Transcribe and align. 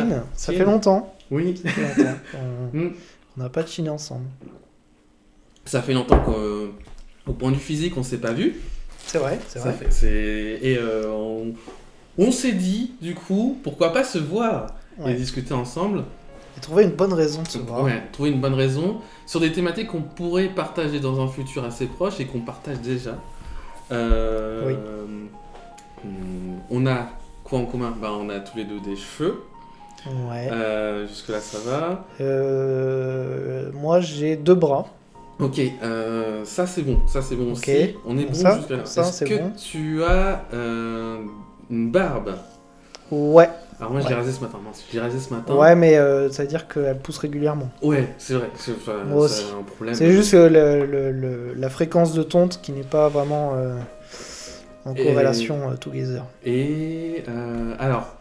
Chine, 0.00 0.22
ça 0.34 0.52
Chine. 0.52 0.58
fait 0.60 0.64
longtemps. 0.66 1.14
Oui. 1.30 1.56
Ça 1.62 1.68
fait 1.70 1.82
longtemps. 2.02 2.18
On 2.72 2.76
Mm. 2.78 2.92
on 3.38 3.40
n'a 3.42 3.48
pas 3.48 3.62
de 3.62 3.68
Chine 3.68 3.88
ensemble. 3.88 4.26
Ça 5.64 5.80
fait 5.82 5.94
longtemps 5.94 6.20
qu'au 6.20 7.32
point 7.32 7.50
de 7.50 7.56
vue 7.56 7.60
physique, 7.62 7.96
on 7.96 8.02
s'est 8.02 8.18
pas 8.18 8.32
vu. 8.32 8.56
C'est 9.06 9.18
vrai, 9.18 9.38
c'est 9.48 9.58
vrai. 9.58 9.72
fait- 9.72 9.90
c'est- 9.90 10.58
Et 10.62 10.76
euh, 10.78 11.10
on, 11.10 11.52
on 12.18 12.30
s'est 12.30 12.52
dit, 12.52 12.92
du 13.00 13.14
coup, 13.14 13.58
pourquoi 13.62 13.92
pas 13.92 14.04
se 14.04 14.18
voir 14.18 14.68
et 15.06 15.14
discuter 15.14 15.54
ensemble. 15.54 16.04
Et 16.56 16.60
trouver 16.60 16.84
une 16.84 16.90
bonne 16.92 17.12
raison 17.12 17.42
de 17.42 17.48
se 17.48 17.58
voir. 17.58 17.82
Ouais, 17.82 18.02
trouver 18.12 18.30
une 18.30 18.40
bonne 18.40 18.54
raison 18.54 19.00
sur 19.26 19.40
des 19.40 19.50
thématiques 19.52 19.88
qu'on 19.88 20.02
pourrait 20.02 20.48
partager 20.48 21.00
dans 21.00 21.20
un 21.20 21.26
futur 21.28 21.64
assez 21.64 21.86
proche 21.86 22.20
et 22.20 22.26
qu'on 22.26 22.40
partage 22.40 22.78
déjà. 22.80 23.18
Euh, 23.92 24.68
Oui. 24.68 24.74
hum, 26.04 26.60
On 26.70 26.86
a 26.86 27.08
quoi 27.42 27.58
en 27.58 27.66
commun? 27.66 27.94
Bah, 28.00 28.10
On 28.18 28.28
a 28.30 28.40
tous 28.40 28.56
les 28.56 28.64
deux 28.64 28.80
des 28.80 28.96
cheveux. 28.96 29.42
Ouais. 30.06 30.48
Euh, 30.52 31.06
Jusque-là, 31.08 31.40
ça 31.40 31.58
va. 31.64 32.04
Euh, 32.20 33.70
moi, 33.72 34.00
j'ai 34.00 34.36
deux 34.36 34.54
bras. 34.54 34.86
Ok, 35.40 35.60
euh, 35.82 36.42
ça 36.44 36.64
c'est 36.66 36.82
bon, 36.82 37.00
ça 37.08 37.20
c'est 37.20 37.34
bon 37.34 37.50
Ok. 37.52 37.58
aussi. 37.58 37.96
On 38.06 38.16
est 38.16 38.26
Bon, 38.26 38.34
ça, 38.34 38.56
jusque-là. 38.56 38.84
ça, 38.84 39.00
Est-ce 39.00 39.12
c'est 39.12 39.24
que 39.24 39.34
bon. 39.38 39.50
tu 39.56 40.04
as 40.04 40.44
euh, 40.54 41.18
une 41.70 41.90
barbe? 41.90 42.36
Ouais. 43.10 43.48
Alors 43.80 43.90
moi 43.90 44.00
je 44.00 44.06
l'ai 44.06 44.14
Ouais. 44.14 44.20
rasé 44.20 44.30
ce 44.32 44.40
matin, 44.40 44.58
mince, 44.64 44.84
je 44.88 44.94
l'ai 44.96 45.02
rasé 45.02 45.18
ce 45.18 45.34
matin. 45.34 45.52
Ouais, 45.56 45.74
mais 45.74 45.96
euh, 45.96 46.30
ça 46.30 46.42
veut 46.44 46.48
dire 46.48 46.68
qu'elle 46.68 46.98
pousse 46.98 47.18
régulièrement. 47.18 47.68
Ouais, 47.82 48.14
c'est 48.18 48.34
vrai, 48.34 48.48
c'est 48.56 48.70
enfin, 48.72 49.02
Moi 49.06 49.28
c'est 49.28 49.42
aussi. 49.42 49.52
un 49.58 49.62
problème. 49.64 49.94
C'est 49.96 50.12
juste 50.12 50.30
que 50.30 50.36
le- 50.36 50.86
le- 50.86 51.10
le- 51.10 51.54
la 51.54 51.68
fréquence 51.68 52.12
de 52.14 52.22
tonte 52.22 52.60
qui 52.62 52.70
n'est 52.70 52.82
pas 52.84 53.08
vraiment 53.08 53.54
euh, 53.56 53.76
en 54.84 54.94
Et- 54.94 55.02
corrélation 55.04 55.68
euh, 55.68 55.74
together. 55.74 56.22
Et 56.46 57.24
euh, 57.28 57.74
alors, 57.80 58.14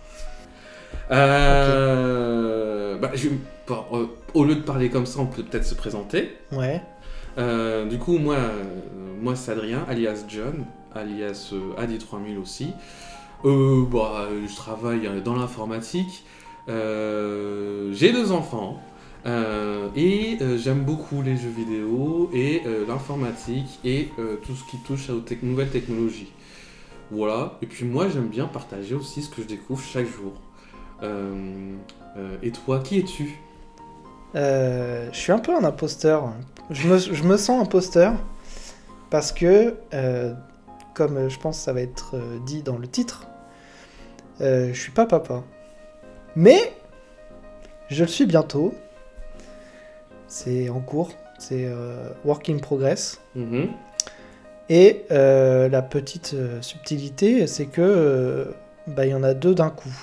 euh, 1.11 2.97
bah, 2.97 3.11
je- 3.13 3.29
euh, 3.69 4.05
au 4.33 4.43
lieu 4.45 4.55
de 4.55 4.61
parler 4.61 4.89
comme 4.89 5.05
ça, 5.05 5.19
on 5.19 5.25
peut 5.25 5.43
peut-être 5.43 5.65
se 5.65 5.75
présenter. 5.75 6.31
Ouais. 6.51 6.81
Euh, 7.37 7.85
du 7.85 7.97
coup, 7.97 8.17
moi, 8.17 8.37
moi 9.21 9.35
c'est 9.35 9.51
Adrien, 9.51 9.85
alias 9.89 10.23
John, 10.27 10.65
alias 10.93 11.51
euh, 11.53 11.81
AD3000 11.81 12.37
aussi. 12.41 12.67
Bah, 13.43 14.27
je 14.47 14.55
travaille 14.55 15.09
dans 15.23 15.35
l'informatique. 15.35 16.23
J'ai 16.67 18.11
deux 18.13 18.31
enfants. 18.31 18.81
et 19.95 20.37
j'aime 20.57 20.83
beaucoup 20.85 21.21
les 21.21 21.35
jeux 21.35 21.49
vidéo 21.49 22.29
et 22.33 22.61
l'informatique 22.87 23.79
et 23.83 24.09
tout 24.45 24.55
ce 24.55 24.63
qui 24.69 24.77
touche 24.77 25.09
aux 25.09 25.21
nouvelles 25.45 25.69
technologies. 25.71 26.31
Voilà. 27.11 27.57
Et 27.61 27.65
puis 27.67 27.83
moi, 27.85 28.07
j'aime 28.07 28.27
bien 28.29 28.45
partager 28.45 28.95
aussi 28.95 29.21
ce 29.23 29.29
que 29.29 29.41
je 29.41 29.47
découvre 29.47 29.83
chaque 29.83 30.07
jour. 30.07 30.31
Euh, 31.01 31.75
euh, 32.17 32.37
et 32.43 32.51
toi, 32.51 32.79
qui 32.79 32.99
es-tu 32.99 33.39
Euh, 34.35 35.09
je 35.11 35.17
suis 35.17 35.31
un 35.31 35.39
peu 35.39 35.55
un 35.55 35.63
imposteur. 35.63 36.33
Je 36.69 36.87
me, 36.87 36.97
je 36.97 37.23
me 37.23 37.37
sens 37.37 37.61
imposteur 37.61 38.13
parce 39.09 39.31
que, 39.31 39.75
comme 40.93 41.29
je 41.29 41.39
pense 41.39 41.57
que 41.57 41.63
ça 41.63 41.73
va 41.73 41.81
être 41.81 42.15
dit 42.45 42.63
dans 42.63 42.77
le 42.77 42.87
titre, 42.87 43.27
je 44.39 44.73
suis 44.73 44.91
pas 44.91 45.05
papa. 45.05 45.43
Mais 46.35 46.73
je 47.89 48.03
le 48.03 48.09
suis 48.09 48.25
bientôt. 48.25 48.73
C'est 50.27 50.69
en 50.69 50.79
cours. 50.79 51.11
C'est 51.37 51.65
euh, 51.65 52.09
work 52.25 52.49
in 52.49 52.57
progress. 52.57 53.19
Mhm. 53.35 53.69
Et 54.69 55.05
euh, 55.11 55.67
la 55.67 55.81
petite 55.81 56.35
subtilité, 56.61 57.47
c'est 57.47 57.65
que 57.65 57.81
euh, 57.81 58.45
bah, 58.87 59.05
il 59.05 59.11
y 59.11 59.13
en 59.13 59.23
a 59.23 59.33
deux 59.33 59.53
d'un 59.53 59.69
coup. 59.69 59.93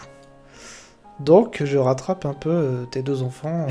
Donc 1.20 1.62
je 1.64 1.78
rattrape 1.78 2.24
un 2.26 2.34
peu 2.34 2.50
euh, 2.50 2.84
tes 2.86 3.02
deux 3.02 3.22
enfants 3.22 3.66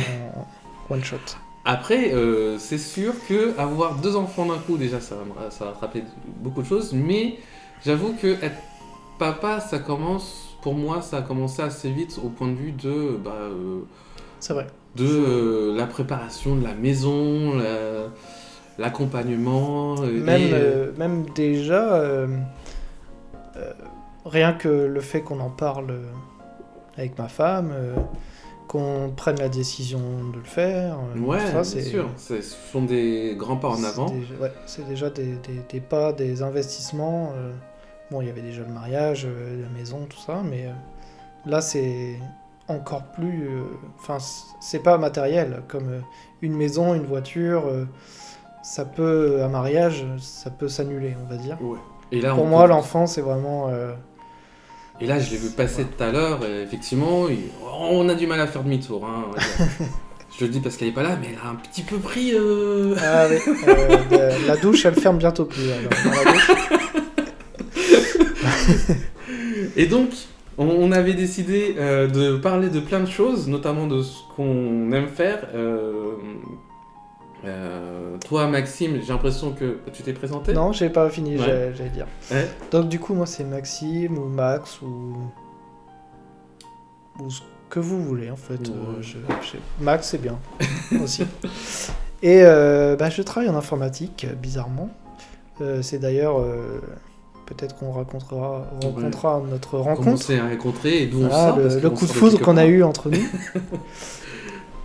en 0.90 0.94
one 0.94 1.04
shot. 1.04 1.18
Après, 1.66 2.14
euh, 2.14 2.58
c'est 2.58 2.78
sûr 2.78 3.14
que 3.28 3.58
avoir 3.60 3.96
deux 3.96 4.16
enfants 4.16 4.46
d'un 4.46 4.58
coup, 4.58 4.78
déjà, 4.78 5.00
ça 5.02 5.16
va, 5.16 5.22
me- 5.24 5.50
ça 5.52 5.66
va 5.66 5.72
rattraper 5.72 6.04
beaucoup 6.38 6.62
de 6.62 6.68
choses. 6.68 6.94
Mais 6.94 7.36
j'avoue 7.86 8.14
que 8.14 8.28
être 8.44 8.56
papa, 9.20 9.60
ça 9.60 9.78
commence, 9.80 10.56
pour 10.62 10.74
moi, 10.74 11.02
ça 11.02 11.18
a 11.18 11.22
commencé 11.22 11.62
assez 11.62 11.90
vite 11.92 12.20
au 12.24 12.30
point 12.30 12.48
de 12.48 12.54
vue 12.56 12.72
de, 12.72 13.18
bah, 13.24 13.32
euh, 13.36 13.82
C'est 14.40 14.54
vrai. 14.54 14.68
de 14.96 15.06
euh, 15.06 15.76
la 15.76 15.86
préparation 15.86 16.56
de 16.56 16.64
la 16.64 16.74
maison, 16.74 17.56
la- 17.58 18.08
l'accompagnement. 18.78 19.96
Même, 20.02 20.42
et, 20.42 20.98
même 20.98 21.26
déjà, 21.36 22.02
rien 24.26 24.54
que 24.54 24.68
le 24.70 25.02
fait 25.02 25.22
qu'on 25.22 25.40
en 25.40 25.50
parle 25.50 26.00
avec 27.00 27.18
ma 27.18 27.28
femme, 27.28 27.72
euh, 27.74 27.96
qu'on 28.68 29.12
prenne 29.16 29.40
la 29.40 29.50
décision 29.50 30.00
de 30.32 30.38
le 30.38 30.44
faire, 30.44 30.98
euh, 31.16 31.20
ouais, 31.20 31.40
ça, 31.40 31.52
bien 31.54 31.64
c'est 31.64 31.82
sûr. 31.82 32.08
Ce 32.18 32.42
sont 32.42 32.84
des 32.84 33.36
grands 33.38 33.56
pas 33.58 33.70
en 33.70 33.84
avant. 33.84 34.10
déjà- 34.10 34.36
ouais, 34.42 34.52
c'est 34.68 34.88
déjà 34.88 35.10
des, 35.10 35.36
des- 35.38 35.64
des 35.70 35.80
pas, 35.82 36.14
des 36.14 36.44
investissements. 36.44 37.32
euh, 37.36 37.52
bon, 38.12 38.22
il 38.22 38.28
y 38.28 38.30
avait 38.30 38.42
déjà 38.44 38.62
le 38.62 38.72
mariage, 38.74 39.26
euh, 39.26 39.62
la 39.64 39.70
maison, 39.70 40.06
tout 40.08 40.20
ça, 40.20 40.42
mais 40.48 40.66
là, 41.48 41.62
c'est 41.62 42.20
encore 42.68 43.04
plus. 43.06 43.50
Enfin, 43.98 44.18
c'est 44.60 44.84
pas 44.84 44.98
matériel, 45.00 45.64
comme 45.68 46.04
une 46.44 46.54
maison, 46.56 46.94
une 46.94 47.06
voiture. 47.06 47.64
ça 48.62 48.84
peut, 48.86 49.42
un 49.42 49.48
mariage, 49.48 50.06
ça 50.20 50.52
peut 50.52 50.68
s'annuler, 50.68 51.16
on 51.26 51.30
va 51.30 51.38
dire. 51.38 51.58
Ouais. 51.62 51.80
Et 52.12 52.20
là, 52.22 52.36
Pour 52.36 52.46
moi, 52.46 52.64
peut- 52.64 52.70
l'enfant, 52.70 53.08
c'est 53.08 53.22
vraiment. 53.22 53.70
euh, 53.70 53.94
Et 55.02 55.08
là, 55.08 55.20
je 55.20 55.32
l'ai 55.32 55.38
vu 55.38 55.50
passer 55.50 55.86
tout 55.86 56.04
à 56.04 56.12
l'heure, 56.12 56.40
et 56.46 56.62
effectivement, 56.64 57.28
on 57.80 58.10
a 58.10 58.16
du 58.16 58.28
mal 58.28 58.40
à 58.42 58.48
faire 58.48 58.64
demi-tour. 58.64 59.06
hein, 59.06 59.26
je 60.38 60.46
le 60.46 60.52
dis 60.52 60.60
parce 60.60 60.76
qu'elle 60.78 60.90
est 60.90 60.94
pas 60.94 61.04
là, 61.04 61.18
mais 61.22 61.30
elle 61.32 61.40
a 61.46 61.50
un 61.52 61.56
petit 61.56 61.84
peu 61.84 61.98
pris. 61.98 62.32
euh, 62.34 62.96
Ah 63.02 63.28
oui, 63.30 63.38
euh, 64.12 64.32
la 64.48 64.58
douche, 64.58 64.86
elle 64.86 64.96
ferme 64.96 65.18
bientôt 65.18 65.46
plus. 65.46 65.72
alors, 65.72 65.90
dans 66.04 66.12
la 66.12 66.32
douche. 66.34 66.52
Et 69.78 69.86
donc, 69.86 70.10
on, 70.58 70.66
on 70.68 70.92
avait 70.92 71.14
décidé 71.14 71.76
euh, 71.78 72.08
de 72.08 72.36
parler 72.38 72.70
de 72.70 72.80
plein 72.82 73.00
de 73.00 73.10
choses, 73.10 73.48
notamment 73.48 73.88
de 73.88 74.02
ce 74.04 74.18
qu'on 74.36 74.92
aime 74.92 75.08
faire. 75.08 75.40
Euh, 77.46 77.48
euh, 77.48 78.18
toi, 78.28 78.48
Maxime, 78.48 79.00
j'ai 79.02 79.14
l'impression 79.14 79.52
que 79.54 79.80
tu 79.94 80.04
t'es 80.04 80.14
présenté. 80.14 80.54
Non, 80.54 80.72
j'ai 80.74 80.90
pas 80.90 81.10
fini, 81.10 81.38
Ouais. 81.38 81.72
j'allais 81.76 81.90
dire. 81.90 82.06
Ouais. 82.32 82.48
Donc 82.72 82.90
du 82.90 83.00
coup, 83.00 83.14
moi 83.14 83.26
c'est 83.26 83.44
Maxime 83.46 84.18
ou 84.18 84.26
Max 84.26 84.82
ou 84.82 85.16
ou 87.22 87.30
ce 87.30 87.42
que 87.70 87.80
vous 87.80 88.04
voulez 88.04 88.30
en 88.30 88.36
fait. 88.36 88.60
Ouais. 88.68 88.76
Euh, 88.76 89.02
je- 89.02 89.18
je- 89.42 89.58
Max 89.84 90.08
c'est 90.10 90.22
bien 90.22 90.38
aussi. 91.04 91.24
Et 92.22 92.42
euh, 92.44 92.96
bah, 92.98 93.10
je 93.10 93.22
travaille 93.22 93.50
en 93.50 93.56
informatique, 93.56 94.26
euh, 94.30 94.34
bizarrement. 94.36 94.90
Euh, 95.62 95.82
c'est 95.82 96.00
d'ailleurs 96.00 96.40
euh, 96.40 96.82
peut-être 97.46 97.76
qu'on 97.78 97.92
racontera, 97.92 98.66
rencontrera 98.82 99.42
notre 99.50 99.78
rencontre. 99.78 100.04
Commencer 100.06 100.40
à 100.40 100.48
rencontrer 100.50 101.04
et 101.04 101.08
d'où 101.08 101.24
on 101.24 101.30
sort. 101.30 101.58
le, 101.58 101.90
coup 101.90 102.06
de 102.06 102.12
foudre 102.12 102.40
qu'on 102.40 102.58
a 102.58 102.66
eu 102.66 102.84
entre 102.84 103.10
nous. 103.10 103.18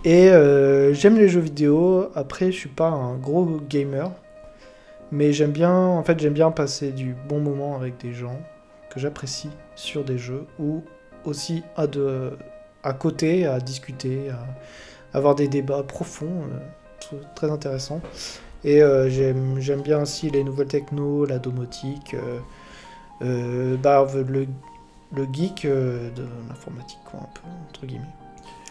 Et 0.05 0.29
euh, 0.29 0.93
j'aime 0.93 1.17
les 1.17 1.27
jeux 1.27 1.41
vidéo. 1.41 2.11
Après, 2.13 2.51
je 2.51 2.57
suis 2.57 2.69
pas 2.69 2.89
un 2.89 3.15
gros 3.15 3.59
gamer, 3.67 4.11
mais 5.11 5.33
j'aime 5.33 5.51
bien, 5.51 5.75
en 5.75 6.03
fait, 6.03 6.19
j'aime 6.19 6.33
bien 6.33 6.51
passer 6.51 6.91
du 6.91 7.15
bon 7.27 7.39
moment 7.39 7.75
avec 7.75 7.97
des 7.97 8.13
gens 8.13 8.39
que 8.91 8.99
j'apprécie 8.99 9.49
sur 9.73 10.03
des 10.03 10.19
jeux 10.19 10.45
ou 10.59 10.83
aussi 11.23 11.63
à 11.75 11.87
de, 11.87 12.37
à 12.83 12.93
côté, 12.93 13.47
à 13.47 13.59
discuter, 13.59 14.29
à 14.29 15.17
avoir 15.17 15.33
des 15.33 15.47
débats 15.47 15.81
profonds, 15.81 16.43
euh, 17.13 17.17
très 17.33 17.49
intéressants. 17.49 18.01
Et 18.63 18.83
euh, 18.83 19.09
j'aime 19.09 19.81
bien 19.81 20.03
aussi 20.03 20.29
les 20.29 20.43
nouvelles 20.43 20.67
techno, 20.67 21.25
la 21.25 21.39
domotique, 21.39 22.15
bah, 23.21 24.07
le, 24.13 24.45
le 25.15 25.27
geek 25.33 25.65
de 25.65 26.27
l'informatique, 26.47 26.99
quoi, 27.09 27.21
un 27.21 27.29
peu, 27.33 27.41
entre 27.69 27.87
guillemets. 27.87 28.14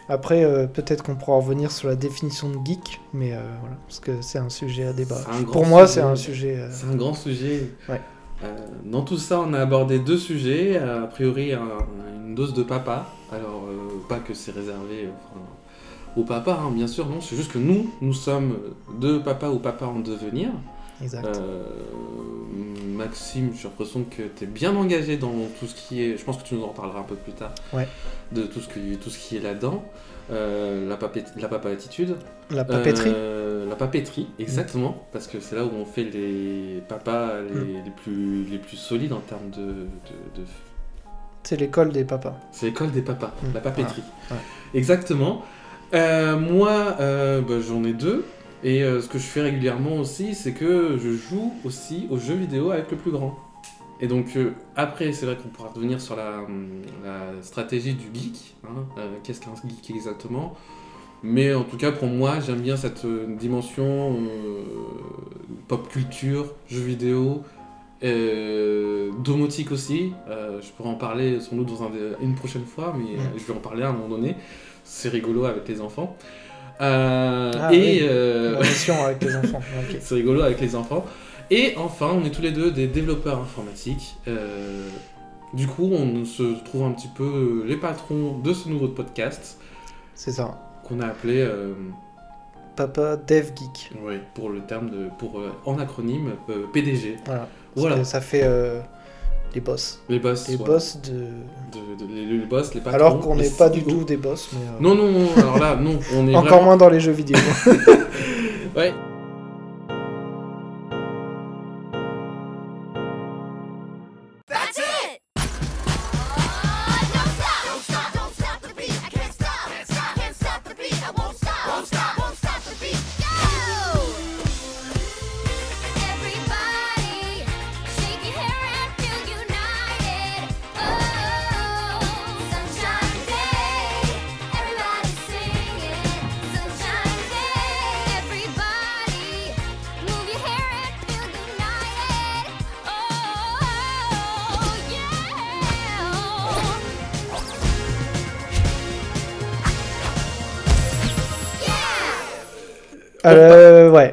Après, 0.07 0.43
euh, 0.43 0.67
peut-être 0.67 1.03
qu'on 1.03 1.15
pourra 1.15 1.37
revenir 1.37 1.71
sur 1.71 1.87
la 1.87 1.95
définition 1.95 2.49
de 2.49 2.57
geek, 2.63 3.01
mais 3.13 3.33
euh, 3.33 3.39
voilà, 3.61 3.75
parce 3.87 3.99
que 3.99 4.21
c'est 4.21 4.37
un 4.37 4.49
sujet 4.49 4.85
à 4.85 4.93
débat. 4.93 5.17
Pour 5.51 5.65
moi, 5.65 5.87
c'est 5.87 6.01
un 6.01 6.15
sujet. 6.15 6.57
euh, 6.59 6.69
C'est 6.71 6.87
un 6.87 6.95
grand 6.95 7.13
sujet. 7.13 7.71
Ouais. 7.89 8.01
Dans 8.83 9.01
tout 9.01 9.17
ça, 9.17 9.39
on 9.39 9.53
a 9.53 9.59
abordé 9.59 9.97
deux 9.97 10.17
sujets. 10.19 10.77
A 10.77 11.07
priori, 11.07 11.53
un- 11.53 11.61
une 12.23 12.35
dose 12.35 12.53
de 12.53 12.61
papa. 12.63 13.07
Alors, 13.31 13.63
pas 14.07 14.19
que 14.19 14.33
c'est 14.35 14.51
réservé 14.51 15.09
enfin, 15.31 15.41
au 16.15 16.23
papa, 16.23 16.59
hein, 16.61 16.69
bien 16.71 16.85
sûr, 16.87 17.07
non. 17.07 17.19
C'est 17.21 17.35
juste 17.35 17.51
que 17.51 17.57
nous, 17.57 17.89
nous 18.01 18.13
sommes 18.13 18.57
deux 18.99 19.21
papas 19.23 19.49
ou 19.49 19.57
papas 19.57 19.87
en 19.87 19.99
devenir. 19.99 20.49
Exact. 21.01 21.25
Euh, 21.37 21.63
Maxime, 22.95 23.51
j'ai 23.55 23.67
l'impression 23.67 24.03
que 24.03 24.23
tu 24.23 24.43
es 24.43 24.47
bien 24.47 24.75
engagé 24.75 25.17
dans 25.17 25.33
tout 25.59 25.67
ce 25.67 25.75
qui 25.75 26.01
est. 26.01 26.17
Je 26.17 26.23
pense 26.23 26.37
que 26.41 26.47
tu 26.47 26.55
nous 26.55 26.63
en 26.63 26.67
reparleras 26.67 26.99
un 26.99 27.03
peu 27.03 27.15
plus 27.15 27.33
tard. 27.33 27.53
Ouais. 27.73 27.87
De 28.31 28.43
tout 28.43 28.61
ce, 28.61 28.67
que, 28.69 28.95
tout 28.95 29.09
ce 29.09 29.17
qui 29.19 29.37
est 29.37 29.41
là-dedans. 29.41 29.83
Euh, 30.31 30.87
la, 30.89 30.95
papé- 30.97 31.23
la 31.37 31.47
papa 31.47 31.69
attitude. 31.69 32.15
la 32.49 32.63
papeterie. 32.65 33.11
Euh, 33.13 33.69
la 33.69 33.75
papeterie, 33.75 34.27
exactement, 34.39 35.05
parce 35.13 35.27
que 35.27 35.39
c'est 35.39 35.55
là 35.55 35.63
où 35.65 35.69
on 35.79 35.85
fait 35.85 36.03
les 36.05 36.81
papas 36.87 37.41
les, 37.41 37.53
Mm. 37.59 37.83
les 37.85 37.91
plus, 37.91 38.43
les 38.45 38.57
plus 38.57 38.77
solides 38.77 39.13
en 39.13 39.19
termes 39.19 39.49
de, 39.51 39.61
de, 39.61 40.41
de- 40.41 40.47
C'est 41.43 41.57
l'école 41.59 41.91
des 41.91 42.05
papas. 42.05 42.35
C'est 42.51 42.65
l'école 42.67 42.91
des 42.91 43.03
papas, 43.03 43.33
Mm, 43.43 43.53
la 43.53 43.59
papeterie. 43.61 44.01
Exactement. 44.73 45.43
Moi, 45.93 46.95
bah, 46.97 47.59
j'en 47.67 47.83
ai 47.83 47.93
deux. 47.93 48.25
Et 48.65 48.81
euh, 48.83 48.99
ce 48.99 49.07
que 49.07 49.19
je 49.19 49.23
fais 49.23 49.41
régulièrement 49.41 49.97
aussi, 49.97 50.33
c'est 50.33 50.53
que 50.53 50.97
je 50.97 51.11
joue 51.11 51.53
aussi 51.63 52.07
aux 52.09 52.17
jeux 52.17 52.33
vidéo 52.33 52.71
avec 52.71 52.89
le 52.89 52.97
plus 52.97 53.11
grand. 53.11 53.37
Et 54.01 54.07
donc, 54.07 54.35
euh, 54.35 54.53
après, 54.75 55.13
c'est 55.13 55.27
vrai 55.27 55.37
qu'on 55.37 55.49
pourra 55.49 55.69
revenir 55.69 56.01
sur 56.01 56.15
la, 56.15 56.39
hum, 56.39 56.81
la 57.03 57.41
stratégie 57.43 57.93
du 57.93 58.05
geek. 58.11 58.55
hein. 58.65 58.85
Euh, 58.97 59.17
Qu'est-ce 59.23 59.39
qu'un 59.39 59.53
geek 59.53 59.91
exactement 59.95 60.55
Mais 61.21 61.53
en 61.53 61.63
tout 61.63 61.77
cas, 61.77 61.91
pour 61.91 62.07
moi, 62.07 62.39
j'aime 62.39 62.61
bien 62.61 62.75
cette 62.75 63.05
dimension 63.37 64.17
pop 65.67 65.87
culture, 65.87 66.47
jeux 66.67 66.81
vidéo, 66.81 67.43
domotique 69.23 69.71
aussi. 69.71 70.11
Je 70.27 70.69
pourrais 70.75 70.89
en 70.89 70.95
parler 70.95 71.39
sans 71.39 71.55
doute 71.55 71.67
dans 71.67 71.83
un 71.83 71.91
une 72.21 72.33
prochaine 72.35 72.65
fois, 72.65 72.95
mais 72.97 73.17
je 73.37 73.43
vais 73.45 73.53
en 73.53 73.61
parler 73.61 73.83
à 73.83 73.89
un 73.89 73.93
moment 73.93 74.09
donné. 74.09 74.35
C'est 74.83 75.09
rigolo 75.09 75.45
avec 75.45 75.67
les 75.67 75.81
enfants. 75.81 76.15
Euh, 76.81 77.51
Ah 77.59 77.73
et 77.73 77.77
oui. 77.77 77.99
euh, 78.03 78.53
La 78.53 78.59
mission 78.59 79.05
avec 79.05 79.23
les 79.23 79.35
enfants. 79.35 79.61
ok. 79.89 79.97
c'est 79.99 80.15
rigolo 80.15 80.41
avec 80.41 80.59
les 80.61 80.75
enfants. 80.75 81.05
Et 81.51 81.73
enfin, 81.77 82.07
on 82.13 82.25
est 82.25 82.31
tous 82.31 82.41
les 82.41 82.51
deux 82.51 82.71
des 82.71 82.87
développeurs 82.87 83.39
informatiques. 83.39 84.15
Euh, 84.27 84.89
du 85.53 85.67
coup, 85.67 85.89
on 85.93 86.25
se 86.25 86.43
trouve 86.65 86.83
un 86.83 86.91
petit 86.91 87.07
peu 87.07 87.63
les 87.67 87.77
patrons 87.77 88.37
de 88.39 88.51
ce 88.53 88.67
nouveau 88.67 88.87
podcast 88.89 89.57
C'est 90.15 90.31
ça. 90.31 90.59
qu'on 90.83 90.99
a 91.01 91.07
appelé, 91.07 91.47
Papa 92.75 93.15
Dev 93.15 93.51
Geek. 93.55 93.91
ouais, 94.05 94.19
pour 94.33 94.49
le 94.49 94.61
terme 94.61 94.89
de, 94.89 95.07
pour 95.17 95.41
en 95.65 95.79
acronyme 95.79 96.31
PDG. 96.73 97.17
Voilà. 97.25 97.47
Voilà, 97.75 98.03
Ça 98.03 98.19
fait 98.21 98.43
les 99.55 99.61
boss. 99.61 99.99
les 100.09 100.19
boss. 100.19 100.47
Les 100.49 100.57
boss 100.57 100.97
de. 101.03 101.11
De- 101.11 102.05
de- 102.05 102.13
les, 102.13 102.25
les 102.25 102.45
boss, 102.45 102.73
les 102.75 102.81
patrons. 102.81 102.95
Alors 102.95 103.19
qu'on 103.19 103.35
n'est 103.35 103.49
pas 103.49 103.69
du 103.69 103.81
CEO. 103.81 103.89
tout 103.89 104.03
des 104.03 104.17
boss, 104.17 104.49
mais. 104.53 104.59
euh, 104.67 104.71
Non, 104.79 104.93
non, 104.95 105.11
non, 105.11 105.27
alors 105.37 105.57
là, 105.57 105.75
non, 105.75 105.97
on 106.13 106.27
est 106.27 106.35
Encore 106.35 106.49
vraiment- 106.49 106.63
moins 106.63 106.77
dans 106.77 106.89
les 106.89 106.99
jeux 106.99 107.11
vidéo. 107.13 107.37
Ouais. 108.75 108.93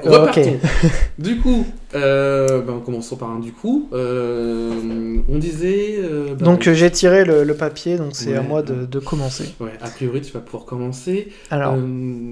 Repartons. 0.04 0.40
ok. 0.40 0.90
Du 1.18 1.38
coup, 1.40 1.66
euh, 1.94 2.60
ben, 2.62 2.80
commençons 2.84 3.16
par 3.16 3.30
un 3.30 3.38
du 3.38 3.52
coup. 3.52 3.88
Euh, 3.92 5.18
on 5.28 5.38
disait. 5.38 5.96
euh, 5.98 6.34
ben, 6.34 6.44
Donc 6.44 6.66
euh, 6.66 6.74
j'ai 6.74 6.90
tiré 6.90 7.24
le, 7.24 7.44
le 7.44 7.54
papier, 7.54 7.96
donc 7.96 8.10
c'est 8.14 8.34
à 8.34 8.42
moi 8.42 8.62
de, 8.62 8.84
de 8.86 8.98
commencer. 8.98 9.54
Ouais, 9.60 9.72
a 9.80 9.88
priori, 9.88 10.20
tu 10.20 10.32
vas 10.32 10.40
pouvoir 10.40 10.64
commencer. 10.64 11.28
Alors, 11.50 11.76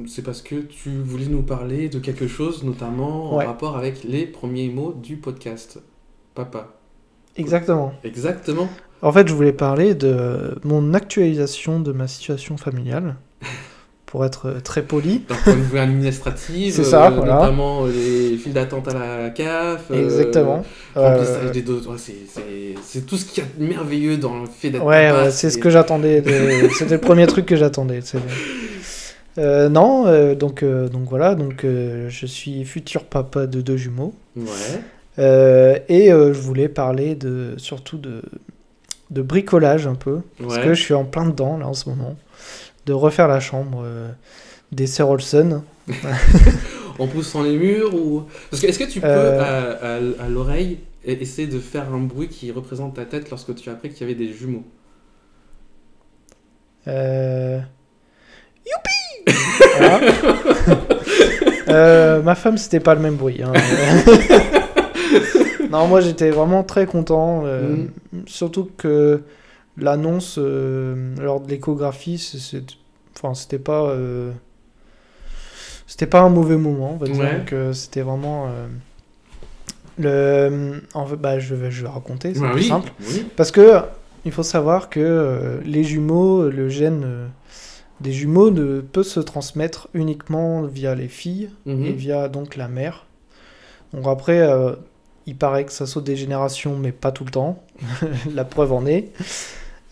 c'est 0.07 0.23
parce 0.23 0.43
que 0.43 0.57
tu 0.57 0.91
voulais 1.05 1.27
nous 1.27 1.43
parler 1.43 1.89
de 1.89 1.99
quelque 1.99 2.27
chose, 2.29 2.65
notamment 2.65 3.37
Ouais. 3.37 3.45
en 3.45 3.49
rapport 3.49 3.77
avec 3.77 4.03
les 4.05 4.27
premiers 4.27 4.69
mots 4.69 4.93
du 4.93 5.17
podcast. 5.17 5.79
Papa. 6.35 6.69
exactement. 7.37 7.93
Exactement. 8.05 8.69
En 9.03 9.13
fait, 9.13 9.27
je 9.29 9.35
voulais 9.35 9.53
parler 9.53 9.95
de 9.95 10.59
mon 10.65 10.95
actualisation 10.95 11.81
de 11.81 11.91
ma 11.93 12.07
situation 12.07 12.57
familiale, 12.57 13.17
pour 14.11 14.25
être 14.25 14.57
très 14.65 14.83
poli. 14.83 15.23
D'un 15.29 15.37
point 15.37 15.55
de 15.55 15.61
vue 15.61 15.79
administratif, 15.79 16.75
C'est 16.75 16.83
ça, 16.85 17.07
euh, 17.07 17.11
voilà. 17.11 17.35
notamment 17.37 17.87
euh, 17.87 17.93
les 17.93 18.37
files 18.37 18.53
d'attente 18.53 18.89
à 18.89 18.93
la 18.95 19.31
CAF. 19.31 19.85
euh, 19.93 20.05
Exactement. 20.05 20.65
Euh, 20.97 21.19
des 21.53 21.63
c'est- 22.83 23.07
tout 23.07 23.17
ce 23.17 23.25
qu'il 23.25 23.45
y 23.45 23.47
a 23.47 23.49
de 23.57 23.65
merveilleux 23.65 24.17
dans 24.17 24.41
le 24.41 24.47
fait 24.47 24.71
d'être 24.71 24.85
Ouais, 24.85 25.13
ouais, 25.13 25.31
c'est 25.31 25.49
ce 25.51 25.59
que 25.59 25.71
j'attendais. 25.71 26.23
de- 26.23 26.69
C'était 26.77 26.95
le 26.97 27.01
premier 27.01 27.27
truc 27.29 27.47
que 27.47 27.55
j'attendais. 27.57 28.01
non, 29.39 30.35
donc, 30.35 30.65
donc 30.65 31.09
voilà, 31.09 31.35
donc 31.37 31.65
je 31.65 32.27
suis 32.27 32.65
futur 32.65 33.05
papa 33.05 33.47
de 33.47 33.61
deux 33.61 33.77
jumeaux. 33.77 34.13
Ouais. 34.37 35.85
Et 35.89 36.09
je 36.11 36.41
voulais 36.41 36.69
parler 36.69 37.15
de, 37.15 37.55
surtout 37.59 37.99
de, 37.99 38.23
de 39.11 39.23
bricolage 39.23 39.87
un 39.87 39.95
peu. 39.95 40.19
Parce 40.43 40.59
que 40.59 40.75
je 40.75 40.83
suis 40.83 40.95
en 40.95 41.05
plein 41.05 41.27
dedans 41.27 41.59
là 41.59 41.69
en 41.69 41.75
ce 41.75 41.89
moment. 41.89 42.17
De 42.87 42.93
refaire 42.93 43.29
la 43.29 43.41
chambre 43.41 43.83
euh, 43.85 44.09
des 44.73 44.87
sœurs 44.87 45.11
Olsen. 45.11 45.63
En 46.99 47.07
poussant 47.07 47.43
les 47.43 47.57
murs 47.57 47.95
ou. 47.95 48.25
Parce 48.51 48.63
que 48.63 48.69
est-ce 48.69 48.79
que 48.79 48.85
tu 48.91 49.01
peux, 49.01 49.07
Euh. 49.07 49.41
à, 49.41 49.97
à- 49.97 50.25
à 50.25 50.29
l'oreille, 50.29 50.79
e- 51.07 51.11
essayer 51.21 51.49
de 51.49 51.59
faire 51.59 51.93
un 51.93 51.99
bruit 52.01 52.29
qui 52.29 52.51
représente 52.53 52.95
ta 52.95 53.05
tête 53.05 53.31
lorsque 53.31 53.55
tu 53.55 53.69
as 53.71 53.73
appris 53.73 53.91
qu'il 53.91 54.01
y 54.07 54.11
avait 54.11 54.19
des 54.19 54.33
jumeaux? 54.33 54.65
Euh... 56.89 57.59
Youpi 58.67 59.37
Voilà. 59.79 60.01
Euh, 61.69 62.21
Ma 62.23 62.35
femme, 62.35 62.59
c'était 62.59 62.81
pas 62.81 62.97
le 62.97 63.01
même 63.01 63.15
bruit. 63.15 63.43
hein. 63.45 63.53
non, 65.71 65.87
moi 65.87 66.01
j'étais 66.01 66.31
vraiment 66.31 66.65
très 66.65 66.85
content. 66.85 67.43
euh, 67.45 67.85
Surtout 68.27 68.69
que 68.77 69.23
l'annonce 69.77 70.37
euh, 70.39 71.15
lors 71.19 71.41
de 71.41 71.49
l'échographie, 71.51 72.19
c'est- 72.19 72.39
c'est- 72.39 72.77
enfin, 73.17 73.35
c'était 73.35 73.59
pas. 73.59 73.85
euh, 73.91 74.33
C'était 75.87 76.07
pas 76.07 76.21
un 76.21 76.29
mauvais 76.29 76.57
moment, 76.57 76.93
on 76.93 76.97
va 76.97 77.07
dire. 77.09 77.19
Ouais. 77.19 77.43
que 77.47 77.73
C'était 77.73 78.03
vraiment. 78.03 78.47
euh, 78.49 78.67
Le... 79.99 80.83
En 80.95 81.05
fait, 81.07 81.17
bah, 81.17 81.39
je, 81.39 81.55
vais, 81.55 81.71
je 81.71 81.83
vais 81.83 81.89
raconter, 81.89 82.33
c'est 82.35 82.41
Bah 82.41 82.51
plus 82.53 82.63
oui, 82.63 82.69
simple. 82.69 82.93
oui. 83.09 83.27
Parce 83.37 83.51
que 83.51 83.81
il 84.25 84.33
faut 84.33 84.43
savoir 84.43 84.89
que 84.89 85.61
les 85.65 85.85
jumeaux, 85.85 86.49
le 86.49 86.69
gène 86.69 87.29
des 88.01 88.13
jumeaux 88.13 88.51
ne 88.51 88.81
peut 88.81 89.03
se 89.03 89.21
transmettre 89.21 89.89
uniquement 89.93 90.63
via 90.63 90.95
les 90.95 91.09
filles 91.09 91.51
Mhm. 91.67 91.85
et 91.87 91.93
via 91.93 92.29
donc 92.29 92.57
la 92.57 92.69
mère. 92.69 93.05
Donc 93.93 94.07
après, 94.07 94.41
euh, 94.41 94.73
il 95.27 95.37
paraît 95.37 95.65
que 95.65 95.73
ça 95.73 95.87
saute 95.87 96.05
des 96.05 96.17
générations, 96.17 96.77
mais 96.79 96.93
pas 96.93 97.13
tout 97.13 97.25
le 97.25 97.31
temps. 97.31 97.63
la 98.35 98.45
preuve 98.45 98.73
en 98.73 98.87
est. 98.87 99.11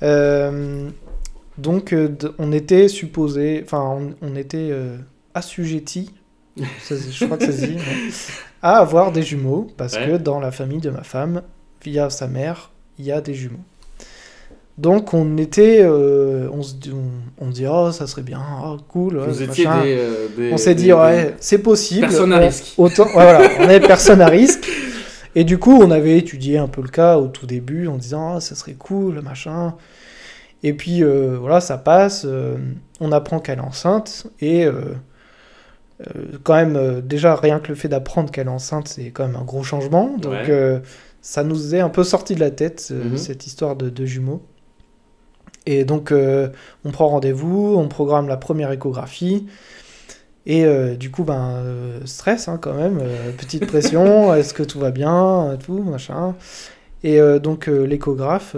Euh, 0.02 0.88
donc 1.56 1.92
euh, 1.92 2.08
on 2.38 2.52
était 2.52 2.88
supposé, 2.88 3.62
enfin 3.64 3.82
on, 3.82 4.14
on 4.26 4.36
était 4.36 4.68
euh, 4.70 4.96
assujetti, 5.34 6.12
je 6.56 7.24
crois 7.24 7.36
que 7.36 7.46
ça 7.46 7.52
se 7.52 7.66
dit, 7.66 7.76
à 8.62 8.78
avoir 8.78 9.10
des 9.12 9.22
jumeaux 9.22 9.66
parce 9.76 9.94
Ouais. 9.96 10.06
que 10.06 10.16
dans 10.18 10.38
la 10.40 10.52
famille 10.52 10.80
de 10.80 10.90
ma 10.90 11.02
femme, 11.02 11.42
via 11.84 12.10
sa 12.10 12.28
mère, 12.28 12.70
il 12.98 13.06
y 13.06 13.12
a 13.12 13.20
des 13.20 13.34
jumeaux. 13.34 13.58
Donc 14.76 15.12
on 15.14 15.36
était, 15.38 15.80
euh, 15.82 16.48
on 16.52 16.62
se 16.62 16.74
dit, 16.74 16.92
on, 16.92 17.44
on 17.44 17.50
dit 17.50 17.66
oh 17.68 17.90
ça 17.90 18.06
serait 18.06 18.22
bien, 18.22 18.40
oh 18.64 18.76
cool, 18.88 19.16
ouais, 19.18 19.26
Vous 19.26 19.42
étiez 19.42 19.64
machin. 19.66 19.82
des, 19.82 19.96
euh, 19.98 20.26
des- 20.36 20.52
On 20.52 20.56
s'est 20.56 20.76
des- 20.76 20.82
dit, 20.84 20.92
ouais, 20.92 21.34
c'est 21.40 21.58
possible. 21.58 22.02
Personne 22.02 22.32
à 22.32 22.38
risque. 22.38 22.74
Autant, 22.78 23.06
ouais, 23.06 23.12
voilà, 23.14 23.48
on 23.58 23.68
est 23.68 23.80
personne 23.80 24.20
à 24.20 24.28
risque. 24.28 24.64
Et 25.38 25.44
du 25.44 25.56
coup, 25.58 25.70
on 25.80 25.92
avait 25.92 26.18
étudié 26.18 26.58
un 26.58 26.66
peu 26.66 26.82
le 26.82 26.88
cas 26.88 27.16
au 27.18 27.28
tout 27.28 27.46
début 27.46 27.86
en 27.86 27.96
disant, 27.96 28.34
ah, 28.36 28.40
ça 28.40 28.56
serait 28.56 28.74
cool, 28.74 29.20
machin. 29.20 29.76
Et 30.64 30.72
puis, 30.72 31.04
euh, 31.04 31.36
voilà, 31.40 31.60
ça 31.60 31.78
passe. 31.78 32.24
euh, 32.24 32.56
on 32.98 33.12
apprend 33.12 33.38
qu'elle 33.38 33.58
est 33.58 33.62
enceinte. 33.62 34.26
Et 34.40 34.64
euh, 34.66 34.94
quand 36.42 36.54
même, 36.54 37.00
déjà, 37.02 37.36
rien 37.36 37.60
que 37.60 37.68
le 37.68 37.76
fait 37.76 37.86
d'apprendre 37.88 38.32
qu'elle 38.32 38.48
est 38.48 38.50
enceinte, 38.50 38.88
c'est 38.88 39.10
quand 39.12 39.26
même 39.26 39.36
un 39.36 39.44
gros 39.44 39.62
changement. 39.62 40.16
Donc, 40.18 40.32
Ouais. 40.32 40.82
ça 41.22 41.44
nous 41.44 41.74
est 41.74 41.80
un 41.80 41.88
peu 41.88 42.02
sorti 42.04 42.34
de 42.34 42.40
la 42.40 42.50
tête, 42.50 42.90
Mhm. 42.92 43.16
cette 43.16 43.46
histoire 43.46 43.76
de, 43.76 43.90
de 43.90 44.04
jumeaux. 44.06 44.42
Et 45.66 45.84
donc, 45.84 46.12
on 46.84 46.90
prend 46.90 47.08
rendez-vous, 47.08 47.76
on 47.76 47.86
programme 47.86 48.26
la 48.26 48.36
première 48.38 48.72
échographie. 48.72 49.46
Et 50.48 50.64
euh, 50.64 50.96
du 50.96 51.10
coup, 51.10 51.24
ben, 51.24 51.50
euh, 51.56 52.00
stress 52.06 52.48
hein, 52.48 52.58
quand 52.60 52.72
même, 52.72 53.00
euh, 53.02 53.32
petite 53.32 53.66
pression, 53.66 54.34
est-ce 54.34 54.54
que 54.54 54.62
tout 54.62 54.78
va 54.78 54.90
bien, 54.90 55.58
tout, 55.62 55.82
machin. 55.82 56.34
Et 57.04 57.20
donc, 57.38 57.68
l'échographe, 57.68 58.56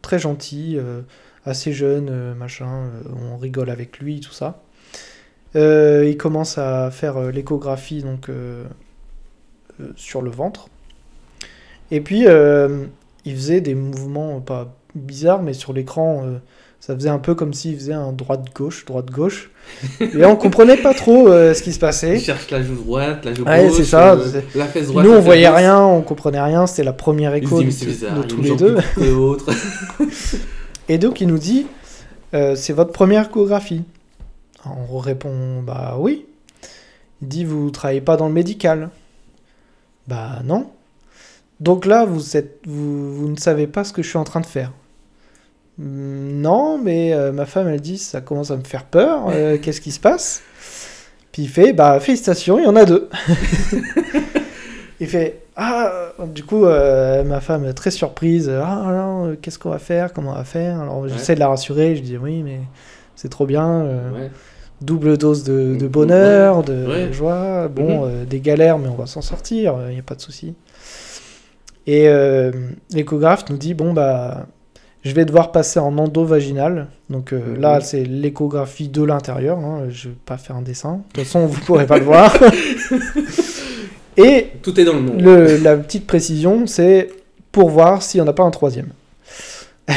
très 0.00 0.18
gentil, 0.18 0.78
assez 1.44 1.74
jeune, 1.74 2.32
machin, 2.32 2.88
on 3.30 3.36
rigole 3.36 3.68
avec 3.68 3.98
lui, 3.98 4.20
tout 4.20 4.32
ça. 4.32 4.62
Il 5.54 6.16
commence 6.16 6.56
à 6.56 6.90
faire 6.90 7.30
l'échographie 7.30 8.02
donc 8.02 8.30
sur 9.96 10.22
le 10.22 10.30
ventre. 10.30 10.70
Et 11.90 12.00
puis, 12.00 12.24
il 12.24 13.34
faisait 13.36 13.60
des 13.60 13.74
mouvements 13.74 14.40
pas 14.40 14.74
bizarres, 14.94 15.42
mais 15.42 15.52
sur 15.52 15.74
l'écran, 15.74 16.24
ça 16.86 16.94
faisait 16.94 17.08
un 17.08 17.18
peu 17.18 17.34
comme 17.34 17.54
s'il 17.54 17.76
faisait 17.76 17.94
un 17.94 18.12
droite-gauche, 18.12 18.84
droite-gauche. 18.84 19.50
Et 20.00 20.22
on 20.26 20.36
comprenait 20.36 20.76
pas 20.76 20.92
trop 20.92 21.28
euh, 21.28 21.54
ce 21.54 21.62
qui 21.62 21.72
se 21.72 21.78
Il 21.78 21.80
passait. 21.80 22.18
cherche 22.18 22.50
la 22.50 22.62
joue 22.62 22.74
droite, 22.74 23.24
la 23.24 23.32
joue 23.32 23.44
Ouais, 23.44 23.66
gauche, 23.68 23.76
c'est 23.78 23.84
ça, 23.84 24.12
euh, 24.12 24.26
c'est- 24.30 24.58
la 24.58 24.66
fesse 24.66 24.88
droite. 24.88 25.06
nous, 25.06 25.12
on 25.12 25.20
voyait 25.20 25.46
gauche. 25.46 25.56
rien, 25.56 25.80
on 25.82 26.02
comprenait 26.02 26.42
rien. 26.42 26.66
C'était 26.66 26.84
la 26.84 26.92
première 26.92 27.34
Il 27.36 27.44
écho 27.44 27.62
dit, 27.62 27.68
de, 27.68 27.86
bizarre, 27.86 28.18
il 28.20 28.26
tous 28.26 28.42
les 28.42 28.54
deux. 28.56 28.76
Et 30.90 30.98
donc, 30.98 31.22
il 31.22 31.28
nous 31.28 31.38
dit 31.38 31.66
euh, 32.34 32.54
C'est 32.54 32.74
votre 32.74 32.92
première 32.92 33.30
échographie 33.30 33.84
On 34.66 34.98
répond 34.98 35.62
Bah 35.62 35.96
oui. 35.98 36.26
Il 37.22 37.28
dit 37.28 37.46
Vous 37.46 37.70
travaillez 37.70 38.02
pas 38.02 38.18
dans 38.18 38.26
le 38.28 38.34
médical 38.34 38.90
Bah 40.06 40.40
non. 40.44 40.66
Donc 41.60 41.86
là, 41.86 42.04
vous, 42.04 42.36
êtes, 42.36 42.58
vous, 42.66 43.14
vous 43.14 43.28
ne 43.28 43.36
savez 43.36 43.66
pas 43.66 43.84
ce 43.84 43.94
que 43.94 44.02
je 44.02 44.08
suis 44.10 44.18
en 44.18 44.24
train 44.24 44.40
de 44.40 44.46
faire. 44.46 44.70
Hmm, 45.78 46.40
Non, 46.40 46.78
mais 46.78 47.12
euh, 47.12 47.32
ma 47.32 47.46
femme, 47.46 47.68
elle 47.68 47.80
dit 47.80 47.98
Ça 47.98 48.20
commence 48.20 48.50
à 48.50 48.56
me 48.56 48.64
faire 48.64 48.84
peur. 48.84 49.26
euh, 49.30 49.58
Qu'est-ce 49.62 49.80
qui 49.80 49.90
se 49.92 50.00
passe? 50.00 50.42
Puis 51.32 51.42
il 51.42 51.48
fait 51.48 51.72
Bah 51.72 51.98
félicitations, 52.00 52.58
il 52.58 52.64
y 52.64 52.68
en 52.68 52.76
a 52.76 52.84
deux. 52.84 53.08
il 55.00 55.06
fait 55.08 55.40
Ah, 55.56 56.12
du 56.32 56.44
coup, 56.44 56.64
euh, 56.64 57.24
ma 57.24 57.40
femme 57.40 57.72
très 57.74 57.90
surprise. 57.90 58.48
Ah, 58.50 58.90
euh, 59.26 59.36
qu'est-ce 59.40 59.58
qu'on 59.58 59.70
va 59.70 59.78
faire? 59.78 60.12
Comment 60.12 60.30
on 60.32 60.34
va 60.36 60.44
faire? 60.44 60.80
Alors 60.80 61.08
j'essaie 61.08 61.34
de 61.34 61.40
la 61.40 61.48
rassurer. 61.48 61.96
Je 61.96 62.02
dis 62.02 62.16
Oui, 62.16 62.42
mais 62.42 62.60
c'est 63.16 63.28
trop 63.28 63.46
bien. 63.46 63.82
Ouais. 64.14 64.30
double 64.80 65.16
dose 65.18 65.44
de, 65.44 65.86
bonheur, 65.88 66.62
de 66.62 66.86
Ouais. 66.86 67.12
joie. 67.12 67.68
Bon, 67.68 68.06
Mhm. 68.06 68.24
des 68.26 68.40
galères, 68.40 68.78
mais 68.78 68.88
on 68.88 68.94
va 68.96 69.06
s'en 69.06 69.22
sortir, 69.22 69.76
il 69.88 69.94
n'y 69.94 70.00
a 70.00 70.02
pas 70.02 70.14
de 70.14 70.20
souci. 70.20 70.54
Et 71.86 72.08
l'échographe 72.92 73.44
nous 73.50 73.56
dit 73.56 73.74
bon, 73.74 73.92
bah, 73.92 74.46
je 75.04 75.12
vais 75.14 75.24
devoir 75.24 75.52
passer 75.52 75.78
en 75.78 75.96
endovaginal. 75.98 76.86
Donc 77.10 77.32
euh, 77.32 77.40
Mhm. 77.54 77.60
là, 77.60 77.80
c'est 77.80 78.04
l'échographie 78.04 78.88
de 78.88 79.02
l'intérieur. 79.02 79.58
hein, 79.58 79.84
Je 79.90 80.08
vais 80.08 80.14
pas 80.26 80.36
faire 80.38 80.56
un 80.56 80.62
dessin. 80.62 80.94
De 80.94 81.02
toute 81.14 81.24
façon, 81.24 81.46
vous 81.46 81.60
pourrez 81.60 81.86
pas 81.86 81.98
le 81.98 82.04
voir. 82.04 82.34
Et 84.16 84.48
Tout 84.62 84.78
est 84.80 84.84
dans 84.84 84.94
le 84.94 85.20
le- 85.46 85.56
la 85.58 85.76
petite 85.76 86.06
précision, 86.06 86.66
c'est 86.66 87.08
pour 87.52 87.68
voir 87.70 88.02
s'il 88.02 88.20
n'y 88.20 88.26
en 88.26 88.30
a 88.30 88.32
pas 88.32 88.44
un 88.44 88.50
troisième. 88.50 88.88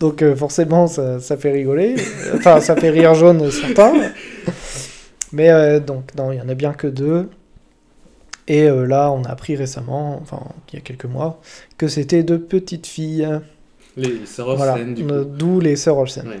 Donc 0.00 0.22
euh, 0.22 0.34
forcément, 0.36 0.86
ça, 0.86 1.20
ça 1.20 1.36
fait 1.36 1.50
rigoler. 1.52 1.94
Enfin, 2.34 2.60
ça 2.60 2.76
fait 2.76 2.90
rire 2.90 3.14
jaune 3.14 3.50
certains. 3.50 3.92
Mais 5.32 5.50
euh, 5.50 5.80
donc, 5.80 6.14
non, 6.16 6.32
il 6.32 6.36
n'y 6.36 6.42
en 6.42 6.48
a 6.48 6.54
bien 6.54 6.72
que 6.72 6.86
deux. 6.86 7.28
Et 8.52 8.68
euh, 8.68 8.84
là, 8.84 9.12
on 9.12 9.22
a 9.24 9.28
appris 9.30 9.54
récemment, 9.54 10.18
enfin, 10.20 10.40
il 10.72 10.76
y 10.76 10.78
a 10.78 10.82
quelques 10.82 11.04
mois, 11.04 11.40
que 11.78 11.86
c'était 11.86 12.24
deux 12.24 12.40
petites 12.40 12.86
filles. 12.88 13.28
Les 13.96 14.26
sœurs 14.26 14.56
voilà, 14.56 14.72
Olsen, 14.74 14.94
du 14.94 15.04
euh, 15.04 15.22
coup. 15.24 15.30
d'où 15.38 15.60
les 15.60 15.76
sœurs 15.76 15.98
Olsen. 15.98 16.26
Ouais. 16.26 16.40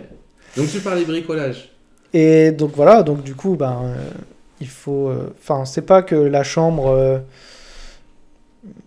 Donc 0.56 0.68
tu 0.70 0.80
parlais 0.80 1.04
bricolage. 1.04 1.70
Et 2.12 2.50
donc 2.50 2.72
voilà, 2.74 3.04
donc 3.04 3.22
du 3.22 3.36
coup, 3.36 3.54
ben, 3.54 3.82
euh, 3.84 3.94
il 4.60 4.66
faut. 4.66 5.08
euh, 5.08 5.32
Enfin, 5.40 5.64
c'est 5.64 5.82
pas 5.86 6.02
que 6.02 6.16
la 6.16 6.42
chambre. 6.42 6.88
euh, 6.88 7.18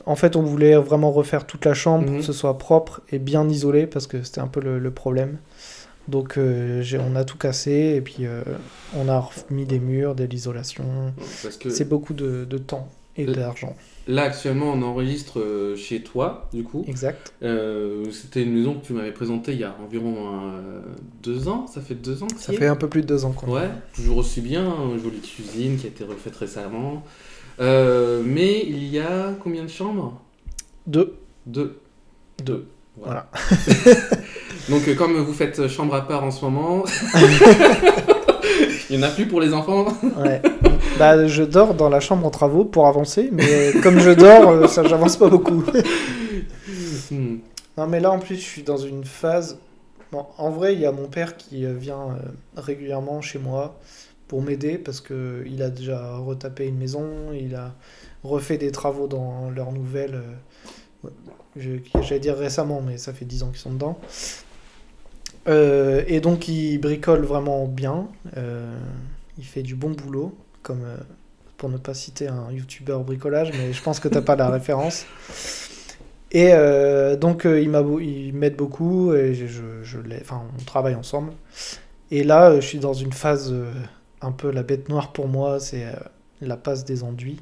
en 0.06 0.16
fait, 0.18 0.36
on 0.36 0.42
voulait 0.42 0.76
vraiment 0.76 1.12
refaire 1.12 1.46
toute 1.48 1.64
la 1.66 1.74
chambre 1.74 2.04
pour 2.06 2.14
Mhm. 2.16 2.20
que 2.20 2.26
ce 2.26 2.34
soit 2.34 2.58
propre 2.58 3.02
et 3.12 3.20
bien 3.20 3.48
isolé 3.48 3.88
parce 3.88 4.06
que 4.08 4.22
c'était 4.24 4.42
un 4.42 4.48
peu 4.48 4.60
le, 4.60 4.80
le 4.80 4.92
problème. 4.92 5.38
Donc, 6.10 6.38
on 6.38 7.16
a 7.16 7.24
tout 7.24 7.38
cassé 7.38 7.94
et 7.96 8.02
puis 8.02 8.26
on 8.98 9.08
a 9.08 9.20
remis 9.20 9.66
des 9.66 9.80
murs, 9.80 10.16
de 10.16 10.26
l'isolation. 10.26 10.84
C'est 11.70 11.88
beaucoup 11.88 12.14
de, 12.14 12.44
de 12.44 12.58
temps 12.58 12.90
et 13.16 13.28
Euh, 13.28 13.34
d'argent. 13.34 13.76
là 14.08 14.24
actuellement 14.24 14.72
on 14.74 14.82
enregistre 14.82 15.40
euh, 15.40 15.76
chez 15.76 16.02
toi, 16.02 16.50
du 16.54 16.64
coup. 16.64 16.84
Exact. 16.88 17.34
Euh, 17.44 18.06
C'était 18.12 18.42
une 18.44 18.54
maison 18.54 18.74
que 18.76 18.86
tu 18.86 18.94
m'avais 18.94 19.12
présentée 19.12 19.54
il 19.54 19.60
y 19.60 19.64
a 19.64 19.76
environ 19.86 20.16
euh, 20.18 20.82
deux 21.22 21.48
ans. 21.48 21.68
Ça 21.68 21.82
fait 21.82 21.96
deux 21.96 22.24
ans 22.24 22.28
que 22.28 22.40
Ça 22.40 22.54
fait 22.54 22.68
un 22.68 22.76
peu 22.76 22.88
plus 22.90 23.02
de 23.02 23.08
deux 23.08 23.24
ans 23.26 23.32
qu'on 23.32 23.52
Ouais, 23.54 23.70
toujours 23.96 24.18
aussi 24.18 24.42
bien, 24.42 24.66
une 24.94 25.02
jolie 25.02 25.20
cuisine 25.22 25.78
qui 25.78 25.86
a 25.86 25.90
été 25.90 26.04
refaite 26.04 26.36
récemment. 26.36 27.04
Euh, 27.60 28.24
mais 28.26 28.64
il 28.68 28.86
y 28.88 28.98
a 29.00 29.34
combien 29.44 29.64
de 29.64 29.70
chambres? 29.70 30.20
Deux. 30.88 31.16
Deux. 31.46 31.78
Deux. 32.44 32.66
Voilà. 32.98 33.30
Donc 34.70 34.88
euh, 34.88 34.96
comme 34.96 35.14
vous 35.18 35.34
faites 35.34 35.68
chambre 35.68 35.94
à 35.96 36.08
part 36.08 36.24
en 36.24 36.32
ce 36.32 36.44
moment, 36.46 36.84
il 38.90 38.98
n'y 38.98 39.04
en 39.04 39.08
a 39.08 39.12
plus 39.12 39.28
pour 39.28 39.40
les 39.42 39.54
enfants. 39.54 39.86
Ouais. 40.18 40.42
Bah, 40.98 41.28
je 41.28 41.44
dors 41.44 41.74
dans 41.74 41.90
la 41.90 42.00
chambre 42.00 42.26
en 42.28 42.30
travaux 42.30 42.66
pour 42.66 42.88
avancer, 42.88 43.30
mais 43.32 43.74
comme 43.82 44.00
je 44.00 44.12
dors, 44.12 44.50
euh, 44.50 44.68
ça, 44.68 44.84
j'avance 44.84 45.18
pas 45.18 45.30
beaucoup. 45.30 45.64
Hmm. 47.12 47.38
Non, 47.78 47.88
mais 47.88 48.00
là, 48.00 48.12
en 48.12 48.20
plus, 48.20 48.36
je 48.36 48.42
suis 48.42 48.64
dans 48.64 48.78
une 48.78 49.04
phase. 49.06 49.60
Bon, 50.12 50.26
en 50.38 50.50
vrai, 50.52 50.74
il 50.76 50.80
y 50.82 50.86
a 50.86 50.92
mon 50.92 51.08
père 51.08 51.38
qui 51.38 51.66
euh, 51.66 51.74
vient 51.74 52.12
euh, 52.12 52.20
régulièrement 52.62 53.22
chez 53.22 53.40
moi 53.40 53.80
pour 54.28 54.42
m'aider 54.42 54.78
parce 54.78 55.02
que 55.02 55.44
il 55.48 55.62
a 55.64 55.70
déjà 55.70 56.18
retapé 56.18 56.68
une 56.68 56.78
maison, 56.78 57.08
il 57.34 57.56
a 57.56 57.74
refait 58.24 58.58
des 58.58 58.72
travaux 58.72 59.08
dans 59.08 59.50
leur 59.52 59.72
nouvelle. 59.72 60.16
euh, 60.16 61.78
J'allais 62.02 62.20
dire 62.20 62.38
récemment, 62.38 62.82
mais 62.82 62.98
ça 62.98 63.14
fait 63.14 63.26
10 63.26 63.44
ans 63.44 63.50
qu'ils 63.50 63.60
sont 63.60 63.74
dedans. 63.74 64.00
Euh, 65.48 66.04
et 66.08 66.20
donc, 66.22 66.48
il 66.48 66.78
bricole 66.78 67.24
vraiment 67.26 67.66
bien. 67.68 68.08
euh, 68.38 68.78
il 69.38 69.46
fait 69.46 69.64
du 69.64 69.76
bon 69.76 69.90
boulot, 69.92 70.36
comme 70.64 70.84
euh, 70.84 70.98
pour 71.58 71.70
ne 71.70 71.78
pas 71.78 71.94
citer 71.94 72.28
un 72.28 72.52
youtubeur 72.52 73.04
bricolage, 73.04 73.52
mais 73.58 73.72
je 73.74 73.84
pense 73.84 74.00
que 74.00 74.08
t'as 74.08 74.22
pas 74.22 74.36
la 74.36 74.50
référence. 74.50 75.06
Et 76.32 76.50
euh, 76.54 77.16
donc, 77.16 77.46
euh, 77.46 77.62
il 77.62 78.34
m'aide 78.34 78.56
beaucoup 78.56 79.14
et 79.14 79.36
je, 79.36 79.62
enfin, 80.22 80.42
on 80.60 80.64
travaille 80.64 80.96
ensemble. 80.96 81.34
Et 82.10 82.24
là, 82.24 82.60
je 82.60 82.66
suis 82.66 82.80
dans 82.80 82.94
une 82.94 83.14
phase 83.14 83.54
un 84.22 84.32
peu 84.32 84.50
la 84.50 84.64
bête 84.64 84.90
noire 84.90 85.14
pour 85.14 85.28
moi, 85.28 85.60
c'est 85.60 85.86
la 86.42 86.58
passe 86.58 86.86
des 86.86 87.04
enduits. 87.04 87.40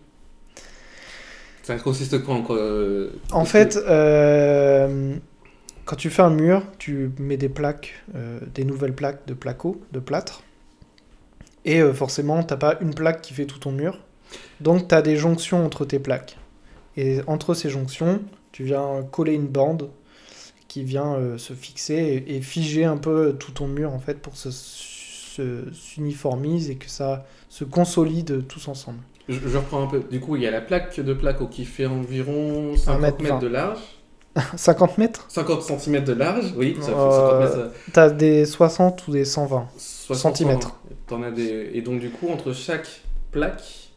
Ça 1.63 1.75
consiste 1.77 2.23
quoi 2.23 2.35
en 2.35 2.41
quoi 2.41 2.57
euh, 2.57 3.11
En 3.31 3.45
fait, 3.45 3.77
euh, 3.77 5.15
quand 5.85 5.95
tu 5.95 6.09
fais 6.09 6.23
un 6.23 6.31
mur, 6.31 6.63
tu 6.79 7.11
mets 7.19 7.37
des 7.37 7.49
plaques, 7.49 7.93
euh, 8.15 8.39
des 8.53 8.63
nouvelles 8.63 8.95
plaques 8.95 9.27
de 9.27 9.33
placo, 9.33 9.79
de 9.91 9.99
plâtre. 9.99 10.43
Et 11.65 11.81
euh, 11.81 11.93
forcément, 11.93 12.43
t'as 12.43 12.57
pas 12.57 12.77
une 12.81 12.93
plaque 12.93 13.21
qui 13.21 13.33
fait 13.33 13.45
tout 13.45 13.59
ton 13.59 13.71
mur. 13.71 13.99
Donc, 14.61 14.87
tu 14.87 14.95
as 14.95 15.01
des 15.01 15.17
jonctions 15.17 15.65
entre 15.65 15.85
tes 15.85 15.99
plaques. 15.99 16.37
Et 16.97 17.19
entre 17.27 17.53
ces 17.53 17.69
jonctions, 17.69 18.21
tu 18.51 18.63
viens 18.63 19.03
coller 19.11 19.33
une 19.33 19.47
bande 19.47 19.89
qui 20.67 20.83
vient 20.83 21.13
euh, 21.15 21.37
se 21.37 21.53
fixer 21.53 21.95
et, 22.27 22.35
et 22.37 22.41
figer 22.41 22.85
un 22.85 22.97
peu 22.97 23.35
tout 23.37 23.51
ton 23.51 23.67
mur 23.67 23.93
en 23.93 23.99
fait 23.99 24.15
pour 24.19 24.33
que 24.33 24.39
ça 24.39 24.49
se- 24.51 25.71
s'uniformise 25.73 26.69
et 26.69 26.75
que 26.75 26.89
ça 26.89 27.25
se 27.49 27.63
consolide 27.63 28.47
tous 28.47 28.67
ensemble. 28.67 28.99
je, 29.29 29.35
je 29.47 29.57
reprends 29.57 29.83
un 29.83 29.87
peu. 29.87 30.01
Du 30.09 30.19
coup, 30.19 30.35
il 30.37 30.41
y 30.43 30.47
a 30.47 30.51
la 30.51 30.61
plaque 30.61 30.99
de 30.99 31.13
placo 31.13 31.47
qui 31.47 31.65
fait 31.65 31.85
environ 31.85 32.75
50 32.77 33.01
mètre 33.01 33.21
mètres 33.23 33.39
de 33.39 33.47
large. 33.47 33.79
50 34.55 34.97
mètres? 34.97 35.25
50 35.29 35.61
cm 35.79 36.03
de 36.05 36.13
large, 36.13 36.53
oui, 36.57 36.77
ça 36.79 36.87
fait 36.87 36.93
Euh, 36.93 37.41
50 37.47 37.57
mètres. 37.57 37.73
T'as 37.93 38.09
des 38.09 38.45
60 38.45 39.07
ou 39.07 39.11
des 39.11 39.25
120 39.25 39.67
60 39.77 40.17
centimètres. 40.21 40.75
T'en 41.11 41.23
as 41.23 41.31
des... 41.31 41.69
Et 41.73 41.81
donc, 41.81 41.99
du 41.99 42.09
coup, 42.09 42.29
entre 42.29 42.53
chaque 42.53 42.87
plaque, 43.31 43.89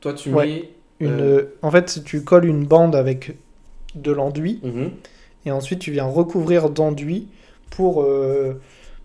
toi, 0.00 0.12
tu 0.12 0.30
Ouais. 0.34 0.46
mets. 0.46 0.68
Une, 0.98 1.08
Euh. 1.20 1.20
euh, 1.20 1.44
En 1.62 1.70
fait, 1.70 2.02
tu 2.04 2.24
colles 2.24 2.46
une 2.46 2.64
bande 2.66 2.96
avec 2.96 3.36
de 3.94 4.10
l'enduit, 4.10 4.58
Mhm. 4.64 4.90
et 5.46 5.52
ensuite 5.52 5.78
tu 5.78 5.92
viens 5.92 6.04
recouvrir 6.06 6.68
d'enduit 6.70 7.28
pour, 7.70 8.02
euh, 8.02 8.54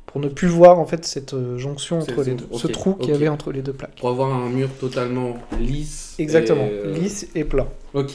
pour 0.07 0.19
ne 0.19 0.27
plus 0.29 0.47
voir 0.47 0.79
en 0.79 0.85
fait 0.87 1.05
cette 1.05 1.35
jonction 1.57 1.99
entre 1.99 2.23
les 2.23 2.33
deux, 2.33 2.47
ce 2.51 2.65
trou 2.65 2.95
qu'il 2.95 3.11
y 3.11 3.13
avait 3.13 3.27
entre 3.27 3.51
les 3.51 3.61
deux 3.61 3.73
plaques. 3.73 3.99
Pour 3.99 4.09
avoir 4.09 4.33
un 4.33 4.49
mur 4.49 4.69
totalement 4.79 5.35
lisse. 5.59 6.15
Exactement, 6.17 6.65
et, 6.67 6.91
lisse 6.99 7.27
et 7.35 7.43
plat. 7.43 7.67
Ok. 7.93 8.13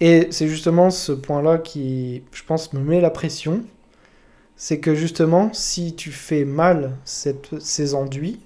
Et 0.00 0.28
c'est 0.30 0.48
justement 0.48 0.88
ce 0.90 1.12
point-là 1.12 1.58
qui, 1.58 2.22
je 2.32 2.42
pense, 2.44 2.72
me 2.72 2.80
met 2.80 3.02
la 3.02 3.10
pression. 3.10 3.62
C'est 4.58 4.80
que 4.80 4.94
justement, 4.94 5.50
si 5.54 5.94
tu 5.96 6.12
fais 6.12 6.44
mal 6.44 6.92
cette, 7.06 7.60
ces 7.60 7.94
enduits, 7.94 8.40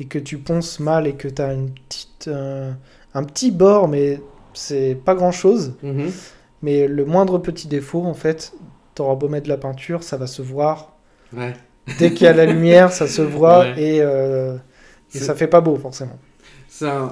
et 0.00 0.06
que 0.06 0.18
tu 0.20 0.38
ponces 0.38 0.80
mal 0.80 1.08
et 1.08 1.14
que 1.14 1.28
tu 1.28 1.42
as 1.42 1.52
une 1.54 1.70
petite, 1.72 2.28
euh, 2.28 2.72
un 3.14 3.24
petit 3.24 3.50
bord, 3.50 3.88
mais 3.88 4.20
c'est 4.54 4.96
pas 5.04 5.14
grand-chose, 5.16 5.74
Mhm. 5.82 6.12
mais 6.62 6.88
le 6.88 7.04
moindre 7.04 7.38
petit 7.38 7.68
défaut, 7.68 8.04
en 8.04 8.14
fait, 8.14 8.52
t'auras 8.94 9.16
beau 9.16 9.28
mettre 9.28 9.44
de 9.44 9.50
la 9.50 9.58
peinture, 9.58 10.04
ça 10.04 10.16
va 10.16 10.28
se 10.28 10.42
voir. 10.42 10.94
Ouais. 11.36 11.54
Dès 11.98 12.12
qu'il 12.12 12.26
y 12.26 12.28
a 12.28 12.32
la 12.34 12.46
lumière, 12.46 12.92
ça 12.92 13.08
se 13.08 13.22
voit, 13.22 13.60
Ouais. 13.60 13.82
et, 13.96 14.02
euh, 14.02 14.56
et 15.14 15.18
ça 15.18 15.34
fait 15.34 15.48
pas 15.48 15.60
beau, 15.60 15.76
forcément. 15.76 16.18
C'est 16.68 16.86
un, 16.88 17.10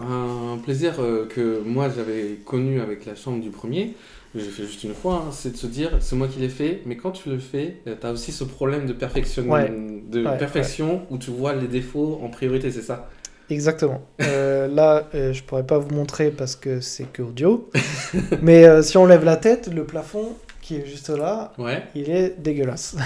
un 0.55 0.59
plaisir 0.59 1.00
euh, 1.00 1.26
que 1.26 1.61
moi 1.65 1.88
j'avais 1.88 2.38
connu 2.45 2.81
avec 2.81 3.07
la 3.07 3.15
chambre 3.17 3.41
du 3.43 3.50
premier. 3.50 3.97
J'ai 4.37 4.50
fait 4.50 4.64
juste 4.64 4.85
une 4.85 4.95
fois, 4.95 5.25
hein, 5.26 5.31
c'est 5.33 5.52
de 5.52 5.57
se 5.57 5.66
dire 5.66 5.90
c'est 6.00 6.14
moi 6.16 6.28
qui 6.28 6.38
l'ai 6.40 6.49
fait, 6.49 6.83
mais 6.87 6.97
quand 6.97 7.11
tu 7.12 7.31
le 7.31 7.38
fais, 7.38 7.76
tu 7.85 8.07
as 8.07 8.11
aussi 8.12 8.33
ce 8.33 8.45
problème 8.45 8.87
de 8.87 8.93
perfection, 8.93 9.45
Ouais. 9.49 9.73
de 10.11 10.25
Ouais, 10.25 10.37
perfection 10.38 11.02
où 11.11 11.19
tu 11.19 11.31
vois 11.31 11.55
les 11.55 11.69
défauts 11.69 12.21
en 12.23 12.28
priorité, 12.28 12.71
c'est 12.71 12.83
ça? 12.83 13.09
Exactement. 13.50 14.02
Euh, 14.23 14.66
là, 14.69 15.05
euh, 15.14 15.33
je 15.33 15.43
pourrais 15.45 15.64
pas 15.66 15.78
vous 15.78 15.95
montrer 15.95 16.31
parce 16.31 16.57
que 16.57 16.81
c'est 16.81 17.05
que 17.12 17.23
audio. 17.23 17.71
Mais 18.43 18.64
euh, 18.66 18.83
si 18.83 18.97
on 18.99 19.07
lève 19.07 19.25
la 19.25 19.37
tête, 19.37 19.71
le 19.73 19.85
plafond 19.85 20.35
qui 20.61 20.76
est 20.76 20.87
juste 20.87 21.11
là, 21.11 21.52
Ouais. 21.59 21.83
il 21.95 22.11
est 22.11 22.35
dégueulasse. 22.40 22.97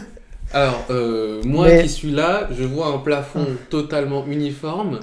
Alors, 0.52 0.84
euh, 0.90 1.42
moi 1.44 1.66
Mais- 1.66 1.82
qui 1.82 1.88
suis 1.88 2.10
là, 2.12 2.48
je 2.56 2.62
vois 2.64 2.88
un 2.88 2.98
plafond 2.98 3.46
totalement 3.70 4.24
uniforme. 4.26 5.00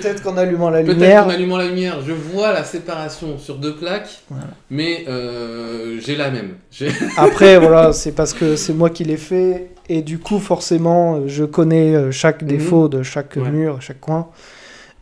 Peut-être 0.00 0.22
qu'en 0.22 0.36
allumant 0.36 0.70
la 0.70 0.82
Peut-être 0.82 0.94
lumière, 0.94 1.24
qu'en 1.24 1.30
allumant 1.30 1.56
la 1.58 1.66
lumière, 1.68 2.00
je 2.06 2.12
vois 2.12 2.52
la 2.52 2.64
séparation 2.64 3.38
sur 3.38 3.56
deux 3.56 3.74
plaques, 3.76 4.22
Voilà. 4.30 4.46
mais 4.70 5.04
euh, 5.08 5.98
j'ai 6.00 6.16
la 6.16 6.30
même. 6.30 6.54
Après, 7.16 7.58
voilà, 7.58 7.92
c'est 7.92 8.12
parce 8.12 8.32
que 8.32 8.56
c'est 8.56 8.72
moi 8.74 8.90
qui 8.90 9.04
l'ai 9.04 9.16
fait. 9.16 9.70
Et 9.88 10.02
du 10.02 10.18
coup, 10.18 10.38
forcément, 10.38 11.26
je 11.26 11.44
connais 11.44 11.94
euh, 11.94 12.10
chaque 12.10 12.42
Mhm. 12.42 12.48
défaut 12.48 12.88
de 12.88 13.02
chaque 13.02 13.36
Ouais. 13.36 13.50
mur, 13.50 13.80
chaque 13.82 14.00
coin. 14.00 14.28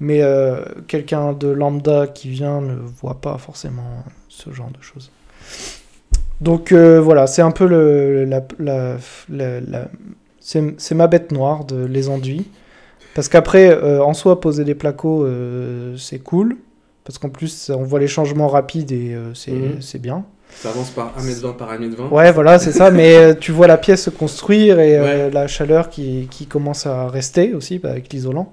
Mais 0.01 0.23
euh, 0.23 0.61
quelqu'un 0.89 1.35
de 1.35 1.49
lambda 1.49 2.07
qui 2.07 2.31
vient 2.31 2.61
ne 2.63 2.75
voit 2.75 3.21
pas 3.21 3.37
forcément 3.39 4.03
ce 4.29 4.51
genre 4.51 4.71
de 4.71 4.83
choses. 4.83 5.11
Donc 6.41 6.73
euh, 6.73 7.01
voilà, 7.01 7.27
c'est 7.27 7.43
un 7.43 7.51
peu 7.51 7.67
le, 7.67 8.25
la, 8.25 8.41
la- 8.59 8.97
la- 9.29 9.61
la- 9.61 9.89
c'est 10.41 10.75
c'est 10.79 10.95
ma 10.95 11.07
bête 11.07 11.33
noire 11.33 11.65
de 11.67 11.85
les 11.85 12.09
enduits. 12.09 12.49
Parce 13.15 13.29
qu'après, 13.29 13.71
euh, 13.71 14.03
en 14.03 14.15
soi, 14.15 14.41
poser 14.41 14.65
des 14.65 14.75
placos, 14.75 15.25
euh, 15.27 15.97
c'est 15.97 16.19
cool. 16.21 16.57
Parce 17.05 17.19
qu'en 17.19 17.29
plus, 17.29 17.71
on 17.75 17.83
voit 17.83 17.99
les 17.99 18.07
changements 18.09 18.47
rapides 18.49 18.93
et 18.93 19.15
euh, 19.15 19.35
c'est 19.35 19.51
Mhm. 19.53 19.81
c'est 19.81 19.99
bien. 20.01 20.25
Ça 20.53 20.71
avance 20.71 20.91
par 20.91 21.13
1m20 21.17 21.53
par 21.57 21.73
1m20. 21.73 22.09
Ouais, 22.11 22.31
voilà, 22.33 22.59
c'est 22.59 22.73
ça. 22.73 22.91
Mais 22.91 23.17
euh, 23.17 23.35
tu 23.35 23.53
vois 23.53 23.67
la 23.67 23.79
pièce 23.79 24.03
se 24.05 24.11
construire 24.11 24.79
et 24.81 24.97
euh, 24.99 25.03
Ouais. 25.27 25.31
la 25.31 25.47
chaleur 25.47 25.89
qui, 25.91 26.29
qui 26.31 26.47
commence 26.47 26.87
à 26.87 27.09
rester 27.09 27.55
aussi 27.55 27.79
bah, 27.79 27.91
avec 27.91 28.13
l'isolant. 28.13 28.53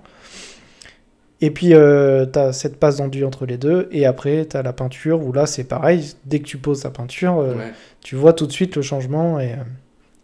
Et 1.39 1.51
puis, 1.51 1.73
euh, 1.75 2.25
tu 2.25 2.39
as 2.39 2.51
cette 2.51 2.79
passe 2.79 2.97
d'enduit 2.97 3.23
entre 3.23 3.45
les 3.45 3.57
deux. 3.57 3.87
Et 3.91 4.05
après, 4.07 4.47
tu 4.49 4.57
as 4.57 4.63
la 4.63 4.73
peinture 4.73 5.23
où 5.23 5.31
là, 5.33 5.45
c'est 5.45 5.65
pareil. 5.65 6.13
Dès 6.25 6.39
que 6.39 6.45
tu 6.45 6.57
poses 6.57 6.81
ta 6.81 6.89
peinture, 6.89 7.37
euh, 7.39 7.53
Ouais. 7.55 7.71
tu 8.01 8.15
vois 8.15 8.33
tout 8.33 8.47
de 8.47 8.51
suite 8.51 8.75
le 8.75 8.81
changement. 8.81 9.39
Et, 9.39 9.51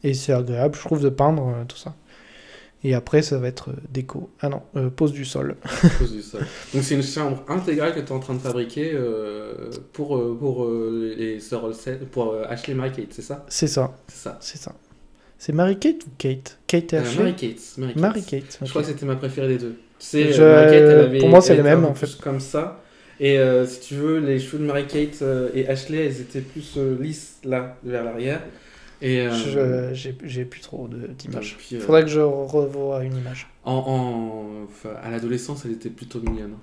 et 0.04 0.14
c'est 0.16 0.34
agréable, 0.34 0.76
je 0.76 0.82
trouve, 0.82 1.02
de 1.02 1.10
peindre 1.10 1.48
euh, 1.50 1.64
tout 1.68 1.78
ça. 1.78 1.94
Et 2.86 2.94
après, 2.94 3.22
ça 3.22 3.38
va 3.38 3.48
être 3.48 3.70
euh, 3.70 3.76
déco. 3.90 4.30
Ah 4.42 4.50
non, 4.50 4.62
euh, 4.76 4.90
pose 4.90 5.14
du 5.14 5.24
sol. 5.26 5.56
cause 6.00 6.12
du 6.12 6.22
sol. 6.22 6.42
Donc 6.74 6.84
c'est 6.84 6.96
une 6.96 7.04
chambre 7.04 7.44
intégrale 7.48 7.94
que 7.96 8.02
tu 8.02 8.08
es 8.08 8.12
en 8.12 8.20
train 8.20 8.34
de 8.34 8.40
fabriquer 8.40 8.92
euh, 8.94 9.70
pour, 9.94 10.38
pour 10.38 10.66
euh, 10.66 11.14
les 11.18 11.40
sœurs 11.40 11.72
pour 12.12 12.36
Ashley 12.50 12.74
Mary 12.74 12.92
Kate, 12.92 13.08
c'est 13.12 13.22
ça? 13.22 13.46
C'est 13.48 13.68
ça, 13.68 13.96
C'est 14.08 14.18
ça. 14.18 14.38
c'est 14.42 14.58
ça. 14.58 14.74
C'est 15.38 15.52
Mary-Kate 15.52 16.06
ou 16.06 16.10
Kate? 16.18 16.58
Kate 16.68 16.94
et 16.94 16.98
Ashley? 16.98 17.24
Mary 17.24 17.36
Kate. 17.36 17.78
Mary 17.98 18.24
Kate. 18.24 18.60
Je 18.64 18.70
crois 18.70 18.82
que 18.82 18.88
c'était 18.88 19.06
ma 19.06 19.18
préférée 19.18 19.50
des 19.50 19.58
deux. 19.58 19.76
Je- 20.00 20.42
Mary 20.42 20.66
Kate, 20.72 20.84
elle 20.84 21.00
avait, 21.02 21.18
pour 21.18 21.28
moi, 21.30 21.42
c'est 21.42 21.56
les 21.56 21.64
mêmes, 21.64 21.84
en 21.86 21.94
fait. 21.94 22.18
Comme 22.22 22.40
ça. 22.40 22.82
Et 23.20 23.38
si 23.68 23.80
tu 23.82 23.96
veux, 23.96 24.20
les 24.20 24.40
cheveux 24.40 24.60
de 24.60 24.66
Mary 24.68 24.86
Kate 24.88 25.22
et 25.54 25.68
Ashley, 25.68 26.06
elles 26.06 26.22
étaient 26.22 26.40
plus 26.42 26.78
lisses 27.00 27.40
là, 27.44 27.78
vers 27.84 28.04
l'arrière. 28.06 28.42
Et 29.06 29.20
euh, 29.28 29.94
Je- 29.94 30.10
J'ai 30.24 30.46
plus 30.46 30.62
trop 30.62 30.88
d'images. 30.88 31.56
puis, 31.60 31.76
euh, 31.76 31.80
Faudrait 31.82 32.04
que 32.04 32.10
je 32.10 32.22
revoie 32.22 33.04
une 33.04 33.18
image. 33.18 33.48
en, 33.66 33.74
en- 33.74 34.64
enfin, 34.64 34.96
à 35.04 35.12
l'adolescence, 35.12 35.64
elle 35.66 35.74
était 35.74 35.90
plutôt 35.90 36.20
mignonne. 36.22 36.54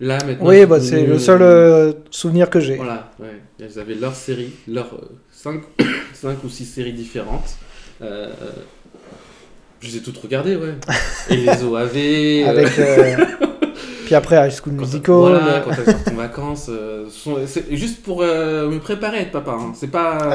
Là, 0.00 0.18
maintenant. 0.26 0.48
Oui, 0.48 0.56
c'est 0.60 0.66
bah, 0.66 0.80
c'est 0.80 1.06
le 1.06 1.18
seul 1.18 1.42
euh, 1.42 1.92
souvenir 2.10 2.50
que 2.50 2.58
j'ai. 2.60 2.74
Voilà, 2.76 3.12
ouais. 3.20 3.40
Elles 3.60 3.78
avaient 3.78 3.94
leur 3.94 4.14
série, 4.16 4.50
leurs 4.66 4.98
5 5.30 5.62
ou 6.44 6.48
6 6.48 6.64
séries 6.64 6.92
différentes. 6.94 7.56
Je 8.00 9.86
les 9.86 9.96
ai 9.98 10.00
toutes 10.00 10.18
regardées, 10.18 10.56
ouais. 10.56 10.74
Et 11.30 11.36
les 11.36 11.62
OAV. 11.64 12.48
Avec, 12.48 12.68
Puis 14.10 14.16
après, 14.16 14.44
High 14.44 14.50
School 14.52 14.72
quand 14.74 14.80
Musical. 14.82 15.14
Voilà, 15.14 15.60
quand 15.64 15.70
elles 15.70 15.84
sortent 15.84 16.08
en 16.08 16.14
vacances. 16.16 16.66
euh, 16.68 17.08
sont- 17.08 17.38
c'est 17.46 17.76
juste 17.76 18.02
pour 18.02 18.22
euh, 18.22 18.68
me 18.68 18.80
préparer 18.80 19.18
à 19.18 19.20
être 19.20 19.30
papa. 19.30 19.52
hein. 19.52 19.70
C'est 19.76 19.86
pas. 19.86 20.34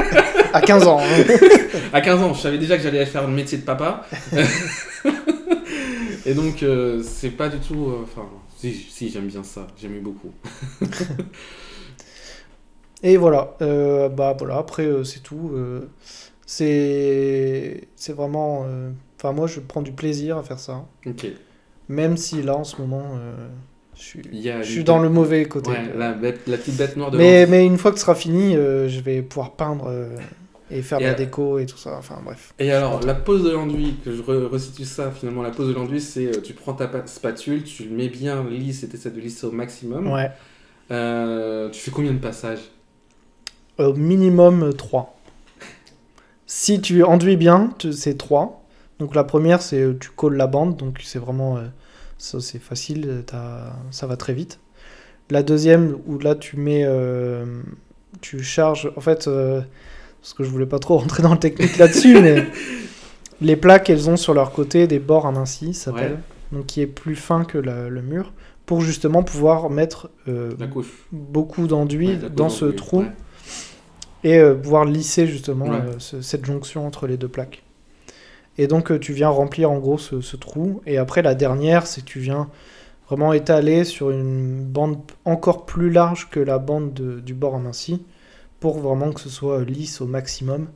à 0.52 0.60
15 0.60 0.88
ans. 0.88 0.98
hein. 1.00 1.24
à 1.92 2.00
15 2.00 2.20
ans, 2.20 2.34
je 2.34 2.40
savais 2.40 2.58
déjà 2.58 2.76
que 2.76 2.82
j'allais 2.82 3.06
faire 3.06 3.24
le 3.24 3.32
métier 3.32 3.58
de 3.58 3.62
papa. 3.62 4.04
Et 6.26 6.34
donc, 6.34 6.64
euh, 6.64 7.00
c'est 7.04 7.30
pas 7.30 7.48
du 7.48 7.58
tout. 7.58 7.92
Enfin, 8.02 8.26
si, 8.58 8.74
si 8.74 9.08
j'aime 9.08 9.28
bien 9.28 9.44
ça. 9.44 9.68
J'aime 9.80 10.00
beaucoup. 10.00 10.32
Et 13.04 13.16
voilà. 13.16 13.54
bah 13.60 14.34
voilà, 14.36 14.56
après, 14.56 14.90
c'est 15.04 15.22
tout. 15.22 15.52
c'est 16.44 17.86
c'est 17.94 18.14
vraiment. 18.14 18.66
Enfin, 19.16 19.32
moi, 19.32 19.46
je 19.46 19.60
prends 19.60 19.82
du 19.82 19.92
plaisir 19.92 20.38
à 20.38 20.42
faire 20.42 20.58
ça. 20.58 20.86
Ok. 21.06 21.28
Même 21.92 22.16
si 22.16 22.42
là, 22.42 22.56
en 22.56 22.64
ce 22.64 22.80
moment, 22.80 23.02
euh, 23.16 23.34
je 23.94 24.02
suis, 24.02 24.22
Il 24.32 24.40
y 24.40 24.50
a 24.50 24.62
je 24.62 24.66
suis 24.68 24.76
du- 24.78 24.84
dans 24.84 24.98
le 24.98 25.08
mauvais 25.10 25.44
côté. 25.44 25.70
Ouais, 25.70 25.92
la, 25.96 26.12
bête- 26.12 26.46
la 26.46 26.56
petite 26.56 26.76
bête 26.76 26.96
noire 26.96 27.10
de 27.10 27.18
mais, 27.18 27.46
mais 27.46 27.66
une 27.66 27.76
fois 27.78 27.90
que 27.92 27.98
ce 27.98 28.02
sera 28.02 28.14
fini, 28.14 28.56
euh, 28.56 28.88
je 28.88 29.00
vais 29.00 29.20
pouvoir 29.22 29.52
peindre 29.52 29.84
euh, 29.88 30.16
et 30.70 30.80
faire 30.80 30.98
de 30.98 31.04
Et 31.04 31.08
la 31.08 31.14
déco 31.14 31.58
et 31.58 31.66
tout 31.66 31.76
ça. 31.76 31.96
Enfin, 31.98 32.18
bref. 32.24 32.54
Et 32.58 32.72
alors, 32.72 33.00
la 33.02 33.14
pose 33.14 33.44
de 33.44 33.50
l'enduit, 33.50 33.96
que 34.04 34.12
je 34.14 34.22
re- 34.22 34.46
resitue 34.46 34.84
ça 34.84 35.10
finalement, 35.10 35.42
la 35.42 35.50
pose 35.50 35.68
de 35.68 35.74
l'enduit, 35.74 36.00
c'est 36.00 36.26
euh, 36.26 36.40
tu 36.42 36.54
prends 36.54 36.72
ta 36.72 36.88
pa- 36.88 37.06
spatule, 37.06 37.62
tu 37.64 37.84
le 37.84 37.90
mets 37.94 38.08
bien 38.08 38.42
lisse 38.48 38.82
et 38.82 38.88
tu 38.88 38.96
de 39.10 39.20
lisser 39.20 39.46
au 39.46 39.52
maximum. 39.52 40.10
Ouais. 40.10 40.30
Euh, 40.90 41.68
tu 41.70 41.80
fais 41.80 41.90
combien 41.90 42.12
de 42.12 42.18
passages? 42.18 42.70
Au 43.78 43.92
minimum 43.94 44.72
3. 44.74 45.14
Si 46.46 46.80
tu 46.80 47.02
enduis 47.02 47.36
bien, 47.36 47.70
tu- 47.78 47.92
c'est 47.92 48.14
3. 48.16 48.62
Donc 48.98 49.14
la 49.14 49.24
première, 49.24 49.62
c'est 49.62 49.80
euh, 49.80 49.96
tu 49.98 50.10
colles 50.10 50.36
la 50.36 50.46
bande, 50.46 50.76
donc 50.76 51.00
c'est 51.02 51.18
vraiment... 51.18 51.56
euh, 51.56 51.62
ça 52.22 52.40
c'est 52.40 52.60
facile, 52.60 53.24
ça 53.90 54.06
va 54.06 54.16
très 54.16 54.32
vite. 54.32 54.60
La 55.30 55.42
deuxième, 55.42 55.96
où 56.06 56.18
là 56.18 56.34
tu 56.34 56.56
mets... 56.56 56.84
euh, 56.84 57.44
tu 58.20 58.42
charges... 58.42 58.92
En 58.96 59.00
fait, 59.00 59.26
euh, 59.26 59.60
parce 60.20 60.34
que 60.34 60.44
je 60.44 60.48
voulais 60.50 60.66
pas 60.66 60.78
trop 60.78 60.98
rentrer 60.98 61.22
dans 61.22 61.32
le 61.32 61.38
technique 61.38 61.78
là-dessus, 61.78 62.20
mais 62.20 62.46
les 63.40 63.56
plaques, 63.56 63.90
elles 63.90 64.08
ont 64.08 64.16
sur 64.16 64.34
leur 64.34 64.52
côté 64.52 64.86
des 64.86 64.98
bords 65.00 65.26
amincis, 65.26 65.74
ça 65.74 65.86
s'appelle. 65.90 66.12
Ouais. 66.12 66.18
Donc 66.58 66.66
qui 66.66 66.80
est 66.80 66.86
plus 66.86 67.16
fin 67.16 67.44
que 67.44 67.58
la- 67.58 67.88
le 67.88 68.02
mur, 68.02 68.32
pour 68.66 68.82
justement 68.82 69.22
pouvoir 69.24 69.68
mettre 69.70 70.10
euh, 70.28 70.52
La 70.60 70.66
beaucoup 71.10 71.66
d'enduit 71.66 72.10
Ouais, 72.10 72.30
dans 72.30 72.48
ce 72.50 72.66
trou 72.66 73.00
ouais. 73.00 73.10
et 74.22 74.40
pouvoir 74.62 74.84
lisser 74.84 75.26
justement 75.26 75.70
ce- 75.98 76.20
cette 76.22 76.44
jonction 76.44 76.86
entre 76.86 77.06
les 77.08 77.16
deux 77.16 77.28
plaques. 77.28 77.62
Et 78.58 78.66
donc 78.66 78.90
euh, 78.92 78.98
tu 78.98 79.12
viens 79.12 79.28
remplir 79.28 79.70
en 79.70 79.78
gros 79.78 79.98
ce, 79.98 80.20
ce 80.20 80.36
trou. 80.36 80.82
Et 80.86 80.98
après 80.98 81.22
la 81.22 81.34
dernière, 81.34 81.86
c'est 81.86 82.02
que 82.02 82.06
tu 82.06 82.20
viens 82.20 82.48
vraiment 83.08 83.32
étaler 83.32 83.84
sur 83.84 84.10
une 84.10 84.64
bande 84.64 84.98
encore 85.24 85.66
plus 85.66 85.90
large 85.90 86.28
que 86.30 86.40
la 86.40 86.58
bande 86.58 86.92
de- 86.94 87.20
du 87.20 87.34
bord 87.34 87.54
aminci 87.56 88.04
pour 88.60 88.78
vraiment 88.78 89.12
que 89.12 89.20
ce 89.20 89.28
soit 89.28 89.60
euh, 89.60 89.64
lisse 89.64 90.00
au 90.00 90.06
maximum. 90.06 90.68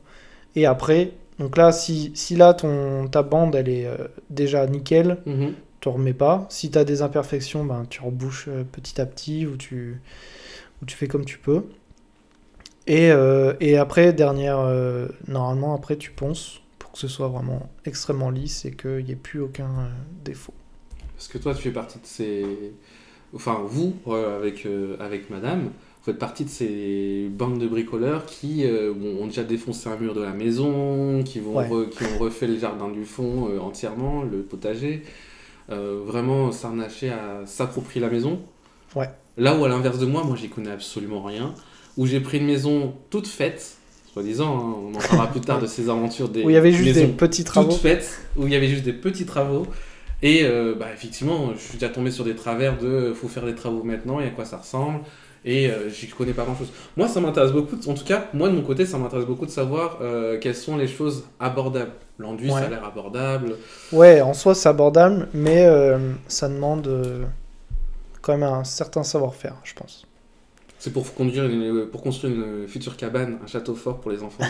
Et 0.55 0.65
après, 0.65 1.11
donc 1.39 1.55
là, 1.57 1.71
si, 1.71 2.11
si 2.15 2.35
là 2.35 2.53
ton, 2.53 3.07
ta 3.07 3.23
bande 3.23 3.55
elle 3.55 3.69
est 3.69 3.85
euh, 3.85 3.95
déjà 4.29 4.65
nickel, 4.67 5.17
Mhm. 5.25 5.53
tu 5.79 5.89
remets 5.89 6.13
pas. 6.13 6.47
Si 6.49 6.71
tu 6.71 6.77
as 6.79 6.83
des 6.83 7.01
imperfections, 7.03 7.63
ben, 7.63 7.85
tu 7.89 8.01
rebouches 8.01 8.49
petit 8.71 8.99
à 8.99 9.05
petit 9.05 9.45
ou 9.45 9.55
tu, 9.57 10.01
ou 10.81 10.85
tu 10.85 10.95
fais 10.95 11.07
comme 11.07 11.25
tu 11.25 11.37
peux. 11.37 11.63
Et, 12.87 13.11
euh, 13.11 13.53
et 13.59 13.77
après, 13.77 14.13
dernière, 14.13 14.59
euh, 14.59 15.07
normalement, 15.27 15.75
après, 15.75 15.97
tu 15.97 16.11
ponces 16.11 16.61
que 16.97 17.01
ce 17.01 17.07
soit 17.07 17.27
vraiment 17.27 17.69
extrêmement 17.85 18.31
lisse 18.31 18.65
et 18.65 18.71
qu'il 18.71 19.05
n'y 19.05 19.11
ait 19.11 19.15
plus 19.15 19.39
aucun 19.39 19.65
euh, 19.69 19.89
défaut. 20.25 20.53
Parce 21.15 21.27
que 21.27 21.37
toi, 21.37 21.53
tu 21.53 21.61
fais 21.61 21.71
partie 21.71 21.99
de 21.99 22.05
ces. 22.05 22.45
Enfin, 23.35 23.61
vous, 23.65 23.93
euh, 24.07 24.37
avec, 24.37 24.65
euh, 24.65 24.97
avec 24.99 25.29
madame, 25.29 25.65
vous 25.65 26.03
faites 26.03 26.17
partie 26.17 26.43
de 26.45 26.49
ces 26.49 27.27
bandes 27.29 27.59
de 27.59 27.67
bricoleurs 27.67 28.25
qui 28.25 28.63
euh, 28.65 28.93
ont 29.21 29.27
déjà 29.27 29.43
défoncé 29.43 29.89
un 29.89 29.97
mur 29.97 30.13
de 30.15 30.21
la 30.23 30.31
maison, 30.33 31.21
qui, 31.23 31.39
vont 31.39 31.57
Ouais. 31.57 31.67
re- 31.69 31.89
qui 31.89 32.03
ont 32.03 32.17
refait 32.17 32.47
le 32.47 32.57
jardin 32.57 32.89
du 32.89 33.05
fond 33.05 33.49
euh, 33.49 33.59
entièrement, 33.59 34.23
le 34.23 34.41
potager. 34.41 35.03
Vraiment 35.69 36.51
s'arnacher 36.53 37.09
à 37.09 37.45
s'approprier 37.45 37.99
la 37.99 38.09
maison. 38.09 38.39
Ouais. 38.95 39.09
Là 39.35 39.57
où, 39.57 39.65
à 39.65 39.69
l'inverse 39.69 39.99
de 39.99 40.05
moi, 40.05 40.23
moi, 40.23 40.37
j'y 40.37 40.47
connais 40.49 40.71
absolument 40.71 41.21
rien. 41.21 41.53
Où 41.97 42.05
j'ai 42.05 42.21
pris 42.21 42.37
une 42.37 42.45
maison 42.45 42.93
toute 43.09 43.27
faite, 43.27 43.76
soi-disant, 44.21 44.57
hein, 44.57 44.75
on 44.93 44.95
en 44.95 44.99
parlera 44.99 45.27
plus 45.27 45.41
tard 45.41 45.59
de 45.59 45.67
ces 45.67 45.89
aventures 45.89 46.29
des 46.29 46.43
Où 46.43 46.49
il 46.49 46.53
y 46.53 46.57
avait 46.57 46.71
juste 46.71 46.95
des 46.95 47.07
petits 47.07 47.43
travaux. 47.43 47.71
toute 47.71 47.81
faite, 47.81 48.19
où 48.35 48.47
il 48.47 48.53
y 48.53 48.55
avait 48.55 48.67
juste 48.67 48.83
des 48.83 48.93
petits 48.93 49.25
travaux. 49.25 49.67
Et 50.23 50.43
euh, 50.43 50.73
bah, 50.79 50.87
effectivement, 50.93 51.51
je 51.53 51.59
suis 51.59 51.73
déjà 51.77 51.89
tombé 51.89 52.09
sur 52.09 52.23
des 52.23 52.35
travers 52.35 52.77
de 52.77 53.13
faut 53.13 53.27
faire 53.27 53.45
des 53.45 53.53
travaux 53.53 53.83
maintenant 53.83 54.19
et 54.19 54.25
à 54.25 54.29
quoi 54.31 54.45
ça 54.45 54.57
ressemble. 54.57 55.01
Et 55.45 55.69
euh, 55.69 55.89
j'y 55.89 56.07
connais 56.07 56.33
pas 56.33 56.43
grand 56.43 56.57
chose. 56.57 56.71
Moi, 56.97 57.07
ça 57.07 57.21
m'intéresse 57.21 57.51
beaucoup, 57.51 57.75
de- 57.75 57.87
en 57.87 57.93
tout 57.93 58.03
cas, 58.03 58.25
moi 58.33 58.49
de 58.49 58.55
mon 58.55 58.63
côté, 58.63 58.85
ça 58.87 58.97
m'intéresse 58.97 59.25
beaucoup 59.27 59.45
de 59.45 59.51
savoir 59.51 59.99
euh, 60.01 60.39
quelles 60.39 60.55
sont 60.55 60.75
les 60.75 60.87
choses 60.87 61.25
abordables. 61.39 61.91
L'enduit, 62.17 62.49
ça 62.49 62.57
a 62.57 62.61
Ouais. 62.63 62.69
l'air 62.71 62.83
abordable. 62.83 63.55
Ouais, 63.91 64.21
en 64.21 64.33
soi, 64.33 64.55
c'est 64.55 64.67
abordable, 64.69 65.27
mais 65.35 65.65
euh, 65.67 65.99
ça 66.27 66.49
demande 66.49 67.27
quand 68.23 68.33
même 68.35 68.41
un 68.49 68.63
certain 68.63 69.03
savoir-faire, 69.03 69.53
je 69.63 69.75
pense. 69.75 70.06
C'est 70.79 70.93
pour, 70.93 71.11
conduire 71.15 71.45
une- 71.45 71.87
pour 71.87 72.01
construire 72.03 72.33
une 72.35 72.67
future 72.67 72.95
cabane, 72.97 73.39
un 73.43 73.47
château 73.47 73.73
fort 73.75 73.99
pour 73.99 74.11
les 74.11 74.21
enfants. 74.23 74.43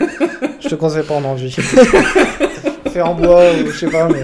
Je 0.60 0.68
te 0.68 0.74
conseille 0.74 1.04
pas 1.06 1.14
en 1.14 1.24
envie. 1.24 1.50
Fait 2.90 3.00
en 3.02 3.14
bois 3.14 3.52
ou 3.54 3.66
je 3.70 3.78
sais 3.78 3.90
pas, 3.90 4.08
mais. 4.08 4.22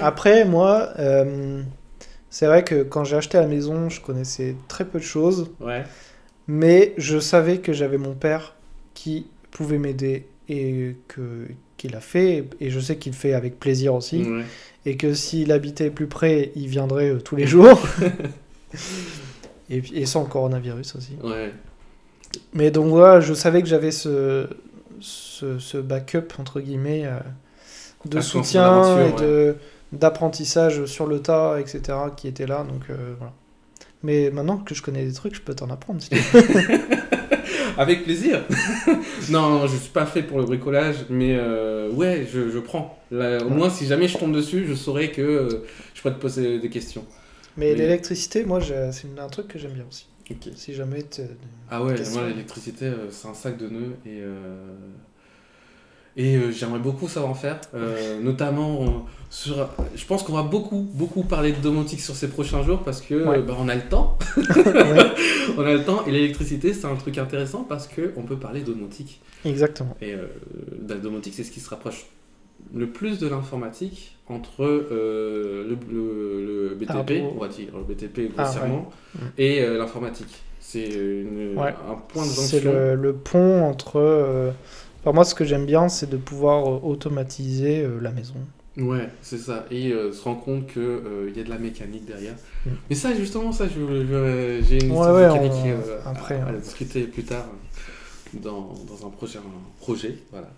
Après, 0.00 0.44
moi, 0.44 0.90
euh, 0.98 1.62
c'est 2.28 2.46
vrai 2.46 2.64
que 2.64 2.82
quand 2.82 3.04
j'ai 3.04 3.16
acheté 3.16 3.38
la 3.38 3.46
maison, 3.46 3.88
je 3.88 4.00
connaissais 4.00 4.56
très 4.68 4.84
peu 4.84 4.98
de 4.98 5.04
choses, 5.04 5.50
Ouais. 5.60 5.84
mais 6.48 6.92
je 6.98 7.18
savais 7.18 7.58
que 7.58 7.72
j'avais 7.72 7.96
mon 7.98 8.14
père 8.14 8.54
qui 8.94 9.26
pouvait 9.52 9.78
m'aider 9.78 10.26
et 10.48 10.96
que 11.08 11.46
qu'il 11.78 11.94
a 11.96 12.00
fait, 12.00 12.44
et 12.60 12.68
je 12.70 12.80
sais 12.80 12.96
qu'il 12.96 13.12
le 13.12 13.16
fait 13.16 13.32
avec 13.34 13.58
plaisir 13.60 13.94
aussi, 13.94 14.22
Ouais. 14.24 14.44
et 14.86 14.96
que 14.96 15.14
s'il 15.14 15.52
habitait 15.52 15.90
plus 15.90 16.06
près, 16.08 16.50
il 16.56 16.68
viendrait 16.68 17.10
euh, 17.10 17.20
tous 17.20 17.36
les 17.36 17.46
jours. 17.46 17.80
et, 19.70 20.06
sans 20.06 20.24
coronavirus 20.24 20.96
aussi. 20.96 21.16
Ouais. 21.22 21.52
Mais 22.54 22.70
donc 22.70 22.86
voilà, 22.88 23.20
je 23.20 23.34
savais 23.34 23.62
que 23.62 23.68
j'avais 23.68 23.90
ce, 23.90 24.46
ce, 25.00 25.58
ce 25.58 25.78
backup, 25.78 26.28
entre 26.38 26.60
guillemets, 26.60 27.04
euh, 27.06 27.18
de 28.04 28.16
lancer 28.16 28.28
soutien 28.28 28.98
et 29.18 29.52
d'apprentissage 29.92 30.84
sur 30.86 31.06
le 31.06 31.20
tas, 31.20 31.58
etc., 31.60 31.80
qui 32.16 32.28
était 32.28 32.46
là. 32.46 32.64
Donc 32.68 32.90
euh, 32.90 33.14
voilà. 33.18 33.32
Mais 34.02 34.30
maintenant 34.30 34.58
que 34.58 34.74
je 34.74 34.82
connais 34.82 35.04
des 35.04 35.12
trucs, 35.12 35.34
je 35.34 35.40
peux 35.40 35.54
t'en 35.54 35.70
apprendre. 35.70 36.00
si. 36.02 36.10
Avec 37.78 38.04
plaisir. 38.04 38.42
non, 39.30 39.66
je 39.66 39.76
suis 39.76 39.90
pas 39.90 40.06
fait 40.06 40.22
pour 40.22 40.38
le 40.38 40.44
bricolage, 40.44 40.96
mais 41.10 41.36
euh, 41.38 41.90
ouais, 41.90 42.26
je, 42.32 42.50
je 42.50 42.58
prends. 42.58 42.98
Là, 43.10 43.38
au 43.38 43.44
Ouais. 43.44 43.50
moins, 43.50 43.70
si 43.70 43.86
jamais 43.86 44.08
je 44.08 44.16
tombe 44.18 44.32
dessus, 44.34 44.64
je 44.66 44.74
saurais 44.74 45.10
que 45.10 45.62
je 45.94 46.00
pourrais 46.00 46.14
te 46.14 46.20
poser 46.20 46.58
des 46.58 46.70
questions. 46.70 47.04
Mais 47.56 47.72
Oui. 47.72 47.78
l'électricité, 47.78 48.44
moi, 48.44 48.60
j'ai- 48.60 48.90
c'est 48.92 49.06
un 49.18 49.28
truc 49.28 49.48
que 49.48 49.58
j'aime 49.58 49.72
bien 49.72 49.84
aussi. 49.88 50.06
Si 50.56 50.74
jamais 50.74 51.04
Ah 51.70 51.84
ouais, 51.84 51.94
Question. 51.94 52.20
moi 52.20 52.28
l'électricité 52.28 52.86
euh, 52.86 53.10
c'est 53.12 53.28
un 53.28 53.34
sac 53.34 53.56
de 53.58 53.68
nœuds 53.68 53.94
et 54.04 54.20
euh, 54.22 54.74
et 56.16 56.36
euh, 56.36 56.50
j'aimerais 56.50 56.78
beaucoup 56.80 57.06
savoir 57.06 57.30
en 57.30 57.34
faire, 57.34 57.60
euh, 57.74 58.20
notamment 58.20 58.82
euh, 58.82 58.86
sur. 59.30 59.68
Je 59.94 60.04
pense 60.04 60.24
qu'on 60.24 60.32
va 60.32 60.42
beaucoup 60.42 60.80
beaucoup 60.94 61.22
parler 61.22 61.52
de 61.52 61.60
domotique 61.60 62.00
sur 62.00 62.16
ces 62.16 62.28
prochains 62.28 62.64
jours 62.64 62.82
parce 62.82 63.00
que 63.02 63.14
Ouais. 63.24 63.40
bah, 63.40 63.54
on 63.58 63.68
a 63.68 63.76
le 63.76 63.82
temps, 63.88 64.18
on 65.56 65.62
a 65.62 65.72
le 65.74 65.84
temps 65.84 66.04
et 66.06 66.10
l'électricité 66.10 66.72
c'est 66.74 66.86
un 66.86 66.96
truc 66.96 67.18
intéressant 67.18 67.62
parce 67.62 67.86
que 67.86 68.12
on 68.16 68.22
peut 68.22 68.38
parler 68.38 68.62
domotique 68.62 69.20
exactement. 69.44 69.96
et 70.00 70.12
euh, 70.14 70.26
la 70.88 70.96
domotique 70.96 71.34
c'est 71.34 71.44
ce 71.44 71.52
qui 71.52 71.60
se 71.60 71.68
rapproche 71.70 72.06
le 72.74 72.88
plus 72.90 73.18
de 73.20 73.28
l'informatique 73.28 74.15
entre 74.28 74.64
euh, 74.64 75.64
le, 75.68 75.76
le- 75.90 76.68
le 76.70 76.74
BTP, 76.74 77.22
on 77.34 77.38
va 77.40 77.48
dire 77.48 77.68
le 77.76 77.84
BTP 77.84 78.32
Ah, 78.36 78.42
grossièrement, 78.44 78.90
ouais. 79.14 79.20
Mm. 79.22 79.30
et 79.38 79.62
euh, 79.62 79.78
l'informatique. 79.78 80.42
C'est 80.60 80.88
Ouais. 81.56 81.74
un 81.88 81.94
point 82.08 82.24
de 82.24 82.28
C'est 82.28 82.60
jonction. 82.60 82.72
le, 82.72 82.94
le 82.96 83.12
pont 83.14 83.62
entre. 83.64 83.96
euh, 84.00 84.50
Enfin, 85.02 85.12
moi, 85.14 85.24
ce 85.24 85.36
que 85.36 85.44
j'aime 85.44 85.66
bien, 85.66 85.88
c'est 85.88 86.10
de 86.10 86.16
pouvoir 86.16 86.66
euh, 86.68 86.80
automatiser 86.82 87.82
euh, 87.84 88.00
la 88.00 88.10
maison. 88.10 88.34
Ouais, 88.76 89.08
c'est 89.22 89.38
ça. 89.38 89.64
Et 89.70 89.92
euh, 89.92 90.12
se 90.12 90.22
rendre 90.24 90.42
compte 90.42 90.66
qu'il 90.66 91.32
y 91.36 91.40
a 91.40 91.44
de 91.44 91.48
la 91.48 91.58
mécanique 91.58 92.04
derrière. 92.06 92.34
Mm. 92.66 92.70
Mais 92.90 92.96
ça, 92.96 93.14
justement, 93.14 93.52
ça, 93.52 93.66
je, 93.68 93.74
je- 93.80 94.64
j'ai 94.68 94.84
une 94.84 94.90
Ouais, 94.90 94.96
histoire 94.98 95.14
ouais, 95.14 95.28
mécanique 95.40 95.52
on- 95.64 95.88
euh, 95.90 95.98
après, 96.04 96.34
à, 96.40 96.46
à 96.46 96.48
hein. 96.50 96.52
discuter 96.60 97.04
plus 97.04 97.22
tard 97.22 97.46
dans, 98.34 98.74
dans 98.88 99.06
un 99.06 99.10
prochain 99.10 99.38
projet. 99.80 100.16
Voilà. 100.32 100.48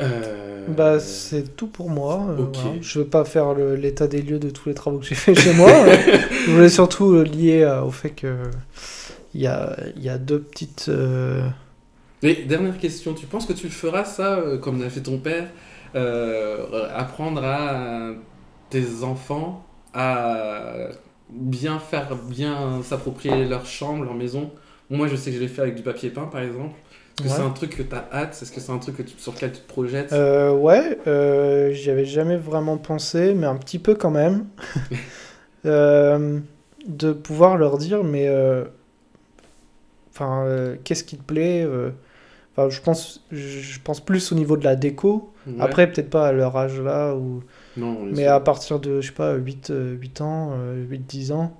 Euh, 0.00 0.66
Bah, 0.66 1.00
c'est 1.00 1.56
tout 1.56 1.66
pour 1.66 1.90
moi. 1.90 2.26
euh, 2.30 2.46
voilà. 2.52 2.76
Je 2.80 3.00
veux 3.00 3.04
pas 3.06 3.24
faire 3.24 3.54
l'état 3.54 4.06
des 4.06 4.22
lieux 4.22 4.38
de 4.38 4.50
tous 4.50 4.68
les 4.68 4.74
travaux 4.74 4.98
que 4.98 5.06
j'ai 5.06 5.14
fait 5.14 5.34
chez 5.34 5.52
moi. 5.52 5.70
euh. 5.70 5.96
Je 6.46 6.50
voulais 6.52 6.68
surtout 6.68 7.14
euh, 7.14 7.24
lier 7.24 7.64
au 7.84 7.90
fait 7.90 8.10
que 8.10 8.36
il 9.34 9.40
y 9.42 9.46
a, 9.46 9.76
il 9.96 10.02
y 10.02 10.08
a 10.08 10.18
deux 10.18 10.40
petites. 10.40 10.86
euh, 10.88 11.42
Et 12.22 12.44
dernière 12.44 12.78
question, 12.78 13.14
tu 13.14 13.26
penses 13.26 13.46
que 13.46 13.52
tu 13.54 13.66
le 13.66 13.72
feras 13.72 14.04
ça, 14.04 14.42
comme 14.62 14.80
l'a 14.82 14.90
fait 14.90 15.00
ton 15.02 15.18
père, 15.18 15.48
apprendre 16.94 17.42
à 17.44 18.12
tes 18.70 19.02
enfants 19.02 19.66
à 19.94 20.74
bien 21.30 21.78
faire, 21.78 22.14
bien 22.16 22.82
s'approprier 22.82 23.44
leur 23.46 23.66
chambre, 23.66 24.04
leur 24.04 24.14
maison? 24.14 24.52
Moi, 24.90 25.08
je 25.08 25.16
sais 25.16 25.30
que 25.30 25.36
je 25.36 25.42
l'ai 25.42 25.48
fait 25.48 25.62
avec 25.62 25.76
du 25.76 25.82
papier 25.82 26.10
peint, 26.10 26.26
par 26.26 26.42
exemple. 26.42 26.74
Est-ce 27.20 27.28
que 27.28 27.28
Ouais. 27.28 27.34
c'est 27.36 27.42
un 27.42 27.50
truc 27.50 27.76
que 27.76 27.82
tu 27.82 27.94
as 27.94 28.08
hâte? 28.12 28.38
Est-ce 28.42 28.50
que 28.52 28.60
c'est 28.60 28.72
un 28.72 28.78
truc 28.78 28.96
que 28.96 29.02
tu- 29.02 29.18
sur 29.18 29.32
lequel 29.32 29.52
tu 29.52 29.60
te 29.60 29.68
projettes? 29.68 30.12
Euh, 30.12 30.52
ouais, 30.52 30.98
euh, 31.06 31.72
j'y 31.72 31.90
avais 31.90 32.04
jamais 32.04 32.36
vraiment 32.36 32.76
pensé, 32.78 33.34
mais 33.34 33.46
un 33.46 33.56
petit 33.56 33.78
peu 33.78 33.94
quand 33.94 34.10
même. 34.10 34.46
Euh, 35.66 36.40
de 36.86 37.12
pouvoir 37.12 37.58
leur 37.58 37.76
dire, 37.76 38.02
mais. 38.02 38.28
euh, 38.28 38.64
Enfin, 40.12 40.46
qu'est-ce 40.84 41.04
qui 41.04 41.16
te 41.16 41.22
plaît 41.22 41.66
Enfin, 42.56 42.68
je 42.68 42.80
pense, 42.80 43.24
je 43.30 43.78
pense 43.82 44.00
plus 44.00 44.32
au 44.32 44.34
niveau 44.34 44.56
de 44.56 44.64
la 44.64 44.74
déco. 44.76 45.32
Ouais. 45.46 45.54
Après, 45.60 45.90
peut-être 45.90 46.10
pas 46.10 46.26
à 46.28 46.32
leur 46.32 46.56
âge 46.56 46.80
là, 46.80 47.14
ou... 47.14 47.42
non, 47.76 48.00
mais 48.10 48.24
sûr. 48.24 48.32
à 48.32 48.40
partir 48.42 48.80
de, 48.80 49.00
je 49.00 49.06
sais 49.08 49.12
pas, 49.14 49.34
8, 49.34 49.70
euh, 49.70 49.92
8 49.94 50.20
ans, 50.20 50.52
8-10 50.90 51.32
ans, 51.32 51.56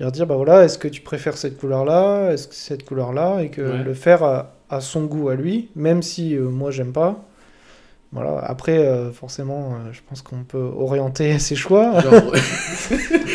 leur 0.00 0.10
dire, 0.12 0.26
bah 0.26 0.34
voilà, 0.36 0.64
est-ce 0.64 0.76
que 0.76 0.88
tu 0.88 1.00
préfères 1.02 1.36
cette 1.38 1.56
couleur-là? 1.58 2.32
Est-ce 2.32 2.48
que 2.48 2.54
cette 2.54 2.84
couleur-là? 2.84 3.42
Et 3.42 3.50
que 3.50 3.62
Ouais. 3.62 3.84
le 3.84 3.94
faire 3.94 4.22
à, 4.24 4.56
à 4.70 4.80
son 4.80 5.04
goût 5.04 5.28
à 5.28 5.34
lui, 5.34 5.70
même 5.76 6.02
si 6.02 6.34
euh, 6.36 6.48
moi 6.48 6.70
j'aime 6.70 6.92
pas. 6.92 7.24
Voilà, 8.10 8.38
après, 8.42 8.78
euh, 8.78 9.12
forcément, 9.12 9.72
euh, 9.74 9.92
je 9.92 10.00
pense 10.08 10.22
qu'on 10.22 10.42
peut 10.42 10.70
orienter 10.78 11.38
ses 11.38 11.56
choix. 11.56 12.00
Genre, 12.00 12.12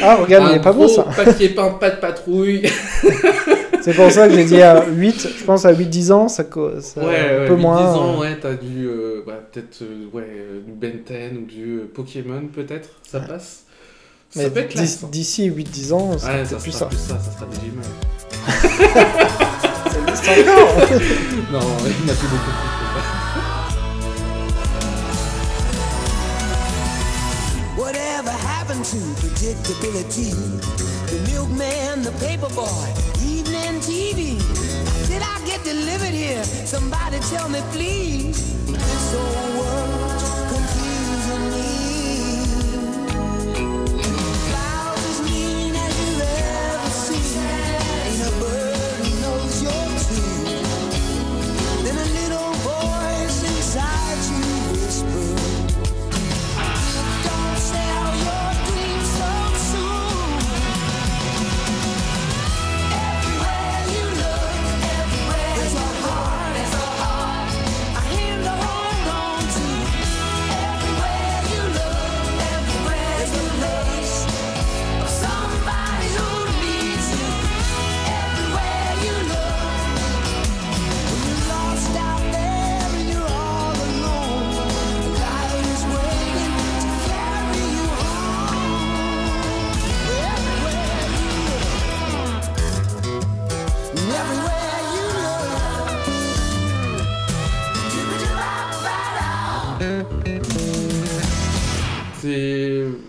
Ah, 0.01 0.15
regarde, 0.15 0.47
il 0.49 0.53
un 0.53 0.55
est 0.55 0.63
pas 0.63 0.73
beau 0.73 0.85
gros 0.85 0.95
ça 0.95 1.03
papier 1.15 1.49
peint, 1.49 1.69
pas 1.71 1.91
de 1.91 1.97
patrouille. 1.97 2.63
C'est 3.81 3.93
pour 3.93 4.09
ça 4.11 4.27
que 4.27 4.33
j'ai 4.33 4.45
dit 4.45 4.61
à 4.61 4.85
8, 4.87 5.27
je 5.39 5.43
pense 5.43 5.65
à 5.65 5.73
8-10 5.73 6.11
ans, 6.13 6.27
ça, 6.27 6.43
ça 6.43 7.01
ouais, 7.01 7.05
un 7.05 7.39
ouais, 7.41 7.47
peu 7.47 7.53
8-10 7.55 7.57
moins. 7.57 7.93
ans, 7.93 8.13
euh, 8.15 8.19
ouais, 8.21 8.37
t'as 8.41 8.53
du. 8.55 8.87
euh, 8.87 9.21
bah, 9.27 9.39
peut-être 9.51 9.81
euh, 9.83 10.07
ouais, 10.13 10.27
du 10.65 10.71
Ben 10.71 10.99
10 11.05 11.37
ou 11.37 11.45
du 11.45 11.81
Pokémon, 11.93 12.43
peut-être, 12.53 12.89
ça 13.05 13.19
Ouais. 13.19 13.27
passe. 13.27 13.63
mais 14.35 14.43
ça 14.45 14.49
peut 14.49 14.59
être 14.61 14.75
d'ici- 14.75 15.05
D'ici 15.11 15.49
8-10 15.51 15.93
ans, 15.93 16.17
ça 16.17 16.27
Ouais, 16.33 16.45
ça 16.45 16.55
plus 16.55 16.71
sera 16.71 16.79
ça. 16.79 16.85
plus 16.87 16.97
ça, 16.97 17.19
ça 17.19 17.31
sera 17.31 17.45
Digimon. 17.51 17.83
Ça 20.23 20.37
existe 20.37 20.49
encore 20.49 21.33
non, 21.51 21.59
il 21.85 22.05
m'a 22.05 22.13
fait 22.13 22.27
beaucoup 22.27 22.53
plus 22.57 22.71
que 22.79 22.85
ça. 22.95 23.13
Whatever 27.77 28.31
happened 28.31 28.85
to 28.85 28.97
predictability? 29.21 30.31
The 31.07 31.19
milkman, 31.29 32.01
the 32.01 32.11
paperboy, 32.23 32.87
evening 33.21 33.81
TV. 33.81 34.39
Did 35.07 35.21
I 35.21 35.39
get 35.45 35.63
delivered 35.63 36.15
here? 36.15 36.43
Somebody 36.65 37.19
tell 37.29 37.49
me, 37.49 37.61
please. 37.71 38.37
This 38.65 39.13
whole 39.13 39.59
world's 39.59 39.82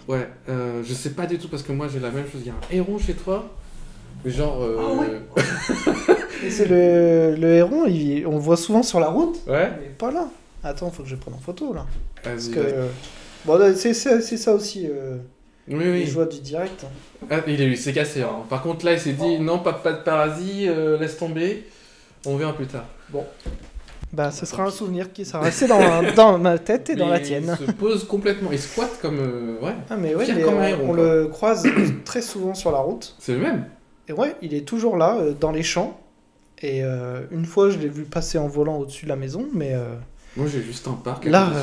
Ouais, 0.09 0.29
euh, 0.49 0.83
je 0.85 0.93
sais 0.95 1.11
pas 1.11 1.27
du 1.27 1.39
tout 1.39 1.49
parce 1.49 1.63
que 1.63 1.73
moi 1.73 1.89
j'ai 1.93 2.01
la 2.01 2.11
même 2.11 2.25
chose. 2.31 2.41
Il 2.43 2.47
y 2.49 2.51
a 2.51 2.53
un 2.55 2.77
héron 2.77 2.99
chez 2.99 3.15
toi, 3.15 3.49
mais 4.25 4.31
genre. 4.31 4.63
euh, 4.63 5.21
Et 6.45 6.51
c'est 6.51 6.67
le, 6.67 7.37
le 7.39 7.49
héron, 7.55 7.87
il- 7.87 8.27
on 8.27 8.33
le 8.33 8.39
voit 8.39 8.57
souvent 8.59 8.83
sur 8.83 9.01
la 9.01 9.09
route, 9.09 9.37
Ouais 9.47 9.71
mais 9.81 9.89
pas 9.97 10.11
là. 10.11 10.29
Attends, 10.63 10.91
faut 10.91 11.03
que 11.03 11.09
je 11.09 11.17
prenne 11.17 11.35
en 11.35 11.39
photo 11.39 11.73
là. 11.73 11.87
Parce 12.23 12.49
que. 12.49 12.61
Bon, 13.47 13.59
c'est 13.77 13.95
c'est- 13.95 14.21
c'est 14.21 14.37
ça 14.37 14.53
aussi, 14.55 14.87
euh, 14.87 15.17
Oui, 15.69 15.85
les 15.85 15.91
oui. 15.91 16.07
joies 16.07 16.27
du 16.27 16.41
direct. 16.41 16.85
Ah, 17.31 17.41
il 17.47 17.61
est- 17.61 17.67
il 17.71 17.79
s'est 17.79 17.93
cassé. 17.93 18.23
hein. 18.23 18.43
Par 18.51 18.63
contre, 18.63 18.85
là, 18.85 18.93
il 18.95 19.01
s'est 19.01 19.13
dit 19.13 19.39
non, 19.39 19.59
pas, 19.59 19.73
pas 19.75 19.93
de 19.93 20.03
parasites, 20.03 20.69
euh, 20.69 20.99
laisse 20.99 21.17
tomber. 21.17 21.65
On 22.27 22.37
verra 22.37 22.55
plus 22.55 22.67
tard. 22.67 22.85
Bah, 24.15 24.31
ce 24.31 24.47
sera 24.47 24.63
un 24.65 24.71
souvenir 24.71 25.13
qui 25.13 25.25
sera 25.25 25.41
resté 25.41 25.67
dans, 25.67 25.81
dans 26.15 26.39
ma 26.39 26.59
tête 26.59 26.89
et 26.91 26.95
dans 26.95 27.09
la 27.09 27.19
tienne. 27.19 27.57
Il 27.61 27.67
se 27.67 27.73
pose 27.73 28.05
complètement, 28.07 28.51
il 28.53 28.59
squatte 28.61 29.01
comme. 29.03 29.19
euh, 29.19 29.59
ouais, 29.61 29.75
Ah, 29.91 29.97
mais 29.97 30.15
ouais, 30.15 30.25
Fier 30.25 30.37
mais 30.37 30.43
comme 30.43 30.55
un 30.59 30.61
on, 30.61 30.65
héros, 30.69 30.85
on 30.89 30.93
le 30.93 31.27
croise 31.27 31.67
très 32.05 32.23
souvent 32.23 32.55
sur 32.55 32.71
la 32.71 32.79
route. 32.79 33.17
c'est 33.19 33.33
le 33.33 33.39
même. 33.41 33.65
Et 34.07 34.13
ouais, 34.13 34.37
il 34.41 34.55
est 34.55 34.67
toujours 34.67 34.97
là, 34.97 35.17
euh, 35.19 35.33
dans 35.39 35.51
les 35.51 35.63
champs. 35.65 35.99
Et 36.63 36.85
euh, 36.85 37.23
une 37.33 37.45
fois, 37.45 37.71
je 37.71 37.79
l'ai 37.79 37.89
vu 37.89 38.05
passer 38.05 38.39
en 38.39 38.47
volant 38.47 38.77
au-dessus 38.79 39.05
de 39.07 39.11
la 39.11 39.17
maison, 39.17 39.47
mais 39.53 39.75
Moi 40.37 40.47
j'ai 40.53 40.63
juste 40.63 40.89
un 40.89 40.95
parc. 40.95 41.27
Là, 41.27 41.49
moi, 41.53 41.61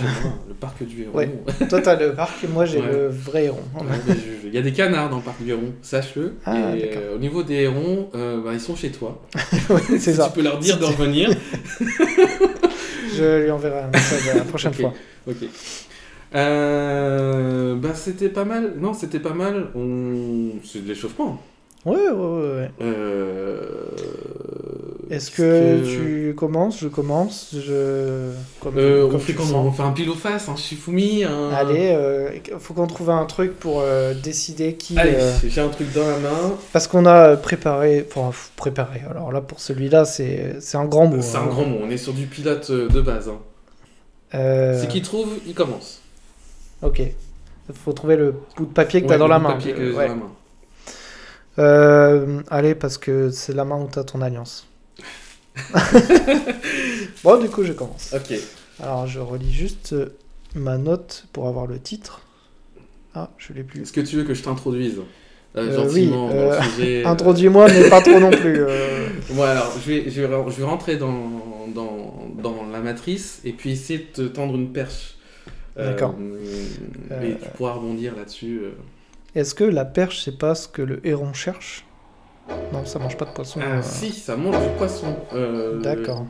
le 0.47 0.53
parc 0.53 0.81
du 0.83 1.03
Héron. 1.03 1.11
ouais. 1.17 1.29
toi, 1.69 1.81
t'as 1.81 1.99
le 1.99 2.13
parc 2.13 2.41
et 2.43 2.47
moi, 2.47 2.63
j'ai 2.65 2.79
Ouais. 2.79 2.87
le 2.91 3.07
vrai 3.09 3.43
héron. 3.45 3.59
Ouais, 3.75 4.13
Il 4.45 4.53
y 4.53 4.57
a 4.57 4.61
des 4.61 4.71
canards 4.71 5.09
dans 5.09 5.17
le 5.17 5.21
parc 5.23 5.41
du 5.43 5.49
Héron, 5.51 5.73
sache-le. 5.81 6.35
Ah, 6.45 6.75
et 6.75 6.91
euh, 6.95 7.15
au 7.15 7.19
niveau 7.19 7.43
des 7.43 7.55
hérons, 7.55 8.09
euh, 8.15 8.41
bah, 8.41 8.51
ils 8.53 8.61
sont 8.61 8.75
chez 8.77 8.91
toi. 8.91 9.21
C'est 9.89 9.99
Si 9.99 10.13
ça. 10.13 10.27
Tu 10.29 10.35
peux 10.39 10.43
leur 10.43 10.57
dire 10.59 10.77
de 10.79 10.85
revenir. 10.85 11.29
Je 13.13 13.43
lui 13.43 13.51
enverrai 13.51 13.81
un 13.81 13.87
message 13.89 14.35
la 14.35 14.41
prochaine 14.45 14.73
fois. 14.81 14.93
Ok. 15.27 15.35
Euh, 16.33 17.75
bah 17.75 17.93
c'était 17.93 18.29
pas 18.29 18.45
mal. 18.45 18.75
Non, 18.79 18.93
c'était 18.93 19.19
pas 19.19 19.33
mal. 19.33 19.67
On... 19.75 20.51
C'est 20.63 20.81
de 20.83 20.87
l'échauffement. 20.87 21.41
Ouais, 21.85 21.97
ouais, 21.97 22.09
ouais. 22.09 22.55
ouais. 22.55 22.71
Euh... 22.81 23.67
Est-ce 25.11 25.29
que, 25.29 25.83
tu 25.83 26.33
commences? 26.35 26.79
Je 26.79 26.87
commence 26.87 27.53
je... 27.53 28.31
Comme, 28.61 28.77
Euh, 28.77 29.05
comme 29.07 29.15
on 29.15 29.19
fait 29.19 29.33
comment? 29.33 29.65
On 29.65 29.71
fait 29.71 29.83
un 29.83 29.91
pile 29.91 30.09
ou 30.09 30.15
face, 30.15 30.47
un 30.47 30.55
Shifumi, 30.55 31.25
un... 31.25 31.49
Allez, 31.51 31.91
euh, 31.93 32.29
faut 32.59 32.73
qu'on 32.73 32.87
trouve 32.87 33.09
un 33.09 33.25
truc 33.25 33.59
pour 33.59 33.81
euh, 33.81 34.13
décider 34.13 34.75
qui. 34.75 34.97
Allez, 34.97 35.15
euh, 35.15 35.33
j'ai 35.45 35.59
un 35.59 35.67
truc 35.67 35.91
dans 35.93 36.07
la 36.07 36.17
main. 36.17 36.53
Parce 36.71 36.87
qu'on 36.87 37.05
a 37.05 37.35
préparé. 37.35 38.07
Enfin, 38.15 38.31
préparé. 38.55 39.01
Alors 39.09 39.33
là, 39.33 39.41
pour 39.41 39.59
celui-là, 39.59 40.05
c'est 40.05 40.55
un 40.75 40.85
grand 40.85 41.07
mot. 41.07 41.17
C'est 41.21 41.35
hein. 41.35 41.41
un 41.43 41.47
grand 41.47 41.65
mot, 41.65 41.79
on 41.83 41.89
est 41.89 41.97
sur 41.97 42.13
du 42.13 42.25
pilote 42.27 42.69
euh, 42.69 42.87
de 42.87 43.01
base. 43.01 43.27
hein. 43.27 43.39
Euh, 44.33 44.79
C'est 44.79 44.87
qui 44.87 45.01
trouve, 45.01 45.27
il 45.45 45.53
commence. 45.53 45.99
Ok. 46.81 47.01
faut 47.73 47.91
trouver 47.91 48.15
le 48.15 48.33
bout 48.55 48.65
de 48.65 48.71
papier 48.73 49.01
que 49.01 49.07
Ouais, 49.07 49.11
t'as 49.15 49.17
dans 49.17 49.27
la 49.27 49.39
main. 49.39 49.57
que 49.57 49.67
Ouais. 49.69 49.91
dans 50.07 50.13
la 50.13 50.15
main. 50.15 50.31
Euh, 51.59 52.41
allez, 52.49 52.75
parce 52.75 52.97
que 52.97 53.29
c'est 53.29 53.53
la 53.53 53.65
main 53.65 53.75
où 53.75 53.89
t'as 53.91 54.05
ton 54.05 54.21
alliance. 54.21 54.67
bon, 57.23 57.39
du 57.41 57.49
coup, 57.49 57.63
je 57.63 57.73
commence. 57.73 58.13
Ok. 58.13 58.37
Alors, 58.81 59.07
je 59.07 59.19
relis 59.19 59.53
juste 59.53 59.93
euh, 59.93 60.13
ma 60.55 60.77
note 60.77 61.25
pour 61.33 61.47
avoir 61.47 61.67
le 61.67 61.79
titre. 61.79 62.21
Ah, 63.13 63.29
je 63.37 63.53
l'ai 63.53 63.63
plus. 63.63 63.81
Est-ce 63.81 63.93
que 63.93 64.01
tu 64.01 64.15
veux 64.15 64.23
que 64.23 64.33
je 64.33 64.43
t'introduise? 64.43 64.99
Euh, 65.57 65.67
Euh, 65.67 65.75
gentiment 65.75 66.27
oui, 66.27 66.33
dans 66.33 66.49
le 66.49 66.61
sujet 66.63 67.03
Introduis-moi, 67.03 67.67
mais 67.67 67.89
pas 67.89 68.01
trop 68.01 68.19
non 68.19 68.31
plus. 68.31 68.61
Bon, 69.31 69.43
alors, 69.43 69.73
je 69.85 69.91
vais, 69.91 70.09
je 70.09 70.21
vais, 70.21 70.27
je 70.27 70.57
vais 70.57 70.63
rentrer 70.63 70.97
dans, 70.97 71.67
dans, 71.73 72.27
dans 72.41 72.65
la 72.71 72.79
matrice 72.79 73.39
et 73.45 73.51
puis 73.51 73.71
essayer 73.71 73.99
de 73.99 74.05
te 74.05 74.21
tendre 74.33 74.55
une 74.55 74.71
perche. 74.71 75.15
D'accord. 75.77 76.15
Et 77.23 77.35
tu 77.35 77.49
pourras 77.55 77.73
rebondir 77.73 78.15
là-dessus. 78.15 78.61
Est-ce 79.35 79.53
que 79.55 79.63
la 79.63 79.85
perche, 79.85 80.23
c'est 80.23 80.37
pas 80.37 80.55
ce 80.55 80.67
que 80.67 80.81
le 80.81 81.05
héron 81.07 81.33
cherche? 81.33 81.85
Non, 82.73 82.85
ça 82.85 82.99
mange 82.99 83.17
pas 83.17 83.25
de 83.25 83.31
poisson. 83.31 83.59
Ah, 83.61 83.77
euh. 83.77 83.81
si, 83.81 84.11
ça 84.11 84.35
mange 84.35 84.57
du 84.59 84.69
poisson. 84.77 85.15
Euh, 85.33 85.79
D'accord. 85.81 86.25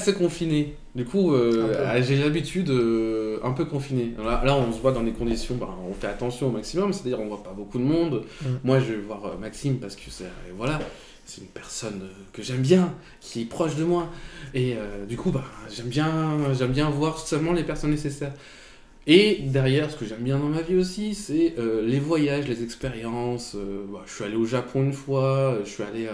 Assez 0.00 0.14
confiné. 0.14 0.74
Du 0.94 1.04
coup, 1.04 1.34
euh, 1.34 1.86
ah, 1.86 2.00
j'ai 2.00 2.16
l'habitude 2.16 2.70
euh, 2.70 3.38
un 3.44 3.52
peu 3.52 3.64
confiné. 3.64 4.14
Là, 4.18 4.42
là, 4.44 4.56
on 4.56 4.72
se 4.72 4.80
voit 4.80 4.92
dans 4.92 5.02
des 5.02 5.12
conditions, 5.12 5.54
bah, 5.56 5.68
on 5.88 5.94
fait 5.94 6.08
attention 6.08 6.48
au 6.48 6.50
maximum, 6.50 6.92
c'est-à-dire 6.92 7.20
on 7.20 7.28
voit 7.28 7.42
pas 7.42 7.52
beaucoup 7.52 7.78
de 7.78 7.84
monde. 7.84 8.24
Mm. 8.42 8.46
Moi, 8.64 8.80
je 8.80 8.94
vais 8.94 8.96
voir 8.96 9.24
euh, 9.26 9.36
Maxime 9.38 9.78
parce 9.78 9.94
que 9.94 10.10
c'est 10.10 10.24
voilà, 10.56 10.80
c'est 11.26 11.42
une 11.42 11.48
personne 11.48 12.08
que 12.32 12.42
j'aime 12.42 12.62
bien, 12.62 12.94
qui 13.20 13.42
est 13.42 13.44
proche 13.44 13.76
de 13.76 13.84
moi, 13.84 14.08
et 14.54 14.74
euh, 14.76 15.04
du 15.06 15.16
coup, 15.16 15.30
bah, 15.30 15.44
j'aime 15.70 15.88
bien, 15.88 16.52
j'aime 16.58 16.72
bien 16.72 16.90
voir 16.90 17.18
seulement 17.18 17.52
les 17.52 17.64
personnes 17.64 17.90
nécessaires. 17.90 18.32
Et 19.06 19.42
derrière, 19.44 19.90
ce 19.90 19.96
que 19.96 20.06
j'aime 20.06 20.22
bien 20.22 20.38
dans 20.38 20.48
ma 20.48 20.60
vie 20.60 20.76
aussi, 20.76 21.14
c'est 21.14 21.54
les 21.84 21.98
voyages, 21.98 22.46
les 22.48 22.62
expériences. 22.62 23.56
bah, 23.90 24.02
je 24.06 24.12
suis 24.12 24.24
allé 24.24 24.36
au 24.36 24.44
Japon 24.44 24.82
une 24.82 24.92
fois, 24.92 25.58
je 25.64 25.70
suis 25.70 25.82
allé. 25.82 26.08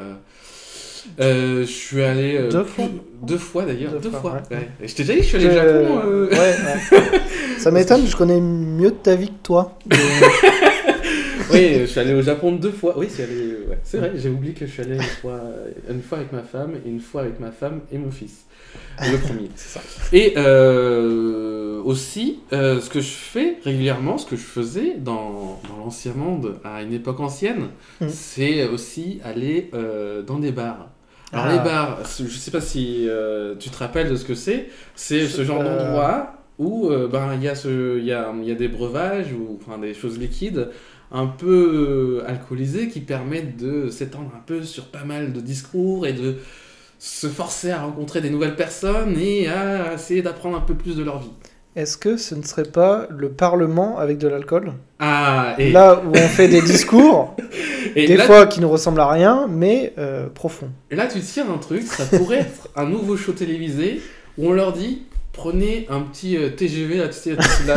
Euh, 1.21 1.61
je 1.63 1.71
suis 1.71 2.03
allé. 2.03 2.37
euh, 2.37 2.49
Deux 2.51 2.63
plus- 2.65 2.73
fois 2.73 2.85
Deux 3.23 3.39
fois 3.39 3.65
d'ailleurs, 3.65 3.93
Deux 3.93 3.99
deux, 4.01 4.11
fois, 4.11 4.21
fois. 4.21 4.33
ouais. 4.51 4.57
ouais. 4.57 4.69
Et 4.83 4.89
je 4.89 4.95
t'ai 4.95 5.03
déjà 5.05 5.15
dit, 5.15 5.23
je 5.23 5.27
suis 5.29 5.37
allé 5.39 5.47
au 5.49 5.53
Japon. 5.53 6.01
euh, 6.05 6.29
Ouais, 6.31 6.37
ouais. 6.39 7.21
Ça 7.59 7.71
m'étonne, 7.71 8.07
je 8.07 8.17
connais 8.17 8.41
mieux 8.41 8.91
de 8.91 8.97
ta 8.97 9.15
vie 9.17 9.29
que 9.29 9.43
toi. 9.43 9.79
oui, 11.53 11.79
je 11.81 11.85
suis 11.87 12.01
allé 12.01 12.15
au 12.15 12.23
Japon 12.23 12.53
deux 12.53 12.71
fois. 12.71 12.95
Oui, 12.99 13.07
c'est 13.11 13.23
allé. 13.25 13.35
ouais, 13.69 13.79
c'est 13.83 13.99
vrai, 13.99 14.13
j'ai 14.17 14.29
oublié 14.29 14.53
que 14.55 14.67
je 14.67 14.71
suis 14.73 14.83
allé 14.83 14.97
une 14.97 15.03
fois, 15.03 15.41
une 15.89 16.03
fois 16.03 16.19
avec 16.19 16.33
ma 16.33 16.43
femme 16.43 16.73
et 16.85 16.89
une 16.89 17.01
fois 17.01 17.23
avec 17.23 17.41
ma 17.41 17.51
femme 17.51 17.81
et 17.93 17.99
mon 17.99 18.11
fils. 18.11 18.45
Le 19.01 19.17
premier. 19.19 19.49
C'est 19.57 19.79
ça. 19.79 19.81
Et 20.13 20.35
aussi, 21.85 22.41
ce 22.53 22.89
que 22.91 23.01
je 23.01 23.07
fais 23.09 23.57
régulièrement, 23.65 24.19
ce 24.19 24.27
que 24.27 24.37
je 24.37 24.43
faisais 24.43 24.95
dans, 24.99 25.61
dans 25.69 25.77
l'ancien 25.85 26.13
monde 26.15 26.57
à 26.65 26.83
une 26.83 26.93
époque 26.93 27.21
ancienne, 27.21 27.69
Mm. 28.01 28.09
c'est 28.11 28.67
aussi 28.69 29.21
aller 29.25 29.71
dans 30.27 30.39
des 30.39 30.53
bars. 30.53 30.91
Alors 31.33 31.47
Ah. 31.47 31.53
les 31.53 31.59
bars, 31.59 31.99
je 32.19 32.27
sais 32.29 32.51
pas 32.51 32.61
si 32.61 33.07
euh, 33.09 33.55
tu 33.59 33.71
te 33.71 33.79
rappelles 33.79 34.09
de 34.11 34.17
ce 34.17 34.25
que 34.25 34.35
c'est, 34.35 34.69
c'est 34.95 35.27
ce 35.27 35.45
genre 35.45 35.61
Euh. 35.61 35.65
d'endroit 35.79 36.33
où 36.59 36.89
euh, 36.91 37.09
ben, 37.09 37.35
il 37.35 37.41
y, 37.43 37.45
y, 37.45 38.13
a, 38.13 38.33
y 38.43 38.51
a 38.51 38.55
des 38.55 38.69
breuvages 38.69 39.33
ou 39.33 39.59
enfin, 39.61 39.79
des 39.79 39.93
choses 39.93 40.19
liquides 40.19 40.71
un 41.13 41.27
peu 41.27 42.23
alcoolisées 42.27 42.89
qui 42.89 43.01
permettent 43.01 43.57
de 43.57 43.91
s'étendre 43.91 44.33
un 44.37 44.41
peu 44.41 44.63
sur 44.63 44.87
pas 44.87 45.05
mal 45.05 45.33
de 45.33 45.41
discours 45.41 46.07
et 46.07 46.13
de 46.13 46.37
se 46.99 47.27
forcer 47.29 47.71
à 47.71 47.83
rencontrer 47.83 48.21
des 48.21 48.31
nouvelles 48.31 48.57
personnes 48.57 49.17
et 49.19 49.49
à 49.49 49.95
essayer 49.95 50.23
d'apprendre 50.23 50.57
un 50.57 50.61
peu 50.63 50.75
plus 50.75 50.97
de 50.97 51.03
leur 51.05 51.21
vie. 51.21 51.31
Est-ce 51.77 51.99
que 51.99 52.17
ce 52.17 52.35
ne 52.35 52.43
serait 52.43 52.63
pas 52.65 53.07
le 53.11 53.29
Parlement 53.29 53.99
avec 53.99 54.17
de 54.17 54.29
l'alcool? 54.29 54.73
Ah, 54.99 55.55
et 55.59 55.71
Là 55.73 56.01
où 56.07 56.11
on 56.11 56.29
fait 56.29 56.49
des 56.49 56.63
discours, 56.63 57.37
et 57.97 58.07
des 58.07 58.17
là, 58.17 58.25
fois 58.25 58.47
qui 58.47 58.61
ne 58.61 58.67
ressemblent 58.67 59.01
à 59.01 59.11
rien, 59.11 59.47
mais 59.49 59.93
euh, 59.99 60.27
profonds. 60.35 60.71
et 60.91 60.97
là, 60.97 61.07
tu 61.07 61.21
tiens 61.21 61.45
un 61.55 61.59
truc, 61.59 61.83
ça 61.83 62.05
pourrait 62.07 62.39
être 62.41 62.69
un 62.77 62.87
nouveau 62.87 63.17
show 63.19 63.33
télévisé 63.33 64.01
où 64.39 64.49
on 64.49 64.53
leur 64.53 64.73
dit 64.73 65.03
prenez 65.35 65.87
un 65.91 66.01
petit 66.01 66.39
euh, 66.39 66.49
TGV, 66.49 66.97
là, 66.97 67.09
tu 67.09 67.19
sais, 67.19 67.37
là, 67.67 67.75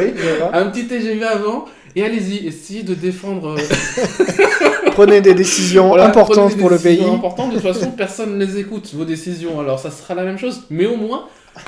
oui, 0.00 0.12
je 0.16 0.38
vois. 0.38 0.54
un 0.54 0.66
petit 0.66 0.86
TGV 0.86 1.24
avant 1.24 1.64
et 1.96 2.04
allez-y, 2.04 2.46
essayez 2.46 2.84
de 2.84 2.94
défendre. 2.94 3.56
euh, 3.58 4.90
Prenez 4.92 5.20
des 5.20 5.34
décisions 5.34 5.88
Voilà, 5.88 6.06
importantes 6.06 6.54
des 6.54 6.60
pour 6.60 6.70
le 6.70 6.78
pays. 6.78 6.96
décisions 6.96 7.14
importantes. 7.16 7.50
De 7.50 7.58
toute 7.58 7.62
façon, 7.72 7.90
personne 7.90 8.38
ne 8.38 8.44
les 8.44 8.58
écoute, 8.60 8.88
vos 8.94 9.04
décisions. 9.04 9.58
Alors, 9.58 9.80
ça 9.80 9.90
sera 9.90 10.14
la 10.14 10.22
même 10.24 10.38
chose, 10.38 10.62
mais 10.70 10.86
au 10.86 10.96
moins, 10.96 11.24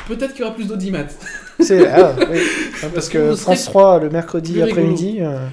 peut-être 0.09 0.33
qu'il 0.33 0.41
y 0.41 0.45
aura 0.45 0.55
plus 0.55 0.67
d'audimat. 0.69 1.07
C'est 1.61 1.87
ah, 1.89 2.15
oui. 2.31 2.39
parce 2.95 3.09
que 3.09 3.35
France 3.37 3.61
serez 3.61 3.71
3 3.73 4.01
le 4.01 4.11
mercredi 4.11 4.61
après-midi. 4.63 5.19
euh, 5.21 5.47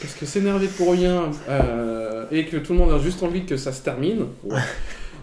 Parce 0.00 0.14
que 0.18 0.26
s'énerver 0.26 0.66
pour 0.68 0.92
rien 0.92 1.30
euh, 1.48 2.24
et 2.32 2.46
que 2.46 2.56
tout 2.56 2.72
le 2.72 2.78
monde 2.80 2.92
a 2.92 2.98
juste 2.98 3.22
envie 3.22 3.44
que 3.44 3.56
ça 3.56 3.72
se 3.72 3.82
termine, 3.82 4.26
ouais. 4.44 4.58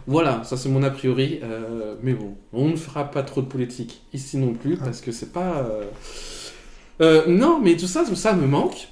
Voilà, 0.08 0.42
ça 0.44 0.58
c'est 0.58 0.70
mon 0.70 0.84
a 0.84 0.90
priori. 0.90 1.40
euh, 1.44 1.96
mais 2.04 2.14
bon, 2.14 2.36
on 2.54 2.68
ne 2.70 2.76
fera 2.76 3.10
pas 3.12 3.24
trop 3.24 3.42
de 3.42 3.48
politique 3.48 4.02
ici 4.14 4.38
non 4.38 4.54
plus 4.54 4.78
Ah. 4.82 4.86
parce 4.86 5.02
que 5.02 5.12
c'est 5.12 5.32
pas. 5.34 5.66
non, 7.28 7.60
mais 7.62 7.76
tout 7.76 7.88
ça, 7.88 8.04
ça 8.16 8.34
me 8.34 8.48
manque. 8.48 8.88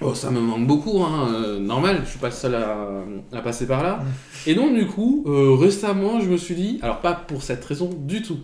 Oh, 0.00 0.14
ça 0.14 0.30
me 0.30 0.40
manque 0.40 0.66
beaucoup, 0.66 1.00
hein. 1.02 1.28
euh, 1.32 1.58
normal, 1.60 2.00
je 2.04 2.10
suis 2.10 2.18
pas 2.18 2.26
le 2.28 2.32
seul 2.32 2.56
à, 2.56 2.76
à 3.32 3.40
passer 3.40 3.66
par 3.66 3.84
là. 3.84 4.00
Et 4.48 4.54
donc, 4.54 4.74
du 4.74 4.86
coup, 4.86 5.22
euh, 5.28 5.54
récemment, 5.54 6.18
je 6.20 6.28
me 6.28 6.36
suis 6.36 6.56
dit, 6.56 6.80
alors 6.82 7.00
pas 7.00 7.12
pour 7.12 7.42
cette 7.42 7.64
raison 7.64 7.88
du 7.96 8.20
tout, 8.22 8.38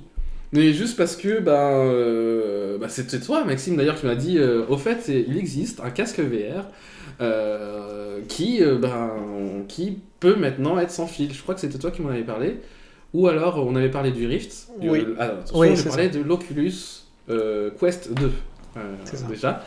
mais 0.53 0.73
juste 0.73 0.97
parce 0.97 1.17
que, 1.17 1.41
bah, 1.41 1.71
euh, 1.73 2.79
bah, 2.79 2.89
c'était 2.89 3.21
toi, 3.21 3.45
Maxime, 3.45 3.77
d'ailleurs, 3.77 3.97
qui 4.01 4.07
m'a 4.07 4.15
dit, 4.15 4.39
euh, 4.39 4.65
au 4.69 4.77
fait, 4.79 5.09
il 5.09 5.37
existe 5.37 5.81
un 5.81 5.91
casque 5.91 6.21
VR 6.21 6.65
euh, 7.21 8.21
qui, 8.29 8.63
euh, 8.63 8.77
ben, 8.79 9.11
qui 9.69 9.99
peut 10.21 10.37
maintenant 10.37 10.79
être 10.79 10.91
sans 10.91 11.07
fil. 11.07 11.33
Je 11.33 11.43
crois 11.43 11.55
que 11.55 11.61
c'était 11.61 11.79
toi 11.79 11.91
qui 11.91 12.03
m'en 12.03 12.11
avais 12.11 12.23
parlé. 12.23 12.57
Ou 13.15 13.27
alors, 13.29 13.67
on 13.67 13.75
avait 13.77 13.91
parlé 13.91 14.11
du 14.11 14.27
Rift. 14.27 14.69
Du- 14.81 14.91
Oui. 14.91 15.01
euh, 15.07 15.15
alors, 15.19 15.37
Oui, 15.55 15.69
on 15.79 15.83
parlait 15.89 16.09
de 16.11 16.21
l'Oculus 16.21 16.73
euh, 17.31 17.71
Quest 17.79 18.13
2. 18.15 18.31
euh, 18.77 18.81
C'est 19.05 19.17
ça. 19.17 19.27
déjà. 19.27 19.65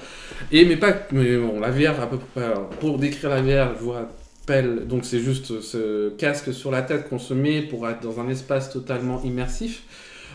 Et 0.52 0.66
mais 0.66 0.78
pas 0.78 0.94
mais 1.12 1.38
bon, 1.38 1.60
la 1.60 1.72
VR 1.72 2.00
à 2.02 2.08
peu 2.10 2.18
près 2.18 2.44
alors, 2.46 2.70
pour 2.70 2.98
décrire 3.00 3.30
la 3.30 3.42
VR, 3.42 3.76
je 3.78 3.84
vous 3.84 3.92
rappelle 3.92 4.88
donc 4.88 5.06
c'est 5.06 5.20
juste 5.20 5.60
ce 5.62 6.10
casque 6.12 6.54
sur 6.54 6.72
la 6.72 6.82
tête 6.84 7.10
qu'on 7.10 7.20
se 7.20 7.34
met 7.34 7.62
pour 7.64 7.88
être 7.90 8.00
dans 8.02 8.20
un 8.20 8.30
espace 8.30 8.72
totalement 8.72 9.22
immersif 9.24 9.84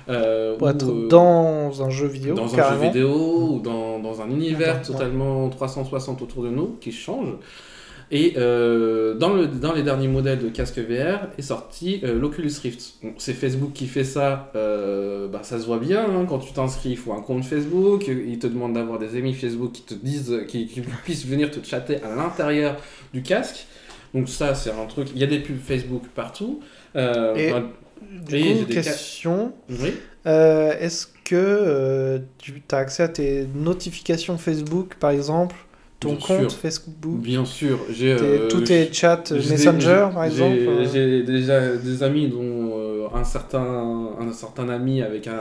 euh, 0.09 0.57
Pour 0.57 0.71
être 0.71 0.89
euh, 0.89 1.09
dans 1.09 1.83
un 1.83 1.91
jeu 1.91 2.07
vidéo, 2.07 2.35
dans 2.35 2.45
un 2.45 2.49
jeu 2.49 2.87
vidéo 2.87 3.49
ou 3.53 3.61
dans, 3.61 3.99
dans 3.99 4.21
un 4.23 4.31
univers 4.31 4.83
totalement 4.83 5.49
360 5.49 6.23
autour 6.23 6.43
de 6.45 6.49
nous 6.51 6.77
qui 6.81 6.93
change. 6.93 7.29
Et 8.13 8.35
euh, 8.37 9.15
dans, 9.15 9.31
le, 9.31 9.49
dans 9.49 9.73
les 9.73 9.83
derniers 9.83 10.07
modèles 10.07 10.39
de 10.39 10.49
casque 10.49 10.79
VR 10.79 11.27
est 11.39 11.43
sorti 11.43 12.01
euh, 12.05 12.17
l'Oculus 12.21 12.53
Rift. 12.63 12.95
Bon, 13.03 13.13
c'est 13.19 13.33
Facebook 13.33 13.73
qui 13.73 13.87
fait 13.89 14.05
ça, 14.05 14.53
euh, 14.55 15.27
bah, 15.27 15.41
ça 15.43 15.59
se 15.59 15.67
voit 15.67 15.79
bien. 15.81 16.05
hein, 16.05 16.25
quand 16.29 16.39
tu 16.39 16.53
t'inscris, 16.53 16.91
il 16.91 16.97
faut 16.97 17.13
un 17.13 17.21
compte 17.21 17.43
Facebook. 17.45 18.07
Ils 18.07 18.39
te 18.39 18.47
demandent 18.47 18.75
d'avoir 18.75 19.01
des 19.01 19.17
amis 19.17 19.35
Facebook 19.35 19.73
qui 19.73 19.83
te 19.83 19.95
disent, 19.95 20.45
qui, 20.47 20.69
qui 20.69 20.81
puissent 21.05 21.27
venir 21.27 21.51
te 21.51 21.59
chatter 21.67 21.97
à 21.97 22.15
l'intérieur 22.15 22.77
du 23.13 23.23
casque. 23.23 23.67
Donc 24.15 24.29
ça, 24.29 24.55
c'est 24.55 24.71
un 24.71 24.87
truc. 24.87 25.09
Il 25.13 25.21
y 25.21 25.25
a 25.25 25.27
des 25.27 25.41
pubs 25.41 25.59
Facebook 25.59 26.03
partout. 26.15 26.61
Et- 26.95 26.99
enfin, 27.51 27.65
Du 28.01 28.41
coup, 28.43 28.65
des 28.65 28.75
question, 28.75 29.53
oui. 29.71 29.93
euh, 30.27 30.73
est-ce 30.81 31.07
que 31.25 31.35
euh, 31.35 32.19
tu 32.39 32.63
as 32.73 32.77
accès 32.77 33.03
à 33.05 33.09
tes 33.09 33.47
notifications 33.55 34.37
Facebook, 34.39 34.95
par 35.01 35.11
exemple, 35.11 35.55
ton 36.01 36.11
Bien 36.15 36.19
compte 36.19 36.51
sûr. 36.51 36.53
Facebook, 36.61 37.21
Bien 37.21 37.45
sûr, 37.45 37.79
tes- 38.17 38.25
euh, 38.25 38.49
tous 38.49 38.61
tes 38.63 38.93
chats 38.93 39.23
Messenger, 39.31 40.09
par 40.13 40.25
exemple 40.25 40.57
j'ai- 40.93 41.23
déjà 41.23 41.75
des 41.77 42.03
amis 42.03 42.29
dont 42.29 42.66
un 43.15 43.25
certain 43.25 44.11
un 44.21 44.33
certain 44.33 44.69
ami 44.69 45.03
avec 45.03 45.27
un 45.27 45.39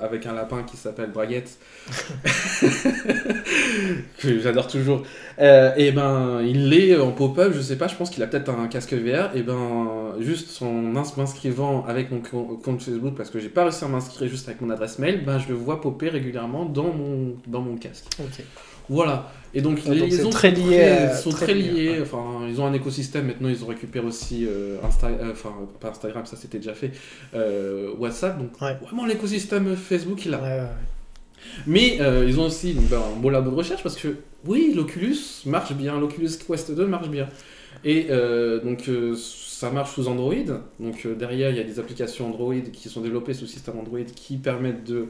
avec 0.00 0.26
un 0.26 0.34
lapin 0.34 0.62
qui 0.62 0.76
s'appelle 0.76 1.10
Braguette 1.10 1.58
que 4.18 4.38
j'adore 4.40 4.66
toujours. 4.68 5.02
Euh, 5.38 5.72
et 5.76 5.92
ben 5.92 6.40
il 6.42 6.72
est 6.74 6.96
en 6.98 7.12
pop-up, 7.12 7.52
je 7.54 7.60
sais 7.60 7.76
pas, 7.76 7.88
je 7.88 7.94
pense 7.96 8.10
qu'il 8.10 8.22
a 8.22 8.26
peut-être 8.26 8.50
un 8.50 8.68
casque 8.68 8.92
VR. 8.94 9.34
Et 9.34 9.42
ben 9.42 10.14
juste 10.20 10.60
en 10.62 10.94
ins- 10.96 11.16
m'inscrivant 11.16 11.84
avec 11.86 12.10
mon 12.10 12.20
co- 12.20 12.60
compte 12.62 12.82
Facebook 12.82 13.14
parce 13.16 13.30
que 13.30 13.38
j'ai 13.38 13.48
pas 13.48 13.64
réussi 13.64 13.84
à 13.84 13.88
m'inscrire 13.88 14.28
juste 14.28 14.48
avec 14.48 14.60
mon 14.60 14.70
adresse 14.70 14.98
mail, 14.98 15.24
ben 15.24 15.38
je 15.38 15.48
le 15.48 15.54
vois 15.54 15.80
popper 15.80 16.08
régulièrement 16.08 16.64
dans 16.64 16.92
mon 16.92 17.36
dans 17.46 17.60
mon 17.60 17.76
casque. 17.76 18.06
Ok. 18.20 18.44
Voilà. 18.90 19.32
Et 19.54 19.62
donc, 19.62 19.78
Ah, 19.86 19.90
les 19.94 20.00
donc 20.00 20.10
liaisons 20.10 20.30
très 20.30 20.54
sont 20.54 20.66
lié 20.66 20.76
très- 20.76 21.16
sont 21.16 21.30
très 21.30 21.44
très 21.46 21.54
lié, 21.54 21.62
liées. 21.70 21.90
ouais. 21.92 22.00
Enfin, 22.02 22.46
ils 22.48 22.60
ont 22.60 22.66
un 22.66 22.72
écosystème. 22.74 23.26
Maintenant, 23.28 23.48
ils 23.48 23.64
ont 23.64 23.68
récupéré 23.68 24.06
aussi 24.06 24.46
euh, 24.46 24.76
Insta... 24.84 25.06
euh, 25.08 25.32
enfin, 25.32 25.52
pas 25.80 25.88
Instagram, 25.88 26.26
ça 26.26 26.36
c'était 26.36 26.58
déjà 26.58 26.74
fait. 26.74 26.92
euh, 27.34 27.90
WhatsApp. 27.98 28.38
Donc, 28.38 28.60
Ouais. 28.60 28.76
vraiment 28.82 29.06
l'écosystème 29.06 29.74
Facebook, 29.76 30.26
il 30.26 30.34
a. 30.34 30.38
Ouais. 30.42 30.60
Mais 31.66 31.98
euh, 32.00 32.26
ils 32.28 32.38
ont 32.38 32.44
aussi 32.46 32.74
donc, 32.74 32.84
ben, 32.88 32.98
un 33.16 33.18
beau 33.18 33.30
labo 33.30 33.50
de 33.50 33.56
recherche 33.56 33.82
parce 33.82 33.96
que, 33.96 34.08
oui, 34.46 34.72
l'Oculus 34.76 35.16
marche 35.46 35.72
bien. 35.72 35.98
L'Oculus 35.98 36.28
Quest 36.46 36.70
2 36.70 36.86
marche 36.86 37.08
bien. 37.08 37.28
Et 37.84 38.08
euh, 38.10 38.60
donc, 38.62 38.88
euh, 38.88 39.14
ça 39.16 39.70
marche 39.70 39.94
sous 39.94 40.06
Android. 40.08 40.34
Donc, 40.78 41.06
euh, 41.06 41.14
derrière, 41.14 41.50
il 41.50 41.56
y 41.56 41.60
a 41.60 41.64
des 41.64 41.78
applications 41.78 42.26
Android 42.26 42.54
qui 42.72 42.88
sont 42.88 43.00
développées 43.00 43.32
sous 43.34 43.46
système 43.46 43.78
Android 43.78 44.00
qui 44.14 44.36
permettent 44.36 44.84
de. 44.84 45.06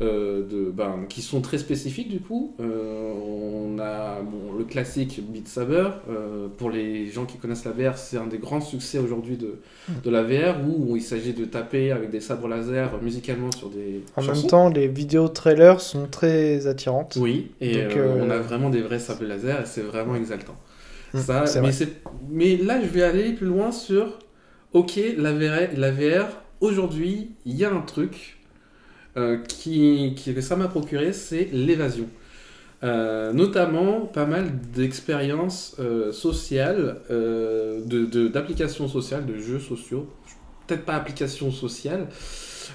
Euh, 0.00 0.46
de 0.48 0.70
ben, 0.70 1.06
qui 1.08 1.22
sont 1.22 1.40
très 1.40 1.58
spécifiques 1.58 2.08
du 2.10 2.20
coup. 2.20 2.54
Euh, 2.60 3.12
on 3.12 3.78
a 3.78 4.20
bon, 4.22 4.52
le 4.58 4.64
classique 4.64 5.20
Beat 5.28 5.48
Saber. 5.48 5.88
euh, 6.10 6.48
pour 6.58 6.70
les 6.70 7.06
gens 7.10 7.26
qui 7.26 7.38
connaissent 7.38 7.64
la 7.64 7.70
VR, 7.72 7.96
c'est 7.96 8.16
un 8.16 8.26
des 8.26 8.38
grands 8.38 8.60
succès 8.60 8.98
aujourd'hui 8.98 9.36
de, 9.36 9.60
de 10.02 10.10
la 10.10 10.22
VR 10.22 10.56
où 10.66 10.96
il 10.96 11.02
s'agit 11.02 11.32
de 11.32 11.44
taper 11.44 11.92
avec 11.92 12.10
des 12.10 12.20
sabres 12.20 12.48
laser 12.48 13.00
musicalement 13.02 13.52
sur 13.52 13.70
des 13.70 14.02
En 14.16 14.22
chansons. 14.22 14.40
même 14.42 14.46
temps, 14.50 14.68
les 14.68 14.88
vidéos 14.88 15.28
trailers 15.28 15.80
sont 15.80 16.06
très 16.08 16.66
attirantes. 16.66 17.18
Oui, 17.20 17.52
et 17.60 17.82
Donc, 17.84 17.96
on 17.96 18.30
a 18.30 18.38
vraiment 18.38 18.70
des 18.70 18.82
vrais 18.82 18.98
sables 18.98 19.26
laser 19.26 19.60
et 19.62 19.66
c'est 19.66 19.82
vraiment 19.82 20.16
exaltant. 20.16 20.56
Mm, 21.12 21.18
Ça, 21.20 21.44
mais, 21.60 21.70
mais 22.30 22.56
là, 22.56 22.80
je 22.82 22.86
vais 22.88 23.02
aller 23.02 23.32
plus 23.32 23.46
loin 23.46 23.72
sur, 23.72 24.18
ok, 24.72 24.98
la 25.16 25.32
VR, 25.32 25.70
la 25.76 25.90
VR 25.90 26.26
aujourd'hui, 26.60 27.30
il 27.46 27.56
y 27.56 27.64
a 27.64 27.72
un 27.72 27.82
truc 27.82 28.38
qui, 29.48 30.14
qui, 30.16 30.42
ça 30.42 30.56
m'a 30.56 30.68
procuré, 30.68 31.12
c'est 31.12 31.48
l'évasion. 31.52 32.08
Euh, 32.84 33.32
notamment 33.32 34.00
pas 34.00 34.26
mal 34.26 34.60
d'expériences 34.74 35.76
euh, 35.78 36.12
sociales, 36.12 37.00
euh, 37.10 37.80
d'applications 38.28 38.88
sociales, 38.88 39.24
de 39.24 39.38
jeux 39.38 39.58
sociaux, 39.58 40.06
peut-être 40.66 40.84
pas 40.84 40.94
applications 40.94 41.50
sociales, 41.50 42.08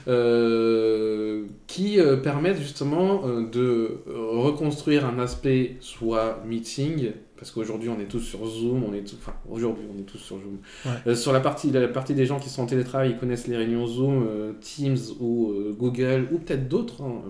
euh, 0.08 1.45
qui 1.67 1.99
euh, 1.99 2.17
permettent 2.17 2.60
justement 2.60 3.21
euh, 3.25 3.47
de 3.47 3.99
reconstruire 4.08 5.06
un 5.06 5.19
aspect 5.19 5.75
soit 5.80 6.41
meeting, 6.47 7.12
parce 7.39 7.52
qu'aujourd'hui 7.52 7.88
on 7.88 7.97
est 8.02 8.06
tous 8.06 8.19
sur 8.19 8.45
Zoom, 8.45 8.84
on 8.84 8.93
est 8.93 8.99
tous, 9.02 9.15
enfin 9.21 9.34
aujourd'hui 9.49 9.86
on 9.95 9.97
est 9.97 10.04
tous 10.04 10.17
sur 10.17 10.36
Zoom. 10.36 10.58
Ouais. 10.86 10.91
Euh, 11.08 11.15
sur 11.15 11.32
la 11.32 11.39
partie, 11.39 11.71
la 11.71 11.88
partie 11.88 12.13
des 12.13 12.25
gens 12.25 12.38
qui 12.38 12.49
sont 12.49 12.63
en 12.63 12.65
télétravail, 12.65 13.12
ils 13.12 13.17
connaissent 13.17 13.47
les 13.47 13.56
réunions 13.56 13.88
Zoom, 13.88 14.28
euh, 14.28 14.52
Teams 14.60 14.97
ou 15.21 15.52
euh, 15.52 15.73
Google, 15.78 16.28
ou 16.34 16.38
peut-être 16.39 16.67
d'autres, 16.67 17.02
hein, 17.02 17.21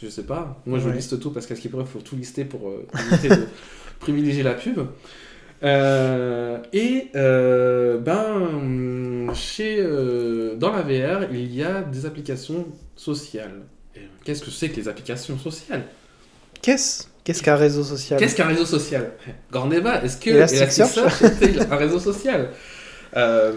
je 0.00 0.08
sais 0.08 0.22
pas. 0.22 0.62
Moi 0.64 0.78
je 0.78 0.88
Ouais. 0.88 0.94
liste 0.94 1.18
tout 1.18 1.32
parce 1.32 1.46
qu'à 1.46 1.56
ce 1.56 1.60
qu'il 1.60 1.72
pourrait, 1.72 1.82
il 1.84 1.90
faut 1.90 1.98
tout 1.98 2.14
lister 2.14 2.44
pour 2.44 2.72
éviter 3.10 3.30
de 3.30 3.48
privilégier 3.98 4.44
la 4.44 4.54
pub. 4.54 4.78
Et 6.72 7.08
ben, 7.12 8.04
chez, 9.34 9.82
dans 10.56 10.70
la 10.70 10.82
VR, 10.82 11.24
il 11.32 11.52
y 11.52 11.64
a 11.64 11.82
des 11.82 12.06
applications 12.06 12.64
sociales. 12.94 13.62
Qu'est-ce 14.22 14.44
que 14.44 14.52
c'est 14.52 14.68
que 14.68 14.76
les 14.76 14.86
applications 14.86 15.36
sociales? 15.36 15.82
Qu'est-ce? 16.62 17.07
Qu'est-ce 17.28 17.42
qu'un 17.42 17.56
réseau 17.56 17.84
social 17.84 18.18
Qu'est-ce 18.18 18.34
qu'un 18.34 18.46
réseau 18.46 18.64
social 18.64 19.12
Grand 19.52 19.66
débat. 19.66 20.02
Est-ce 20.02 20.16
que 20.16 20.30
Elasticsearch 20.30 21.22
est 21.42 21.70
un 21.70 21.76
réseau 21.76 21.98
social 21.98 22.48
Euh, 23.14 23.52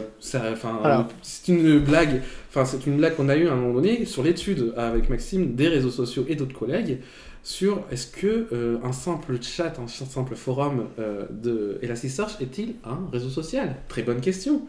Alors. 0.84 1.08
C'est 1.22 1.48
une 1.54 1.80
blague. 1.80 2.20
Enfin, 2.50 2.66
c'est 2.66 2.86
une 2.86 2.98
blague 2.98 3.16
qu'on 3.16 3.30
a 3.30 3.38
eue 3.38 3.48
à 3.48 3.54
un 3.54 3.56
moment 3.56 3.76
donné 3.76 4.04
sur 4.04 4.24
l'étude 4.24 4.74
avec 4.76 5.10
Maxime 5.10 5.56
des 5.56 5.70
réseaux 5.70 5.90
sociaux 5.90 6.26
et 6.28 6.36
d'autres 6.36 6.60
collègues 6.60 7.00
sur 7.44 7.80
est-ce 7.94 8.08
que 8.08 8.48
euh, 8.52 8.78
un 8.84 8.92
simple 8.92 9.42
chat, 9.42 9.74
un 9.80 9.88
simple 9.88 10.36
forum 10.36 10.88
euh, 11.00 11.24
de 11.30 11.80
Elasticsearch 11.82 12.42
est-il 12.42 12.76
un 12.84 13.10
réseau 13.10 13.30
social? 13.30 13.78
Très 13.88 14.04
bonne 14.04 14.20
question. 14.20 14.64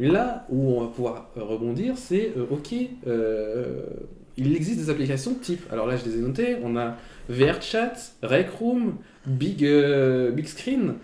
Mais 0.00 0.08
là 0.08 0.46
où 0.48 0.72
on 0.72 0.80
va 0.80 0.86
pouvoir 0.88 1.30
euh, 1.36 1.44
rebondir, 1.44 1.94
c'est 1.98 2.32
euh, 2.36 2.46
ok, 2.50 2.74
euh, 3.06 3.82
il 4.40 4.56
existe 4.56 4.78
des 4.78 4.90
applications 4.90 5.34
type. 5.34 5.62
Alors 5.72 5.86
là, 5.86 5.96
je 5.96 6.08
les 6.08 6.16
ai 6.18 6.20
notées. 6.20 6.56
On 6.64 6.76
a 6.76 6.96
VRChat, 7.28 7.92
Rec 8.22 8.48
Room, 8.58 8.94
Big, 9.26 9.64
euh, 9.64 10.30
Big 10.30 10.46
Screen, 10.46 10.94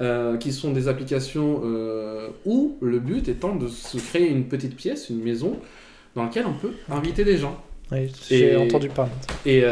euh, 0.00 0.36
qui 0.36 0.52
sont 0.52 0.72
des 0.72 0.88
applications 0.88 1.60
euh, 1.64 2.28
où 2.44 2.76
le 2.80 2.98
but 2.98 3.28
étant 3.28 3.54
de 3.56 3.68
se 3.68 3.96
créer 3.98 4.28
une 4.28 4.44
petite 4.44 4.76
pièce, 4.76 5.08
une 5.10 5.22
maison, 5.22 5.56
dans 6.14 6.24
laquelle 6.24 6.46
on 6.46 6.54
peut 6.54 6.72
inviter 6.90 7.24
des 7.24 7.36
gens. 7.36 7.62
Oui, 7.92 8.10
J'ai 8.28 8.56
entendu 8.56 8.88
parler. 8.88 9.10
Et 9.46 9.62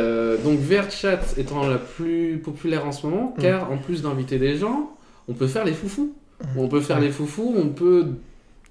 donc 0.44 0.58
VRChat 0.58 1.20
étant 1.36 1.66
la 1.68 1.78
plus 1.78 2.40
populaire 2.44 2.84
en 2.86 2.92
ce 2.92 3.06
moment, 3.06 3.34
Mm. 3.38 3.40
car 3.42 3.70
en 3.72 3.78
plus 3.78 4.02
d'inviter 4.02 4.38
des 4.38 4.56
gens, 4.56 4.90
on 5.28 5.34
peut 5.34 5.46
faire 5.46 5.64
les 5.64 5.72
foufous. 5.72 6.12
Mm. 6.42 6.58
On 6.58 6.68
peut 6.68 6.80
faire 6.80 6.96
Ouais. 6.98 7.04
les 7.06 7.10
foufous, 7.10 7.54
on 7.56 7.68
peut 7.68 8.06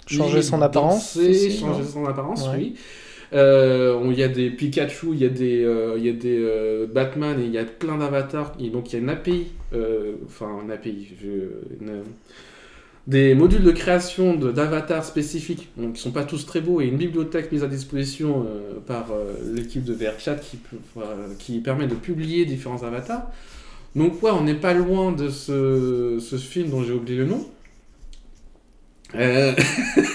Changer 0.06 0.42
son 0.42 0.62
apparence 0.62 1.18
danser, 1.18 1.30
aussi, 1.30 1.58
changer 1.60 1.84
son 1.84 2.06
apparence, 2.06 2.48
Ouais. 2.48 2.56
oui. 2.58 2.76
Euh, 3.34 4.02
Il 4.10 4.18
y 4.18 4.24
a 4.24 4.28
des 4.28 4.50
Pikachu, 4.50 5.08
il 5.14 5.20
y 5.20 5.26
a 5.26 5.30
des, 5.30 5.64
euh, 5.64 5.98
y 5.98 6.10
a 6.10 6.14
des 6.14 6.38
euh, 6.40 6.88
Batman 6.88 7.40
et 7.40 7.46
il 7.46 7.52
y 7.52 7.58
a 7.58 7.66
plein 7.66 7.98
d'avatars. 7.98 8.56
Donc 8.58 8.92
il 8.92 8.94
y 8.94 8.96
a 8.96 9.00
une 9.00 9.10
API, 9.10 9.48
enfin 10.26 10.62
une 10.64 10.72
API, 10.72 11.10
des 13.06 13.36
modules 13.36 13.64
de 13.64 13.72
création 13.72 14.36
d'avatars 14.36 15.06
spécifiques, 15.06 15.70
donc 15.78 15.94
qui 15.94 16.02
sont 16.02 16.12
pas 16.12 16.26
tous 16.26 16.46
très 16.46 16.60
beaux, 16.60 16.82
et 16.82 16.88
une 16.88 16.98
bibliothèque 16.98 17.52
mise 17.54 17.64
à 17.64 17.68
disposition 17.68 18.46
par 18.86 19.08
l'équipe 19.54 19.84
de 19.84 19.94
VRChat 19.94 20.38
qui, 21.40 21.60
permet 21.60 21.88
de 21.88 21.96
publier 21.96 22.46
différents 22.46 22.84
avatars. 22.84 23.32
Donc 23.96 24.22
ouais, 24.22 24.32
on 24.32 24.44
n'est 24.44 24.56
pas 24.56 24.74
loin 24.74 25.12
de 25.12 25.30
ce 25.30 26.38
film 26.38 26.70
dont 26.70 26.84
j'ai 26.84 26.94
oublié 26.94 27.18
le 27.18 27.26
nom. 27.26 27.46
Euh, 29.16 29.54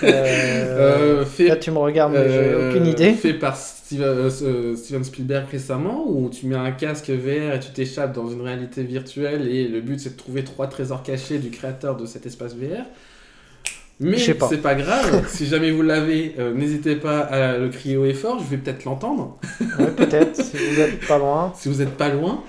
Euh, 0.05 1.21
euh, 1.21 1.25
fait 1.25 1.47
Là, 1.47 1.57
tu 1.57 1.71
me 1.71 1.79
regardes, 1.79 2.13
mais 2.13 2.19
Euh, 2.19 2.71
j'ai 2.71 2.77
aucune 2.77 2.87
idée. 2.89 3.13
Fait 3.13 3.35
par 3.35 3.57
Steven, 3.57 4.03
euh, 4.05 4.31
euh, 4.43 4.75
Steven 4.77 5.05
Spielberg 5.05 5.45
récemment, 5.51 6.05
où 6.09 6.29
tu 6.29 6.47
mets 6.47 6.57
un 6.57 6.73
casque 6.73 7.09
VR 7.11 7.55
et 7.55 7.61
tu 7.61 7.71
t'échappes 7.71 8.13
dans 8.13 8.29
une 8.29 8.41
réalité 8.41 8.83
virtuelle 8.83 9.47
et 9.49 9.69
le 9.69 9.81
but 9.81 10.01
c'est 10.01 10.11
de 10.11 10.17
trouver 10.17 10.43
trois 10.43 10.67
trésors 10.67 11.05
cachés 11.05 11.39
du 11.39 11.51
créateur 11.51 11.97
de 11.97 12.05
cet 12.05 12.27
espace 12.27 12.55
VR. 12.57 12.83
Mais 14.01 14.19
c'est 14.19 14.35
pas 14.35 14.75
grave, 14.75 15.25
si 15.29 15.47
jamais 15.47 15.71
vous 15.71 15.83
l'avez, 15.83 16.35
euh, 16.41 16.53
n'hésitez 16.53 16.97
pas 16.97 17.21
à 17.21 17.57
le 17.59 17.69
crier 17.69 17.97
haut 17.97 18.05
et 18.07 18.15
fort, 18.15 18.41
je 18.43 18.51
vais 18.51 18.57
peut-être 18.57 18.85
l'entendre, 18.85 19.39
Ouais, 19.79 19.93
peut-être, 19.97 20.35
si 20.35 20.57
vous 20.57 20.81
êtes 20.81 21.07
pas 21.07 21.19
loin. 21.19 21.53
si 21.57 21.69
vous 21.69 21.77
n'êtes 21.77 21.97
pas 21.97 22.09
loin. 22.09 22.43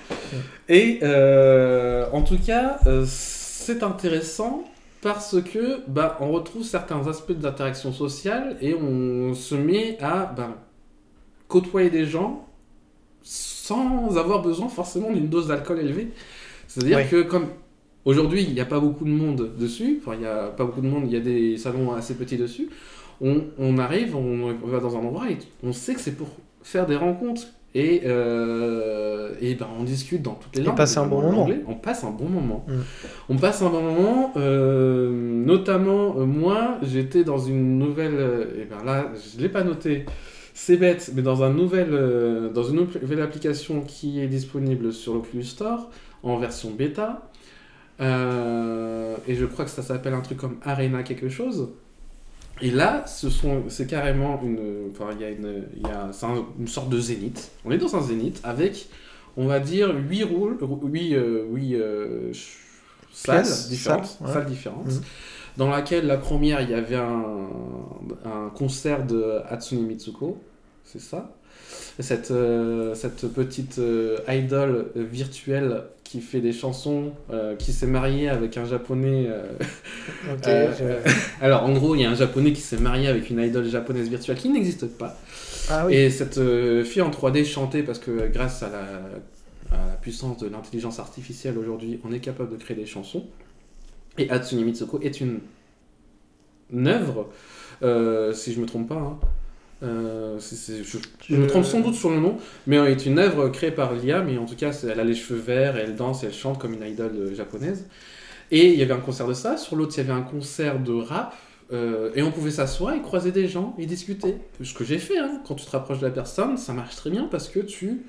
Et 0.68 0.98
euh, 1.04 2.06
en 2.12 2.22
tout 2.22 2.38
cas, 2.44 2.78
euh, 2.88 3.04
c'est 3.06 3.84
intéressant 3.84 4.64
parce 5.04 5.36
que 5.42 5.82
bah, 5.88 6.18
on 6.22 6.32
retrouve 6.32 6.64
certains 6.64 7.06
aspects 7.08 7.32
de 7.34 7.44
l'interaction 7.44 7.92
sociale 7.92 8.56
et 8.62 8.74
on 8.74 9.34
se 9.34 9.54
met 9.54 9.98
à 10.02 10.24
bah, 10.34 10.56
côtoyer 11.48 11.90
des 11.90 12.06
gens 12.06 12.48
sans 13.22 14.16
avoir 14.18 14.42
besoin 14.42 14.68
forcément 14.68 15.12
d'une 15.12 15.28
dose 15.28 15.48
d'alcool 15.48 15.80
élevée. 15.80 16.08
C'est-à-dire 16.68 16.98
Ouais. 16.98 17.08
que 17.10 17.22
comme 17.22 17.48
aujourd'hui 18.06 18.44
il 18.44 18.54
n'y 18.54 18.60
a 18.60 18.66
pas 18.66 18.80
beaucoup 18.80 19.04
de 19.04 19.10
monde 19.10 19.56
dessus, 19.58 20.00
enfin 20.02 20.14
il 20.14 20.20
n'y 20.20 20.26
a 20.26 20.48
pas 20.48 20.64
beaucoup 20.64 20.82
de 20.82 20.88
monde, 20.88 21.04
il 21.06 21.12
y 21.12 21.16
a 21.16 21.20
des 21.20 21.58
salons 21.58 21.92
assez 21.94 22.14
petits 22.14 22.38
dessus, 22.38 22.70
on, 23.20 23.44
on 23.58 23.78
arrive, 23.78 24.16
on, 24.16 24.56
on 24.64 24.68
va 24.68 24.80
dans 24.80 24.96
un 24.96 25.00
endroit 25.00 25.30
et 25.30 25.38
on 25.62 25.72
sait 25.74 25.94
que 25.94 26.00
c'est 26.00 26.16
pour 26.16 26.28
faire 26.62 26.86
des 26.86 26.96
rencontres. 26.96 27.48
Et, 27.76 28.02
euh, 28.06 29.34
et 29.40 29.54
ben, 29.56 29.66
on 29.78 29.82
discute 29.82 30.22
dans 30.22 30.34
toutes 30.34 30.54
les 30.54 30.62
langues. 30.62 30.76
passer 30.76 30.98
un 30.98 31.06
bon 31.06 31.20
moment. 31.20 31.38
l'anglais. 31.40 31.60
On 31.66 31.74
passe 31.74 32.04
un 32.04 32.10
bon 32.10 32.28
moment. 32.28 32.64
Mm. 32.68 32.72
On 33.30 33.36
passe 33.36 33.62
un 33.62 33.68
bon 33.70 33.82
moment. 33.82 34.32
euh, 34.36 35.10
notamment, 35.10 36.14
euh, 36.18 36.24
moi, 36.24 36.78
j'étais 36.82 37.24
dans 37.24 37.38
une 37.38 37.78
nouvelle. 37.78 38.14
euh, 38.14 38.62
et 38.62 38.64
ben 38.66 38.84
là, 38.84 39.10
je 39.14 39.38
ne 39.38 39.42
l'ai 39.42 39.48
pas 39.48 39.64
noté. 39.64 40.04
C'est 40.54 40.76
bête, 40.76 41.10
mais 41.16 41.22
dans, 41.22 41.42
un 41.42 41.52
nouvel, 41.52 41.88
euh, 41.90 42.48
dans 42.48 42.62
une 42.62 42.76
nouvelle 42.76 43.20
application 43.22 43.80
qui 43.80 44.20
est 44.20 44.28
disponible 44.28 44.92
sur 44.92 45.14
l'Oculus 45.14 45.42
Store 45.42 45.90
en 46.22 46.36
version 46.38 46.70
bêta. 46.70 47.28
Et 48.00 49.34
je 49.34 49.44
crois 49.46 49.64
que 49.64 49.70
ça 49.72 49.82
s'appelle 49.82 50.14
un 50.14 50.20
truc 50.20 50.38
comme 50.38 50.58
Arena 50.62 51.02
quelque 51.02 51.28
chose. 51.28 51.70
Et 52.62 52.70
là, 52.70 53.04
ce 53.06 53.30
sont, 53.30 53.64
c'est 53.68 53.86
carrément 53.86 54.40
une, 54.42 54.90
enfin, 54.92 55.10
il 55.14 55.20
y 55.20 55.24
a 55.24 55.30
une, 55.30 55.64
il 55.76 55.82
y 55.82 55.90
a, 55.90 56.10
c'est 56.12 56.26
un- 56.26 56.44
une 56.58 56.68
sorte 56.68 56.88
de 56.88 56.98
zénith. 57.00 57.50
On 57.64 57.70
est 57.70 57.78
dans 57.78 57.94
un 57.96 58.00
zénith 58.02 58.40
avec, 58.44 58.88
on 59.36 59.46
va 59.46 59.58
dire, 59.60 59.92
8 59.94 60.22
rôles, 60.24 60.56
8, 60.62 61.14
euh, 61.14 61.44
huit, 61.52 61.74
euh, 61.74 62.32
salles 63.12 63.42
Pièces, 63.42 63.68
différentes, 63.68 64.06
salles, 64.06 64.26
ouais. 64.28 64.32
salles 64.32 64.46
différentes, 64.46 64.86
Mhm. 64.86 65.00
dans 65.56 65.68
laquelle 65.68 66.06
la 66.06 66.16
première, 66.16 66.60
il 66.62 66.70
y 66.70 66.74
avait 66.74 66.96
un, 66.96 67.24
un 68.24 68.50
concert 68.54 69.04
de 69.04 69.40
Hatsune 69.48 69.86
Mitsuko, 69.86 70.40
c'est 70.84 71.00
ça. 71.00 71.34
Cette, 71.98 72.30
euh, 72.30 72.94
cette 72.94 73.26
petite 73.32 73.80
idole 74.28 74.86
virtuelle 74.94 75.82
qui 76.14 76.20
fait 76.20 76.40
des 76.40 76.52
chansons, 76.52 77.10
euh, 77.32 77.56
qui 77.56 77.72
s'est 77.72 77.88
mariée 77.88 78.28
avec 78.28 78.56
un 78.56 78.64
japonais 78.64 79.26
euh, 79.28 79.46
euh, 80.46 80.72
je- 80.78 81.44
alors, 81.44 81.64
en 81.64 81.72
gros, 81.72 81.96
il 81.96 82.02
y 82.02 82.04
a 82.04 82.10
un 82.10 82.14
japonais 82.14 82.52
qui 82.52 82.60
s'est 82.60 82.76
marié 82.76 83.08
avec 83.08 83.30
une 83.30 83.40
idole 83.40 83.66
japonaise 83.66 84.08
virtuelle 84.08 84.36
qui 84.38 84.48
n'existe 84.48 84.86
pas. 84.86 85.18
Ah 85.70 85.86
oui. 85.86 85.94
Et 85.94 86.10
cette 86.10 86.38
fille 86.84 87.02
en 87.02 87.10
3D 87.10 87.44
chantait 87.44 87.82
parce 87.82 87.98
que 87.98 88.28
grâce 88.28 88.62
à 88.62 88.70
la, 88.70 89.76
à 89.76 89.88
la 89.88 89.96
puissance 89.96 90.38
de 90.38 90.46
l'intelligence 90.48 91.00
artificielle 91.00 91.58
aujourd'hui, 91.58 91.98
on 92.04 92.12
est 92.12 92.20
capable 92.20 92.56
de 92.56 92.62
créer 92.62 92.76
des 92.76 92.86
chansons. 92.86 93.24
Et 94.16 94.30
Hatsune 94.30 94.64
Mitsuko 94.64 95.00
est 95.00 95.20
une, 95.20 95.40
une 96.72 96.86
œuvre, 96.86 97.30
si 98.34 98.52
je 98.52 98.60
me 98.60 98.66
trompe 98.66 98.88
pas. 98.88 98.94
hein. 98.94 99.18
Euh, 99.82 100.38
je, 100.38 100.98
je 101.28 101.36
me 101.36 101.46
trompe 101.46 101.64
sans 101.64 101.80
doute 101.80 101.94
sur 101.94 102.10
le 102.10 102.18
nom, 102.20 102.38
mais 102.66 102.78
euh, 102.78 102.86
est 102.90 103.04
une 103.06 103.18
œuvre 103.18 103.48
créée 103.48 103.70
par 103.70 103.92
l'IA, 103.92 104.22
mais 104.22 104.38
en 104.38 104.46
tout 104.46 104.56
cas, 104.56 104.70
elle 104.84 105.00
a 105.00 105.04
les 105.04 105.14
cheveux 105.14 105.38
verts, 105.38 105.76
elle 105.76 105.96
danse, 105.96 106.24
elle 106.24 106.32
chante 106.32 106.58
comme 106.58 106.72
une 106.74 106.86
idole 106.86 107.12
euh, 107.16 107.34
japonaise. 107.34 107.86
Et 108.50 108.72
il 108.72 108.78
y 108.78 108.82
avait 108.82 108.94
un 108.94 109.00
concert 109.00 109.26
de 109.26 109.34
ça, 109.34 109.56
sur 109.56 109.76
l'autre, 109.76 109.92
il 109.96 109.98
y 109.98 110.00
avait 110.00 110.12
un 110.18 110.22
concert 110.22 110.78
de 110.78 110.92
rap, 110.92 111.34
euh, 111.72 112.12
et 112.14 112.22
on 112.22 112.30
pouvait 112.30 112.50
s'asseoir 112.50 112.94
et 112.94 113.02
croiser 113.02 113.32
des 113.32 113.48
gens 113.48 113.74
et 113.78 113.86
discuter. 113.86 114.36
Ce 114.62 114.74
que 114.74 114.84
j'ai 114.84 114.98
fait, 114.98 115.18
hein. 115.18 115.40
quand 115.46 115.54
tu 115.54 115.66
te 115.66 115.70
rapproches 115.70 115.98
de 115.98 116.06
la 116.06 116.12
personne, 116.12 116.56
ça 116.56 116.72
marche 116.72 116.96
très 116.96 117.10
bien 117.10 117.28
parce 117.30 117.48
que 117.48 117.60
tu. 117.60 118.02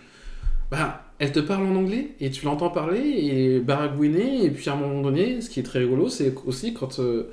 Bah, 0.71 1.03
elle 1.19 1.31
te 1.31 1.39
parle 1.39 1.65
en 1.65 1.75
anglais 1.75 2.15
et 2.19 2.31
tu 2.31 2.45
l'entends 2.45 2.69
parler 2.69 2.99
et 3.01 3.59
baragouiner, 3.59 4.43
et 4.45 4.49
puis 4.49 4.69
à 4.69 4.73
un 4.73 4.77
moment 4.77 5.01
donné, 5.01 5.41
ce 5.41 5.49
qui 5.49 5.59
est 5.59 5.63
très 5.63 5.79
rigolo, 5.79 6.09
c'est 6.09 6.33
aussi 6.45 6.73
quand. 6.73 6.99
euh, 6.99 7.29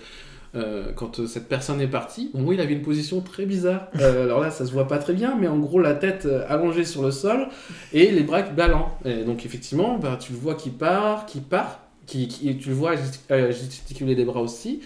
euh, 0.55 0.93
quand 0.95 1.21
euh, 1.21 1.27
cette 1.27 1.49
personne 1.49 1.81
est 1.81 1.89
partie, 1.89 2.31
bon, 2.35 2.45
oui, 2.45 2.57
il 2.57 2.61
avait 2.61 2.75
une 2.75 2.83
position 2.83 3.21
très 3.21 3.47
bizarre. 3.47 3.89
Euh, 4.01 4.25
alors 4.25 4.41
là, 4.41 4.51
ça 4.51 4.67
se 4.67 4.73
voit 4.73 4.87
pas 4.89 4.99
très 4.99 5.13
bien, 5.15 5.37
mais 5.39 5.49
en 5.49 5.59
gros, 5.59 5.81
la 5.81 5.95
tête 5.95 6.29
allongée 6.49 6.85
sur 6.85 7.03
le 7.03 7.11
sol 7.11 7.49
et 7.93 8.11
les 8.11 8.23
bras 8.23 8.43
ballants. 8.43 8.99
Et 9.05 9.25
donc, 9.25 9.47
effectivement, 9.47 9.99
bah, 9.99 10.19
tu 10.21 10.33
le 10.33 10.39
vois 10.39 10.55
qui 10.55 10.71
part, 10.71 11.27
qui 11.27 11.41
part, 11.41 11.81
qui, 12.07 12.29
tu 12.29 12.69
le 12.69 12.75
vois 12.75 12.95
gestic- 12.95 13.51
gesticuler 13.53 14.15
des 14.15 14.25
bras 14.25 14.41
aussi. 14.41 14.81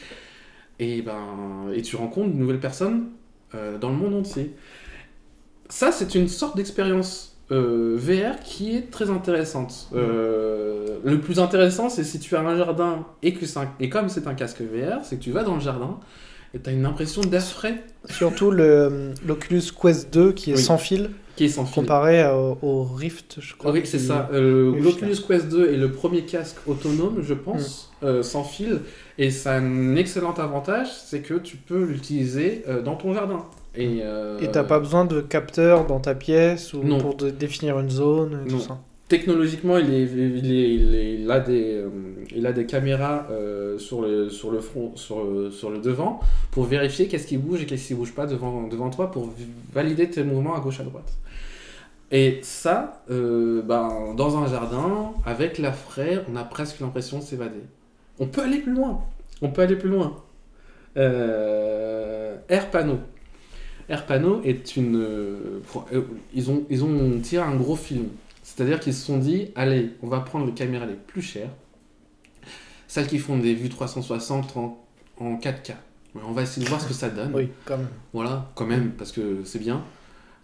Et, 0.78 1.02
ben, 1.02 1.70
et 1.74 1.82
tu 1.82 1.96
rencontres 1.96 2.32
de 2.32 2.38
nouvelles 2.38 2.60
personnes 2.60 3.06
euh, 3.54 3.78
dans 3.78 3.88
le 3.90 3.96
monde 3.96 4.14
entier. 4.14 4.52
Ça, 5.68 5.90
c'est 5.90 6.14
une 6.14 6.28
sorte 6.28 6.56
d'expérience 6.56 7.25
VR 7.50 8.40
qui 8.44 8.76
est 8.76 8.90
très 8.90 9.08
intéressante. 9.10 9.88
Euh, 9.94 10.98
le 11.04 11.20
plus 11.20 11.38
intéressant, 11.38 11.88
c'est 11.88 12.04
si 12.04 12.18
tu 12.18 12.34
as 12.36 12.40
un 12.40 12.56
jardin 12.56 13.04
et, 13.22 13.34
que 13.34 13.44
un- 13.58 13.70
et 13.80 13.88
comme 13.88 14.08
c'est 14.08 14.26
un 14.26 14.34
casque 14.34 14.62
VR, 14.62 15.04
c'est 15.04 15.16
que 15.16 15.22
tu 15.22 15.30
vas 15.30 15.44
dans 15.44 15.54
le 15.54 15.60
jardin 15.60 15.98
et 16.54 16.58
tu 16.60 16.68
as 16.70 16.72
une 16.72 16.86
impression 16.86 17.20
d'air 17.22 17.42
frais 17.42 17.84
Surtout 18.10 18.50
le- 18.50 19.12
l'Oculus 19.26 19.62
Quest 19.80 20.12
2 20.12 20.32
qui 20.32 20.50
est 20.52 20.56
Oui. 20.56 20.62
sans 20.62 20.78
fil, 20.78 21.10
qui 21.36 21.44
est 21.44 21.48
sans 21.48 21.66
fil. 21.66 21.82
comparé 21.82 22.24
au, 22.28 22.58
au 22.62 22.82
Rift, 22.84 23.36
je 23.40 23.54
crois. 23.54 23.70
Oui, 23.72 23.82
c'est 23.84 23.98
ça. 23.98 24.28
Euh, 24.32 24.74
L'Oculus 24.80 25.16
Quest 25.28 25.48
2 25.48 25.68
est 25.72 25.76
le 25.76 25.92
premier 25.92 26.22
casque 26.22 26.56
autonome, 26.66 27.22
je 27.22 27.34
pense, 27.34 27.92
Mm. 28.02 28.06
euh, 28.06 28.22
sans 28.22 28.42
fil. 28.44 28.80
Et 29.18 29.30
ça 29.30 29.52
a 29.54 29.58
un 29.58 29.96
excellent 29.96 30.34
avantage, 30.34 30.88
c'est 31.04 31.20
que 31.20 31.34
tu 31.34 31.56
peux 31.56 31.84
l'utiliser 31.84 32.64
euh, 32.68 32.82
dans 32.82 32.96
ton 32.96 33.12
jardin. 33.14 33.44
Et 33.76 34.00
euh, 34.02 34.38
t'as 34.52 34.64
pas 34.64 34.78
besoin 34.80 35.04
de 35.04 35.20
capteur 35.20 35.86
dans 35.86 36.00
ta 36.00 36.14
pièce 36.14 36.72
ou 36.74 36.82
Non. 36.82 36.98
pour 36.98 37.14
définir 37.16 37.78
une 37.78 37.90
zone 37.90 38.42
et 38.46 38.50
Non. 38.50 38.56
tout 38.58 38.62
ça. 38.62 38.78
Technologiquement, 39.08 39.78
il, 39.78 39.92
est, 39.94 40.02
il, 40.02 40.52
est- 40.52 40.74
il 40.74 40.94
est- 40.94 41.14
il 41.22 41.30
a, 41.30 41.38
des, 41.38 41.74
euh, 41.74 41.88
il 42.34 42.44
a 42.44 42.52
des 42.52 42.66
caméras 42.66 43.28
euh, 43.30 43.78
sur, 43.78 44.02
le, 44.02 44.30
sur 44.30 44.50
le 44.50 44.58
front, 44.60 44.96
sur 44.96 45.18
sur 45.52 45.70
le 45.70 45.78
devant, 45.78 46.18
pour 46.50 46.64
vérifier 46.64 47.06
qu'est-ce 47.06 47.26
qui 47.28 47.36
bouge 47.36 47.62
et 47.62 47.66
qu'est-ce 47.66 47.86
qui 47.86 47.94
bouge 47.94 48.12
pas 48.14 48.26
devant, 48.26 48.66
devant 48.66 48.90
toi, 48.90 49.12
pour 49.12 49.30
valider 49.72 50.10
tes 50.10 50.24
mouvements 50.24 50.56
à 50.56 50.60
gauche 50.60 50.80
à 50.80 50.82
droite. 50.82 51.12
Et 52.10 52.40
ça, 52.42 53.02
euh, 53.10 53.62
ben, 53.62 54.14
dans 54.16 54.38
un 54.38 54.48
jardin, 54.48 55.12
avec 55.24 55.58
la 55.58 55.70
fraie, 55.72 56.24
on 56.32 56.34
a 56.36 56.42
presque 56.44 56.80
l'impression 56.80 57.18
de 57.18 57.22
s'évader. 57.22 57.62
On 58.18 58.26
peut 58.26 58.42
aller 58.42 58.58
plus 58.58 58.72
loin. 58.74 59.02
On 59.42 59.50
peut 59.50 59.62
aller 59.62 59.76
plus 59.76 59.88
loin. 59.90 60.16
Euh, 60.96 62.36
Air 62.48 62.70
Pano. 62.70 62.98
Air 63.88 64.06
Pano 64.06 64.40
est 64.42 64.76
une. 64.76 64.96
euh, 64.96 65.60
pour- 65.70 65.86
euh, 65.92 66.02
ils, 66.34 66.50
ont, 66.50 66.64
ils 66.70 66.82
ont 66.84 67.20
tiré 67.20 67.42
un 67.44 67.54
gros 67.56 67.76
film. 67.76 68.06
C'est-à-dire 68.42 68.80
qu'ils 68.80 68.94
se 68.94 69.04
sont 69.04 69.18
dit 69.18 69.48
allez, 69.54 69.90
on 70.02 70.08
va 70.08 70.20
prendre 70.20 70.46
les 70.46 70.52
caméras 70.52 70.86
les 70.86 70.94
plus 70.94 71.22
chères, 71.22 71.50
celles 72.88 73.06
qui 73.06 73.18
font 73.18 73.38
des 73.38 73.54
vues 73.54 73.68
360 73.68 74.56
en, 74.56 74.84
en 75.18 75.36
4K. 75.36 75.72
On 76.26 76.32
va 76.32 76.42
essayer 76.42 76.64
de 76.64 76.68
voir 76.68 76.80
ce 76.80 76.86
que 76.88 76.94
ça 76.94 77.10
donne. 77.10 77.32
Oui, 77.34 77.48
quand 77.64 77.76
même. 77.76 77.88
Voilà, 78.14 78.50
quand 78.54 78.64
même, 78.66 78.92
parce 78.92 79.12
que 79.12 79.42
c'est 79.44 79.58
bien. 79.58 79.82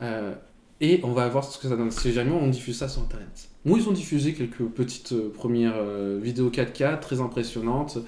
Euh, 0.02 0.34
et 0.80 1.00
on 1.04 1.12
va 1.12 1.28
voir 1.28 1.44
ce 1.44 1.58
que 1.58 1.68
ça 1.68 1.76
donne. 1.76 1.90
Si 1.90 2.12
jamais 2.12 2.32
on 2.32 2.48
diffuse 2.48 2.76
ça 2.76 2.88
sur 2.88 3.02
Internet. 3.02 3.48
Moi, 3.64 3.78
ils 3.78 3.88
ont 3.88 3.92
diffusé 3.92 4.34
quelques 4.34 4.64
petites 4.64 5.12
euh, 5.12 5.32
premières 5.32 5.76
euh, 5.76 6.18
vidéos 6.20 6.50
4K 6.50 6.98
très 7.00 7.20
impressionnantes 7.20 7.98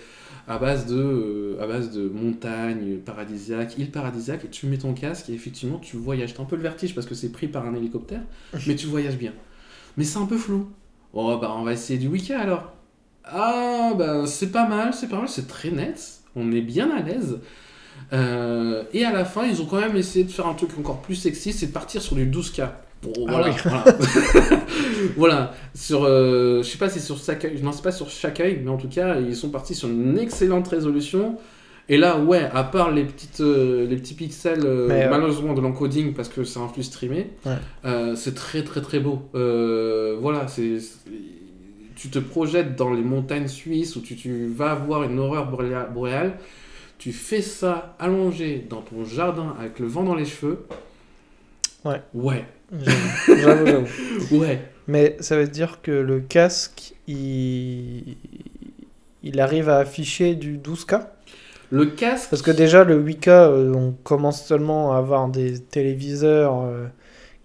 à 0.46 0.58
base 0.58 0.86
de, 0.86 0.96
euh, 0.96 1.62
à 1.62 1.66
base 1.66 1.90
de 1.90 2.08
montagnes 2.08 2.98
paradisiaques, 2.98 3.78
îles 3.78 3.90
paradisiaques, 3.90 4.44
et 4.44 4.48
tu 4.48 4.66
mets 4.66 4.78
ton 4.78 4.92
casque 4.92 5.28
et 5.30 5.32
effectivement 5.32 5.78
tu 5.78 5.96
voyages. 5.96 6.34
T'as 6.34 6.42
un 6.42 6.46
peu 6.46 6.56
le 6.56 6.62
vertige 6.62 6.94
parce 6.94 7.06
que 7.06 7.14
c'est 7.14 7.32
pris 7.32 7.48
par 7.48 7.66
un 7.66 7.74
hélicoptère, 7.74 8.22
mais 8.66 8.76
tu 8.76 8.86
voyages 8.86 9.16
bien. 9.16 9.32
Mais 9.96 10.04
c'est 10.04 10.18
un 10.18 10.26
peu 10.26 10.38
flou. 10.38 10.68
Oh 11.12 11.38
bah 11.40 11.54
on 11.56 11.62
va 11.62 11.72
essayer 11.72 11.98
du 11.98 12.08
Wiki 12.08 12.32
alors. 12.32 12.72
Ah 13.24 13.92
bah 13.96 14.26
c'est 14.26 14.50
pas 14.52 14.68
mal, 14.68 14.92
c'est 14.92 15.08
pas 15.08 15.18
mal, 15.18 15.28
c'est 15.28 15.46
très 15.46 15.70
net. 15.70 16.20
On 16.36 16.52
est 16.52 16.60
bien 16.60 16.90
à 16.90 17.00
l'aise. 17.00 17.38
Euh, 18.12 18.84
et 18.92 19.04
à 19.04 19.12
la 19.12 19.24
fin, 19.24 19.44
ils 19.46 19.62
ont 19.62 19.66
quand 19.66 19.80
même 19.80 19.96
essayé 19.96 20.24
de 20.24 20.30
faire 20.30 20.46
un 20.46 20.54
truc 20.54 20.70
encore 20.78 21.00
plus 21.00 21.14
sexy, 21.14 21.52
c'est 21.52 21.68
de 21.68 21.72
partir 21.72 22.02
sur 22.02 22.16
du 22.16 22.26
12K. 22.26 22.68
Bon, 23.04 23.12
Ah 23.28 23.32
voilà, 23.32 23.48
oui. 23.50 23.54
voilà. 23.64 23.84
Voilà. 25.16 25.52
sur, 25.74 26.04
euh, 26.04 26.62
je 26.62 26.68
sais 26.68 26.78
pas 26.78 26.88
si 26.88 26.98
c'est 27.00 27.06
sur 27.06 27.18
chaque 27.18 27.44
œil, 27.44 27.60
non 27.62 27.72
c'est 27.72 27.82
pas 27.82 27.92
sur 27.92 28.08
chaque 28.08 28.40
œil, 28.40 28.60
mais 28.64 28.70
en 28.70 28.76
tout 28.76 28.88
cas 28.88 29.18
ils 29.20 29.36
sont 29.36 29.50
partis 29.50 29.74
sur 29.74 29.88
une 29.88 30.18
excellente 30.18 30.68
résolution. 30.68 31.36
Et 31.90 31.98
là, 31.98 32.18
ouais, 32.18 32.48
à 32.54 32.64
part 32.64 32.90
les 32.90 33.04
petites, 33.04 33.40
euh, 33.42 33.86
les 33.86 33.96
petits 33.96 34.14
pixels 34.14 34.64
euh, 34.64 34.88
euh, 34.90 35.10
malheureusement 35.10 35.52
de 35.52 35.60
l'encoding 35.60 36.14
parce 36.14 36.30
que 36.30 36.42
c'est 36.42 36.58
un 36.58 36.68
flux 36.68 36.82
streamé, 36.82 37.26
Ouais. 37.44 38.14
c'est 38.16 38.34
très 38.34 38.64
très 38.64 38.80
très 38.80 39.00
beau. 39.00 39.28
Voilà, 39.34 40.48
c'est, 40.48 40.78
tu 41.96 42.08
te 42.08 42.18
projettes 42.18 42.74
dans 42.76 42.92
les 42.92 43.02
montagnes 43.02 43.48
suisses 43.48 43.96
où 43.96 44.00
tu, 44.00 44.16
tu 44.16 44.46
vas 44.46 44.74
voir 44.74 45.02
une 45.04 45.18
horreur 45.18 45.50
boréa- 45.52 45.92
boréale. 45.92 46.38
tu 46.98 47.12
fais 47.12 47.42
ça 47.42 47.94
allongé 47.98 48.64
dans 48.68 48.80
ton 48.80 49.04
jardin 49.04 49.54
avec 49.60 49.78
le 49.78 49.86
vent 49.86 50.04
dans 50.04 50.14
les 50.14 50.24
cheveux. 50.24 50.64
Ouais. 51.84 52.00
Ouais. 52.14 52.44
J'avoue, 52.72 53.66
j'avoue. 53.66 53.86
Ouais. 54.40 54.60
Mais 54.86 55.16
ça 55.20 55.36
veut 55.36 55.48
dire 55.48 55.80
que 55.82 55.90
le 55.92 56.20
casque, 56.20 56.94
il... 57.06 58.16
il 59.22 59.40
arrive 59.40 59.68
à 59.68 59.78
afficher 59.78 60.34
du 60.34 60.58
12K 60.58 61.06
Le 61.70 61.86
casque. 61.86 62.30
Parce 62.30 62.42
que 62.42 62.50
déjà, 62.50 62.84
le 62.84 63.02
8K, 63.02 63.28
euh, 63.28 63.72
on 63.74 63.92
commence 63.92 64.44
seulement 64.44 64.92
à 64.94 64.98
avoir 64.98 65.28
des 65.28 65.58
téléviseurs 65.58 66.62
euh, 66.62 66.86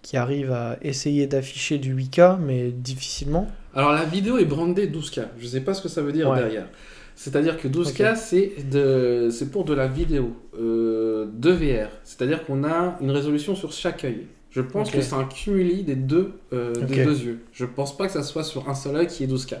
qui 0.02 0.16
arrivent 0.16 0.52
à 0.52 0.76
essayer 0.82 1.26
d'afficher 1.26 1.78
du 1.78 1.94
8K, 1.94 2.38
mais 2.40 2.70
difficilement. 2.70 3.46
Alors 3.74 3.92
la 3.92 4.04
vidéo 4.04 4.38
est 4.38 4.44
brandée 4.44 4.88
12K. 4.88 5.26
Je 5.38 5.46
sais 5.46 5.60
pas 5.60 5.74
ce 5.74 5.82
que 5.82 5.88
ça 5.88 6.02
veut 6.02 6.12
dire 6.12 6.28
Ouais. 6.28 6.38
derrière. 6.38 6.66
C'est-à-dire 7.14 7.58
que 7.58 7.68
12K, 7.68 8.16
c'est 8.16 8.52
de... 8.70 9.28
c'est 9.30 9.50
pour 9.50 9.64
de 9.64 9.74
la 9.74 9.86
vidéo 9.86 10.34
euh, 10.58 11.26
de 11.32 11.50
VR. 11.50 11.88
C'est-à-dire 12.02 12.44
qu'on 12.44 12.64
a 12.64 12.96
une 13.00 13.10
résolution 13.10 13.54
sur 13.54 13.72
chaque 13.72 14.04
œil. 14.04 14.26
Je 14.50 14.60
pense 14.60 14.90
que 14.90 15.00
c'est 15.00 15.14
un 15.14 15.24
cumuli 15.24 15.84
des 15.84 15.94
deux, 15.94 16.32
euh, 16.52 16.74
des 16.74 17.04
deux 17.04 17.18
yeux. 17.22 17.38
Je 17.52 17.64
pense 17.64 17.96
pas 17.96 18.06
que 18.06 18.12
ça 18.12 18.22
soit 18.22 18.42
sur 18.42 18.68
un 18.68 18.74
seul 18.74 18.96
œil 18.96 19.06
qui 19.06 19.22
est 19.22 19.28
12K. 19.28 19.58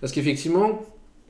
Parce 0.00 0.12
qu'effectivement, 0.12 0.84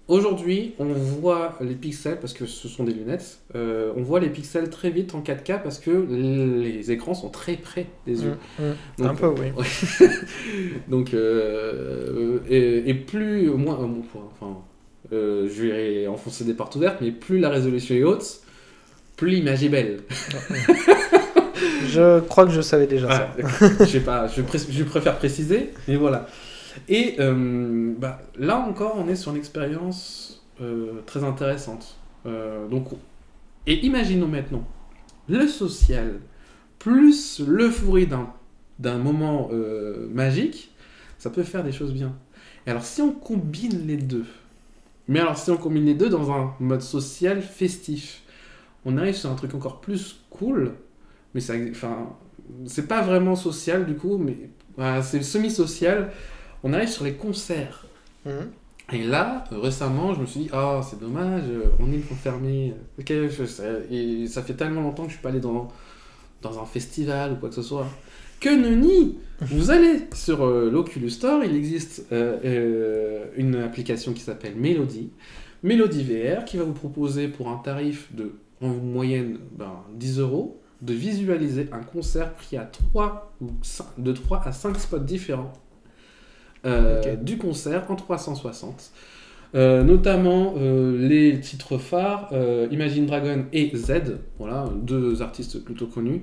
aujourd'hui, 0.09 0.73
on 0.79 0.87
voit 0.87 1.59
les 1.61 1.75
pixels, 1.75 2.19
parce 2.19 2.33
que 2.33 2.47
ce 2.47 2.69
sont 2.69 2.85
des 2.85 2.95
lunettes, 2.95 3.41
euh, 3.55 3.93
on 3.97 4.03
voit 4.03 4.19
les 4.19 4.31
pixels 4.31 4.71
très 4.71 4.89
vite 4.89 5.15
en 5.15 5.21
4K 5.21 5.63
parce 5.63 5.79
que 5.79 6.07
les 6.11 6.91
écrans 6.91 7.13
sont 7.13 7.29
très 7.29 7.57
près 7.57 7.87
des 8.07 8.25
yeux. 8.25 8.39
Mm, 8.59 8.63
mm. 8.63 8.75
Donc, 8.99 9.07
Un 9.09 9.15
peu, 9.15 9.27
oui. 9.29 10.09
Donc, 10.89 11.13
euh, 11.13 12.39
et, 12.49 12.89
et 12.89 12.95
plus, 12.95 13.51
moins, 13.51 13.77
bon, 13.77 14.03
enfin, 14.41 14.57
je 15.13 15.63
vais 15.63 16.07
enfoncer 16.07 16.45
des 16.45 16.55
portes 16.55 16.77
ouvertes, 16.77 17.03
mais 17.03 17.11
plus 17.11 17.41
la 17.41 17.51
résolution 17.51 17.95
est 17.95 18.05
haute, 18.05 18.41
plus 19.17 19.29
l'image 19.29 19.63
est 19.63 19.69
belle. 19.69 20.01
Je 21.89 22.21
crois 22.21 22.45
que 22.47 22.53
je 22.53 22.61
savais 22.61 22.87
déjà 22.87 23.09
Ah, 23.11 23.29
ça. 23.39 23.69
je 23.81 23.85
sais 23.85 24.01
pas, 24.01 24.27
je, 24.29 24.43
pré- 24.43 24.59
je 24.69 24.85
préfère 24.85 25.17
préciser, 25.19 25.73
mais 25.89 25.97
voilà. 25.97 26.27
Et 26.89 27.17
euh, 27.21 27.95
bah, 27.99 28.21
là 28.39 28.59
encore, 28.59 28.97
on 28.99 29.09
est 29.09 29.17
sur 29.17 29.33
une 29.33 29.39
expérience 29.39 30.45
euh, 30.61 31.01
très 31.07 31.25
intéressante. 31.25 31.97
Euh, 32.27 32.67
donc, 32.69 32.89
et 33.67 33.85
imaginons 33.87 34.29
maintenant 34.29 34.65
le 35.29 35.47
social 35.49 36.21
plus 36.79 37.41
le 37.41 37.71
fourri 37.71 38.07
d'un 38.79 38.99
moment 38.99 39.51
magique, 40.13 40.71
ça 41.19 41.31
peut 41.31 41.43
faire 41.43 41.65
des 41.65 41.73
choses 41.73 41.93
bien. 41.93 42.15
Et 42.67 42.71
alors, 42.71 42.85
si 42.85 43.01
on 43.03 43.11
combine 43.13 43.87
les 43.87 43.97
deux, 43.97 44.25
mais 45.09 45.21
alors 45.21 45.37
si 45.39 45.51
on 45.51 45.57
combine 45.57 45.85
les 45.85 45.95
deux 45.95 46.09
dans 46.09 46.31
un 46.33 46.53
mode 46.61 46.83
social 46.83 47.41
festif, 47.43 48.23
on 48.85 48.97
arrive 48.99 49.15
sur 49.15 49.31
un 49.31 49.35
truc 49.35 49.55
encore 49.55 49.81
plus 49.81 50.21
cool, 50.31 50.73
mais 51.37 51.41
ça, 51.41 51.55
enfin, 51.71 52.17
c'est 52.65 52.89
pas 52.89 53.03
vraiment 53.03 53.37
social 53.37 53.87
du 53.87 53.95
coup, 53.95 54.19
mais 54.19 54.51
voilà, 54.77 55.03
c'est 55.03 55.23
semi-social. 55.23 56.11
On 56.65 56.73
arrive 56.73 56.89
sur 56.89 57.05
les 57.05 57.15
concerts. 57.15 57.87
Mhm. 58.25 58.51
Et 58.93 59.05
là, 59.05 59.45
euh, 59.53 59.59
récemment, 59.59 60.15
je 60.15 60.21
me 60.21 60.27
suis 60.27 60.41
dit, 60.41 60.51
ah, 60.53 60.81
c'est 60.83 60.99
dommage, 60.99 61.45
euh, 61.49 61.71
on 61.79 61.93
est. 61.93 62.75
Ok, 62.99 63.13
je 63.31 63.45
sais. 63.45 63.87
Et 63.91 64.27
ça 64.27 64.43
fait 64.43 64.55
tellement 64.55 64.81
longtemps 64.81 65.05
que 65.05 65.11
je 65.11 65.15
suis 65.15 65.23
pas 65.23 65.29
allé 65.29 65.41
dans, 65.41 65.69
dans 66.43 66.61
un 66.61 66.67
festival 66.67 67.33
ou 67.33 67.37
quoi 67.37 67.51
que 67.51 67.55
ce 67.55 67.63
soit. 67.63 67.87
Que 68.41 68.49
nenni 68.49 69.19
Vous 69.41 69.71
allez 69.71 70.01
sur 70.15 70.45
euh, 70.45 70.71
l'Oculus 70.71 71.11
Store, 71.11 71.45
il 71.45 71.55
existe 71.55 72.07
euh, 72.13 72.39
euh, 72.45 73.25
une 73.37 73.57
application 73.57 74.13
qui 74.13 74.23
s'appelle 74.23 74.57
Melody. 74.57 75.11
Melody 75.63 76.05
VR 76.05 76.45
qui 76.45 76.57
va 76.57 76.65
vous 76.65 76.73
proposer 76.73 77.29
pour 77.29 77.49
un 77.49 77.57
tarif 77.57 78.15
de 78.15 78.33
en 78.63 78.69
moyenne 78.69 79.39
ben, 79.53 79.83
10 79.95 80.21
euros 80.21 80.63
de 80.83 80.93
visualiser 80.93 81.69
un 81.73 81.81
concert 81.81 82.33
pris 82.35 82.57
à 82.57 82.65
3 82.65 83.33
ou 83.41 83.51
5 83.63 83.87
de 83.99 84.13
3 84.13 84.43
à 84.47 84.53
5 84.53 84.79
spots 84.79 84.99
différents 84.99 85.53
euh, 86.65 87.17
du 87.17 87.39
concert 87.39 87.91
en 87.91 87.97
360. 87.97 88.91
Euh, 89.55 89.85
notamment 89.85 90.55
euh, 90.59 90.99
les 91.07 91.39
titres 91.41 91.79
phares 91.79 92.31
Imagine 92.71 93.07
Dragon 93.07 93.47
et 93.53 93.71
Z, 93.75 94.19
voilà, 94.39 94.69
deux 94.83 95.23
artistes 95.23 95.65
plutôt 95.65 95.87
connus. 95.87 96.23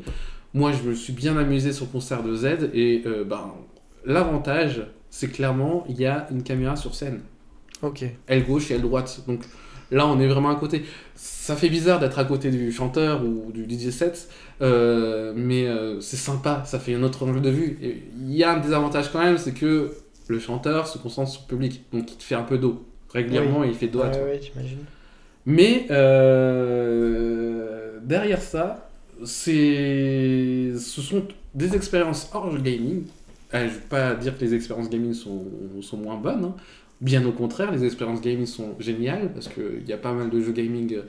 Moi, 0.53 0.71
je 0.71 0.87
me 0.87 0.93
suis 0.93 1.13
bien 1.13 1.35
amusé 1.37 1.71
sur 1.71 1.85
le 1.85 1.91
concert 1.91 2.21
de 2.21 2.35
Z 2.35 2.69
et 2.73 3.03
ben, 3.27 3.53
l'avantage, 4.05 4.83
c'est 5.09 5.29
clairement 5.29 5.83
il 5.89 5.99
y 5.99 6.05
a 6.05 6.27
une 6.31 6.43
caméra 6.43 6.75
sur 6.75 6.93
scène 6.93 7.21
Ok. 7.81 8.05
aile 8.27 8.45
gauche 8.45 8.69
et 8.69 8.75
aile 8.75 8.81
droite. 8.81 9.21
Donc 9.27 9.41
là, 9.91 10.07
on 10.07 10.19
est 10.19 10.27
vraiment 10.27 10.49
à 10.49 10.55
côté. 10.55 10.83
Ça 11.15 11.55
fait 11.55 11.69
bizarre 11.69 11.99
d'être 11.99 12.19
à 12.19 12.25
côté 12.25 12.51
du 12.51 12.71
chanteur 12.71 13.23
ou 13.23 13.51
du 13.51 13.65
DJ 13.69 13.89
set, 13.91 14.29
euh, 14.61 15.33
mais 15.35 15.67
euh, 15.67 15.99
c'est 15.99 16.17
sympa, 16.17 16.63
ça 16.65 16.79
fait 16.79 16.95
un 16.95 17.03
autre 17.03 17.23
angle 17.25 17.41
de 17.41 17.49
vue. 17.49 17.79
Il 18.19 18.35
y 18.35 18.43
a 18.43 18.53
un 18.53 18.59
désavantage 18.59 19.11
quand 19.11 19.21
même, 19.23 19.37
c'est 19.37 19.53
que 19.53 19.91
le 20.27 20.39
chanteur 20.39 20.87
se 20.87 20.97
concentre 20.97 21.29
sur 21.31 21.41
le 21.41 21.47
public, 21.47 21.83
donc 21.91 22.11
il 22.11 22.17
te 22.17 22.23
fait 22.23 22.35
un 22.35 22.43
peu 22.43 22.57
d'eau. 22.57 22.83
Régulièrement, 23.13 23.63
il 23.63 23.73
fait 23.75 23.87
d'eau 23.87 24.01
à 24.01 24.09
toi. 24.09 24.21
Mais 25.45 25.85
euh, 25.91 27.99
derrière 28.03 28.41
ça, 28.41 28.89
c'est, 29.25 30.71
ce 30.79 31.01
sont 31.01 31.23
des 31.53 31.75
expériences 31.75 32.29
hors 32.33 32.57
gaming. 32.57 33.03
Euh, 33.53 33.59
je 33.59 33.63
ne 33.65 33.69
vais 33.79 33.85
pas 33.89 34.15
dire 34.15 34.35
que 34.37 34.43
les 34.43 34.53
expériences 34.55 34.89
gaming 34.89 35.13
sont, 35.13 35.43
sont 35.81 35.97
moins 35.97 36.17
bonnes. 36.17 36.45
hein. 36.45 36.55
Bien 37.01 37.25
au 37.25 37.31
contraire, 37.31 37.71
les 37.71 37.83
expériences 37.83 38.21
gaming 38.21 38.45
sont 38.45 38.75
géniales 38.79 39.31
parce 39.33 39.49
qu'il 39.49 39.87
y 39.87 39.93
a 39.93 39.97
pas 39.97 40.13
mal 40.13 40.29
de 40.29 40.41
jeux 40.41 40.53
gaming 40.53 40.95
euh, 40.95 41.01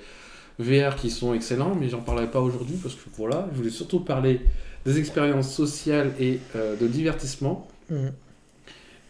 VR 0.58 0.96
qui 0.96 1.10
sont 1.10 1.34
excellents, 1.34 1.74
mais 1.74 1.88
j'en 1.88 2.00
parlerai 2.00 2.30
pas 2.30 2.40
aujourd'hui 2.40 2.76
parce 2.82 2.94
que 2.94 3.08
voilà, 3.16 3.48
je 3.52 3.58
voulais 3.58 3.70
surtout 3.70 4.00
parler 4.00 4.40
des 4.84 4.98
expériences 4.98 5.52
sociales 5.52 6.12
et 6.20 6.40
euh, 6.56 6.76
de 6.76 6.86
divertissement. 6.86 7.68
Mhm. 7.90 8.12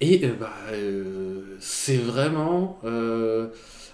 Et 0.00 0.24
euh, 0.24 0.32
bah, 0.38 0.52
euh, 0.72 1.56
c'est 1.60 1.96
vraiment. 1.96 2.80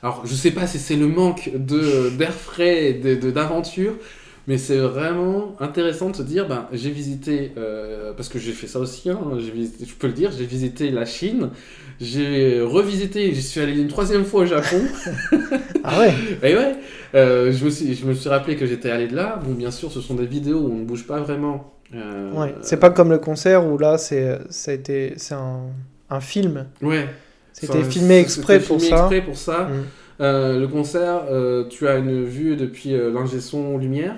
alors, 0.02 0.26
je 0.26 0.34
sais 0.34 0.50
pas 0.50 0.66
si 0.66 0.78
c'est 0.78 0.96
le 0.96 1.08
manque 1.08 1.50
de 1.54 2.10
d'air 2.10 2.32
frais, 2.32 2.90
et 2.90 3.16
d'aventure, 3.16 3.94
mais 4.46 4.58
c'est 4.58 4.78
vraiment 4.78 5.56
intéressant 5.60 6.10
de 6.10 6.16
se 6.16 6.22
dire 6.22 6.48
ben, 6.48 6.66
j'ai 6.72 6.90
visité, 6.90 7.52
euh, 7.56 8.12
parce 8.16 8.28
que 8.28 8.38
j'ai 8.38 8.52
fait 8.52 8.66
ça 8.66 8.78
aussi, 8.78 9.10
hein, 9.10 9.18
visité, 9.36 9.84
je 9.86 9.94
peux 9.94 10.06
le 10.06 10.12
dire, 10.12 10.30
j'ai 10.36 10.44
visité 10.46 10.90
la 10.90 11.04
Chine, 11.04 11.50
j'ai 12.00 12.60
revisité, 12.60 13.32
j'y 13.34 13.42
suis 13.42 13.60
allé 13.60 13.78
une 13.80 13.88
troisième 13.88 14.24
fois 14.24 14.42
au 14.42 14.46
Japon. 14.46 14.80
Ah 15.82 15.98
ouais 15.98 16.12
Et 16.42 16.54
ouais, 16.54 16.76
euh, 17.14 17.52
je, 17.52 17.64
me 17.64 17.70
suis, 17.70 17.94
je 17.94 18.04
me 18.04 18.12
suis 18.12 18.28
rappelé 18.28 18.54
que 18.54 18.66
j'étais 18.66 18.90
allé 18.90 19.08
de 19.08 19.16
là. 19.16 19.40
Bon, 19.42 19.54
bien 19.54 19.70
sûr, 19.70 19.90
ce 19.90 20.02
sont 20.02 20.14
des 20.14 20.26
vidéos 20.26 20.58
où 20.58 20.70
on 20.70 20.76
ne 20.76 20.84
bouge 20.84 21.06
pas 21.06 21.20
vraiment. 21.20 21.72
Euh, 21.94 22.32
Ouais. 22.34 22.54
C'est 22.60 22.76
pas 22.76 22.90
comme 22.90 23.10
le 23.10 23.16
concert 23.18 23.66
où 23.66 23.78
là, 23.78 23.96
c'est 23.96 24.38
ça 24.50 24.72
a 24.72 24.74
été, 24.74 25.14
c'est 25.16 25.32
un, 25.34 25.60
un 26.10 26.20
film. 26.20 26.66
Ouais. 26.82 27.08
C'était 27.54 27.82
filmé 27.82 28.18
exprès 28.18 28.60
pour 28.60 28.78
ça. 28.80 28.86
exprès 28.96 29.22
pour 29.22 29.36
ça. 29.38 29.68
Euh, 30.20 30.60
le 30.60 30.68
concert, 30.68 31.22
euh, 31.30 31.64
tu 31.68 31.88
as 31.88 31.96
une 31.96 32.24
vue 32.24 32.56
depuis 32.56 32.94
euh, 32.94 33.10
l'ingé 33.10 33.40
son 33.40 33.78
lumière. 33.78 34.16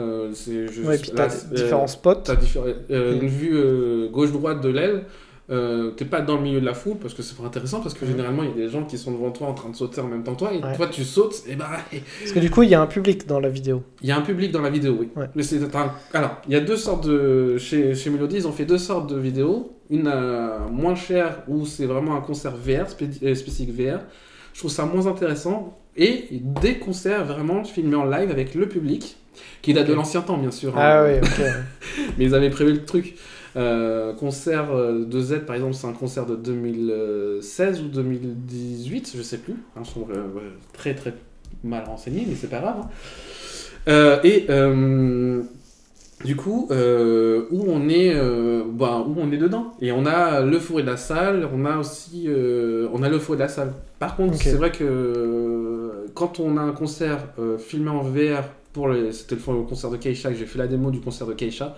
Euh, 0.00 0.30
c'est 0.32 0.66
je- 0.68 0.82
Ouais, 0.82 0.96
et 0.96 0.98
puis 0.98 1.12
t'as 1.14 1.28
c'est- 1.28 1.52
euh, 1.52 1.54
différents 1.54 1.86
spots. 1.86 2.14
diffé- 2.40 2.74
euh, 2.90 3.20
une 3.20 3.28
vue 3.28 4.08
gauche-droite 4.10 4.60
de 4.62 4.68
l'aile. 4.68 5.04
Euh, 5.52 5.90
t'es 5.90 6.04
pas 6.04 6.20
dans 6.20 6.36
le 6.36 6.42
milieu 6.42 6.60
de 6.60 6.64
la 6.64 6.74
foule 6.74 6.98
parce 6.98 7.12
que 7.12 7.22
c'est 7.22 7.36
pas 7.36 7.42
intéressant 7.44 7.80
parce 7.80 7.94
que 7.94 8.06
généralement 8.06 8.44
il 8.44 8.50
y 8.50 8.52
a 8.52 8.66
des 8.66 8.68
gens 8.68 8.84
qui 8.84 8.96
sont 8.96 9.10
devant 9.10 9.32
toi 9.32 9.48
en 9.48 9.52
train 9.54 9.68
de 9.68 9.74
sauter 9.74 10.00
en 10.00 10.06
même 10.06 10.22
temps 10.22 10.34
que 10.34 10.38
toi 10.38 10.52
et 10.54 10.62
Ouais. 10.62 10.76
toi 10.76 10.86
tu 10.86 11.02
sautes 11.02 11.42
et 11.48 11.56
bah 11.56 11.70
Parce 12.20 12.30
que 12.30 12.38
du 12.38 12.50
coup, 12.50 12.62
il 12.62 12.68
y 12.68 12.74
a 12.76 12.80
un 12.80 12.86
public 12.86 13.26
dans 13.26 13.40
la 13.40 13.48
vidéo. 13.48 13.82
Il 14.00 14.08
y 14.08 14.12
a 14.12 14.16
un 14.16 14.20
public 14.20 14.52
dans 14.52 14.60
la 14.62 14.70
vidéo, 14.70 14.96
oui. 15.00 15.08
Ouais. 15.16 15.26
Mais 15.34 15.42
c'est 15.42 15.60
un... 15.74 15.92
Alors, 16.14 16.36
il 16.46 16.52
y 16.52 16.56
a 16.56 16.60
deux 16.60 16.76
sortes 16.76 17.04
de... 17.08 17.58
Chez, 17.58 17.96
chez 17.96 18.10
Melody, 18.10 18.36
ils 18.36 18.46
ont 18.46 18.52
fait 18.52 18.64
deux 18.64 18.78
sortes 18.78 19.10
de 19.12 19.18
vidéos. 19.18 19.72
Une 19.90 20.06
euh, 20.06 20.60
moins 20.70 20.94
chère, 20.94 21.42
où 21.48 21.66
c'est 21.66 21.86
vraiment 21.86 22.14
un 22.14 22.20
concert 22.20 22.54
VR, 22.56 22.86
spé- 22.88 23.34
spécifique 23.34 23.74
VR. 23.76 23.98
Je 24.52 24.60
trouve 24.60 24.70
ça 24.70 24.84
moins 24.84 25.08
intéressant. 25.08 25.76
Et 25.96 26.26
des 26.30 26.78
concerts 26.78 27.24
vraiment 27.24 27.64
filmés 27.64 27.96
en 27.96 28.04
live 28.04 28.30
avec 28.30 28.54
le 28.54 28.68
public, 28.68 29.16
qui 29.62 29.74
date 29.74 29.88
de 29.88 29.94
l'ancien 29.94 30.20
temps, 30.22 30.38
bien 30.38 30.50
sûr. 30.50 30.72
Ah 30.76 31.00
hein. 31.00 31.04
ouais, 31.04 31.20
ok. 31.22 31.44
Mais 32.18 32.24
ils 32.24 32.34
avaient 32.34 32.50
prévu 32.50 32.72
le 32.72 32.84
truc. 32.84 33.14
Euh, 33.56 34.12
concert 34.14 34.70
euh, 34.70 35.04
de 35.04 35.20
Z, 35.20 35.40
par 35.46 35.56
exemple, 35.56 35.74
c'est 35.74 35.86
un 35.88 35.92
concert 35.92 36.24
de 36.24 36.36
2016 36.36 37.82
ou 37.82 37.88
2018, 37.88 39.12
je 39.16 39.22
sais 39.22 39.38
plus. 39.38 39.56
Hein, 39.76 39.82
trouve 39.82 40.12
euh, 40.12 40.22
très 40.72 40.94
très 40.94 41.14
mal 41.64 41.84
renseigné, 41.84 42.24
mais 42.28 42.36
c'est 42.36 42.48
pas 42.48 42.60
grave. 42.60 42.76
hein. 42.80 42.88
Euh, 43.88 44.20
et 44.22 44.46
du 46.24 46.36
coup, 46.36 46.68
euh, 46.70 47.46
où 47.50 47.64
on 47.66 47.88
est, 47.88 48.12
euh, 48.14 48.62
bah, 48.68 49.02
où 49.06 49.14
on 49.18 49.32
est 49.32 49.38
dedans. 49.38 49.72
Et 49.80 49.90
on 49.90 50.04
a 50.04 50.42
le 50.42 50.58
fourré 50.58 50.82
de 50.82 50.88
la 50.88 50.98
salle, 50.98 51.48
on 51.52 51.64
a 51.64 51.78
aussi, 51.78 52.24
euh, 52.28 52.88
on 52.92 53.02
a 53.02 53.08
le 53.08 53.18
fourré 53.18 53.38
de 53.38 53.42
la 53.42 53.48
salle. 53.48 53.72
Par 53.98 54.16
contre, 54.16 54.36
c'est 54.36 54.52
vrai 54.54 54.70
que 54.70 56.06
quand 56.14 56.38
on 56.40 56.56
a 56.58 56.60
un 56.60 56.72
concert 56.72 57.28
filmé 57.58 57.90
en 57.90 58.02
VR 58.02 58.44
pour 58.72 58.88
c'était 59.12 59.34
le, 59.36 59.54
le 59.58 59.62
concert 59.62 59.90
de 59.90 59.96
Keisha 59.96 60.30
que 60.30 60.36
j'ai 60.36 60.46
fait 60.46 60.58
la 60.58 60.66
démo 60.66 60.90
du 60.90 61.00
concert 61.00 61.26
de 61.26 61.34
Keisha. 61.34 61.76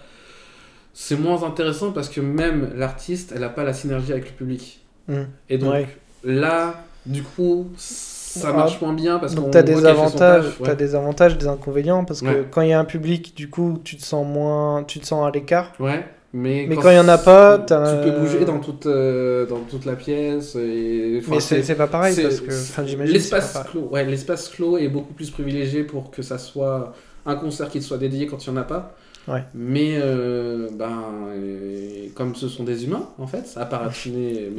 C'est 0.95 1.17
moins 1.19 1.43
intéressant 1.43 1.93
parce 1.93 2.09
que 2.11 2.21
même 2.21 2.71
l'artiste, 2.77 3.33
elle 3.35 3.41
n'a 3.41 3.49
pas 3.49 3.65
la 3.65 3.73
synergie 3.73 4.13
avec 4.13 4.27
le 4.31 4.37
public. 4.37 4.81
Mhm. 5.09 5.27
Et 5.49 5.59
donc 5.59 5.73
Ouais. 5.73 5.89
là, 6.23 6.85
du 7.07 7.23
coup, 7.23 7.69
ça 7.77 8.49
Ah, 8.51 8.57
marche 8.57 8.81
moins 8.81 8.93
bien 8.93 9.19
parce 9.19 9.35
qu'on 9.35 9.43
Donc 9.43 9.53
t'as 9.53 9.63
des 9.63 9.85
avantages, 9.87 10.47
ouais. 10.61 10.67
t'as 10.67 10.75
des 10.75 10.95
avantages, 10.95 11.37
des 11.39 11.47
inconvénients 11.49 12.05
parce 12.05 12.21
que 12.21 12.27
Ouais. 12.27 12.49
quand 12.51 12.61
il 12.63 12.69
y 12.69 12.73
a 12.73 12.79
un 12.79 12.85
public, 12.85 13.35
du 13.37 13.49
coup, 13.51 13.81
tu 13.83 13.97
te 13.97 14.03
sens 14.03 14.27
moins, 14.27 14.85
tu 14.85 15.01
te 15.01 15.07
sens 15.07 15.27
à 15.27 15.31
l'écart. 15.31 15.73
Ouais, 15.81 16.05
mais, 16.35 16.67
Mais 16.69 16.77
quand 16.77 16.91
il 16.91 16.97
y 16.97 16.99
en 16.99 17.09
a 17.09 17.19
pas, 17.19 17.59
tu 17.59 18.11
peux 18.11 18.19
bouger 18.19 18.45
dans 18.45 18.59
toute, 18.61 18.87
euh, 18.87 19.47
dans 19.47 19.61
toute 19.61 19.85
la 19.85 19.97
pièce. 19.97 20.57
Et, 20.57 21.19
enfin, 21.21 21.33
Mais 21.35 21.63
c'est 21.63 21.75
pas 21.75 21.87
pareil 21.87 22.15
parce 22.23 22.41
que, 22.41 22.51
enfin, 22.53 22.83
L'espace 23.05 23.59
clos, 23.71 23.89
ouais, 23.91 24.05
l'espace 24.05 24.49
clos 24.49 24.79
est 24.79 24.89
beaucoup 24.89 25.13
plus 25.13 25.31
privilégié 25.31 25.85
pour 25.85 26.11
que 26.11 26.23
ça 26.23 26.39
soit 26.39 26.95
un 27.27 27.37
concert 27.37 27.69
qui 27.69 27.81
te 27.81 27.85
soit 27.85 27.99
dédié 27.99 28.27
quand 28.27 28.47
il 28.47 28.51
n'y 28.53 28.59
en 28.59 28.61
a 28.63 28.65
pas. 28.65 28.95
Ouais. 29.29 29.45
Mais 29.55 29.99
euh, 29.99 30.69
ben, 30.75 31.03
euh, 31.37 32.07
comme 32.15 32.35
ce 32.35 32.49
sont 32.49 32.65
des 32.65 32.85
humains, 32.85 33.09
en 33.19 33.27
fait, 33.27 33.53
à 33.57 33.67
part 33.67 33.85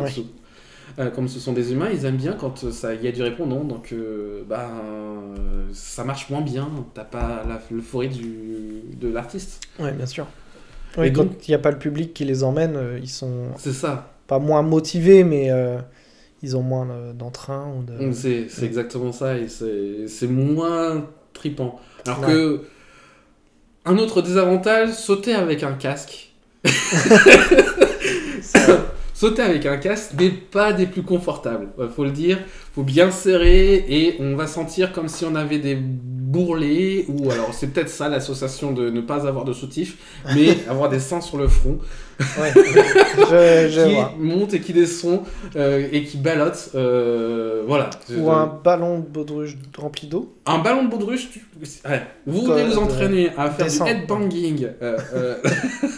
Mitsu, 0.06 0.22
euh, 1.00 1.10
comme 1.10 1.28
ce 1.28 1.40
sont 1.40 1.54
des 1.54 1.74
humains, 1.74 1.90
ils 1.92 2.06
aiment 2.06 2.18
bien 2.18 2.34
quand 2.34 2.72
ça- 2.72 2.94
il 2.94 3.04
y 3.04 3.08
a 3.08 3.12
du 3.12 3.24
répondant, 3.24 3.64
donc 3.64 3.94
ben, 4.48 4.70
ça 5.74 6.04
marche 6.04 6.30
moins 6.30 6.42
bien. 6.42 6.70
T'as 6.94 7.04
pas 7.04 7.44
l'euphorie 7.72 8.10
du- 8.10 8.84
de 8.96 9.08
l'artiste. 9.12 9.62
Ouais, 9.80 9.92
bien 9.92 10.06
sûr. 10.06 10.28
Oui, 10.98 11.08
Et 11.08 11.14
quand 11.14 11.28
il 11.48 11.52
n'y 11.52 11.56
a 11.56 11.60
pas 11.60 11.72
le 11.72 11.80
public 11.80 12.14
qui 12.14 12.26
les 12.26 12.44
emmène, 12.44 12.76
euh, 12.76 13.00
ils 13.02 13.10
sont 13.10 13.48
C'est 13.58 13.74
ça. 13.74 14.14
pas 14.28 14.40
moins 14.40 14.62
motivés, 14.62 15.24
mais 15.24 15.50
euh, 15.52 15.78
ils 16.42 16.56
ont 16.56 16.62
moins 16.62 16.88
euh, 16.90 17.14
d'entrain 17.14 17.72
ou 17.78 17.84
de. 17.84 18.12
C'est 18.12 18.48
exactement 18.64 19.12
ça 19.12 19.38
et 19.38 19.48
c'est 19.48 20.28
moins 20.28 21.06
tripant. 21.34 21.80
Alors 22.06 22.20
Ouais. 22.22 22.28
que 22.28 22.62
un 23.86 23.98
autre 23.98 24.22
désavantage, 24.22 24.94
sauter 24.94 25.34
avec 25.34 25.64
un 25.64 25.74
casque. 25.74 26.32
sauter 29.14 29.42
avec 29.42 29.66
un 29.66 29.78
casque 29.78 30.14
n'est 30.20 30.30
pas 30.32 30.74
des 30.74 30.86
plus 30.88 31.04
confortables, 31.04 31.70
faut 31.96 32.04
le 32.04 32.12
dire. 32.12 32.40
Faut 32.76 32.84
bien 32.84 33.12
serrer 33.12 33.76
et 33.88 34.16
on 34.20 34.36
va 34.36 34.48
sentir 34.48 34.92
comme 34.94 35.08
si 35.08 35.26
on 35.26 35.36
avait 35.36 35.60
des 35.60 35.76
bourrelets 35.76 37.06
ou 37.08 37.30
alors 37.30 37.54
c'est 37.54 37.68
peut-être 37.68 37.90
ça 37.90 38.10
l'association 38.10 38.72
de 38.72 38.90
ne 38.90 39.02
pas 39.02 39.28
avoir 39.28 39.46
de 39.46 39.54
soutif, 39.54 39.98
mais 40.36 40.58
avoir 40.70 40.90
des 40.90 41.00
seins 41.00 41.22
sur 41.22 41.38
le 41.38 41.48
front 41.48 41.78
Ouais, 42.40 42.52
je, 42.56 43.70
je 43.72 43.86
qui 43.88 43.94
vois. 43.94 44.14
montent 44.20 44.54
et 44.56 44.60
qui 44.60 44.74
descendent 44.74 45.22
euh, 45.56 45.88
et 45.92 46.04
qui 46.04 46.18
ballottent. 46.18 46.72
euh, 46.76 47.64
voilà. 47.68 47.90
Ou 48.18 48.32
un 48.32 48.48
ballon 48.64 49.00
de 49.00 49.06
baudruche 49.06 49.56
rempli 49.78 50.08
d'eau. 50.08 50.34
Un 50.48 50.58
ballon 50.60 50.86
de 50.86 50.90
baudruche, 50.90 51.30
tu... 51.32 51.46
ouais. 51.88 52.02
vous 52.26 52.42
voulez 52.42 52.64
vous 52.66 52.72
de- 52.72 52.78
entraîner 52.78 53.30
à 53.38 53.50
faire 53.52 53.66
descendre. 53.66 53.92
du 53.92 53.98
headbanging 53.98 54.68
euh, 54.82 54.98
euh, 55.14 55.36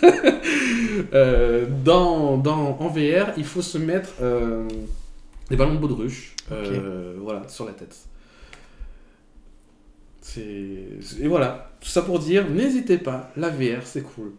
euh, 1.13 1.65
dans, 1.83 2.37
dans, 2.37 2.77
en 2.79 2.87
VR, 2.87 3.31
il 3.37 3.43
faut 3.45 3.61
se 3.61 3.77
mettre 3.77 4.09
euh, 4.21 4.63
des 5.49 5.55
ballons 5.55 5.75
de 5.75 5.79
baudruche 5.79 6.34
euh, 6.51 7.15
voilà, 7.19 7.47
sur 7.47 7.65
la 7.65 7.71
tête. 7.73 7.95
C'est... 10.21 10.41
Et 11.21 11.27
voilà, 11.27 11.71
tout 11.79 11.89
ça 11.89 12.01
pour 12.01 12.19
dire, 12.19 12.49
n'hésitez 12.49 12.97
pas, 12.97 13.31
la 13.37 13.49
VR 13.49 13.83
c'est 13.85 14.01
cool. 14.01 14.31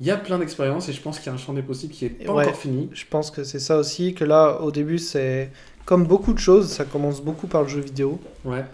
Il 0.00 0.06
y 0.06 0.10
a 0.10 0.16
plein 0.16 0.38
d'expériences 0.38 0.88
et 0.88 0.92
je 0.92 1.00
pense 1.00 1.18
qu'il 1.18 1.26
y 1.26 1.30
a 1.30 1.34
un 1.34 1.38
champ 1.38 1.52
des 1.52 1.62
possibles 1.62 1.92
qui 1.92 2.06
est 2.06 2.08
pas 2.10 2.32
Ouais. 2.32 2.44
encore 2.46 2.56
fini. 2.58 2.88
Je 2.92 3.04
pense 3.08 3.30
que 3.30 3.44
c'est 3.44 3.58
ça 3.58 3.76
aussi, 3.76 4.14
que 4.14 4.24
là, 4.24 4.60
au 4.62 4.70
début, 4.70 4.98
c'est 4.98 5.50
comme 5.84 6.06
beaucoup 6.06 6.32
de 6.32 6.38
choses, 6.38 6.68
ça 6.68 6.84
commence 6.84 7.20
beaucoup 7.20 7.46
par 7.46 7.62
le 7.62 7.68
jeu 7.68 7.80
vidéo. 7.80 8.18
Ouais. 8.44 8.64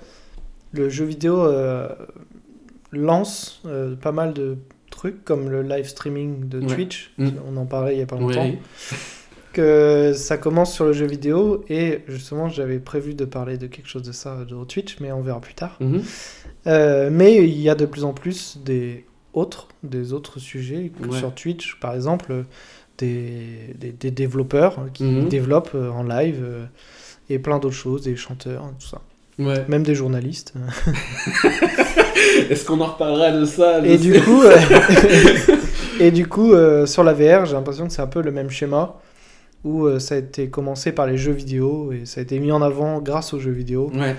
Le 0.73 0.89
jeu 0.89 1.05
vidéo 1.05 1.41
euh, 1.45 1.89
lance 2.93 3.61
euh, 3.67 3.97
pas 3.97 4.13
mal 4.13 4.33
de 4.35 4.57
trucs, 4.91 5.25
comme 5.25 5.51
le 5.51 5.63
live 5.63 5.87
streaming 5.89 6.49
de 6.49 6.61
Ouais. 6.61 6.67
Twitch. 6.75 7.13
Mm. 7.19 7.29
On 7.49 7.57
en 7.57 7.67
parlait 7.67 7.95
il 7.97 7.99
y 7.99 8.03
a 8.03 8.07
pas 8.07 8.17
longtemps. 8.19 8.45
Oui. 8.45 8.59
Que 9.57 10.13
ça 10.15 10.37
commence 10.39 10.73
sur 10.75 10.85
le 10.85 10.93
jeu 10.93 11.07
vidéo 11.07 11.65
et 11.69 12.01
justement 12.09 12.49
j'avais 12.49 12.79
prévu 12.79 13.15
de 13.15 13.25
parler 13.25 13.57
de 13.59 13.67
quelque 13.67 13.89
chose 13.89 14.03
de 14.03 14.13
ça 14.13 14.37
de 14.49 14.65
Twitch 14.65 14.97
mais 15.01 15.11
on 15.13 15.23
verra 15.23 15.41
plus 15.41 15.55
tard. 15.55 15.77
Mhm. 15.81 16.03
Euh, 16.67 17.09
mais 17.13 17.37
il 17.37 17.61
y 17.61 17.69
a 17.71 17.75
de 17.75 17.87
plus 17.87 18.05
en 18.05 18.13
plus 18.13 18.59
des 18.65 19.05
autres, 19.33 19.69
des 19.83 20.13
autres 20.13 20.39
sujets 20.41 20.93
Ouais. 21.09 21.17
sur 21.19 21.35
Twitch 21.35 21.77
par 21.81 21.95
exemple 21.95 22.45
des, 22.99 23.75
des, 23.79 23.93
des 23.93 24.11
développeurs 24.11 24.79
qui 24.95 25.05
Mhm. 25.05 25.29
développent 25.29 25.75
euh, 25.75 25.91
en 25.91 26.03
live 26.03 26.41
euh, 26.43 26.65
et 27.29 27.39
plein 27.39 27.59
d'autres 27.59 27.75
choses, 27.75 28.03
des 28.03 28.17
chanteurs, 28.17 28.63
tout 28.79 28.87
ça. 28.87 29.01
Ouais. 29.39 29.65
Même 29.69 29.83
des 29.83 29.95
journalistes. 29.95 30.55
Est-ce 32.51 32.65
qu'on 32.65 32.81
en 32.81 32.87
reparlera 32.87 33.33
de 33.33 33.45
ça 33.45 33.85
Et 33.85 33.99
du 33.99 34.21
coup, 34.21 34.43
euh, 34.43 34.57
et 36.01 36.11
du 36.11 36.27
coup 36.27 36.53
euh, 36.53 36.87
sur 36.87 37.03
la 37.05 37.13
VR, 37.13 37.45
j'ai 37.47 37.53
l'impression 37.55 37.87
que 37.87 37.93
c'est 37.93 38.03
un 38.03 38.07
peu 38.07 38.23
le 38.23 38.31
même 38.33 38.51
schéma 38.51 38.99
où 39.67 39.87
euh, 39.87 39.99
ça 39.99 40.15
a 40.15 40.19
été 40.19 40.49
commencé 40.49 40.93
par 40.93 41.07
les 41.07 41.19
jeux 41.19 41.33
vidéo 41.33 41.93
et 41.93 42.07
ça 42.07 42.21
a 42.21 42.23
été 42.23 42.39
mis 42.39 42.53
en 42.53 42.63
avant 42.63 43.01
grâce 43.01 43.35
aux 43.35 43.39
jeux 43.41 43.51
vidéo. 43.51 43.91
Ouais. 43.95 44.15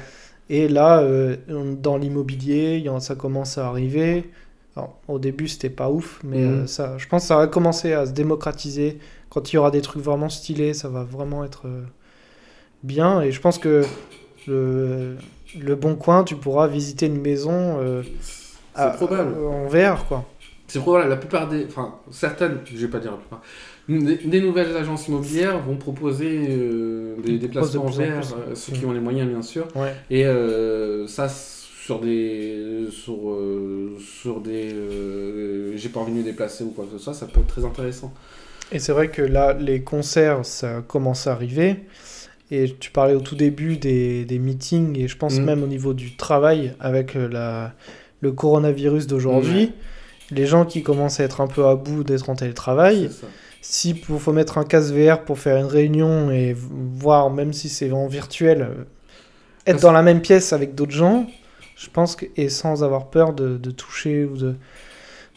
Et 0.50 0.68
là, 0.68 1.00
euh, 1.00 1.36
dans 1.82 1.98
l'immobilier, 1.98 2.86
ça 3.00 3.16
commence 3.16 3.58
à 3.58 3.68
arriver. 3.68 4.30
Alors, 4.76 5.00
au 5.08 5.20
début, 5.20 5.48
c'était 5.48 5.70
pas 5.72 5.89
ouf, 5.89 6.20
mais 6.24 6.38
Mhm. 6.43 6.54
euh, 6.64 6.68
ça, 6.68 6.98
je 6.98 7.08
pense 7.08 7.24
que 7.24 7.28
ça 7.30 7.38
va 7.38 7.48
commencer 7.48 7.93
à 7.93 8.06
se 8.06 8.12
démocratiser. 8.12 9.00
Quand 9.30 9.52
il 9.52 9.56
y 9.56 9.60
aura 9.60 9.72
des 9.72 9.82
trucs 9.82 10.04
vraiment 10.04 10.30
stylés, 10.30 10.74
ça 10.74 10.88
va 10.89 11.04
vraiment 11.04 11.43
être 11.43 11.66
bien. 12.84 13.22
Et 13.22 13.32
je 13.32 13.41
pense 13.41 13.58
que 13.58 13.84
le, 14.48 15.18
le 15.60 15.76
Bon 15.76 15.95
Coin, 15.95 16.24
tu 16.24 16.36
pourras 16.36 16.68
visiter 16.68 17.08
une 17.08 17.20
maison 17.22 17.80
à- 18.76 18.89
probable. 18.91 19.34
en 19.45 19.68
VR, 19.68 20.06
quoi. 20.08 20.26
C'est 20.68 20.80
probable, 20.80 21.10
la 21.10 21.16
plupart 21.18 21.48
des. 21.48 21.66
Enfin, 21.66 21.95
certaines, 22.12 22.58
je 22.66 22.76
vais 22.78 22.88
pas 22.91 23.00
dire 23.00 23.12
la 23.12 23.18
plupart. 23.18 23.41
Des, 23.90 24.42
nouvelles 24.42 24.76
agences 24.76 25.08
immobilières 25.08 25.60
vont 25.60 25.78
proposer 25.78 26.46
euh, 26.50 27.16
des 27.26 27.38
déplacements 27.38 27.86
en 27.86 27.90
VR, 27.90 28.02
euh, 28.02 28.54
ceux 28.54 28.74
qui 28.74 28.86
ont 28.86 28.92
les 28.92 29.00
moyens, 29.00 29.30
bien 29.30 29.42
sûr. 29.42 29.68
Ouais. 29.76 29.94
Et 30.10 30.26
euh, 30.26 31.08
ça, 31.08 31.30
sur 31.30 32.02
des. 32.02 32.88
Sur, 32.92 33.30
euh, 33.30 33.98
sur 34.00 34.42
des. 34.42 34.76
J'ai 35.76 35.88
pas 35.90 36.02
envie 36.02 36.12
de 36.12 36.18
me 36.18 36.24
déplacer 36.24 36.66
ou 36.66 36.72
quoi 36.72 36.86
que 36.86 36.98
ce 36.98 37.04
soit, 37.04 37.14
ça 37.14 37.28
peut 37.28 37.40
être 37.40 37.48
très 37.48 37.64
intéressant. 37.64 38.14
Et 38.74 38.80
c'est 38.80 38.92
vrai 38.92 39.08
que 39.08 39.22
là, 39.22 39.54
les 39.54 39.82
concerts, 39.82 40.46
ça 40.46 40.84
commence 40.86 41.28
à 41.28 41.32
arriver. 41.32 41.78
Et 42.52 42.74
tu 42.78 42.92
parlais 42.92 43.14
au 43.14 43.22
tout 43.22 43.36
début 43.36 43.78
des, 43.78 44.26
des 44.26 44.40
meetings, 44.40 44.98
et 45.00 45.08
je 45.08 45.18
pense 45.18 45.38
Mhm. 45.38 45.46
même 45.46 45.64
au 45.64 45.68
niveau 45.68 45.94
du 45.94 46.16
travail 46.18 46.74
avec 46.80 47.14
la, 47.14 47.74
le 48.22 48.32
coronavirus 48.34 49.08
d'aujourd'hui. 49.08 49.72
Les 50.32 50.46
gens 50.46 50.66
qui 50.66 50.84
commencent 50.84 51.22
à 51.22 51.24
être 51.24 51.40
un 51.40 51.48
peu 51.48 51.66
à 51.66 51.76
bout 51.76 52.04
d'être 52.04 52.30
en 52.30 52.36
télétravail, 52.36 53.08
C'est 53.10 53.22
ça. 53.22 53.28
Si 53.62 53.91
il 53.91 54.20
faut 54.20 54.34
mettre 54.34 54.58
un 54.58 54.64
casque 54.64 54.93
VR 54.93 55.24
pour 55.26 55.39
faire 55.39 55.58
une 55.58 55.66
réunion 55.66 56.32
et 56.32 56.55
voir, 56.55 57.30
même 57.30 57.53
si 57.53 57.70
c'est 57.70 57.91
en 57.91 58.08
virtuel, 58.08 58.62
euh, 58.62 58.84
être 59.66 59.82
dans 59.82 59.91
la 59.91 60.03
même 60.03 60.22
pièce 60.22 60.53
avec 60.53 60.76
d'autres 60.76 60.91
gens, 60.91 61.28
je 61.76 61.89
pense 61.89 62.16
que, 62.16 62.26
et 62.36 62.49
sans 62.49 62.84
avoir 62.84 63.10
peur 63.10 63.34
de, 63.34 63.58
de 63.58 63.72
toucher 63.72 64.26
ou 64.26 64.38
de 64.38 64.55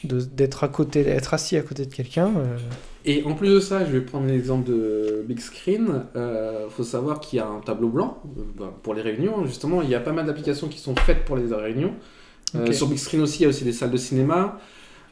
d'être 0.03 0.65
à 0.65 0.69
côté, 0.69 1.05
d'être 1.05 1.35
assis 1.35 1.59
à 1.59 1.63
côté 1.63 1.85
de 1.85 1.95
quelqu'un. 1.95 2.29
euh, 2.39 2.57
Et 3.05 3.23
en 3.25 3.35
plus 3.35 3.49
de 3.55 3.61
ça, 3.61 3.85
je 3.85 3.91
vais 3.93 4.01
prendre 4.01 4.27
l'exemple 4.27 4.69
de 4.69 5.25
Big 5.27 5.41
Screen. 5.41 6.05
Il 6.15 6.71
faut 6.71 6.85
savoir 6.85 7.21
qu'il 7.21 7.39
y 7.39 7.41
a 7.41 7.47
un 7.47 7.61
tableau 7.61 7.89
blanc 7.89 8.23
euh, 8.39 8.43
bah, 8.59 8.75
pour 8.83 8.95
les 8.95 9.03
réunions. 9.03 9.45
Justement, 9.47 9.83
il 9.83 9.91
y 9.91 9.95
a 9.95 10.01
pas 10.01 10.13
mal 10.13 10.27
d'applications 10.27 10.69
qui 10.69 10.79
sont 10.79 10.95
faites 10.97 11.25
pour 11.25 11.37
les 11.37 11.53
réunions. 11.55 11.95
Euh, 12.57 12.73
sur 12.73 12.89
Big 12.89 12.99
Screen 12.99 13.23
aussi, 13.23 13.41
il 13.41 13.43
y 13.43 13.47
a 13.47 13.49
aussi 13.49 13.65
des 13.65 13.73
salles 13.73 13.91
de 13.91 13.97
cinéma. 13.97 14.59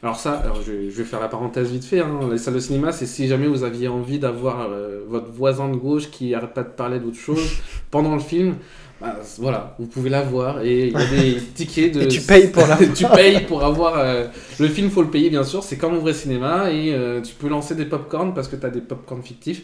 Alors 0.01 0.17
ça, 0.17 0.33
alors 0.35 0.61
je, 0.65 0.71
vais- 0.71 0.89
je 0.89 0.97
vais 0.97 1.03
faire 1.03 1.19
la 1.19 1.27
parenthèse 1.27 1.69
vite 1.71 1.83
fait. 1.83 1.99
hein. 1.99 2.19
Les 2.31 2.37
salles 2.37 2.53
de 2.53 2.59
cinéma, 2.59 2.91
c'est 2.93 3.05
si 3.05 3.27
jamais 3.27 3.47
vous 3.47 3.63
aviez 3.63 3.87
envie 3.89 4.17
d'avoir 4.17 4.69
euh, 4.71 5.01
votre 5.09 5.29
voisin 5.31 5.67
de 5.69 5.75
gauche 5.75 6.09
qui 6.09 6.33
arrête 6.33 6.53
pas 6.53 6.63
de 6.63 6.69
parler 6.69 6.99
d'autre 6.99 7.17
chose 7.17 7.41
pendant 7.91 8.13
le 8.15 8.21
film. 8.21 8.55
bah, 9.01 9.17
voilà, 9.39 9.75
vous 9.77 9.87
pouvez 9.87 10.09
la 10.09 10.21
voir 10.21 10.61
et 10.61 10.87
il 10.87 10.93
y 10.93 10.95
a 10.95 11.05
des 11.05 11.41
tickets 11.55 11.93
de. 11.93 12.01
Et 12.03 12.07
tu 12.07 12.21
payes 12.21 12.47
pour 12.47 12.65
la 12.65 12.77
tu 12.95 13.05
payes 13.13 13.41
pour 13.45 13.61
avoir. 13.63 13.97
euh, 13.97 14.27
le 14.59 14.67
film, 14.69 14.89
faut 14.89 15.01
le 15.01 15.09
payer 15.09 15.29
bien 15.29 15.43
sûr. 15.43 15.63
C'est 15.63 15.75
comme 15.77 15.95
au 15.97 15.99
vrai 15.99 16.13
cinéma 16.13 16.71
et 16.71 16.93
euh, 16.93 17.19
tu 17.21 17.33
peux 17.35 17.49
lancer 17.49 17.75
des 17.75 17.85
popcorn 17.85 18.33
parce 18.33 18.47
que 18.47 18.55
tu 18.55 18.65
as 18.65 18.69
des 18.69 18.81
popcorn 18.81 19.21
fictifs. 19.21 19.63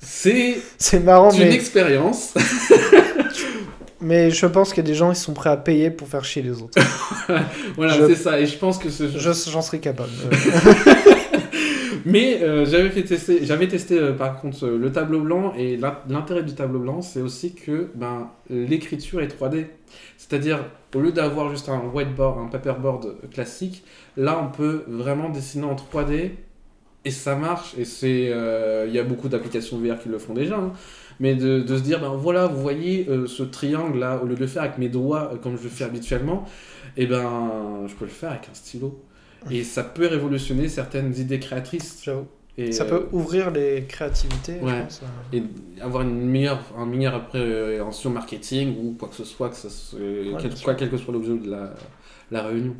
C'est 0.00 0.58
C'est 0.78 1.00
marrant, 1.00 1.32
une 1.32 1.38
mais, 1.40 1.54
expérience. 1.54 2.34
Mais 4.04 4.30
je 4.30 4.46
pense 4.46 4.68
qu'il 4.72 4.84
y 4.84 4.86
a 4.86 4.90
des 4.90 4.94
gens 4.94 5.12
qui 5.12 5.18
sont 5.20 5.32
prêts 5.34 5.50
à 5.50 5.56
payer 5.56 5.90
pour 5.90 6.06
faire 6.08 6.24
chier 6.24 6.42
les 6.42 6.62
autres. 6.62 6.78
voilà, 7.76 7.94
Je- 7.98 8.06
c'est 8.06 8.14
ça. 8.14 8.38
Et 8.40 8.46
je 8.46 8.56
pense 8.58 8.78
que 8.78 8.90
ce, 8.90 9.08
Je- 9.08 9.50
J'en 9.50 9.62
serais 9.62 9.80
capable. 9.80 10.10
Mais 12.06 12.42
euh, 12.42 12.66
j'avais 12.66 12.90
fait 12.90 13.02
tester, 13.04 13.46
j'avais 13.46 13.66
testé 13.66 13.98
euh, 13.98 14.12
par 14.12 14.38
contre 14.40 14.66
euh, 14.66 14.76
le 14.76 14.92
tableau 14.92 15.20
blanc 15.20 15.54
et 15.56 15.76
l'in- 15.78 15.98
l'intérêt 16.08 16.42
du 16.42 16.54
tableau 16.54 16.78
blanc, 16.80 17.00
c'est 17.00 17.22
aussi 17.22 17.54
que 17.54 17.88
ben 17.94 18.28
l'écriture 18.50 19.22
est 19.22 19.28
3D. 19.40 19.66
C'est-à-dire 20.18 20.64
au 20.94 21.00
lieu 21.00 21.12
d'avoir 21.12 21.50
juste 21.50 21.68
un 21.70 21.80
whiteboard, 21.94 22.38
un 22.40 22.48
paperboard 22.48 23.16
classique, 23.30 23.84
là 24.18 24.38
on 24.42 24.54
peut 24.54 24.82
vraiment 24.86 25.30
dessiner 25.30 25.64
en 25.64 25.76
3D 25.76 26.32
et 27.06 27.10
ça 27.10 27.36
marche. 27.36 27.74
Et 27.78 27.84
c'est, 27.86 28.32
il 28.86 28.92
y 28.94 28.98
a 28.98 29.02
beaucoup 29.04 29.28
d'applications 29.28 29.78
VR 29.78 29.98
qui 29.98 30.08
le 30.10 30.18
font 30.18 30.34
déjà. 30.34 30.56
hein. 30.56 30.72
Mais 31.20 31.34
de, 31.34 31.60
de 31.60 31.76
se 31.76 31.82
dire, 31.82 32.00
ben 32.00 32.10
voilà, 32.10 32.46
vous 32.46 32.60
voyez 32.60 33.06
euh, 33.08 33.26
ce 33.26 33.42
triangle 33.42 33.98
là, 33.98 34.20
au 34.22 34.26
lieu 34.26 34.34
de 34.34 34.40
le 34.40 34.46
faire 34.46 34.62
avec 34.64 34.78
mes 34.78 34.88
doigts 34.88 35.30
euh, 35.32 35.36
comme 35.36 35.56
je 35.56 35.62
le 35.64 35.68
fais 35.68 35.84
habituellement, 35.84 36.44
et 36.96 37.06
ben 37.06 37.86
je 37.86 37.94
peux 37.94 38.04
le 38.04 38.10
faire 38.10 38.30
avec 38.30 38.48
un 38.50 38.54
stylo. 38.54 39.00
Et 39.50 39.62
ça 39.62 39.84
peut 39.84 40.06
révolutionner 40.06 40.68
certaines 40.68 41.14
idées 41.18 41.38
créatrices. 41.38 42.00
J'avoue. 42.02 42.26
Et, 42.56 42.72
Ça 42.72 42.84
euh, 42.84 42.88
peut 42.88 43.06
ouvrir 43.12 43.50
les 43.50 43.84
créativités, 43.84 44.56
je 44.60 44.64
ouais. 44.64 44.82
pense. 44.82 45.02
et 45.32 45.42
avoir 45.80 46.02
une 46.04 46.20
meilleure, 46.24 46.60
un 46.78 46.86
meilleur 46.86 47.14
appréhension 47.14 48.10
marketing 48.10 48.76
ou 48.80 48.92
quoi 48.98 49.08
que 49.08 49.16
ce 49.16 49.24
soit, 49.24 49.50
que 49.50 49.56
ça 49.56 49.68
se- 49.68 49.96
quel, 50.40 50.54
quoi, 50.62 50.74
quel 50.74 50.88
que 50.88 50.96
soit 50.96 51.12
l'objet 51.12 51.36
de 51.36 51.50
la, 51.50 51.74
la 52.30 52.42
réunion. 52.44 52.74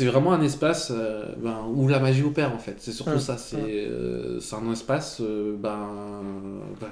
C'est 0.00 0.06
vraiment 0.06 0.32
un 0.32 0.40
espace 0.40 0.90
euh, 0.96 1.26
ben, 1.36 1.62
où 1.74 1.86
la 1.86 2.00
magie 2.00 2.22
opère 2.22 2.54
en 2.54 2.58
fait. 2.58 2.76
C'est 2.78 2.92
surtout 2.92 3.10
Ouais, 3.10 3.20
ça. 3.20 3.36
C'est 3.36 3.58
euh, 3.58 4.40
c'est 4.40 4.56
un 4.56 4.72
espace 4.72 5.20
euh, 5.20 5.54
ben, 5.58 5.90
ben, 6.80 6.88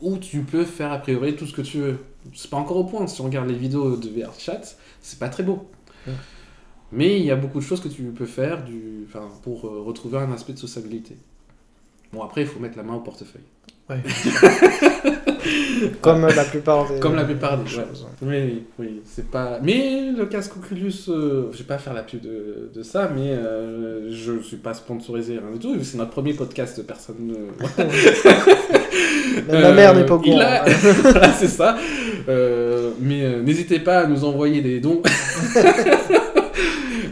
où 0.00 0.18
tu 0.18 0.42
peux 0.42 0.62
faire 0.64 0.92
a 0.92 0.98
priori 0.98 1.34
tout 1.34 1.46
ce 1.46 1.52
que 1.52 1.62
tu 1.62 1.78
veux. 1.78 1.98
C'est 2.32 2.48
pas 2.48 2.58
encore 2.58 2.76
au 2.76 2.84
point. 2.84 3.08
Si 3.08 3.20
on 3.22 3.24
regarde 3.24 3.48
les 3.48 3.56
vidéos 3.56 3.96
de 3.96 4.08
VR 4.08 4.38
Chat, 4.38 4.76
c'est 5.00 5.18
pas 5.18 5.30
très 5.30 5.42
beau. 5.42 5.68
Ouais. 6.06 6.12
Mais 6.92 7.18
il 7.18 7.26
y 7.26 7.32
a 7.32 7.36
beaucoup 7.36 7.58
de 7.58 7.64
choses 7.64 7.80
que 7.80 7.88
tu 7.88 8.04
peux 8.04 8.26
faire 8.26 8.62
du, 8.62 9.08
pour 9.42 9.62
retrouver 9.62 10.18
un 10.18 10.30
aspect 10.30 10.52
de 10.52 10.58
sociabilité. 10.58 11.16
Bon, 12.12 12.22
après, 12.22 12.42
il 12.42 12.46
faut 12.46 12.60
mettre 12.60 12.76
la 12.76 12.84
main 12.84 12.94
au 12.94 13.00
portefeuille. 13.00 13.42
Ouais. 13.92 15.90
Comme 16.00 16.26
la 16.26 16.44
plupart 16.44 16.88
des. 16.90 17.00
Comme 17.00 17.16
la 17.16 17.24
plupart 17.24 17.58
des 17.58 17.68
choses. 17.68 18.06
ouais. 18.22 18.28
Oui, 18.28 18.62
oui, 18.78 19.02
c'est 19.04 19.28
pas. 19.30 19.58
Mais 19.62 20.10
le 20.16 20.26
casque 20.26 20.56
Oculus, 20.56 20.92
euh, 21.08 21.46
je 21.52 21.58
vais 21.58 21.64
pas 21.64 21.78
faire 21.78 21.92
la 21.94 22.02
pub 22.02 22.20
de, 22.20 22.70
de 22.72 22.82
ça, 22.84 23.10
mais 23.14 23.32
euh, 23.32 24.08
je 24.12 24.40
suis 24.42 24.56
pas 24.58 24.74
sponsorisé, 24.74 25.34
rien 25.34 25.50
du 25.52 25.58
tout. 25.58 25.76
C'est 25.82 25.98
notre 25.98 26.10
premier 26.12 26.34
podcast, 26.34 26.80
personne. 26.86 27.16
ne- 27.20 27.34
Même 29.52 29.62
ma 29.62 29.72
mère 29.74 29.94
n'est 29.94 30.06
pas 30.06 30.14
au 30.14 30.22
il 30.24 30.30
courant. 30.30 30.40
a- 30.42 30.64
voilà, 31.02 31.32
c'est 31.32 31.48
ça. 31.48 31.76
Euh, 32.28 32.90
mais 33.00 33.24
euh, 33.24 33.42
n'hésitez 33.42 33.80
pas 33.80 34.00
à 34.00 34.06
nous 34.06 34.24
envoyer 34.24 34.60
des 34.60 34.78
dons. 34.78 35.02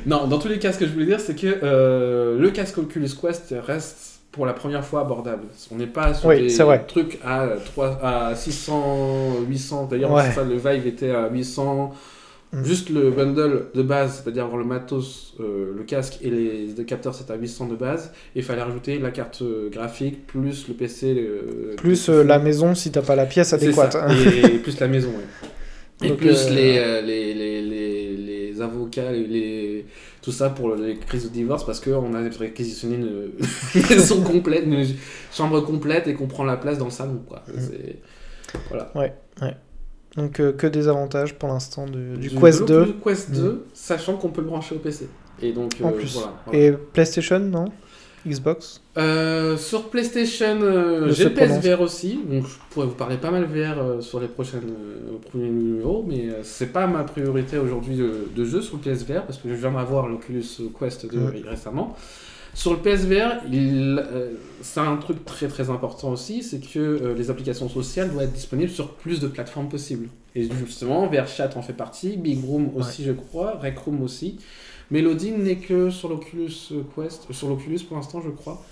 non, 0.06 0.26
dans 0.28 0.38
tous 0.38 0.48
les 0.48 0.58
cas, 0.60 0.72
ce 0.72 0.78
que 0.78 0.86
je 0.86 0.92
voulais 0.92 1.06
dire, 1.06 1.20
c'est 1.20 1.34
que 1.34 1.58
euh, 1.62 2.38
le 2.38 2.50
casque 2.50 2.78
Oculus 2.78 3.10
Quest 3.20 3.54
reste 3.66 4.09
pour 4.32 4.46
la 4.46 4.52
première 4.52 4.84
fois 4.84 5.00
abordable. 5.00 5.44
On 5.72 5.76
n'est 5.76 5.86
pas 5.86 6.14
sur 6.14 6.28
Oui, 6.28 6.46
des 6.46 6.62
vrai. 6.62 6.84
trucs 6.86 7.18
à, 7.24 7.48
3, 7.64 7.98
à 8.02 8.34
600, 8.36 9.40
800. 9.48 9.88
D'ailleurs, 9.90 10.12
Ouais. 10.12 10.22
le 10.48 10.56
Vive 10.56 10.86
était 10.86 11.10
à 11.10 11.28
800. 11.28 11.92
Mm. 12.52 12.64
Juste 12.64 12.90
le 12.90 13.10
bundle 13.10 13.66
de 13.74 13.82
base, 13.82 14.22
c'est-à-dire 14.24 14.42
avoir 14.44 14.58
le 14.58 14.64
matos, 14.64 15.34
euh, 15.38 15.72
le 15.76 15.84
casque 15.84 16.18
et 16.20 16.30
les, 16.30 16.66
les 16.76 16.84
capteurs, 16.84 17.14
c'est 17.14 17.30
à 17.30 17.36
800 17.36 17.66
de 17.68 17.76
base. 17.76 18.12
Et 18.34 18.40
il 18.40 18.44
fallait 18.44 18.62
rajouter 18.62 18.98
la 18.98 19.10
carte 19.12 19.42
euh, 19.42 19.68
graphique, 19.70 20.26
plus 20.26 20.66
le 20.66 20.74
PC. 20.74 21.14
le- 21.14 21.76
Plus 21.76 22.08
le- 22.08 22.14
euh, 22.16 22.24
la 22.24 22.40
maison 22.40 22.74
si 22.74 22.90
t'as 22.90 23.02
pas 23.02 23.14
la 23.14 23.26
pièce 23.26 23.52
adéquate. 23.52 23.96
Et 24.44 24.48
plus 24.62 24.80
la 24.80 24.88
maison, 24.88 25.10
ouais. 25.10 25.48
Et 26.02 26.08
Donc, 26.08 26.18
plus 26.18 26.46
euh, 26.46 26.50
les, 26.50 26.78
euh, 26.78 27.00
les, 27.02 27.34
les, 27.34 27.62
les, 27.62 28.16
les 28.16 28.60
avocats, 28.62 29.12
les- 29.12 29.84
tout 30.22 30.32
ça 30.32 30.50
pour 30.50 30.74
les 30.74 30.96
crises 30.98 31.24
de 31.24 31.28
divorce, 31.30 31.64
parce 31.64 31.80
qu'on 31.80 32.14
a 32.14 32.20
réquisitionné 32.38 32.96
une 32.96 33.30
maison 33.90 34.22
complète, 34.22 34.64
une 34.66 34.84
chambre 35.32 35.60
complète 35.62 36.06
et 36.08 36.14
qu'on 36.14 36.26
prend 36.26 36.44
la 36.44 36.56
place 36.56 36.78
dans 36.78 36.84
le 36.86 36.90
salon. 36.90 37.22
Quoi. 37.26 37.42
Mm. 37.48 37.58
C'est- 37.58 37.96
Donc 40.16 40.40
euh, 40.40 40.52
que 40.52 40.66
des 40.66 40.88
avantages 40.88 41.34
pour 41.34 41.48
l'instant 41.48 41.86
du, 41.86 42.16
du 42.16 42.30
Quest 42.30 42.64
2. 42.66 42.78
l'Oculus 42.78 42.94
Quest 43.04 43.28
Mm. 43.30 43.34
2, 43.34 43.64
sachant 43.72 44.16
qu'on 44.16 44.28
peut 44.30 44.40
le 44.40 44.48
brancher 44.48 44.74
au 44.74 44.78
PC. 44.78 45.08
Et 45.42 45.52
donc, 45.52 45.72
En 45.82 45.88
euh, 45.88 45.92
plus. 45.92 46.12
voilà, 46.14 46.34
voilà. 46.46 46.58
Et 46.60 46.72
PlayStation, 46.72 47.38
non? 47.38 47.66
Xbox 48.26 48.80
Euh, 48.98 49.56
sur 49.56 49.88
PlayStation, 49.88 50.58
euh, 50.62 51.10
j'ai. 51.10 51.30
PSVR 51.30 51.80
aussi, 51.80 52.20
donc 52.28 52.46
je 52.46 52.54
pourrais 52.70 52.86
vous 52.86 52.94
parler 52.94 53.16
pas 53.16 53.30
mal 53.30 53.44
VR 53.44 53.78
euh, 53.78 54.00
sur 54.00 54.20
les 54.20 54.28
prochaines 54.28 54.68
euh, 54.68 55.16
premiers 55.30 55.48
numéros, 55.48 56.04
mais 56.06 56.28
euh, 56.28 56.40
c'est 56.42 56.72
pas 56.72 56.86
ma 56.86 57.04
priorité 57.04 57.56
aujourd'hui 57.58 57.96
de, 57.96 58.28
de 58.34 58.44
jeu 58.44 58.60
sur 58.60 58.76
le 58.76 58.82
PSVR 58.82 59.24
parce 59.24 59.38
que 59.38 59.48
je 59.48 59.54
viens 59.54 59.72
d'avoir 59.72 60.06
l'Oculus 60.08 60.44
Quest 60.78 61.10
2 61.10 61.18
Ouais. 61.18 61.42
récemment. 61.48 61.96
Sur 62.52 62.72
le 62.72 62.80
PSVR, 62.80 63.42
il, 63.52 64.04
c'est 64.60 64.80
un 64.80 64.96
truc 64.96 65.24
très 65.24 65.46
très 65.46 65.70
important 65.70 66.10
aussi, 66.10 66.42
c'est 66.42 66.58
que 66.58 67.14
les 67.16 67.30
applications 67.30 67.68
sociales 67.68 68.10
doivent 68.10 68.24
être 68.24 68.32
disponibles 68.32 68.72
sur 68.72 68.94
plus 68.94 69.20
de 69.20 69.28
plateformes 69.28 69.68
possibles. 69.68 70.08
Et 70.34 70.48
justement, 70.58 71.06
VRChat 71.06 71.50
en 71.56 71.62
fait 71.62 71.74
partie, 71.74 72.16
Big 72.16 72.44
Room 72.44 72.70
aussi 72.74 73.04
je 73.04 73.12
crois, 73.12 73.52
Rec 73.62 73.78
Room 73.78 74.02
aussi. 74.02 74.38
Melody 74.91 75.32
n'est 75.32 75.57
que 75.57 75.91
sur 75.91 76.09
l'Oculus 76.09 76.51
Quest, 76.97 77.26
euh, 77.30 77.32
sur 77.32 77.49
l'Oculus 77.49 77.80
pour 77.86 77.97
l'instant 77.97 78.20
je 78.20 78.30
crois. 78.30 78.62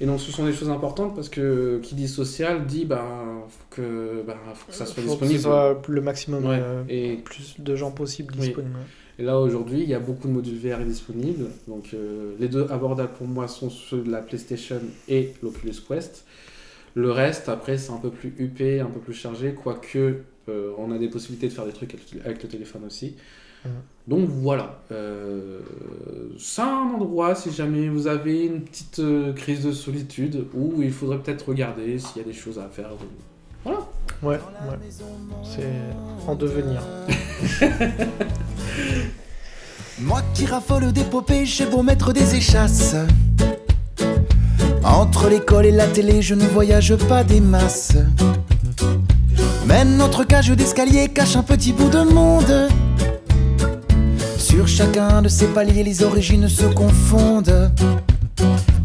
Et 0.00 0.06
donc 0.06 0.20
ce 0.20 0.32
sont 0.32 0.44
des 0.44 0.52
choses 0.52 0.70
importantes 0.70 1.14
parce 1.14 1.28
que 1.28 1.78
qui 1.82 1.94
dit 1.94 2.08
social 2.08 2.66
dit 2.66 2.84
bah 2.84 3.04
faut 3.48 3.64
que 3.70 4.22
bah, 4.26 4.36
faut 4.54 4.68
que 4.70 4.74
ça 4.76 4.86
soit 4.86 5.02
Faut 5.02 5.16
que 5.16 5.24
disponible. 5.24 5.36
ce 5.38 5.42
soit 5.42 5.82
le 5.88 6.00
maximum, 6.00 6.44
Ouais. 6.44 6.58
euh, 6.60 6.82
Et, 6.88 7.16
plus 7.18 7.54
de 7.60 7.76
gens 7.76 7.92
possible 7.92 8.34
Oui. 8.38 8.46
disponibles. 8.46 8.74
et 9.20 9.22
là 9.22 9.38
aujourd'hui 9.38 9.82
il 9.82 9.88
y 9.88 9.94
a 9.94 10.00
beaucoup 10.00 10.26
de 10.26 10.32
modules 10.32 10.58
VR 10.58 10.80
disponibles. 10.84 11.46
Donc 11.68 11.90
euh, 11.94 12.32
les 12.40 12.48
deux 12.48 12.66
abordables 12.70 13.12
pour 13.16 13.28
moi 13.28 13.46
sont 13.46 13.70
ceux 13.70 14.02
de 14.02 14.10
la 14.10 14.18
PlayStation 14.20 14.80
et 15.08 15.32
l'Oculus 15.42 15.76
Quest. 15.88 16.24
Le 16.96 17.10
reste 17.12 17.48
après 17.48 17.78
c'est 17.78 17.92
un 17.92 17.98
peu 17.98 18.10
plus 18.10 18.34
huppé, 18.38 18.80
un 18.80 18.86
peu 18.86 18.98
plus 19.00 19.14
chargé, 19.14 19.54
quoique 19.54 20.16
euh, 20.48 20.72
on 20.76 20.90
a 20.90 20.98
des 20.98 21.08
possibilités 21.08 21.46
de 21.48 21.52
faire 21.52 21.66
des 21.66 21.72
trucs 21.72 21.94
avec 22.24 22.42
le 22.42 22.48
téléphone 22.48 22.82
aussi. 22.84 23.14
Mhm. 23.64 23.72
Donc 24.06 24.28
voilà, 24.28 24.80
euh, 24.92 25.60
c'est 26.38 26.60
un 26.60 26.90
endroit 26.94 27.34
si 27.34 27.50
jamais 27.50 27.88
vous 27.88 28.06
avez 28.06 28.44
une 28.44 28.60
petite 28.60 28.98
euh, 28.98 29.32
crise 29.32 29.64
de 29.64 29.72
solitude 29.72 30.44
où 30.52 30.82
il 30.82 30.92
faudrait 30.92 31.18
peut-être 31.18 31.48
regarder 31.48 31.98
s'il 31.98 32.18
y 32.18 32.20
a 32.20 32.24
des 32.24 32.34
choses 32.34 32.58
à 32.58 32.68
faire. 32.68 32.90
Voilà. 33.64 33.78
Ouais, 34.22 34.38
ouais. 34.68 34.78
C'est 35.42 36.28
en 36.28 36.34
devenir. 36.34 36.82
Moi 40.00 40.20
qui 40.34 40.44
raffole 40.44 40.92
d'épopées, 40.92 41.46
j'ai 41.46 41.64
beau 41.64 41.82
mettre 41.82 42.12
des 42.12 42.34
échasses. 42.34 42.96
Entre 44.84 45.30
l'école 45.30 45.64
et 45.64 45.70
la 45.70 45.86
télé, 45.86 46.20
je 46.20 46.34
ne 46.34 46.44
voyage 46.46 46.94
pas 47.08 47.24
des 47.24 47.40
masses. 47.40 47.96
Mais 49.66 49.86
notre 49.86 50.24
cage 50.24 50.50
d'escalier 50.50 51.08
cache 51.08 51.36
un 51.36 51.42
petit 51.42 51.72
bout 51.72 51.88
de 51.88 52.02
monde. 52.02 52.68
Sur 54.54 54.68
chacun 54.68 55.20
de 55.20 55.28
ces 55.28 55.48
paliers, 55.48 55.82
les 55.82 56.04
origines 56.04 56.48
se 56.48 56.66
confondent. 56.66 57.72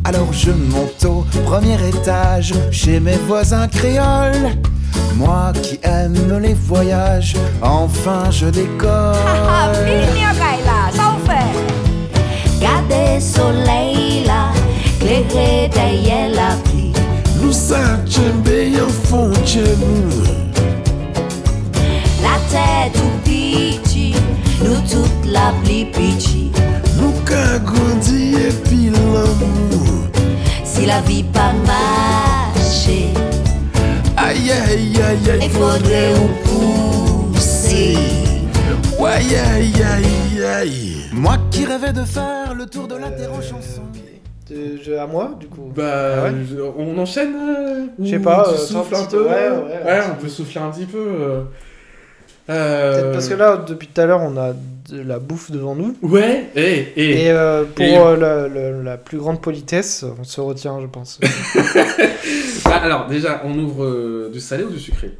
Alors 0.03 0.33
je 0.33 0.49
monte 0.49 1.05
au 1.05 1.23
premier 1.45 1.77
étage 1.87 2.55
chez 2.71 2.99
mes 2.99 3.17
voisins 3.27 3.67
créoles. 3.67 4.57
Moi 5.15 5.53
qui 5.61 5.79
aime 5.83 6.39
les 6.41 6.55
voyages, 6.55 7.35
enfin 7.61 8.31
je 8.31 8.47
décolle. 8.47 9.13
Cadê 12.59 13.21
Soleila? 13.21 14.51
Sachembe 17.51 18.49
en 18.75 18.89
fonte 19.07 19.59
La 22.23 22.39
tête 22.49 22.99
petit, 24.59 24.63
nous 24.63 24.81
toute 25.01 25.31
la 25.31 25.53
pli 25.63 25.85
petit. 25.85 26.51
Nous 26.97 27.11
ka 27.25 27.59
grandi 27.59 28.33
et 28.35 28.51
puis 28.67 28.89
l'amour 28.89 30.07
Si 30.63 30.85
la 30.85 31.01
vie 31.01 31.23
pas 31.23 31.53
marché, 31.65 33.07
Aïe 34.17 34.51
aïe 34.51 34.93
aïe 35.01 35.31
aïe 35.31 35.39
il 35.43 35.49
faudrait 35.49 36.13
ou 36.13 37.33
pousser. 37.33 37.95
Ouais, 38.99 39.11
aïe 39.11 39.73
aïe 39.81 40.43
aïe 40.45 40.95
Moi 41.13 41.37
qui 41.51 41.65
rêvais 41.65 41.93
de 41.93 42.03
faire 42.03 42.53
le 42.53 42.65
tour 42.65 42.87
de 42.87 42.95
la 42.95 43.09
terre 43.11 43.31
en 43.31 43.41
chanson 43.41 43.81
Euh, 44.51 44.77
je- 44.83 44.93
à 44.93 45.05
moi, 45.07 45.31
du 45.39 45.45
coup 45.47 45.71
Bah, 45.75 45.83
Ah 46.17 46.23
ouais 46.23 46.31
je- 46.49 46.59
on 46.77 46.97
enchaîne 46.97 47.33
euh, 47.35 47.85
Je 48.03 48.09
sais 48.09 48.19
pas, 48.19 48.43
tu 48.49 48.55
euh, 48.55 48.57
souffles 48.57 48.89
toi, 48.89 48.99
un 48.99 49.05
peu 49.05 49.23
ouais, 49.23 49.29
ouais, 49.29 49.85
Ouais, 49.85 49.99
un 49.99 50.11
on 50.11 50.15
peut 50.15 50.21
peu. 50.23 50.27
souffler 50.29 50.59
un 50.61 50.71
petit 50.71 50.85
peu. 50.87 50.97
euh. 50.97 51.41
Euh, 52.49 53.13
parce 53.13 53.27
que 53.27 53.35
là, 53.35 53.57
depuis 53.57 53.87
tout 53.87 54.01
à 54.01 54.05
l'heure, 54.05 54.21
on 54.21 54.35
a 54.37 54.53
de 54.53 55.01
la 55.01 55.19
bouffe 55.19 55.51
devant 55.51 55.75
nous. 55.75 55.95
Ouais, 56.01 56.49
et, 56.55 56.61
et, 56.95 57.25
Et 57.25 57.31
euh, 57.31 57.63
pour 57.63 57.85
et- 57.85 57.97
euh, 57.97 58.17
la, 58.17 58.47
la- 58.47 58.71
la 58.83 58.97
plus 58.97 59.19
grande 59.19 59.39
politesse, 59.41 60.03
on 60.19 60.23
se 60.23 60.41
retient, 60.41 60.79
je 60.81 60.87
pense. 60.87 61.19
Ah, 62.65 62.77
alors 62.83 63.07
déjà, 63.07 63.41
on 63.45 63.57
ouvre 63.57 63.83
euh, 63.85 64.29
du 64.31 64.39
salé 64.39 64.63
ou 64.63 64.69
du 64.69 64.79
sucré? 64.79 65.11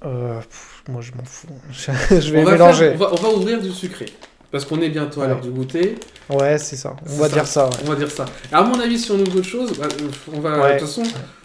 Pff, 0.00 0.82
moi, 0.88 1.00
je 1.00 1.12
m'en 1.12 1.24
fous. 1.24 1.46
Je, 2.10 2.32
vais 2.32 2.40
on 2.40 2.44
va, 2.44 2.52
mélanger. 2.52 2.90
faire- 2.90 2.94
on, 2.94 2.98
va, 2.98 3.10
on 3.12 3.16
va 3.22 3.28
ouvrir 3.38 3.60
du 3.60 3.70
sucré. 3.70 4.06
Parce 4.50 4.64
qu'on 4.64 4.80
est 4.82 4.88
bientôt 4.90 5.22
à 5.22 5.26
l'heure 5.28 5.40
du 5.40 5.48
goûter. 5.50 5.94
Ouais, 6.28 6.58
c'est 6.58 6.76
ça. 6.76 6.94
On 7.08 7.16
va 7.18 7.28
ça. 7.28 7.34
dire 7.34 7.46
ça. 7.46 7.64
ouais. 7.66 7.72
On 7.86 7.90
va 7.90 7.96
dire 7.96 8.10
ça. 8.10 8.24
À 8.52 8.62
mon 8.62 8.78
avis, 8.78 8.98
si 8.98 9.10
on 9.10 9.14
ouvre 9.18 9.36
autre 9.38 9.46
chose, 9.48 9.72
bah, 9.78 9.86
on 10.32 10.40
va. 10.40 10.60
Ouais. 10.60 10.74
De 10.74 10.78
toute 10.80 10.88
façon, 10.88 11.02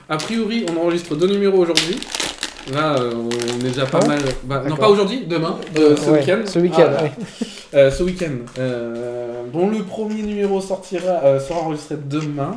a 0.09 0.17
priori, 0.17 0.65
on 0.71 0.81
enregistre 0.81 1.15
deux 1.15 1.27
numéros 1.27 1.59
aujourd'hui. 1.59 1.99
Là, 2.71 2.99
euh, 2.99 3.13
on 3.15 3.59
est 3.59 3.69
déjà 3.69 3.85
pas 3.85 3.99
Ah 4.03 4.07
mal. 4.07 4.19
bah, 4.43 4.63
non, 4.67 4.75
pas 4.75 4.89
aujourd'hui, 4.89 5.25
demain. 5.25 5.57
euh, 5.77 5.95
ce 5.95 6.09
Ouais, 6.09 6.19
week-end. 6.19 6.41
Ce 6.45 6.59
week-end, 6.59 6.91
Ah, 6.97 7.03
ouais. 7.03 7.11
Euh, 7.73 7.91
ce 7.91 8.03
week-end. 8.03 8.33
Euh, 8.57 9.43
dont 9.53 9.69
le 9.69 9.83
premier 9.83 10.21
numéro 10.21 10.59
sortira, 10.59 11.23
euh, 11.23 11.39
sera 11.39 11.59
enregistré 11.61 11.95
demain. 11.97 12.53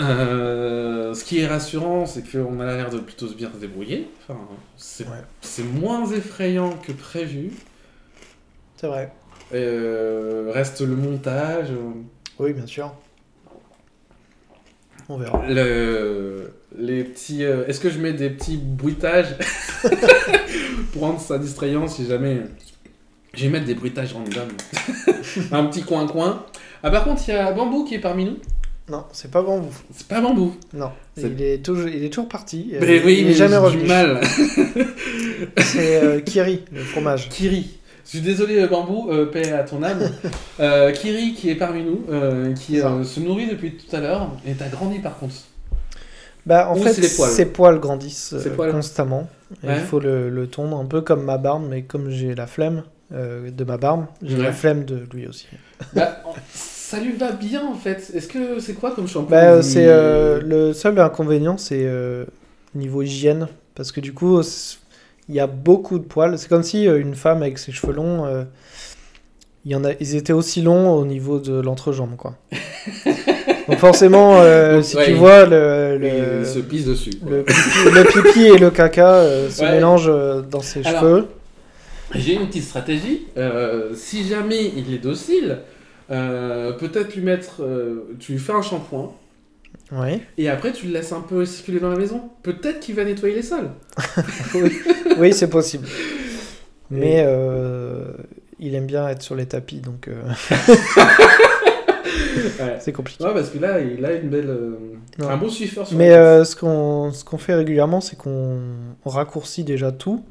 Euh, 0.00 1.14
ce 1.14 1.24
qui 1.24 1.40
est 1.40 1.46
rassurant, 1.46 2.06
c'est 2.06 2.22
qu'on 2.28 2.58
a 2.60 2.64
l'air 2.76 2.90
de 2.90 2.98
plutôt 2.98 3.26
bien 3.28 3.50
se 3.54 3.58
débrouiller. 3.58 4.10
Enfin, 4.28 4.40
c'est 4.76 5.04
Ouais. 5.04 5.64
moins 5.80 6.10
effrayant 6.10 6.70
que 6.70 6.92
prévu. 6.92 7.50
C'est 8.76 8.86
vrai. 8.88 9.12
Euh, 9.54 10.50
reste 10.52 10.80
le 10.80 10.96
montage. 10.96 11.68
Oui, 12.38 12.52
bien 12.52 12.66
sûr. 12.66 12.92
On 15.12 15.18
verra. 15.18 15.44
Le... 15.46 16.52
Les 16.78 17.04
petits. 17.04 17.44
euh, 17.44 17.66
Est-ce 17.66 17.80
que 17.80 17.90
je 17.90 17.98
mets 17.98 18.14
des 18.14 18.30
petits 18.30 18.56
bruitages 18.56 19.36
pour 20.92 21.02
rendre 21.02 21.20
ça 21.20 21.38
distrayant 21.38 21.86
si 21.86 22.06
jamais. 22.06 22.38
Je 23.34 23.44
vais 23.44 23.50
mettre 23.50 23.66
des 23.66 23.74
bruitages 23.74 24.14
random. 24.14 24.48
Un 25.52 25.64
petit 25.66 25.82
coin-coin. 25.82 26.46
Ah, 26.82 26.90
par 26.90 27.04
contre, 27.04 27.22
il 27.28 27.32
y 27.32 27.36
a 27.36 27.52
Bambou 27.52 27.84
qui 27.84 27.96
est 27.96 28.00
parmi 28.00 28.24
nous. 28.24 28.38
Non, 28.90 29.04
c'est 29.12 29.30
pas 29.30 29.42
bambou. 29.42 29.68
C'est 29.94 30.08
pas 30.08 30.20
Bambou. 30.20 30.56
Non, 30.74 30.90
il 31.16 31.40
est, 31.40 31.64
toujours, 31.64 31.88
il 31.88 32.02
est 32.04 32.08
toujours 32.10 32.28
parti. 32.28 32.72
Mais 32.80 33.00
oui, 33.04 33.18
il 33.20 33.26
mais 33.26 33.30
est 33.30 33.34
jamais 33.34 33.52
j'ai 33.52 33.58
revenu. 33.58 33.82
du 33.82 33.88
mal. 33.88 34.20
C'est 35.58 36.02
euh, 36.02 36.20
Kiri, 36.20 36.64
le 36.72 36.80
fromage. 36.80 37.28
Kiri. 37.28 37.78
Je 38.04 38.10
suis 38.10 38.20
désolé, 38.20 38.58
euh, 38.60 38.66
Bambou, 38.66 39.08
euh, 39.10 39.26
paix 39.26 39.52
à 39.52 39.62
ton 39.64 39.82
âme. 39.82 40.00
Euh, 40.60 40.92
Kiri 40.92 41.34
qui 41.34 41.48
est 41.50 41.54
parmi 41.56 41.82
nous, 41.82 42.04
euh, 42.10 42.52
qui 42.54 42.76
se 42.78 43.20
nourrit 43.20 43.46
depuis 43.48 43.74
tout 43.76 43.96
à 43.96 44.00
l'heure. 44.00 44.30
Et 44.46 44.52
t'as 44.52 44.68
grandi 44.68 44.98
par 45.00 45.18
contre. 45.18 45.34
Bah, 46.46 46.68
en 46.70 46.78
Ou 46.78 46.82
fait, 46.82 47.16
poils. 47.16 47.30
ses 47.30 47.46
poils 47.46 47.80
grandissent 47.80 48.34
poils. 48.54 48.70
constamment. 48.70 49.28
Ouais. 49.64 49.76
Il 49.78 49.80
faut 49.80 49.98
le, 49.98 50.28
le 50.28 50.46
tondre 50.46 50.78
un 50.78 50.84
peu 50.84 51.00
comme 51.00 51.24
ma 51.24 51.38
barbe, 51.38 51.64
mais 51.68 51.82
comme 51.82 52.10
j'ai 52.10 52.34
la 52.34 52.46
flemme 52.46 52.82
de 53.10 53.64
ma 53.64 53.76
barbe, 53.76 54.06
j'ai 54.22 54.36
Ouais. 54.36 54.42
la 54.44 54.52
flemme 54.52 54.84
de 54.84 55.02
lui 55.12 55.26
aussi. 55.26 55.46
Bah, 55.94 56.22
ça 56.54 57.00
lui 57.00 57.12
va 57.12 57.32
bien 57.32 57.66
en 57.66 57.74
fait. 57.74 58.12
Est-ce 58.14 58.28
que 58.28 58.60
c'est 58.60 58.74
quoi 58.74 58.92
comme 58.94 59.08
shampoing 59.08 59.30
Bah, 59.30 59.62
c'est 59.62 59.86
le 59.86 60.72
seul 60.74 60.98
inconvénient, 61.00 61.56
c'est 61.58 61.88
niveau 62.74 63.02
hygiène, 63.02 63.48
parce 63.74 63.90
que 63.90 64.00
du 64.00 64.12
coup, 64.12 64.40
il 65.28 65.34
y 65.34 65.40
a 65.40 65.46
beaucoup 65.46 65.98
de 65.98 66.04
poils. 66.04 66.38
C'est 66.38 66.48
comme 66.48 66.62
si 66.62 66.86
euh, 66.88 67.00
une 67.00 67.14
femme 67.14 67.42
avec 67.42 67.58
ses 67.58 67.72
cheveux 67.72 67.92
longs, 67.92 68.24
euh, 68.26 68.44
il 69.64 69.72
y 69.72 69.74
en 69.76 69.84
a, 69.84 69.92
ils 70.00 70.16
étaient 70.16 70.32
aussi 70.32 70.62
longs 70.62 70.90
au 70.94 71.04
niveau 71.06 71.38
de 71.38 71.60
l'entrejambe, 71.60 72.16
quoi. 72.16 72.34
Donc 73.68 73.78
forcément, 73.78 74.40
euh, 74.40 74.76
Donc, 74.76 74.84
si 74.84 74.96
ouais, 74.96 75.04
tu 75.04 75.10
il- 75.12 75.16
vois 75.16 75.44
le, 75.46 75.96
le, 75.98 76.40
il 76.40 76.46
se 76.46 76.58
pisse 76.58 76.84
dessus. 76.84 77.10
quoi. 77.22 77.30
le 77.30 77.44
pipi, 77.44 77.60
le 77.94 78.04
pipi 78.22 78.40
et 78.46 78.58
le 78.58 78.70
caca 78.70 79.14
euh, 79.14 79.48
se 79.48 79.62
Ouais. 79.62 79.72
mélangent 79.72 80.10
dans 80.50 80.60
ses 80.60 80.84
Alors, 80.84 81.00
cheveux. 81.00 81.26
J'ai 82.14 82.34
une 82.34 82.46
petite 82.48 82.64
stratégie. 82.64 83.26
Si 83.94 84.26
jamais 84.26 84.64
il 84.76 84.92
est 84.92 84.98
docile, 84.98 85.60
peut-être 86.08 87.14
lui 87.14 87.22
mettre. 87.22 87.62
tu 88.18 88.32
lui 88.32 88.38
fais 88.38 88.52
un 88.52 88.60
shampoing. 88.62 89.12
Oui. 89.92 90.22
Et 90.38 90.48
après, 90.48 90.72
tu 90.72 90.86
le 90.86 90.92
laisses 90.94 91.12
un 91.12 91.20
peu 91.20 91.44
circuler 91.44 91.78
dans 91.78 91.90
la 91.90 91.96
maison. 91.98 92.30
Peut-être 92.42 92.80
qu'il 92.80 92.94
va 92.94 93.04
nettoyer 93.04 93.34
les 93.34 93.42
sols. 93.42 93.70
oui, 95.18 95.32
c'est 95.34 95.50
possible. 95.50 95.86
Mais 96.90 97.22
euh, 97.26 98.04
il 98.58 98.74
aime 98.74 98.86
bien 98.86 99.08
être 99.08 99.22
sur 99.22 99.34
les 99.34 99.46
tapis, 99.46 99.80
donc 99.80 100.08
euh, 100.08 100.14
Ouais. 102.60 102.76
c'est 102.80 102.92
compliqué. 102.92 103.22
Ouais, 103.24 103.34
parce 103.34 103.50
que 103.50 103.58
là, 103.58 103.80
il 103.80 104.04
a 104.04 104.12
une 104.12 104.28
belle. 104.28 104.48
euh, 104.48 104.76
Ouais. 105.18 105.26
un 105.26 105.36
bon 105.36 105.50
suiveur 105.50 105.86
sur 105.86 105.96
Mais 105.98 106.12
euh, 106.12 106.44
ce 106.44 106.56
qu'on 106.56 107.12
ce 107.12 107.22
qu'on 107.24 107.36
fait 107.36 107.54
régulièrement, 107.54 108.00
c'est 108.00 108.16
qu'on 108.16 108.60
on 109.04 109.10
raccourcit 109.10 109.62
déjà 109.64 109.92
tout. 109.92 110.24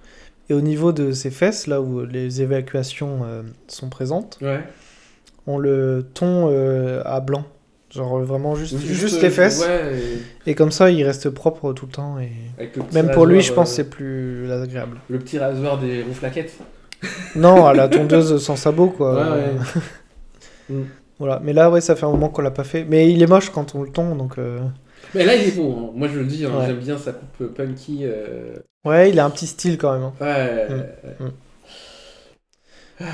Et 0.50 0.54
au 0.56 0.62
niveau 0.62 0.92
de 0.92 1.12
ses 1.12 1.30
fesses, 1.30 1.68
là 1.68 1.82
où 1.82 2.04
les 2.04 2.42
évacuations 2.42 3.20
sont 3.68 3.90
présentes, 3.90 4.40
on 5.48 5.58
le 5.60 6.06
tond 6.14 6.48
à 7.06 7.20
blanc. 7.22 7.46
Genre 7.94 8.20
euh, 8.20 8.24
vraiment 8.24 8.56
juste, 8.56 8.78
juste, 8.80 9.18
euh, 9.18 9.22
les 9.22 9.30
fesses. 9.30 9.60
Ouais, 9.68 10.00
et 10.46 10.52
Et 10.52 10.56
comme 10.56 10.72
ça, 10.72 10.90
il 10.90 11.04
reste 11.04 11.30
propre 11.30 11.74
tout 11.74 11.86
le 11.88 11.92
temps. 11.92 12.20
Et... 12.20 12.32
le 12.58 12.84
Même 12.94 13.12
pour 13.12 13.26
lui, 13.26 13.42
je 13.42 13.52
pense 13.54 13.72
euh, 13.72 13.76
c'est 13.76 13.90
plus 13.90 14.52
agréable. 14.52 14.98
Le 15.10 15.20
petit 15.20 15.38
rasoir 15.38 15.78
des 15.80 16.04
rouflaquettes. 16.04 16.54
Non, 17.36 17.66
à 17.66 17.74
la 17.74 17.88
tondeuse 17.90 18.42
sans 18.44 18.56
sabot, 18.56 18.88
quoi. 18.90 19.14
Ouais, 19.16 19.38
ouais. 19.40 19.82
Mm. 20.70 20.84
Voilà, 21.20 21.42
mais 21.44 21.54
là, 21.54 21.70
ouais, 21.70 21.82
ça 21.82 21.96
fait 21.96 22.06
un 22.06 22.12
moment 22.12 22.30
qu'on 22.30 22.42
l'a 22.42 22.52
pas 22.52 22.64
fait. 22.64 22.86
Mais 22.88 23.12
il 23.12 23.22
est 23.22 23.28
moche 23.28 23.50
quand 23.50 23.76
on 23.76 23.84
le 23.84 23.90
tond, 23.92 24.16
donc... 24.16 24.38
euh, 24.38 24.60
Mais 25.14 25.26
là, 25.26 25.36
il 25.36 25.50
est 25.50 25.56
beau. 25.56 25.72
hein. 25.76 25.92
Moi, 25.94 26.08
je 26.08 26.20
le 26.20 26.26
dis, 26.26 26.46
hein, 26.46 26.52
j'aime 26.66 26.78
bien 26.80 26.98
sa 26.98 27.12
coupe 27.12 27.54
punky. 27.56 28.02
euh, 28.04 28.56
Ouais, 28.86 29.10
il 29.10 29.20
a 29.20 29.26
un 29.26 29.30
petit 29.30 29.48
style 29.48 29.78
quand 29.78 29.92
même. 29.94 30.04
hein. 30.04 30.14
Ouais. 30.22 30.68
Mm. 31.20 31.26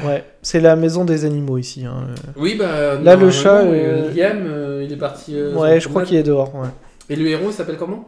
Ouais, 0.06 0.24
c'est 0.42 0.60
la 0.60 0.76
maison 0.76 1.06
des 1.06 1.26
animaux 1.26 1.58
ici. 1.58 1.86
hein. 1.86 2.08
Oui, 2.36 2.56
bah. 2.58 2.66
Là, 2.66 2.96
le 2.96 3.04
normalement, 3.04 3.32
chat, 3.32 3.62
euh, 3.62 4.10
euh, 4.10 4.12
Liam, 4.14 4.38
euh, 4.48 4.84
il 4.86 4.92
est 4.94 4.98
parti. 4.98 5.34
euh, 5.36 5.54
Ouais, 5.56 5.80
je 5.80 5.88
crois 5.88 6.04
qu'il 6.04 6.18
est 6.18 6.24
dehors, 6.24 6.54
ouais. 6.56 6.68
Et 7.10 7.16
le 7.16 7.28
héros, 7.28 7.48
il 7.48 7.54
s'appelle 7.54 7.78
comment? 7.78 8.08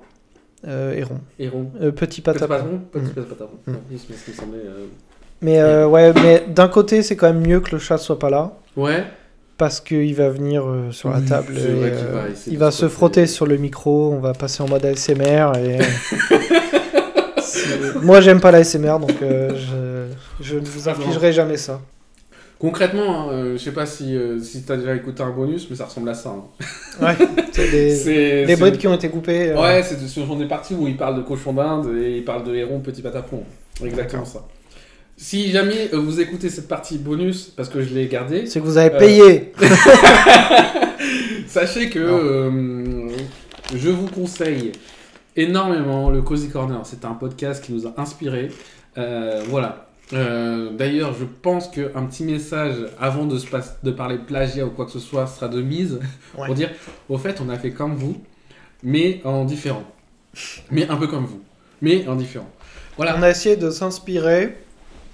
Héron. 0.68 1.20
Héron. 1.40 1.72
Petit 1.96 2.22
patapon. 2.22 2.82
Petit 2.92 3.06
Mm. 3.06 3.72
Mm. 3.72 3.74
Non, 3.74 3.80
me 3.92 4.34
semblait. 4.34 4.60
euh, 4.66 4.86
Mais 5.42 5.60
euh, 5.62 5.88
ouais, 5.88 6.12
mais 6.22 6.44
d'un 6.50 6.68
côté, 6.68 7.02
c'est 7.02 7.16
quand 7.16 7.32
même 7.32 7.46
mieux 7.46 7.62
que 7.62 7.72
le 7.72 7.80
chat 7.80 7.98
soit 7.98 8.20
pas 8.20 8.30
là. 8.30 8.52
Ouais. 8.76 9.04
Parce 9.58 9.80
qu'il 9.82 10.14
va 10.16 10.30
venir 10.30 10.64
sur 10.92 11.10
la 11.10 11.22
table. 11.22 11.54
et, 11.58 11.74
va 11.90 12.22
il 12.48 12.58
va 12.58 12.72
se 12.72 12.88
frotter. 12.88 13.26
sur 13.28 13.46
le 13.46 13.58
micro. 13.58 14.12
On 14.12 14.20
va 14.20 14.34
passer 14.34 14.64
en 14.64 14.68
mode 14.70 14.86
ASMR. 14.86 15.52
Et... 15.58 15.78
Moi, 18.02 18.22
j'aime 18.22 18.40
pas 18.40 18.52
l'ASMR, 18.52 19.00
donc 19.00 19.22
euh, 19.22 19.50
je... 19.56 19.76
je 20.42 20.56
ne 20.56 20.66
vous 20.66 20.88
Ah 20.88 20.92
infligerai 20.92 21.34
jamais 21.34 21.58
ça. 21.58 21.82
Concrètement, 22.60 23.30
hein, 23.30 23.32
euh, 23.32 23.54
je 23.58 23.64
sais 23.64 23.72
pas 23.72 23.86
si, 23.86 24.16
euh, 24.18 24.38
si 24.42 24.64
t'as 24.64 24.76
déjà 24.76 24.94
écouté 24.94 25.24
un 25.24 25.30
bonus, 25.30 25.68
mais 25.70 25.78
ça 25.78 25.86
ressemble 25.86 26.10
à 26.10 26.14
ça. 26.14 26.30
hein. 26.32 26.44
Ouais, 27.02 27.16
c'est 27.54 27.72
des, 27.72 28.46
des 28.46 28.56
brides 28.58 28.78
qui 28.78 28.88
ont 28.88 28.94
été 28.94 29.08
coupées. 29.10 29.52
euh, 29.52 29.62
Ouais, 29.62 29.82
c'est 29.82 30.02
de- 30.02 30.08
ce 30.08 30.20
genre 30.20 30.36
des 30.36 30.46
parties 30.48 30.76
où 30.76 30.86
il 30.88 30.98
parle 30.98 31.16
de 31.16 31.22
cochon 31.22 31.54
d'Inde 31.54 31.96
et 31.98 32.18
il 32.18 32.26
parle 32.26 32.44
de 32.44 32.54
héron 32.54 32.80
petit 32.82 33.02
patapon. 33.02 33.44
Exactement 33.84 34.26
ça. 34.26 34.46
Si 35.16 35.52
jamais 35.52 35.90
euh, 35.94 35.98
vous 36.00 36.20
écoutez 36.20 36.50
cette 36.50 36.68
partie 36.68 36.98
bonus, 36.98 37.46
parce 37.56 37.70
que 37.70 37.82
je 37.82 37.94
l'ai 37.94 38.08
gardée, 38.08 38.46
C'est 38.46 38.60
que 38.60 38.66
vous 38.66 38.78
avez 38.78 38.98
payé. 38.98 39.54
sachez 41.48 41.90
que 41.90 43.08
je 43.76 43.90
vous 43.90 44.08
conseille 44.08 44.72
énormément 45.36 46.10
le 46.10 46.22
Cozy 46.22 46.50
Corner. 46.50 46.82
C'est 46.84 47.06
un 47.06 47.14
podcast 47.14 47.64
qui 47.64 47.72
nous 47.74 47.88
a 47.88 47.94
inspiré. 47.98 48.50
Voilà. 49.48 49.89
Euh, 50.14 50.72
D'ailleurs, 50.72 51.14
je 51.14 51.26
pense 51.26 51.68
qu'un 51.68 52.06
petit 52.06 52.24
message 52.24 52.76
avant 53.00 53.26
de, 53.26 53.38
se 53.38 53.46
de 53.84 53.92
parler 53.92 54.18
de 54.18 54.24
plagiat 54.24 54.66
ou 54.66 54.72
quoi 54.72 54.86
que 54.86 54.92
ce 54.92 55.00
soit 55.00 55.28
sera 55.28 55.48
de 55.48 55.62
mise 55.62 56.00
Ouais. 56.38 56.46
pour 56.48 56.56
dire 56.56 56.72
au 57.10 57.18
fait, 57.18 57.40
on 57.46 57.50
a 57.50 57.58
fait 57.58 57.72
comme 57.72 57.96
vous, 57.96 58.18
mais 58.84 59.22
en 59.24 59.46
différent. 59.46 59.84
Mais 60.72 60.88
un 60.88 60.96
peu 60.98 61.08
comme 61.08 61.26
vous, 61.26 61.42
mais 61.82 62.08
en 62.08 62.16
différent. 62.16 62.50
Voilà. 62.98 63.16
On 63.18 63.22
a 63.24 63.30
essayé 63.30 63.56
de 63.56 63.70
s'inspirer 63.70 64.58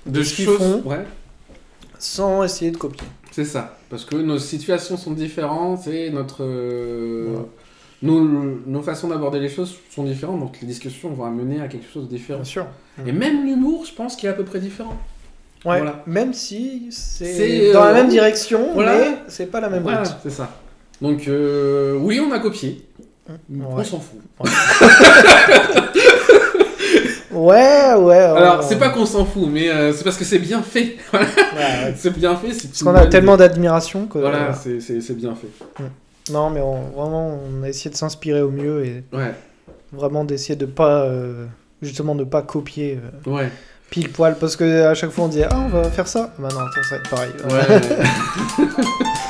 de 0.05 0.23
ce 0.23 0.35
qu'ils 0.35 0.45
choses. 0.45 0.57
font. 0.57 0.81
Ouais, 0.85 1.05
sans 1.99 2.43
essayer 2.43 2.71
de 2.71 2.77
copier. 2.77 3.07
c'est 3.31 3.45
ça. 3.45 3.77
Parce 3.89 4.05
que 4.05 4.15
nos 4.15 4.39
situations 4.39 4.97
sont 4.97 5.11
différentes 5.11 5.87
et 5.87 6.09
notre. 6.09 6.43
euh. 6.43 7.37
Nos, 8.05 8.21
nos 8.65 8.81
façons 8.81 9.07
d'aborder 9.07 9.39
les 9.39 9.49
choses 9.49 9.75
sont 9.89 10.03
différentes, 10.03 10.39
donc 10.39 10.57
les 10.61 10.67
discussions 10.67 11.09
vont 11.09 11.25
amener 11.25 11.61
à 11.61 11.67
quelque 11.67 11.85
chose 11.91 12.05
de 12.05 12.09
différent. 12.15 12.39
Bien 12.39 12.45
sûr. 12.45 12.65
Et 13.05 13.11
même 13.11 13.45
l'humour, 13.45 13.85
je 13.85 13.93
pense 13.93 14.15
qu'il 14.15 14.27
est 14.27 14.31
à 14.31 14.35
peu 14.35 14.43
près 14.45 14.59
différent. 14.59 14.97
Ouais, 15.65 15.77
Voilà. 15.79 16.03
même 16.05 16.33
si 16.33 16.87
C'est, 16.91 17.25
c'est 17.25 17.73
dans 17.73 17.83
euh, 17.83 17.87
la 17.87 17.93
même 17.93 18.07
direction, 18.09 18.69
voilà. 18.73 18.95
mais 18.97 19.17
c'est 19.27 19.47
pas 19.51 19.59
la 19.59 19.69
même 19.69 19.81
Voilà, 19.83 19.99
route. 20.03 20.15
c'est 20.23 20.29
ça. 20.29 20.49
Donc, 21.01 21.27
euh, 21.27 21.97
oui, 21.99 22.19
on 22.19 22.31
a 22.31 22.39
copié. 22.39 22.85
On 23.27 23.75
Ouais. 23.75 23.83
s'en 23.83 23.99
fout. 23.99 24.19
Ouais, 27.31 27.93
ouais. 27.97 28.15
Alors, 28.15 28.59
on- 28.63 28.67
c'est 28.67 28.77
pas 28.79 28.89
qu'on 28.89 29.05
s'en 29.05 29.25
fout, 29.25 29.49
mais 29.51 29.69
euh, 29.69 29.91
c'est 29.91 30.03
parce 30.05 30.17
que 30.17 30.23
c'est 30.23 30.39
bien 30.39 30.61
fait. 30.61 30.95
Ouais, 31.13 31.19
ouais. 31.19 31.93
c'est 31.97 32.13
bien 32.17 32.35
fait. 32.37 32.47
Parce 32.49 32.83
qu'on 32.83 32.95
a 32.95 33.07
tellement 33.07 33.35
d'admiration 33.37 34.05
que. 34.07 34.19
Voilà, 34.19 34.53
c'est, 34.53 35.13
bien 35.15 35.35
fait. 35.35 35.83
Non, 36.31 36.49
mais 36.49 36.59
on, 36.61 36.81
vraiment, 36.89 37.37
on 37.59 37.63
a 37.63 37.69
essayé 37.69 37.91
de 37.91 37.95
s'inspirer 37.95 38.41
au 38.41 38.49
mieux 38.51 38.85
et 38.85 39.03
Ouais, 39.13 39.33
vraiment 39.91 40.23
d'essayer 40.25 40.55
de 40.55 40.65
pas. 40.65 41.03
euh, 41.03 41.45
justement, 41.81 42.15
de 42.15 42.23
pas 42.23 42.41
copier 42.41 42.99
euh, 43.27 43.31
ouais. 43.31 43.51
pile 43.91 44.11
poil. 44.11 44.35
Parce 44.39 44.55
que 44.55 44.83
à 44.85 44.93
chaque 44.95 45.11
fois, 45.11 45.25
on 45.25 45.27
disait, 45.27 45.45
ah, 45.51 45.57
on 45.65 45.67
va 45.69 45.83
faire 45.91 46.07
ça. 46.07 46.33
Bah 46.39 46.47
non, 46.51 46.59
attends, 46.61 46.83
ça 46.89 46.95
va 46.95 47.01
être 47.01 47.09
pareil. 47.09 47.31
ouais. 47.49 48.65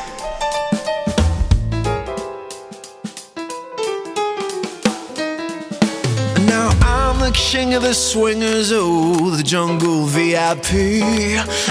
of 7.56 7.84
the 7.84 7.94
swingers, 7.94 8.72
oh, 8.74 9.30
the 9.30 9.42
jungle 9.42 10.04
VIP. 10.06 11.02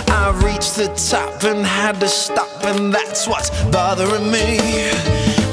I 0.08 0.32
reached 0.42 0.76
the 0.76 0.88
top 1.10 1.44
and 1.44 1.64
had 1.64 2.00
to 2.00 2.08
stop, 2.08 2.64
and 2.64 2.92
that's 2.92 3.28
what's 3.28 3.50
bothering 3.66 4.30
me. 4.30 4.58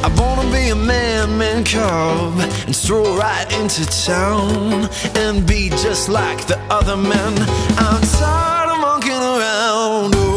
I 0.02 0.08
wanna 0.18 0.50
be 0.50 0.70
a 0.70 0.76
man, 0.76 1.38
man 1.38 1.66
cub, 1.66 2.40
and 2.40 2.74
stroll 2.74 3.18
right 3.18 3.46
into 3.60 3.86
town 3.86 4.90
and 5.16 5.46
be 5.46 5.70
just 5.70 6.08
like 6.08 6.48
the 6.48 6.58
other 6.70 6.96
men. 6.96 7.34
I'm 7.78 8.02
tired 8.20 8.70
of 8.72 8.80
monkeying 8.80 9.20
around, 9.20 10.16
oh, 10.16 10.31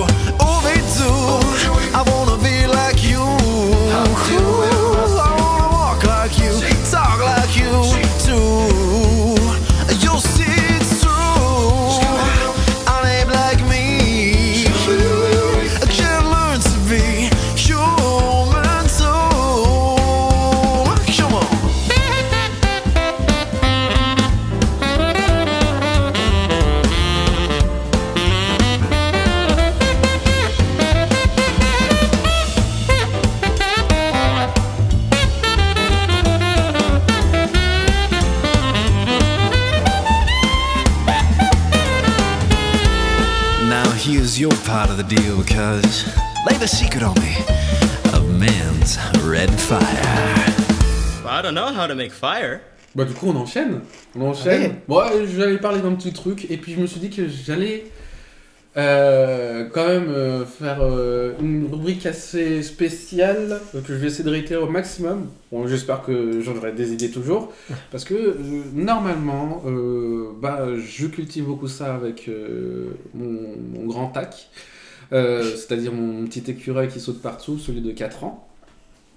part 44.75 44.91
of 44.91 44.97
the 44.97 45.05
deal 45.05 45.37
because 45.39 46.05
lay 46.51 46.57
the 46.59 46.67
secret 46.67 47.05
on 47.05 47.15
me 47.23 47.37
of 48.13 48.29
man's 48.41 48.99
red 49.23 49.49
fire. 49.49 49.81
I 51.25 51.41
don't 51.43 51.55
know 51.55 51.73
how 51.73 51.87
to 51.87 51.95
make 51.95 52.11
fire. 52.11 52.61
Bah, 52.93 53.05
du 53.05 53.15
coup, 53.15 53.29
on 53.29 53.37
enchaîne. 53.37 53.83
On 54.17 54.31
enchaîne. 54.31 54.63
Ouais. 54.63 54.83
Bon, 54.89 55.05
j'allais 55.39 55.59
parler 55.59 55.81
d'un 55.81 55.95
petit 55.95 56.13
truc, 56.13 56.51
et 56.51 56.57
puis 56.57 56.75
je 56.75 56.81
me 56.81 56.89
suis 56.89 56.99
dit 56.99 57.09
que 57.09 57.29
j'allais 57.29 57.85
euh, 58.77 59.69
quand 59.73 59.87
même 59.87 60.09
euh, 60.09 60.45
faire 60.45 60.79
euh, 60.81 61.35
une 61.41 61.69
rubrique 61.71 62.07
assez 62.07 62.63
spéciale 62.63 63.61
que 63.73 63.95
je 63.95 63.95
vais 63.95 64.09
essayer 64.09 64.25
de 64.25 64.31
réitérer 64.31 64.61
au 64.63 64.69
maximum. 64.69 65.29
Bon, 65.53 65.67
j'espère 65.69 66.03
que 66.03 66.41
j'en 66.41 66.57
aurai 66.57 66.73
des 66.73 66.93
idées 66.93 67.11
toujours, 67.11 67.53
parce 67.93 68.05
que 68.05 68.37
normalement, 68.75 69.63
bah, 70.41 70.67
je 70.77 71.07
cultive 71.07 71.45
beaucoup 71.45 71.69
ça 71.69 71.95
avec 71.95 72.29
mon, 73.15 73.55
mon 73.73 73.87
grand 73.87 74.09
tac, 74.09 74.49
c'est-à-dire 75.11 75.93
mon 75.93 76.25
petit 76.27 76.51
écureuil 76.51 76.89
qui 76.89 76.99
saute 76.99 77.23
partout, 77.23 77.59
celui 77.59 77.81
de 77.81 77.93
4 77.93 78.25
ans. 78.25 78.49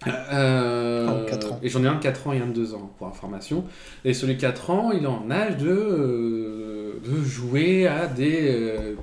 Euh, 0.07 1.07
Oh, 1.09 1.25
4 1.27 1.53
ans. 1.53 1.59
Et 1.63 1.69
j'en 1.69 1.83
ai 1.83 1.87
un 1.87 1.95
de 1.95 1.99
4 2.03 2.27
ans 2.27 2.33
et 2.33 2.39
un 2.39 2.47
de 2.47 2.53
2 2.53 2.75
ans, 2.75 2.91
pour 2.97 3.07
information. 3.07 3.63
Et 4.05 4.13
celui 4.13 4.35
de 4.35 4.41
4 4.41 4.69
ans, 4.69 4.91
il 4.91 5.03
est 5.03 5.07
en 5.07 5.29
âge 5.31 5.57
de, 5.57 6.99
de 7.03 7.23
jouer 7.23 7.87
à 7.87 8.07
des. 8.07 8.95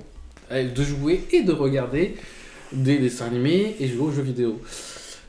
Euh, 0.51 0.69
de 0.69 0.83
jouer 0.83 1.25
et 1.31 1.43
de 1.43 1.51
regarder 1.51 2.15
des 2.71 2.97
dessins 2.97 3.25
animés 3.25 3.75
et 3.79 3.87
jouer 3.87 4.07
aux 4.07 4.11
jeux 4.11 4.21
vidéo. 4.21 4.59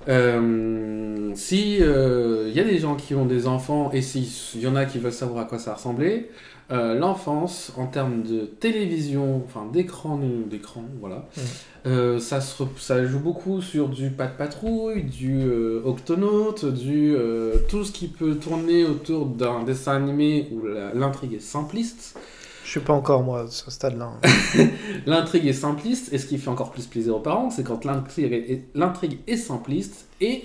Euh, 0.08 1.32
si 1.34 1.78
il 1.78 2.52
y 2.54 2.60
a 2.60 2.64
des 2.64 2.78
gens 2.78 2.94
qui 2.94 3.14
ont 3.14 3.26
des 3.26 3.46
enfants 3.46 3.90
et 3.92 4.02
s'il 4.02 4.60
y 4.60 4.66
en 4.66 4.76
a 4.76 4.84
qui 4.84 4.98
veulent 4.98 5.12
savoir 5.12 5.44
à 5.44 5.48
quoi 5.48 5.58
ça 5.58 5.74
ressemblait, 5.74 6.28
euh, 6.72 6.98
l'enfance 6.98 7.72
en 7.76 7.86
termes 7.86 8.24
de 8.24 8.40
télévision, 8.44 9.40
enfin 9.46 9.68
d'écran, 9.72 10.18
d'écran, 10.50 10.82
voilà, 11.00 11.28
euh, 11.86 12.18
ça, 12.18 12.40
se 12.40 12.64
ça 12.78 13.06
joue 13.06 13.20
beaucoup 13.20 13.62
sur 13.62 13.88
du 13.88 14.10
pas 14.10 14.26
de 14.26 14.36
patrouille, 14.36 15.04
du 15.04 15.42
euh, 15.42 15.80
octonaute, 15.84 16.64
du 16.64 17.14
euh, 17.14 17.54
tout 17.68 17.84
ce 17.84 17.92
qui 17.92 18.08
peut 18.08 18.34
tourner 18.34 18.84
autour 18.84 19.26
d'un 19.26 19.62
dessin 19.62 19.94
animé 19.94 20.48
où 20.50 20.66
l'intrigue 20.94 21.34
est 21.34 21.40
simpliste. 21.40 22.18
Je 22.66 22.72
suis 22.72 22.80
pas 22.80 22.94
encore, 22.94 23.22
moi, 23.22 23.42
à 23.42 23.46
ce 23.46 23.70
stade-là. 23.70 24.10
L'intrigue 25.06 25.46
est 25.46 25.52
simpliste, 25.52 26.12
et 26.12 26.18
ce 26.18 26.26
qui 26.26 26.36
fait 26.36 26.48
encore 26.48 26.72
plus 26.72 26.86
plaisir 26.86 27.14
aux 27.14 27.20
parents, 27.20 27.48
c'est 27.48 27.62
quand 27.62 27.84
l'intrigue 27.84 29.20
est, 29.28 29.36
simpliste 29.36 30.08
et 30.20 30.42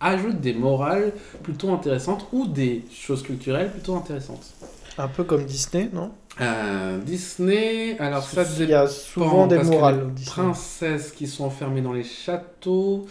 ajoute 0.00 0.40
des 0.40 0.54
morales 0.54 1.12
plutôt 1.42 1.70
intéressantes 1.70 2.26
ou 2.32 2.46
des 2.46 2.86
choses 2.90 3.22
culturelles 3.22 3.70
plutôt 3.70 3.94
intéressantes. 3.94 4.54
Un 4.96 5.08
peu 5.08 5.24
comme 5.24 5.44
Disney, 5.44 5.90
non? 5.92 6.12
Euh, 6.40 6.98
Disney, 7.00 7.98
alors 7.98 8.22
ça 8.22 8.44
Il 8.58 8.70
y 8.70 8.74
a 8.74 8.88
souvent 8.88 9.46
des 9.46 9.62
morales 9.62 10.10
Disney. 10.14 10.32
princesses 10.34 11.12
qui 11.12 11.26
sont 11.26 11.44
enfermées 11.44 11.82
dans 11.82 11.92
les 11.92 12.04
châteaux. 12.04 13.04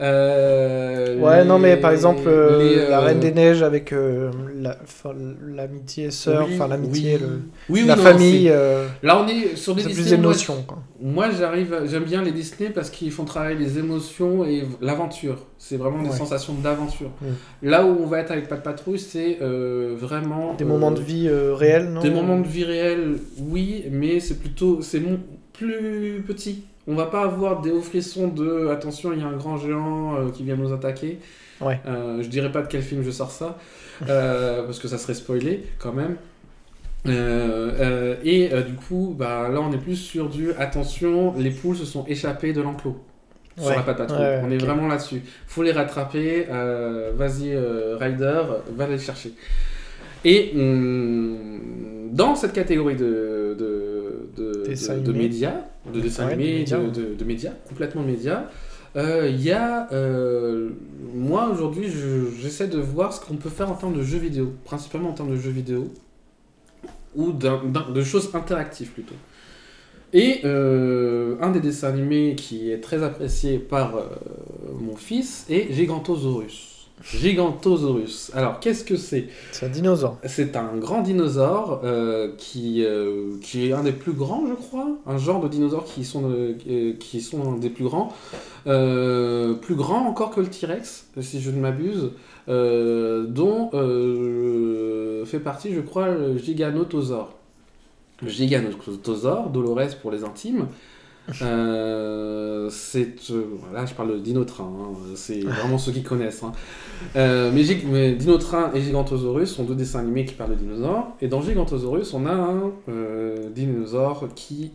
Euh, 0.00 1.18
Ouais, 1.18 1.44
non, 1.44 1.58
mais 1.58 1.76
par 1.76 1.90
exemple, 1.92 2.22
euh, 2.26 2.58
les, 2.58 2.76
la 2.88 2.98
euh, 3.00 3.04
Reine 3.06 3.20
des 3.20 3.32
Neiges 3.32 3.62
avec 3.62 3.92
euh, 3.92 4.30
la- 4.60 4.76
l'amitié 5.46 6.10
sœur, 6.10 6.48
enfin 6.52 6.68
l'amitié, 6.68 7.18
oui. 7.20 7.26
oui, 7.68 7.84
la 7.86 7.96
non, 7.96 8.02
famille, 8.02 8.52
Là, 9.02 9.20
on 9.22 9.26
est 9.28 9.56
sur 9.56 9.74
des 9.74 9.82
c'est 9.82 9.88
plus 9.88 9.96
Disney. 10.02 10.16
moi, 10.20 10.32
d'émotion. 10.32 10.64
quoi. 10.66 10.78
Moi, 11.00 11.30
j'arrive, 11.30 11.74
j'aime 11.86 12.04
bien 12.04 12.22
les 12.22 12.32
Disney 12.32 12.70
parce 12.70 12.90
qu'ils 12.90 13.10
font 13.12 13.24
travailler 13.24 13.56
les 13.58 13.78
émotions 13.78 14.44
et 14.44 14.64
l'aventure. 14.80 15.38
C'est 15.58 15.76
vraiment 15.76 16.02
des 16.02 16.10
Ouais. 16.10 16.16
sensations 16.16 16.54
d'aventure. 16.54 17.10
Mm. 17.20 17.68
Là 17.68 17.84
où 17.84 17.98
on 18.02 18.06
va 18.06 18.20
être 18.20 18.30
avec 18.30 18.48
Pas 18.48 18.56
de 18.56 18.62
Patrouille, 18.62 18.98
c'est 18.98 19.38
vraiment 19.40 20.54
Des 20.54 20.64
moments 20.64 20.90
de 20.92 21.00
vie 21.00 21.28
réels, 21.30 21.90
non? 21.90 22.00
Des 22.00 22.10
moments 22.10 22.38
de 22.40 22.46
vie 22.46 22.64
réels, 22.64 23.16
oui, 23.40 23.84
mais 23.90 24.20
c'est 24.20 24.38
plutôt 24.38 24.80
c'est 24.82 25.00
mon- 25.00 25.20
plus 25.52 26.22
petit. 26.26 26.62
On 26.88 26.94
va 26.94 27.06
pas 27.06 27.22
avoir 27.22 27.60
des 27.60 27.70
hauts 27.70 27.82
frissons 27.82 28.28
de 28.28 28.68
attention, 28.68 29.12
il 29.12 29.18
y 29.20 29.22
a 29.22 29.26
un 29.26 29.36
grand 29.36 29.58
géant 29.58 30.16
euh, 30.16 30.30
qui 30.30 30.42
vient 30.42 30.56
nous 30.56 30.72
attaquer. 30.72 31.18
Ouais. 31.60 31.78
Euh, 31.86 32.22
je 32.22 32.28
dirais 32.28 32.50
pas 32.50 32.62
de 32.62 32.68
quel 32.68 32.82
film 32.82 33.02
je 33.02 33.10
sors 33.10 33.30
ça, 33.30 33.58
euh, 34.08 34.62
parce 34.66 34.78
que 34.78 34.88
ça 34.88 34.96
serait 34.96 35.14
spoilé 35.14 35.64
quand 35.78 35.92
même. 35.92 36.16
Euh, 37.06 38.16
et 38.24 38.48
du 38.66 38.74
coup, 38.74 39.14
bah, 39.16 39.48
là 39.52 39.60
on 39.60 39.72
est 39.72 39.78
plus 39.78 39.96
sur 39.96 40.28
du 40.28 40.52
attention, 40.52 41.34
les 41.36 41.50
poules 41.50 41.76
se 41.76 41.84
sont 41.84 42.04
échappées 42.06 42.52
de 42.52 42.62
l'enclos. 42.62 42.96
Sur 43.58 43.68
Ouais. 43.68 43.76
la 43.76 43.82
patate. 43.82 44.10
Ouais, 44.12 44.40
on 44.44 44.50
est 44.52 44.58
vraiment 44.58 44.86
là-dessus. 44.86 45.20
Faut 45.48 45.64
les 45.64 45.72
rattraper. 45.72 46.46
Vas-y, 47.16 47.56
Ryder, 47.98 48.42
va 48.76 48.86
les 48.86 48.98
chercher. 48.98 49.32
Et 50.24 50.52
hum, 50.54 52.10
dans 52.12 52.34
cette 52.34 52.52
catégorie 52.52 52.96
de, 52.96 53.56
de, 53.58 54.28
de, 54.36 54.47
De- 54.74 54.86
de 54.86 54.92
animés. 55.10 55.18
médias, 55.24 55.60
de 55.92 56.00
dessins 56.00 56.24
Ouais, 56.24 56.36
de 56.36 56.40
animés, 56.42 56.58
médias, 56.60 56.78
de, 56.78 56.84
ouais. 56.84 56.90
de- 57.10 57.14
de 57.14 57.24
médias, 57.24 57.52
complètement 57.68 58.02
médias, 58.02 58.44
euh, 58.96 59.28
il 59.30 59.40
y 59.42 59.50
a. 59.52 59.88
euh, 59.92 60.70
moi 61.14 61.48
aujourd'hui, 61.50 61.88
je- 61.90 62.30
j'essaie 62.40 62.68
de 62.68 62.78
voir 62.78 63.12
ce 63.12 63.20
qu'on 63.24 63.36
peut 63.36 63.50
faire 63.50 63.70
en 63.70 63.74
termes 63.74 63.96
de 63.96 64.02
jeux 64.02 64.18
vidéo, 64.18 64.52
principalement 64.64 65.10
en 65.10 65.14
termes 65.14 65.30
de 65.30 65.36
jeux 65.36 65.50
vidéo, 65.50 65.88
ou 67.14 67.32
de 67.32 68.02
choses 68.02 68.30
interactives 68.34 68.90
plutôt. 68.90 69.14
Et 70.14 70.40
euh, 70.44 71.36
un 71.40 71.50
des 71.50 71.60
dessins 71.60 71.88
animés 71.88 72.34
qui 72.34 72.70
est 72.70 72.80
très 72.80 73.02
apprécié 73.02 73.58
par 73.58 73.96
euh, 73.96 74.06
mon 74.80 74.96
fils 74.96 75.44
est 75.50 75.70
Gigantosaurus. 75.72 76.67
Gigantosaurus. 77.04 78.30
Alors, 78.34 78.60
qu'est-ce 78.60 78.84
que 78.84 78.96
c'est? 78.96 79.28
C'est 79.52 79.66
un 79.66 79.68
dinosaure. 79.68 80.18
C'est 80.26 80.56
un 80.56 80.76
grand 80.76 81.02
dinosaure 81.02 81.80
euh, 81.84 82.32
qui, 82.36 82.84
euh, 82.84 83.36
qui 83.40 83.68
est 83.68 83.72
un 83.72 83.82
des 83.82 83.92
plus 83.92 84.12
grands, 84.12 84.44
je 84.46 84.54
crois. 84.54 84.88
Un 85.06 85.18
genre 85.18 85.40
de 85.40 85.48
dinosaures 85.48 85.84
qui 85.84 86.04
sont, 86.04 86.30
euh, 86.30 86.94
qui 86.98 87.20
sont 87.20 87.52
un 87.52 87.56
des 87.56 87.70
plus 87.70 87.84
grands. 87.84 88.12
Plus 88.64 89.74
grand 89.74 90.06
encore 90.06 90.30
que 90.30 90.40
le 90.40 90.48
T-Rex, 90.48 91.06
si 91.20 91.40
je 91.40 91.50
ne 91.50 91.60
m'abuse. 91.60 92.10
dont 92.46 93.70
fait 95.24 95.40
partie, 95.40 95.74
je 95.74 95.80
crois, 95.80 96.08
le 96.08 96.36
Giganotosaure. 96.38 97.34
Le 98.22 98.28
Giganotosaure, 98.28 99.50
Dolores 99.50 99.96
pour 100.02 100.10
les 100.10 100.24
intimes. 100.24 100.66
Euh, 101.42 102.70
c'est 102.70 103.30
euh, 103.30 103.44
là 103.74 103.84
je 103.84 103.94
parle 103.94 104.14
de 104.14 104.18
Dinotrain, 104.18 104.64
hein, 104.64 104.94
c'est 105.14 105.40
vraiment 105.40 105.76
ceux 105.76 105.92
qui 105.92 106.02
connaissent. 106.02 106.42
hein. 106.42 106.52
Euh, 107.16 107.50
mais, 107.52 107.62
mais 107.86 108.12
Dinotrain 108.14 108.70
et 108.74 108.80
Gigantosaurus 108.80 109.46
sont 109.46 109.64
deux 109.64 109.74
dessins 109.74 110.00
animés 110.00 110.24
qui 110.24 110.34
parlent 110.34 110.50
de 110.50 110.56
dinosaures. 110.56 111.08
Et 111.20 111.28
dans 111.28 111.42
Gigantosaurus, 111.42 112.14
on 112.14 112.24
a 112.26 112.32
un 112.32 112.72
dinosaure 113.54 114.28
qui 114.34 114.72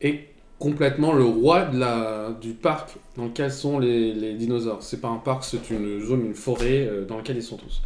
est 0.00 0.28
complètement 0.58 1.12
le 1.12 1.24
roi 1.24 1.66
de 1.66 1.78
la, 1.78 2.30
du 2.40 2.52
parc 2.54 2.96
dans 3.16 3.24
lequel 3.24 3.52
sont 3.52 3.78
les, 3.78 4.14
les 4.14 4.34
dinosaures. 4.34 4.82
C'est 4.82 5.00
pas 5.00 5.08
un 5.08 5.18
parc, 5.18 5.44
c'est 5.44 5.70
une 5.70 6.00
zone, 6.00 6.26
une 6.26 6.34
forêt 6.34 6.88
dans 7.06 7.18
laquelle 7.18 7.36
ils 7.36 7.42
sont 7.42 7.58
tous. 7.58 7.82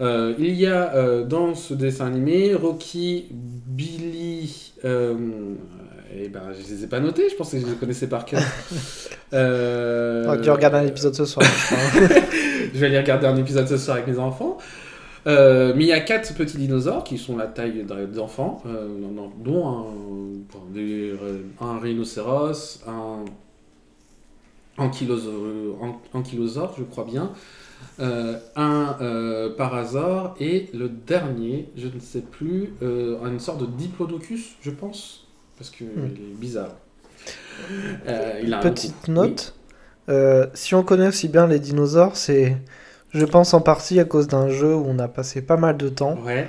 Il 0.00 0.54
y 0.54 0.66
a 0.66 1.22
dans 1.22 1.54
ce 1.54 1.72
dessin 1.74 2.06
animé 2.06 2.54
Rocky, 2.54 3.26
Billy. 3.30 4.72
Et 6.16 6.28
ben, 6.28 6.42
je 6.52 6.74
les 6.74 6.84
ai 6.84 6.86
pas 6.86 7.00
notés, 7.00 7.28
je 7.28 7.34
pensais 7.36 7.58
que 7.60 7.66
je 7.66 7.70
les 7.72 7.76
connaissais 7.76 8.08
par 8.08 8.24
cœur. 8.24 8.42
Euh, 9.32 10.40
tu 10.40 10.48
regardes 10.50 10.76
un 10.76 10.86
épisode 10.86 11.12
ce 11.12 11.24
soir. 11.24 11.44
je 12.72 12.78
vais 12.78 12.86
aller 12.86 13.00
regarder 13.00 13.26
un 13.26 13.36
épisode 13.36 13.66
ce 13.66 13.76
soir 13.76 13.96
avec 13.96 14.06
mes 14.06 14.20
enfants. 14.20 14.58
Euh, 15.26 15.72
mais 15.74 15.84
il 15.84 15.88
y 15.88 15.92
a 15.92 15.98
quatre 15.98 16.34
petits 16.34 16.56
dinosaures 16.56 17.02
qui 17.02 17.18
sont 17.18 17.36
la 17.36 17.48
taille 17.48 17.84
d'enfants, 18.14 18.62
euh, 18.66 18.86
dont 19.42 19.66
un, 19.66 19.84
euh, 20.76 21.42
un 21.60 21.78
rhinocéros, 21.80 22.84
un 22.86 23.24
ankylosaure, 24.78 25.82
an- 25.82 26.00
ankylosaure, 26.12 26.74
je 26.78 26.84
crois 26.84 27.04
bien, 27.04 27.32
euh, 27.98 28.38
un 28.54 28.96
parasaure 29.56 30.36
et 30.38 30.68
le 30.74 30.88
dernier, 30.88 31.70
je 31.76 31.88
ne 31.88 31.98
sais 31.98 32.20
plus, 32.22 32.74
une 32.82 33.40
sorte 33.40 33.60
de 33.62 33.66
diplodocus, 33.66 34.56
je 34.60 34.70
pense, 34.70 35.23
parce 35.56 35.70
qu'il 35.70 35.86
est 35.86 36.34
bizarre. 36.38 36.74
Euh, 38.08 38.40
il 38.42 38.52
a 38.52 38.58
un 38.58 38.60
Petite 38.60 39.08
note. 39.08 39.54
euh, 40.08 40.46
si 40.54 40.74
on 40.74 40.82
connaît 40.82 41.08
aussi 41.08 41.28
bien 41.28 41.46
les 41.46 41.58
dinosaures, 41.58 42.16
c'est, 42.16 42.56
je 43.12 43.24
pense 43.24 43.54
en 43.54 43.60
partie 43.60 43.98
à 44.00 44.04
cause 44.04 44.28
d'un 44.28 44.48
jeu 44.48 44.74
où 44.74 44.84
on 44.86 44.98
a 44.98 45.08
passé 45.08 45.40
pas 45.42 45.56
mal 45.56 45.76
de 45.76 45.88
temps. 45.88 46.18
Ouais. 46.24 46.48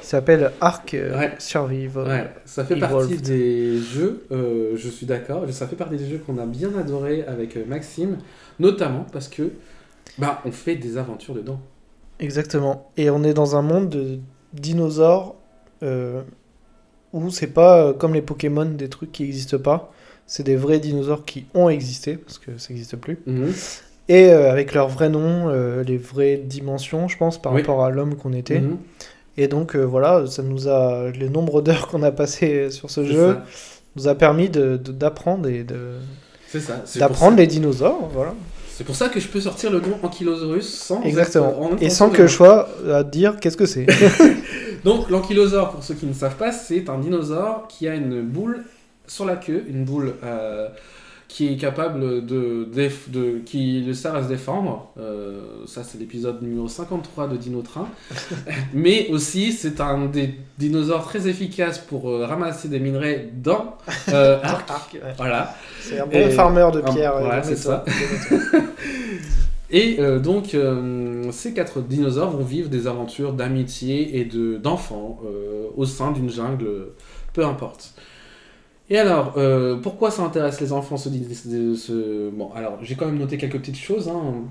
Qui 0.00 0.06
s'appelle 0.06 0.52
Ark 0.60 0.94
euh, 0.94 1.18
Ouais. 1.18 1.32
Survival. 1.38 2.06
Ouais, 2.06 2.30
ça 2.46 2.64
fait 2.64 2.76
Evolved. 2.76 3.08
partie 3.10 3.22
des 3.22 3.78
jeux, 3.78 4.24
euh, 4.32 4.72
je 4.76 4.88
suis 4.88 5.04
d'accord, 5.06 5.44
ça 5.50 5.66
fait 5.66 5.76
partie 5.76 5.96
des 5.96 6.08
jeux 6.08 6.18
qu'on 6.18 6.38
a 6.38 6.46
bien 6.46 6.70
adoré 6.78 7.24
avec 7.24 7.56
euh, 7.56 7.64
Maxime, 7.66 8.16
notamment 8.58 9.04
parce 9.12 9.28
que 9.28 9.52
bah, 10.18 10.40
on 10.46 10.50
fait 10.52 10.76
des 10.76 10.96
aventures 10.96 11.34
dedans. 11.34 11.60
Exactement. 12.20 12.90
Et 12.96 13.10
on 13.10 13.22
est 13.22 13.34
dans 13.34 13.54
un 13.56 13.62
monde 13.62 13.88
de 13.90 14.18
dinosaures 14.54 15.34
euh, 15.82 16.22
où 17.12 17.30
c'est 17.30 17.46
pas 17.48 17.78
euh, 17.86 17.92
comme 17.92 18.14
les 18.14 18.22
Pokémon 18.22 18.64
des 18.64 18.88
trucs 18.88 19.12
qui 19.12 19.22
n'existent 19.24 19.58
pas. 19.58 19.92
C'est 20.26 20.44
des 20.44 20.56
vrais 20.56 20.78
dinosaures 20.78 21.24
qui 21.24 21.46
ont 21.54 21.68
existé 21.68 22.16
parce 22.16 22.38
que 22.38 22.56
ça 22.58 22.68
n'existe 22.70 22.96
plus. 22.96 23.18
Mhm. 23.26 23.52
Et 24.08 24.30
euh, 24.30 24.50
avec 24.50 24.72
leur 24.74 24.88
vrai 24.88 25.08
nom, 25.08 25.48
euh, 25.48 25.82
les 25.84 25.98
vraies 25.98 26.36
dimensions, 26.36 27.08
je 27.08 27.16
pense, 27.16 27.40
par 27.40 27.52
Oui. 27.52 27.60
rapport 27.60 27.84
à 27.84 27.90
l'homme 27.90 28.14
qu'on 28.16 28.32
était. 28.32 28.60
Mhm. 28.60 28.78
Et 29.36 29.48
donc 29.48 29.74
euh, 29.76 29.82
voilà, 29.82 30.26
ça 30.26 30.42
nous 30.42 30.68
a 30.68 31.10
le 31.10 31.28
nombre 31.28 31.62
d'heures 31.62 31.88
qu'on 31.88 32.02
a 32.02 32.12
passé 32.12 32.70
sur 32.70 32.90
ce 32.90 33.04
jeu. 33.04 33.34
ça. 33.34 33.44
nous 33.96 34.08
a 34.08 34.14
permis 34.14 34.48
de- 34.48 34.78
de- 34.78 34.92
d'apprendre 34.92 35.48
et 35.48 35.64
de 35.64 35.96
d'apprendre 36.98 37.36
les 37.36 37.46
dinosaures, 37.46 38.08
voilà. 38.12 38.34
C'est 38.74 38.84
pour 38.84 38.96
ça 38.96 39.08
que 39.08 39.20
je 39.20 39.28
peux 39.28 39.40
sortir 39.40 39.70
le 39.70 39.80
nom 39.80 39.98
Ankylosaurus 40.02 40.66
sans. 40.66 41.02
Exactement. 41.02 41.72
Et 41.80 41.90
sans 41.90 42.10
que 42.10 42.26
je 42.26 42.32
sois 42.32 42.68
à 42.90 43.04
dire 43.04 43.38
qu'est-ce 43.38 43.56
que 43.56 43.66
c'est. 43.66 43.86
Donc 44.84 45.10
l'ankylosaure, 45.10 45.70
pour 45.70 45.84
ceux 45.84 45.94
qui 45.94 46.06
ne 46.06 46.12
savent 46.12 46.36
pas, 46.36 46.52
c'est 46.52 46.88
un 46.88 46.98
dinosaure 46.98 47.68
qui 47.68 47.86
a 47.86 47.94
une 47.94 48.22
boule 48.22 48.64
sur 49.06 49.24
la 49.24 49.36
queue, 49.36 49.64
une 49.68 49.84
boule 49.84 50.14
euh, 50.24 50.68
qui 51.34 51.48
est 51.50 51.56
capable 51.56 52.26
de, 52.26 52.68
déf- 52.74 53.08
de- 53.10 53.38
qui 53.38 53.80
le 53.80 53.94
sert 53.94 54.14
à 54.14 54.22
se 54.22 54.28
défendre. 54.28 54.92
Euh, 55.00 55.40
ça 55.66 55.82
c'est 55.82 55.98
l'épisode 55.98 56.42
numéro 56.42 56.68
53 56.68 57.26
de 57.28 57.38
Dino 57.38 57.62
Train. 57.62 57.88
Mais 58.74 59.08
aussi 59.08 59.52
c'est 59.52 59.80
un 59.80 60.04
des 60.06 60.34
dinosaures 60.58 61.04
très 61.06 61.26
efficaces 61.28 61.78
pour 61.78 62.10
euh, 62.10 62.26
ramasser 62.26 62.68
des 62.68 62.78
minerais 62.80 63.30
dans 63.34 63.78
euh. 64.10 64.38
Arc, 64.42 64.92
ouais. 64.92 65.00
Voilà. 65.16 65.54
C'est 65.80 65.98
un 66.00 66.06
bon 66.06 66.18
Et- 66.18 66.30
farmer 66.32 66.68
de 66.74 66.82
pierre. 66.82 67.16
euh, 67.16 67.20
voilà, 67.20 67.40
de 67.40 67.46
c'est 67.46 67.56
ça. 67.56 67.82
Et 69.70 69.96
euh, 70.00 70.18
donc, 70.18 70.54
euh, 70.54 71.30
ces 71.32 71.54
quatre 71.54 71.80
dinosaures 71.80 72.30
vont 72.30 72.44
vivre 72.44 72.68
des 72.68 72.86
aventures 72.86 73.32
d'amitié 73.32 74.18
et 74.20 74.26
de 74.26 74.58
d'enfants 74.58 75.20
euh, 75.24 75.68
au 75.76 75.86
sein 75.86 76.12
d'une 76.12 76.28
jungle, 76.28 76.66
euh, 76.66 76.94
peu 77.32 77.42
importe. 77.46 77.94
Et 78.90 78.98
alors, 78.98 79.34
euh, 79.36 79.76
pourquoi 79.76 80.10
ça 80.10 80.22
intéresse 80.22 80.60
les 80.60 80.72
enfants 80.72 80.96
ce, 80.96 82.30
Bon, 82.30 82.50
alors, 82.54 82.78
j'ai 82.82 82.94
quand 82.94 83.06
même 83.06 83.18
noté 83.18 83.38
quelques 83.38 83.58
petites 83.58 83.78
choses. 83.78 84.08
hein. 84.08 84.44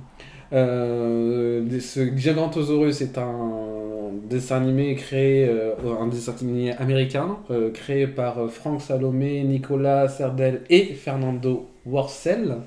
Euh, 0.53 1.79
ce 1.79 2.15
Gigantosaurus 2.15 3.01
est 3.01 3.17
un 3.17 4.11
dessin 4.29 4.57
animé 4.57 4.95
créé, 4.95 5.47
euh, 5.47 5.73
un 5.99 6.07
dessin 6.07 6.33
animé 6.41 6.73
américain, 6.73 7.37
euh, 7.51 7.69
créé 7.71 8.05
par 8.07 8.49
Frank 8.51 8.81
Salomé, 8.81 9.43
Nicolas 9.43 10.09
Serdel 10.09 10.61
et 10.69 10.93
Fernando 10.93 11.69
Worcel. 11.85 12.57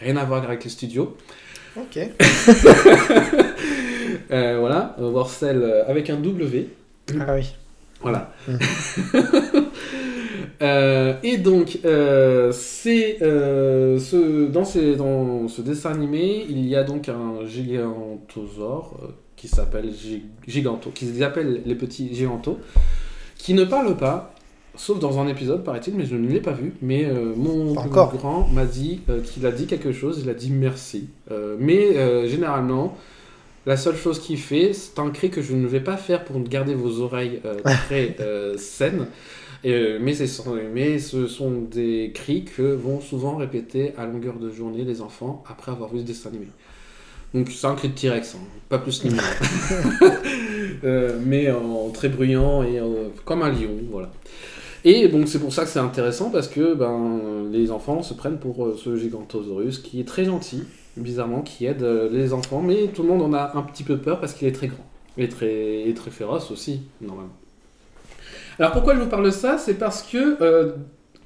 Rien 0.00 0.16
à 0.16 0.24
voir 0.24 0.44
avec 0.44 0.64
les 0.64 0.70
studios. 0.70 1.16
Ok. 1.76 1.98
Voilà, 4.28 4.94
Worcel 5.00 5.84
avec 5.88 6.08
un 6.08 6.16
W. 6.16 6.68
Ah 7.18 7.34
oui. 7.34 7.52
Voilà. 8.00 8.32
Mm. 8.46 8.56
Euh, 10.62 11.14
et 11.22 11.38
donc, 11.38 11.78
euh, 11.84 12.52
c'est 12.52 13.22
euh, 13.22 13.98
ce, 13.98 14.46
dans, 14.46 14.64
ces- 14.64 14.94
dans 14.96 15.48
ce 15.48 15.62
dessin 15.62 15.90
animé, 15.92 16.44
il 16.48 16.66
y 16.66 16.76
a 16.76 16.84
donc 16.84 17.08
un 17.08 17.46
gigantosaure 17.46 18.98
qui 19.36 19.48
s'appelle 19.48 19.90
Gi- 19.92 20.24
Giganto, 20.46 20.90
qui 20.90 21.22
appelle 21.24 21.62
les 21.64 21.74
petits 21.74 22.14
Gigantos, 22.14 22.58
qui 23.36 23.54
ne 23.54 23.64
parle 23.64 23.96
pas, 23.96 24.34
sauf 24.76 24.98
dans 24.98 25.18
un 25.18 25.28
épisode, 25.28 25.64
paraît-il, 25.64 25.94
mais 25.94 26.04
je 26.04 26.14
ne 26.14 26.28
l'ai 26.28 26.40
pas 26.40 26.52
vu. 26.52 26.74
Mais 26.82 27.08
mon 27.36 27.74
encore. 27.76 28.14
grand 28.14 28.46
m'a 28.48 28.66
dit 28.66 29.00
qu'il 29.24 29.46
a 29.46 29.52
dit 29.52 29.66
quelque 29.66 29.92
chose, 29.92 30.20
il 30.22 30.28
a 30.28 30.34
dit 30.34 30.50
merci. 30.50 31.08
Mais 31.58 32.28
généralement, 32.28 32.96
la 33.66 33.78
seule 33.78 33.96
chose 33.96 34.18
qu'il 34.20 34.38
fait, 34.38 34.72
c'est 34.74 34.98
un 34.98 35.08
cri 35.10 35.30
que 35.30 35.40
je 35.40 35.54
ne 35.54 35.66
vais 35.66 35.80
pas 35.80 35.96
faire 35.96 36.22
pour 36.24 36.38
garder 36.42 36.74
vos 36.74 37.00
oreilles 37.00 37.40
très 37.86 38.14
saines. 38.58 39.06
Euh, 39.66 39.98
mais, 40.00 40.14
mais 40.72 40.98
ce 40.98 41.26
sont 41.26 41.50
des 41.50 42.12
cris 42.14 42.44
que 42.44 42.62
vont 42.62 43.00
souvent 43.00 43.36
répéter 43.36 43.92
à 43.98 44.06
longueur 44.06 44.38
de 44.38 44.50
journée 44.50 44.84
les 44.84 45.02
enfants 45.02 45.44
après 45.48 45.72
avoir 45.72 45.92
vu 45.92 46.00
ce 46.00 46.04
dessin 46.04 46.30
animé. 46.30 46.46
Donc 47.34 47.50
c'est 47.50 47.66
un 47.66 47.74
cri 47.74 47.88
de 47.88 47.94
T-Rex, 47.94 48.34
hein, 48.34 48.38
pas 48.68 48.78
plus 48.78 49.04
ni 49.04 49.10
moins. 49.10 49.22
Euh, 50.82 51.18
mais 51.26 51.50
en 51.50 51.90
très 51.90 52.08
bruyant 52.08 52.62
et 52.62 52.80
comme 53.26 53.42
un 53.42 53.50
lion, 53.50 53.76
voilà. 53.90 54.10
Et 54.84 55.08
donc 55.08 55.28
c'est 55.28 55.38
pour 55.38 55.52
ça 55.52 55.64
que 55.64 55.68
c'est 55.68 55.78
intéressant 55.78 56.30
parce 56.30 56.48
que 56.48 56.72
ben, 56.72 57.50
les 57.50 57.70
enfants 57.70 58.02
se 58.02 58.14
prennent 58.14 58.38
pour 58.38 58.64
euh, 58.64 58.78
ce 58.82 58.96
Gigantosaurus 58.96 59.78
qui 59.80 60.00
est 60.00 60.08
très 60.08 60.24
gentil, 60.24 60.62
bizarrement, 60.96 61.42
qui 61.42 61.66
aide 61.66 61.82
les 61.82 62.32
enfants, 62.32 62.62
mais 62.62 62.86
tout 62.94 63.02
le 63.02 63.08
monde 63.08 63.20
en 63.20 63.34
a 63.34 63.58
un 63.58 63.62
petit 63.62 63.82
peu 63.82 63.98
peur 63.98 64.20
parce 64.20 64.32
qu'il 64.32 64.48
est 64.48 64.52
très 64.52 64.68
grand. 64.68 64.86
Et 65.18 65.28
très, 65.28 65.86
et 65.86 65.92
très 65.92 66.10
féroce 66.10 66.50
aussi, 66.50 66.82
normalement. 67.02 67.39
Alors 68.60 68.72
pourquoi 68.72 68.94
je 68.94 69.00
vous 69.00 69.08
parle 69.08 69.24
de 69.24 69.30
ça? 69.30 69.56
C'est 69.58 69.74
parce 69.74 70.02
que 70.02 70.36
euh, 70.42 70.72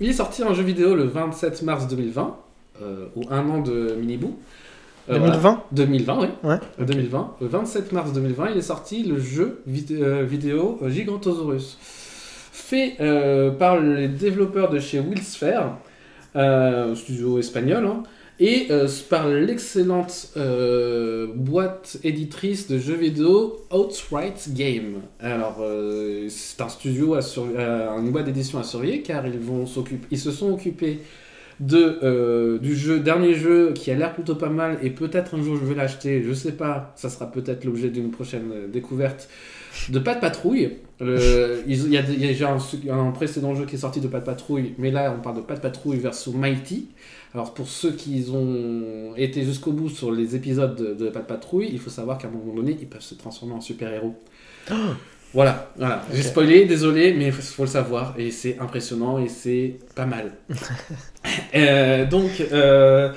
il 0.01 0.09
est 0.09 0.13
sorti 0.15 0.43
un 0.43 0.55
jeu 0.55 0.63
vidéo 0.63 0.95
le 0.95 1.05
27 1.05 1.63
mars 1.63 1.89
2020, 1.89 2.37
euh, 2.83 3.07
au 3.17 3.23
un 3.31 3.49
an 3.51 3.61
de 3.61 3.95
Miniboo. 3.99 4.39
Euh, 5.11 5.15
2020 5.19 5.39
voilà. 5.41 5.65
2020, 5.73 6.19
oui. 6.21 6.27
Ouais. 6.45 6.59
Euh, 6.81 6.85
2020. 6.85 7.35
Le 7.41 7.47
27 7.49 7.93
mars 7.93 8.13
2020, 8.13 8.51
il 8.53 8.57
est 8.57 8.63
sorti 8.63 9.03
le 9.03 9.19
jeu 9.19 9.61
vid- 9.67 9.93
euh, 10.01 10.23
vidéo 10.23 10.79
euh, 10.83 10.89
Gigantosaurus. 10.89 11.77
Fait 12.53 12.95
euh, 13.01 13.51
par 13.51 13.81
les 13.81 14.09
développeurs 14.09 14.71
de 14.71 14.79
chez 14.79 15.01
Willsphere, 15.01 15.77
euh, 16.37 16.95
studio 16.95 17.39
espagnol, 17.39 17.85
hein, 17.85 18.03
et 18.41 18.67
euh, 18.71 18.89
par 19.09 19.29
l'excellente 19.29 20.31
euh, 20.37 21.29
boîte 21.35 21.99
éditrice 22.03 22.69
de 22.69 22.79
jeux 22.79 22.97
vidéo 22.97 23.65
Outright 23.73 24.53
Game. 24.55 25.03
Alors, 25.21 25.59
euh, 25.61 26.27
c'est 26.29 26.61
un 26.61 26.69
studio, 26.69 27.15
à 27.15 27.21
une 27.99 28.11
boîte 28.11 28.27
d'édition 28.27 28.59
à 28.59 28.65
surveiller, 28.65 29.03
car 29.03 29.27
ils, 29.27 29.39
vont 29.39 29.67
ils 30.11 30.19
se 30.19 30.33
sont 30.33 30.53
occupés 30.53 30.99
de, 31.61 32.59
du 32.59 32.75
jeu, 32.75 32.99
dernier 32.99 33.35
jeu 33.35 33.73
qui 33.73 33.93
a 33.93 33.95
l'air 33.95 34.13
plutôt 34.13 34.35
pas 34.35 34.49
mal, 34.49 34.79
et 34.83 34.91
peut-être 34.91 35.37
un 35.37 35.43
jour 35.43 35.57
je 35.57 35.65
vais 35.65 35.77
l'acheter, 35.77 36.25
je 36.27 36.33
sais 36.33 36.53
pas, 36.53 36.93
ça 36.97 37.09
sera 37.09 37.31
peut-être 37.31 37.65
l'objet 37.65 37.91
d'une 37.91 38.11
prochaine 38.11 38.69
découverte, 38.73 39.29
de 39.89 39.99
Pas 39.99 40.15
de 40.15 40.21
Patrouille. 40.21 40.79
Il 41.01 41.07
y 41.07 41.97
a, 41.97 42.03
il 42.09 42.21
y 42.21 42.25
a 42.25 42.29
déjà 42.29 42.51
un, 42.51 42.99
un 42.99 43.11
précédent 43.11 43.55
jeu 43.55 43.67
qui 43.67 43.75
est 43.75 43.79
sorti 43.79 44.01
de 44.01 44.09
Pas 44.09 44.21
de 44.21 44.25
Patrouille, 44.25 44.75
mais 44.79 44.91
là 44.91 45.15
on 45.17 45.21
parle 45.21 45.37
de 45.37 45.43
Pas 45.43 45.55
de 45.55 45.61
Patrouille 45.61 45.99
versus 45.99 46.33
Mighty. 46.35 46.89
Alors 47.35 47.53
pour 47.53 47.67
ceux 47.67 47.93
qui 47.93 48.25
ont 48.33 49.15
été 49.17 49.43
jusqu'au 49.43 49.73
bout 49.73 49.89
sur 49.89 50.13
les 50.13 50.37
épisodes 50.37 50.77
de, 50.77 50.95
de 50.95 51.11
Pas 51.11 51.21
de 51.21 51.27
Patrouille, 51.27 51.69
il 51.73 51.81
faut 51.81 51.91
savoir 51.91 52.17
qu'à 52.19 52.29
un 52.29 52.31
moment 52.31 52.55
donné, 52.55 52.77
ils 52.81 52.87
peuvent 52.87 53.01
se 53.01 53.15
transformer 53.15 53.55
en 53.55 53.61
super-héros. 53.61 54.15
Voilà, 55.35 55.73
voilà. 55.77 56.05
J'ai 56.13 56.23
spoilé, 56.23 56.65
désolé, 56.65 57.13
mais 57.13 57.27
il 57.27 57.33
faut, 57.33 57.43
faut 57.43 57.65
le 57.65 57.69
savoir, 57.69 58.15
et 58.17 58.31
c'est 58.31 58.57
impressionnant, 58.61 59.19
et 59.19 59.29
c'est 59.29 59.79
pas 59.95 60.07
mal. 60.07 60.33
Euh, 61.57 62.05
donc, 62.05 62.31
euh, 62.53 63.13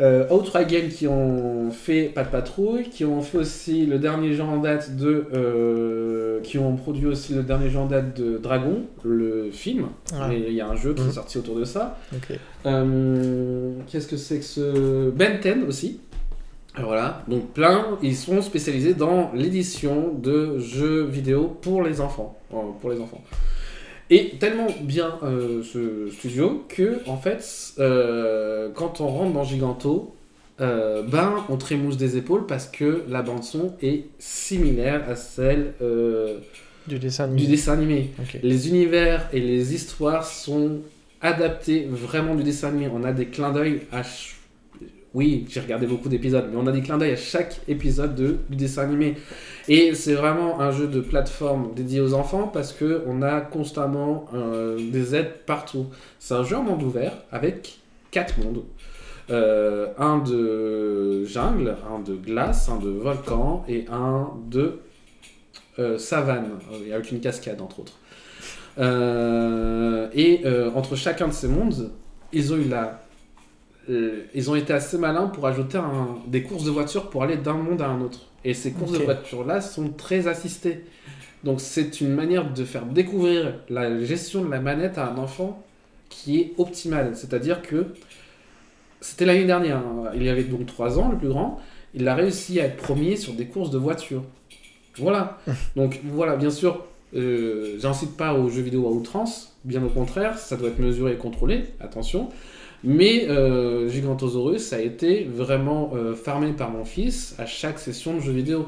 euh, 0.00 0.26
Outright 0.30 0.68
Game 0.68 0.88
qui 0.88 1.06
ont 1.06 1.70
fait 1.70 2.04
Pas 2.04 2.24
de 2.24 2.28
Patrouille, 2.30 2.88
qui 2.88 3.04
ont 3.04 3.20
fait 3.20 3.38
aussi 3.38 3.84
le 3.86 3.98
dernier 3.98 4.32
jeu 4.34 4.42
en 4.42 4.56
date 4.58 4.96
de... 4.96 5.26
euh, 5.34 6.40
qui 6.42 6.56
ont 6.58 6.74
produit 6.76 7.06
aussi 7.06 7.34
le 7.34 7.42
dernier 7.42 7.68
jeu 7.68 7.78
en 7.78 7.86
date 7.86 8.18
de 8.18 8.38
Dragon, 8.38 8.82
le 9.04 9.50
film. 9.52 9.86
Ah. 10.14 10.26
Mais 10.28 10.40
il 10.48 10.54
y 10.54 10.60
a 10.60 10.68
un 10.68 10.76
jeu 10.76 10.94
qui 10.94 11.02
Mhm. 11.02 11.08
est 11.10 11.12
sorti 11.12 11.38
autour 11.38 11.56
de 11.56 11.64
ça. 11.64 11.98
Euh, 12.66 13.72
Qu'est-ce 13.88 14.06
que 14.08 14.16
c'est 14.16 14.38
que 14.38 14.44
ce... 14.44 15.10
Ben 15.10 15.38
10 15.40 15.66
aussi. 15.68 16.00
Voilà, 16.78 17.24
donc 17.26 17.48
plein, 17.52 17.98
ils 18.00 18.14
sont 18.16 18.40
spécialisés 18.42 18.94
dans 18.94 19.32
l'édition 19.34 20.14
de 20.14 20.58
jeux 20.60 21.02
vidéo 21.04 21.56
pour 21.60 21.82
les 21.82 22.00
enfants. 22.00 22.38
Pour 22.80 22.90
les 22.90 23.00
enfants. 23.00 23.20
Et 24.10 24.30
tellement 24.40 24.66
bien 24.80 25.18
euh, 25.22 25.62
ce 25.62 26.10
studio 26.10 26.64
que, 26.68 26.98
en 27.06 27.16
fait, 27.16 27.44
euh, 27.78 28.68
quand 28.74 29.00
on 29.00 29.06
rentre 29.06 29.32
dans 29.32 29.44
Giganto, 29.44 30.14
euh, 30.60 31.02
ben, 31.04 31.44
on 31.48 31.56
trémousse 31.56 31.96
des 31.96 32.16
épaules 32.16 32.44
parce 32.46 32.66
que 32.66 33.04
la 33.08 33.22
bande-son 33.22 33.74
est 33.82 34.04
similaire 34.18 35.08
à 35.08 35.14
celle 35.16 35.74
Du 36.88 36.98
dessin 36.98 37.24
animé. 37.24 37.40
du 37.42 37.46
dessin 37.46 37.72
animé. 37.74 38.10
Les 38.42 38.68
univers 38.68 39.28
et 39.32 39.40
les 39.40 39.74
histoires 39.74 40.26
sont 40.26 40.80
adaptés 41.20 41.86
vraiment 41.88 42.34
du 42.34 42.42
dessin 42.42 42.68
animé. 42.68 42.88
On 42.92 43.04
a 43.04 43.12
des 43.12 43.26
clins 43.26 43.52
d'œil 43.52 43.82
à. 43.92 44.02
ch- 44.02 44.36
Oui, 45.12 45.46
j'ai 45.48 45.60
regardé 45.60 45.86
beaucoup 45.86 46.08
d'épisodes, 46.08 46.48
mais 46.52 46.56
on 46.56 46.66
a 46.68 46.72
des 46.72 46.82
clins 46.82 46.96
d'œil 46.96 47.12
à 47.12 47.16
chaque 47.16 47.60
épisode 47.66 48.14
de, 48.14 48.38
du 48.48 48.56
dessin 48.56 48.82
animé. 48.82 49.16
Et 49.66 49.94
c'est 49.94 50.14
vraiment 50.14 50.60
un 50.60 50.70
jeu 50.70 50.86
de 50.86 51.00
plateforme 51.00 51.74
dédié 51.74 52.00
aux 52.00 52.14
enfants 52.14 52.48
parce 52.52 52.72
que 52.72 53.02
on 53.06 53.22
a 53.22 53.40
constamment 53.40 54.26
euh, 54.34 54.78
des 54.92 55.16
aides 55.16 55.32
partout. 55.46 55.86
C'est 56.20 56.34
un 56.34 56.44
jeu 56.44 56.56
en 56.56 56.62
monde 56.62 56.82
ouvert 56.84 57.12
avec 57.32 57.80
quatre 58.12 58.38
mondes. 58.38 58.62
Euh, 59.30 59.86
un 59.96 60.18
de 60.18 61.24
jungle, 61.24 61.76
un 61.88 62.00
de 62.00 62.14
glace, 62.14 62.68
un 62.68 62.78
de 62.78 62.88
volcan 62.88 63.64
et 63.68 63.86
un 63.90 64.30
de 64.48 64.80
euh, 65.78 65.98
savane, 65.98 66.58
avec 66.92 67.12
une 67.12 67.20
cascade 67.20 67.60
entre 67.60 67.80
autres. 67.80 67.98
Euh, 68.78 70.08
et 70.14 70.42
entre 70.74 70.96
chacun 70.96 71.28
de 71.28 71.32
ces 71.32 71.48
mondes, 71.48 71.90
ils 72.32 72.52
ont 72.52 72.56
eu 72.56 72.68
la, 72.68 73.00
euh, 73.90 74.24
ils 74.34 74.50
ont 74.50 74.54
été 74.54 74.72
assez 74.72 74.96
malins 74.98 75.26
pour 75.28 75.46
ajouter 75.46 75.78
un- 75.78 76.16
des 76.26 76.42
courses 76.42 76.64
de 76.64 76.70
voitures 76.70 77.10
pour 77.10 77.22
aller 77.24 77.36
d'un 77.36 77.54
monde 77.54 77.82
à 77.82 77.88
un 77.88 78.00
autre. 78.00 78.20
Et 78.44 78.54
ces 78.54 78.72
courses 78.72 78.92
de 78.92 78.98
voitures 79.04 79.44
là 79.44 79.60
sont 79.60 79.90
très 79.90 80.26
assistées. 80.28 80.84
Donc 81.44 81.60
c'est 81.60 82.00
une 82.00 82.10
manière 82.14 82.52
de 82.52 82.64
faire 82.64 82.84
découvrir 82.86 83.54
la 83.68 84.02
gestion 84.04 84.44
de 84.44 84.50
la 84.50 84.60
manette 84.60 84.96
à 84.98 85.08
un 85.10 85.16
enfant 85.18 85.62
qui 86.08 86.40
est 86.40 86.52
optimale. 86.58 87.12
C'est-à-dire 87.14 87.62
que 87.62 87.86
c'était 89.00 89.24
l'année 89.24 89.44
dernière. 89.46 89.78
hein. 89.78 90.10
Il 90.14 90.22
y 90.22 90.28
avait 90.28 90.44
donc 90.44 90.66
3 90.66 90.98
ans, 90.98 91.10
le 91.10 91.18
plus 91.18 91.28
grand. 91.28 91.58
Il 91.94 92.06
a 92.08 92.14
réussi 92.14 92.60
à 92.60 92.64
être 92.66 92.76
premier 92.76 93.16
sur 93.16 93.32
des 93.32 93.46
courses 93.46 93.70
de 93.70 93.78
voitures. 93.78 94.22
Voilà. 94.98 95.38
Donc 95.76 96.00
voilà, 96.04 96.36
bien 96.36 96.50
sûr, 96.50 96.84
Euh, 97.12 97.76
J'incite 97.80 98.16
pas 98.16 98.34
aux 98.34 98.48
jeux 98.48 98.62
vidéo 98.62 98.86
à 98.86 98.90
outrance, 98.92 99.56
bien 99.64 99.82
au 99.82 99.88
contraire, 99.88 100.38
ça 100.38 100.56
doit 100.56 100.68
être 100.68 100.78
mesuré 100.78 101.14
et 101.14 101.16
contrôlé, 101.16 101.64
attention. 101.80 102.28
Mais 102.82 103.28
euh, 103.28 103.88
Gigantosaurus, 103.88 104.58
ça 104.60 104.76
a 104.76 104.80
été 104.80 105.24
vraiment 105.24 105.92
euh, 105.94 106.14
farmé 106.14 106.52
par 106.52 106.70
mon 106.70 106.84
fils 106.84 107.34
à 107.38 107.44
chaque 107.46 107.78
session 107.78 108.14
de 108.16 108.20
jeux 108.20 108.32
vidéo. 108.32 108.66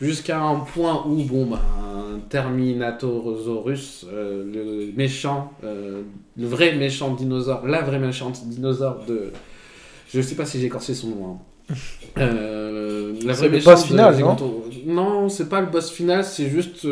Jusqu'à 0.00 0.40
un 0.42 0.56
point 0.56 1.04
où, 1.06 1.22
bon, 1.22 1.46
bah, 1.46 1.60
un 1.80 2.18
Terminatorosaurus, 2.28 4.06
euh, 4.12 4.44
le 4.52 4.92
méchant, 4.96 5.52
le 5.62 6.46
vrai 6.46 6.74
méchant 6.76 7.14
dinosaure, 7.14 7.66
la 7.66 7.80
vraie 7.82 7.98
méchante 7.98 8.44
dinosaure 8.48 9.04
de. 9.06 9.30
Je 10.12 10.20
sais 10.20 10.34
pas 10.34 10.44
si 10.44 10.60
j'ai 10.60 10.66
écorché 10.66 10.94
son 10.94 11.08
nom. 11.08 11.38
hein. 11.70 11.74
La 12.16 13.32
vraie 13.32 13.48
le 13.48 13.58
boss 13.64 13.84
final, 13.84 14.12
non 14.18 14.18
Giganto- 14.36 14.64
Non, 14.86 15.28
c'est 15.28 15.48
pas 15.48 15.60
le 15.60 15.66
boss 15.68 15.90
final, 15.90 16.24
c'est 16.24 16.48
juste 16.50 16.86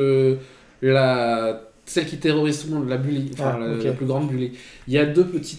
la 0.80 1.60
celle 1.84 2.06
qui 2.06 2.16
terrorise 2.18 2.62
tout 2.62 2.68
le 2.68 2.74
monde, 2.78 2.88
la 2.88 2.96
bully, 2.96 3.30
enfin 3.34 3.52
Ah, 3.56 3.58
la, 3.58 3.74
la 3.84 3.92
plus 3.92 4.06
grande 4.06 4.28
bully. 4.28 4.52
Il 4.88 4.94
y 4.94 4.98
a 4.98 5.04
deux 5.04 5.24
petits 5.24 5.58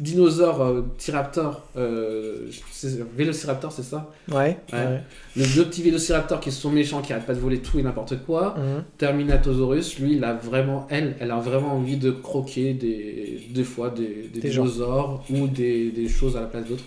dinosaures 0.00 0.60
euh, 0.62 0.82
T-Raptor, 0.98 1.62
euh, 1.76 2.46
c'est- 2.72 3.04
Vélociraptor, 3.16 3.70
c'est 3.72 3.82
ça 3.84 4.10
Ouais. 4.28 4.58
Ouais. 4.72 4.78
ouais. 4.78 5.00
Les 5.36 5.46
deux 5.46 5.64
petits 5.66 5.82
Vélociraptors 5.82 6.40
qui 6.40 6.50
sont 6.50 6.70
méchants, 6.70 7.00
qui 7.00 7.12
arrêtent 7.12 7.26
pas 7.26 7.34
de 7.34 7.38
voler 7.40 7.58
tout 7.60 7.78
et 7.78 7.82
n'importe 7.82 8.24
quoi. 8.24 8.54
Mhm. 8.58 8.84
Terminatosaurus, 8.98 9.98
lui, 10.00 10.16
il 10.16 10.24
a 10.24 10.34
vraiment, 10.34 10.86
elle, 10.90 11.14
elle 11.20 11.30
a 11.30 11.38
vraiment 11.38 11.74
envie 11.74 11.96
de 11.96 12.10
croquer 12.10 12.74
des, 12.74 13.40
des 13.50 13.64
fois 13.64 13.90
des, 13.90 14.28
des 14.32 14.40
Des 14.40 14.50
gens. 14.50 14.64
dinosaures 14.64 15.24
ou 15.30 15.46
des, 15.46 15.90
des 15.90 16.08
choses 16.08 16.36
à 16.36 16.40
la 16.40 16.46
place 16.46 16.66
d'autres. 16.66 16.84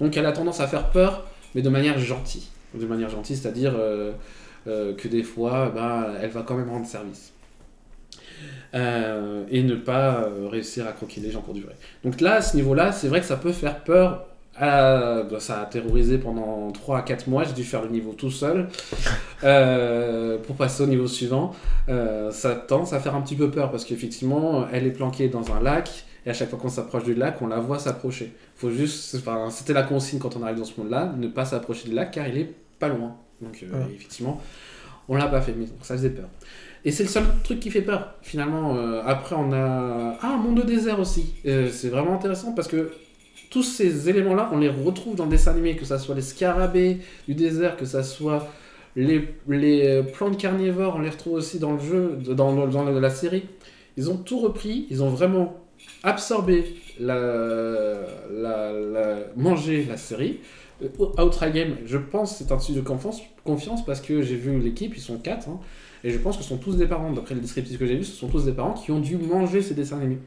Donc 0.00 0.16
elle 0.16 0.26
a 0.26 0.32
tendance 0.32 0.60
à 0.60 0.66
faire 0.66 0.90
peur, 0.90 1.26
mais 1.54 1.62
de 1.62 1.68
manière 1.68 1.98
gentille. 1.98 2.44
De 2.74 2.86
manière 2.86 3.08
gentille, 3.08 3.36
c'est-à-dire 3.36 3.74
euh, 3.78 4.12
euh, 4.66 4.94
que 4.94 5.08
des 5.08 5.22
fois, 5.22 5.70
bah, 5.74 6.08
elle 6.20 6.30
va 6.30 6.42
quand 6.42 6.54
même 6.56 6.68
rendre 6.68 6.86
service. 6.86 7.32
Euh, 8.74 9.44
et 9.50 9.62
ne 9.62 9.74
pas 9.76 10.24
euh, 10.24 10.46
réussir 10.48 10.86
à 10.86 10.92
croquer 10.92 11.20
les 11.22 11.30
gens 11.30 11.40
pour 11.40 11.54
durer. 11.54 11.74
Donc 12.04 12.20
là, 12.20 12.34
à 12.34 12.42
ce 12.42 12.54
niveau-là, 12.54 12.92
c'est 12.92 13.08
vrai 13.08 13.20
que 13.20 13.26
ça 13.26 13.36
peut 13.36 13.52
faire 13.52 13.82
peur. 13.82 14.26
à- 14.60 15.22
bah, 15.22 15.38
ça 15.38 15.60
a 15.62 15.66
terrorisé 15.66 16.18
pendant 16.18 16.70
3 16.72 16.98
à 16.98 17.02
4 17.02 17.28
mois, 17.28 17.44
j'ai 17.44 17.52
dû 17.52 17.62
faire 17.64 17.80
le 17.82 17.88
niveau 17.90 18.12
tout 18.12 18.30
seul 18.30 18.66
euh, 19.44 20.38
pour 20.38 20.56
passer 20.56 20.82
au 20.82 20.86
niveau 20.86 21.06
suivant. 21.06 21.54
Euh, 21.88 22.30
ça 22.30 22.54
tend 22.56 22.82
à 22.92 22.98
faire 22.98 23.14
un 23.14 23.20
petit 23.22 23.36
peu 23.36 23.50
peur 23.50 23.70
parce 23.70 23.84
qu'effectivement, 23.84 24.66
elle 24.72 24.86
est 24.86 24.90
planquée 24.90 25.28
dans 25.28 25.52
un 25.54 25.60
lac 25.62 26.04
et 26.26 26.30
à 26.30 26.34
chaque 26.34 26.50
fois 26.50 26.58
qu'on 26.58 26.68
s'approche 26.68 27.04
du 27.04 27.14
lac, 27.14 27.40
on 27.40 27.46
la 27.46 27.60
voit 27.60 27.78
s'approcher. 27.78 28.32
Faut 28.56 28.70
juste, 28.70 29.14
enfin, 29.16 29.48
c'était 29.50 29.72
la 29.72 29.84
consigne 29.84 30.18
quand 30.18 30.36
on 30.36 30.42
arrive 30.42 30.58
dans 30.58 30.64
ce 30.64 30.78
monde-là, 30.80 31.14
ne 31.16 31.28
pas 31.28 31.44
s'approcher 31.44 31.88
du 31.88 31.94
lac 31.94 32.10
car 32.10 32.26
il 32.26 32.36
est 32.38 32.52
pas 32.78 32.88
loin. 32.88 33.14
Donc 33.40 33.62
euh, 33.62 33.66
Ouais. 33.72 33.94
effectivement, 33.94 34.40
on 35.08 35.14
l'a 35.16 35.28
pas 35.28 35.40
fait, 35.40 35.54
mais 35.56 35.66
donc 35.66 35.78
ça 35.82 35.94
faisait 35.94 36.10
peur. 36.10 36.28
Et 36.88 36.90
c'est 36.90 37.02
le 37.02 37.10
seul 37.10 37.24
truc 37.44 37.60
qui 37.60 37.70
fait 37.70 37.82
peur, 37.82 38.14
finalement. 38.22 38.74
Euh, 38.74 39.02
après, 39.04 39.36
on 39.38 39.52
a. 39.52 40.16
Ah, 40.22 40.38
monde 40.42 40.54
de 40.54 40.62
désert 40.62 40.98
aussi. 40.98 41.34
Euh, 41.44 41.68
c'est 41.70 41.90
vraiment 41.90 42.14
intéressant 42.14 42.52
parce 42.52 42.66
que 42.66 42.92
tous 43.50 43.62
ces 43.62 44.08
éléments-là, 44.08 44.48
on 44.54 44.56
les 44.58 44.70
retrouve 44.70 45.14
dans 45.14 45.26
le 45.26 45.30
dessin 45.30 45.50
animé, 45.50 45.76
que 45.76 45.84
ça 45.84 45.98
soit 45.98 46.14
les 46.14 46.22
scarabées 46.22 47.00
du 47.26 47.34
désert, 47.34 47.76
que 47.76 47.84
ça 47.84 48.02
soit 48.02 48.48
les, 48.96 49.28
les 49.48 49.86
euh, 49.86 50.02
plantes 50.02 50.38
carnivores, 50.38 50.94
on 50.96 51.00
les 51.00 51.10
retrouve 51.10 51.34
aussi 51.34 51.58
dans 51.58 51.72
le 51.72 51.78
jeu, 51.78 52.18
dans, 52.26 52.54
dans, 52.66 52.84
la 52.84 53.10
série. 53.10 53.44
Ils 53.98 54.08
ont 54.10 54.16
tout 54.16 54.38
repris, 54.38 54.86
ils 54.88 55.02
ont 55.02 55.10
vraiment 55.10 55.58
absorbé 56.04 56.74
la, 56.98 57.16
la, 58.32 58.72
la- 58.72 59.18
mangé 59.36 59.84
la 59.84 59.98
série. 59.98 60.38
Outright 61.18 61.52
Game, 61.52 61.76
je 61.84 61.98
pense, 61.98 62.38
c'est 62.38 62.50
un 62.50 62.58
studio 62.58 62.80
de 62.80 62.88
confiance, 62.88 63.20
confiance 63.44 63.84
parce 63.84 64.00
que 64.00 64.22
j'ai 64.22 64.36
vu 64.36 64.58
l'équipe, 64.58 64.96
ils 64.96 65.02
sont 65.02 65.18
quatre, 65.18 65.50
hein, 65.50 65.60
et 66.04 66.10
je 66.10 66.18
pense 66.18 66.36
que 66.36 66.42
ce 66.42 66.48
sont 66.48 66.58
tous 66.58 66.76
des 66.76 66.86
parents, 66.86 67.12
d'après 67.12 67.34
le 67.34 67.40
descriptif 67.40 67.78
que 67.78 67.86
j'ai 67.86 67.96
vu, 67.96 68.04
ce 68.04 68.12
sont 68.14 68.28
tous 68.28 68.44
des 68.44 68.52
parents 68.52 68.74
qui 68.74 68.90
ont 68.92 69.00
dû 69.00 69.16
manger 69.16 69.62
ces 69.62 69.74
dessins 69.74 69.98
animés. 69.98 70.18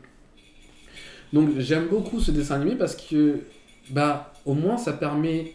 Donc 1.33 1.49
j'aime 1.59 1.87
beaucoup 1.87 2.19
ce 2.19 2.31
dessin 2.31 2.55
animé 2.55 2.75
parce 2.75 2.95
que, 2.95 3.39
bah, 3.89 4.33
au 4.45 4.53
moins 4.53 4.77
ça 4.77 4.91
permet 4.93 5.53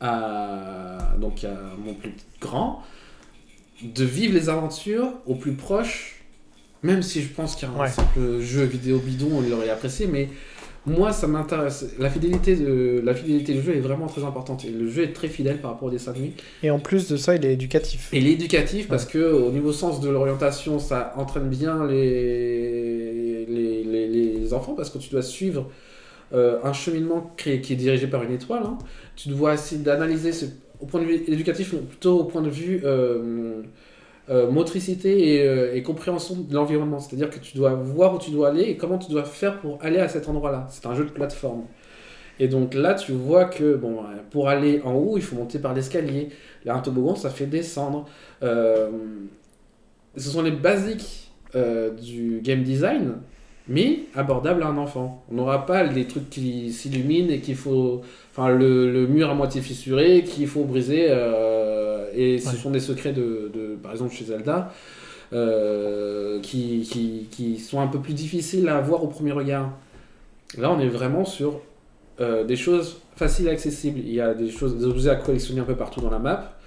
à, 0.00 1.14
donc 1.20 1.44
à 1.44 1.54
mon 1.84 1.94
plus 1.94 2.12
grand 2.40 2.82
de 3.82 4.04
vivre 4.04 4.34
les 4.34 4.48
aventures 4.48 5.12
au 5.26 5.34
plus 5.34 5.52
proche, 5.52 6.16
même 6.82 7.02
si 7.02 7.22
je 7.22 7.28
pense 7.28 7.56
qu'un 7.56 7.70
Ouais. 7.72 7.88
simple 7.90 8.40
jeu 8.40 8.64
vidéo 8.64 8.98
bidon, 8.98 9.28
on 9.32 9.40
l'aurait 9.42 9.70
apprécié, 9.70 10.06
mais 10.06 10.28
moi 10.88 11.12
ça 11.12 11.26
m'intéresse. 11.26 11.86
La 11.98 12.10
fidélité, 12.10 12.56
de, 12.56 13.00
la 13.04 13.14
fidélité 13.14 13.54
du 13.54 13.62
jeu 13.62 13.76
est 13.76 13.80
vraiment 13.80 14.06
très 14.06 14.24
importante. 14.24 14.64
Et 14.64 14.70
le 14.70 14.88
jeu 14.88 15.02
est 15.04 15.12
très 15.12 15.28
fidèle 15.28 15.58
par 15.60 15.72
rapport 15.72 15.88
au 15.88 15.90
dessin 15.90 16.12
animé. 16.12 16.32
Et 16.62 16.70
en 16.70 16.78
plus 16.78 17.08
de 17.08 17.16
ça, 17.16 17.34
il 17.36 17.44
est 17.44 17.52
éducatif. 17.52 18.08
Et 18.12 18.18
il 18.18 18.26
est 18.26 18.32
éducatif 18.32 18.88
parce 18.88 19.04
que 19.04 19.18
au 19.18 19.50
niveau 19.50 19.72
sens 19.72 20.00
de 20.00 20.08
l'orientation, 20.10 20.78
ça 20.78 21.12
entraîne 21.16 21.48
bien 21.48 21.86
les, 21.86 23.46
les, 23.46 23.84
les, 23.84 24.08
les 24.08 24.54
enfants 24.54 24.74
parce 24.74 24.90
que 24.90 24.98
tu 24.98 25.10
dois 25.10 25.22
suivre 25.22 25.70
euh, 26.34 26.58
un 26.64 26.72
cheminement 26.72 27.32
qui, 27.36 27.60
qui 27.60 27.72
est 27.74 27.76
dirigé 27.76 28.06
par 28.06 28.22
une 28.22 28.32
étoile. 28.32 28.62
hein. 28.64 28.78
Tu 29.16 29.28
dois 29.30 29.54
essayer 29.54 29.82
d'analyser 29.82 30.32
ce- 30.32 30.46
au 30.80 30.86
point 30.86 31.00
de 31.00 31.06
vue 31.06 31.14
éducatif, 31.26 31.74
plutôt 31.74 32.20
au 32.20 32.24
point 32.24 32.42
de 32.42 32.50
vue 32.50 32.82
euh, 32.84 33.62
euh, 34.30 34.50
motricité 34.50 35.36
et, 35.36 35.48
euh, 35.48 35.74
et 35.74 35.82
compréhension 35.82 36.36
de 36.36 36.54
l'environnement. 36.54 37.00
C'est-à-dire 37.00 37.30
que 37.30 37.38
tu 37.38 37.56
dois 37.56 37.72
voir 37.72 38.14
où 38.14 38.18
tu 38.18 38.30
dois 38.30 38.48
aller 38.48 38.62
et 38.62 38.76
comment 38.76 38.98
tu 38.98 39.10
dois 39.10 39.24
faire 39.24 39.58
pour 39.58 39.78
aller 39.82 39.98
à 39.98 40.08
cet 40.08 40.28
endroit-là. 40.28 40.66
C'est 40.68 40.84
un 40.84 40.94
jeu 40.94 41.04
de 41.04 41.10
plateforme. 41.10 41.64
Et 42.38 42.46
donc 42.46 42.74
là, 42.74 42.92
tu 42.92 43.12
vois 43.12 43.46
que 43.46 43.74
bon, 43.74 44.00
euh, 44.00 44.16
pour 44.30 44.50
aller 44.50 44.82
en 44.84 44.92
haut, 44.92 45.16
il 45.16 45.22
faut 45.22 45.34
monter 45.34 45.58
par 45.58 45.72
l'escalier. 45.72 46.28
Là, 46.66 46.74
un 46.74 46.80
toboggan, 46.80 47.14
ça 47.14 47.30
fait 47.30 47.46
descendre. 47.46 48.06
Ce 48.42 48.90
sont 50.30 50.42
les 50.42 50.50
basiques 50.50 51.32
du 52.02 52.40
game 52.42 52.62
design, 52.62 53.14
mais 53.68 54.00
abordables 54.14 54.62
à 54.62 54.66
un 54.68 54.78
enfant. 54.78 55.24
On 55.30 55.34
n'aura 55.36 55.66
pas 55.66 55.82
les 55.84 56.06
trucs 56.06 56.30
qui 56.30 56.72
s'illuminent 56.72 57.30
et 57.30 57.40
qu'il 57.40 57.56
faut. 57.56 58.02
Enfin, 58.32 58.48
le, 58.50 58.90
le 58.92 59.06
mur 59.06 59.30
à 59.30 59.34
moitié 59.34 59.60
fissuré 59.60 60.24
qu'il 60.24 60.46
faut 60.48 60.64
briser. 60.64 61.06
euh, 61.10 62.06
et 62.14 62.38
ce 62.38 62.50
Ouais. 62.50 62.56
sont 62.56 62.70
des 62.70 62.80
secrets 62.80 63.12
de, 63.12 63.50
de- 63.54 63.76
par 63.82 63.92
exemple, 63.92 64.14
chez 64.14 64.24
Zelda. 64.24 64.72
euh, 65.34 66.40
qui, 66.40 66.88
qui, 66.90 67.26
qui 67.30 67.58
sont 67.58 67.80
un 67.80 67.86
peu 67.86 67.98
plus 67.98 68.14
difficiles 68.14 68.68
à 68.68 68.80
voir 68.80 69.04
au 69.04 69.08
premier 69.08 69.32
regard. 69.32 69.70
Là, 70.56 70.70
on 70.72 70.80
est 70.80 70.88
vraiment 70.88 71.24
sur 71.26 71.60
euh, 72.20 72.44
des 72.44 72.56
choses 72.56 73.00
faciles 73.16 73.46
et 73.46 73.50
accessibles. 73.50 73.98
Il 74.00 74.14
y 74.14 74.20
a 74.22 74.32
des 74.34 74.50
choses, 74.50 74.76
des 74.78 74.84
objets 74.86 75.10
à 75.10 75.16
collectionner 75.16 75.60
un 75.60 75.64
peu 75.64 75.74
partout 75.76 76.00
dans 76.00 76.10
la 76.10 76.18
map. 76.18 76.57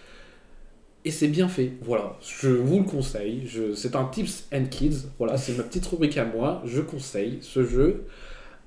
Et 1.04 1.12
c'est 1.12 1.28
bien 1.28 1.48
fait. 1.48 1.74
Voilà, 1.82 2.18
je 2.22 2.50
vous 2.50 2.80
le 2.80 2.84
conseille. 2.84 3.44
Je, 3.48 3.74
c'est 3.74 3.96
un 3.96 4.06
Tips 4.06 4.48
and 4.54 4.66
Kids. 4.70 5.08
Voilà, 5.18 5.38
c'est 5.38 5.58
ma 5.58 5.64
petite 5.64 5.86
rubrique 5.88 6.18
à 6.18 6.26
moi. 6.26 6.62
Je 6.66 6.82
conseille 6.82 7.40
ce 7.42 7.66
jeu 7.66 8.06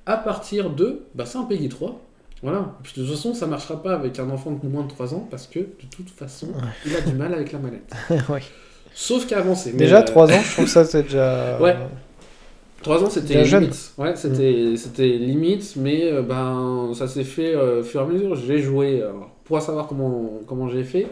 à 0.06 0.16
partir 0.16 0.70
de. 0.70 1.02
Bah, 1.15 1.27
c'est 1.27 1.39
un 1.39 1.44
Peggy 1.44 1.69
3. 1.69 2.01
Voilà. 2.43 2.74
Puis 2.82 2.93
de 2.97 3.06
toute 3.06 3.15
façon, 3.15 3.35
ça 3.35 3.47
marchera 3.47 3.82
pas 3.82 3.94
avec 3.94 4.19
un 4.19 4.28
enfant 4.31 4.51
de 4.51 4.69
moins 4.69 4.82
de 4.82 4.89
3 4.89 5.15
ans 5.15 5.27
parce 5.31 5.47
que 5.47 5.61
de 5.61 5.86
toute 5.94 6.11
façon, 6.11 6.48
il 6.85 6.94
a 6.94 7.01
du 7.01 7.15
mal 7.15 7.32
avec 7.32 7.52
la 7.52 7.59
manette. 7.59 7.90
Sauf 8.94 9.27
qu'à 9.27 9.39
avancer. 9.39 9.73
Déjà 9.73 10.01
euh, 10.01 10.05
3 10.05 10.32
ans, 10.32 10.40
je 10.44 10.52
trouve 10.52 10.69
ça 10.69 10.85
c'est 10.85 11.05
déjà. 11.05 11.59
Ouais. 11.61 11.77
3 12.85 13.02
ans, 13.02 13.11
c'était 13.11 13.43
limite. 13.43 13.93
Ouais, 13.98 14.15
c'était 14.15 14.74
c'était 14.77 15.09
limite, 15.09 15.74
mais 15.77 16.12
euh, 16.12 16.23
ben, 16.23 16.93
ça 16.94 17.09
s'est 17.09 17.24
fait 17.24 17.55
euh, 17.55 17.81
au 17.81 17.82
fur 17.82 18.02
et 18.02 18.05
à 18.05 18.06
mesure. 18.06 18.36
J'ai 18.36 18.61
joué, 18.61 19.01
euh, 19.01 19.12
pour 19.44 19.61
savoir 19.61 19.86
comment, 19.86 20.40
comment 20.47 20.69
j'ai 20.69 20.85
fait, 20.85 21.06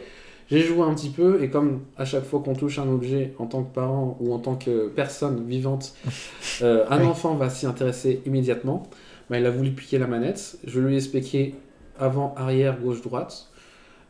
j'ai 0.53 0.67
joué 0.67 0.83
un 0.83 0.95
petit 0.95 1.11
peu, 1.11 1.43
et 1.43 1.49
comme 1.49 1.81
à 1.97 2.05
chaque 2.05 2.25
fois 2.25 2.41
qu'on 2.45 2.55
touche 2.55 2.79
un 2.79 2.89
objet 2.89 3.33
en 3.39 3.47
tant 3.47 3.63
que 3.63 3.75
parent 3.75 4.17
ou 4.21 4.33
en 4.35 4.39
tant 4.39 4.55
que 4.55 4.89
personne 4.89 5.47
vivante, 5.47 5.95
euh, 6.63 6.85
un 6.91 7.01
Oui. 7.01 7.07
enfant 7.07 7.35
va 7.35 7.49
s'y 7.51 7.67
intéresser 7.67 8.21
immédiatement. 8.27 8.89
Ben, 9.31 9.39
il 9.39 9.47
a 9.47 9.51
voulu 9.51 9.71
piquer 9.71 9.99
la 9.99 10.07
manette, 10.07 10.59
je 10.67 10.79
lui 10.79 10.95
ai 10.95 10.99
expliqué 10.99 11.55
avant, 11.99 12.35
arrière, 12.37 12.79
gauche, 12.79 13.01
droite. 13.03 13.49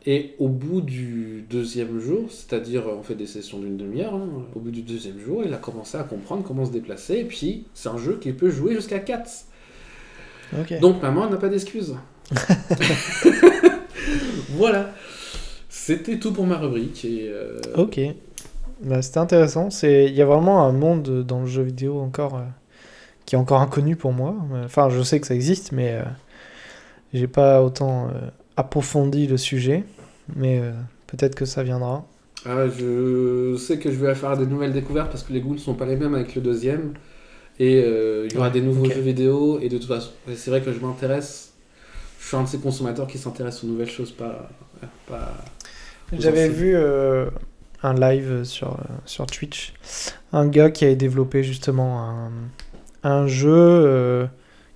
Et 0.05 0.35
au 0.37 0.49
bout 0.49 0.81
du 0.81 1.45
deuxième 1.49 1.97
jour, 1.97 2.25
c'est-à-dire 2.29 2.89
euh, 2.89 2.97
on 2.99 3.03
fait 3.03 3.15
des 3.15 3.25
sessions 3.27 3.59
d'une 3.59 3.77
demi-heure, 3.77 4.15
hein, 4.15 4.27
au 4.53 4.59
bout 4.59 4.71
du 4.71 4.81
deuxième 4.81 5.17
jour, 5.17 5.43
il 5.45 5.53
a 5.53 5.57
commencé 5.57 5.97
à 5.97 6.03
comprendre 6.03 6.43
comment 6.45 6.65
se 6.65 6.71
déplacer. 6.71 7.19
Et 7.19 7.23
puis, 7.23 7.67
c'est 7.73 7.87
un 7.87 7.97
jeu 7.97 8.17
qui 8.19 8.33
peut 8.33 8.49
jouer 8.49 8.75
jusqu'à 8.75 8.99
4. 8.99 9.29
Ok. 10.59 10.79
Donc 10.81 11.01
maman 11.01 11.29
n'a 11.29 11.37
pas 11.37 11.47
d'excuses. 11.47 11.95
voilà. 14.49 14.89
C'était 15.85 16.17
tout 16.17 16.31
pour 16.31 16.45
ma 16.47 16.57
rubrique. 16.57 17.03
Et, 17.03 17.27
euh, 17.29 17.59
Ok. 17.75 17.99
Bah, 18.83 19.01
c'était 19.01 19.17
intéressant. 19.17 19.69
C'est... 19.69 20.05
Il 20.05 20.13
y 20.15 20.21
a 20.21 20.25
vraiment 20.25 20.65
un 20.65 20.71
monde 20.71 21.25
dans 21.25 21.41
le 21.41 21.45
jeu 21.45 21.61
vidéo 21.61 21.99
encore 21.99 22.37
euh, 22.37 22.43
qui 23.25 23.35
est 23.35 23.37
encore 23.37 23.59
inconnu 23.59 23.97
pour 23.97 24.13
moi. 24.13 24.33
Enfin, 24.63 24.89
je 24.89 25.01
sais 25.01 25.19
que 25.19 25.27
ça 25.27 25.35
existe, 25.35 25.73
mais 25.73 25.95
euh, 25.95 26.03
j'ai 27.13 27.27
pas 27.27 27.61
autant 27.61 28.07
euh, 28.07 28.11
approfondi 28.55 29.27
le 29.27 29.35
sujet. 29.35 29.83
Mais 30.37 30.61
peut-être 31.07 31.35
que 31.35 31.43
ça 31.43 31.63
viendra. 31.63 32.05
ah, 32.45 32.65
je 32.69 33.57
sais 33.57 33.77
que 33.77 33.91
je 33.91 33.97
vais 33.97 34.15
faire 34.15 34.37
des 34.37 34.45
nouvelles 34.45 34.71
découvertes 34.71 35.09
parce 35.11 35.23
que 35.23 35.33
les 35.33 35.41
goûts 35.41 35.55
ne 35.55 35.59
sont 35.59 35.73
pas 35.73 35.85
les 35.85 35.97
mêmes 35.97 36.15
avec 36.15 36.33
le 36.35 36.41
deuxième. 36.41 36.93
Et 37.59 37.79
il 37.79 38.31
y 38.33 38.37
aura 38.37 38.47
Ouais, 38.47 38.53
des 38.53 38.61
nouveaux 38.61 38.85
jeux 38.85 39.01
vidéo. 39.01 39.59
Et 39.59 39.67
de 39.67 39.77
toute 39.77 39.89
façon, 39.89 40.11
c'est 40.33 40.49
vrai 40.49 40.61
que 40.61 40.71
je 40.71 40.79
m'intéresse. 40.79 41.51
Je 42.21 42.27
suis 42.29 42.37
un 42.37 42.43
de 42.43 42.47
ces 42.47 42.59
consommateurs 42.59 43.05
qui 43.07 43.17
s'intéressent 43.17 43.65
aux 43.65 43.67
nouvelles 43.67 43.89
choses, 43.89 44.11
pas. 44.13 44.49
pas 45.07 45.33
J'avais 46.19 46.49
vu 46.49 46.73
euh, 46.75 47.29
un 47.81 47.93
live 47.93 48.43
sur, 48.43 48.77
sur 49.05 49.25
Twitch. 49.25 49.73
Un 50.31 50.47
gars 50.47 50.71
qui 50.71 50.85
avait 50.85 50.95
développé 50.95 51.43
justement 51.43 52.01
un, 52.09 52.31
un 53.03 53.27
jeu 53.27 53.51
euh, 53.53 54.25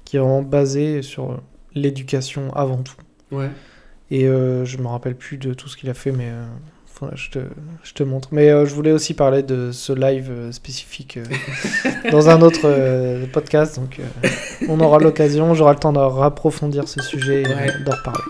qui 0.05 0.17
est 0.17 0.19
vraiment 0.19 0.41
basé 0.41 1.01
sur 1.01 1.39
l'éducation 1.73 2.53
avant 2.55 2.77
tout. 2.83 2.95
Ouais. 3.31 3.49
Et 4.09 4.25
euh, 4.27 4.63
je 4.65 4.77
me 4.77 4.87
rappelle 4.87 5.15
plus 5.15 5.37
de 5.37 5.53
tout 5.53 5.67
ce 5.67 5.75
qu'il 5.77 5.89
a 5.89 5.93
fait, 5.93 6.11
mais 6.11 6.29
euh, 6.29 6.45
je, 7.13 7.29
te, 7.29 7.39
je 7.83 7.93
te 7.93 8.03
montre. 8.03 8.29
Mais 8.31 8.49
euh, 8.49 8.65
je 8.65 8.73
voulais 8.73 8.91
aussi 8.93 9.13
parler 9.13 9.43
de 9.43 9.71
ce 9.71 9.91
live 9.93 10.31
spécifique 10.51 11.19
dans 12.11 12.29
un 12.29 12.41
autre 12.41 13.25
podcast. 13.33 13.75
Donc 13.79 13.99
on 14.69 14.79
aura 14.79 14.99
l'occasion, 14.99 15.53
j'aurai 15.53 15.73
le 15.73 15.79
temps 15.79 15.93
de 15.93 15.99
rapprofondir 15.99 16.87
ce 16.87 17.01
sujet 17.01 17.41
et 17.43 17.47
Ouais. 17.47 17.67
d'en 17.85 17.91
reparler. 17.91 18.23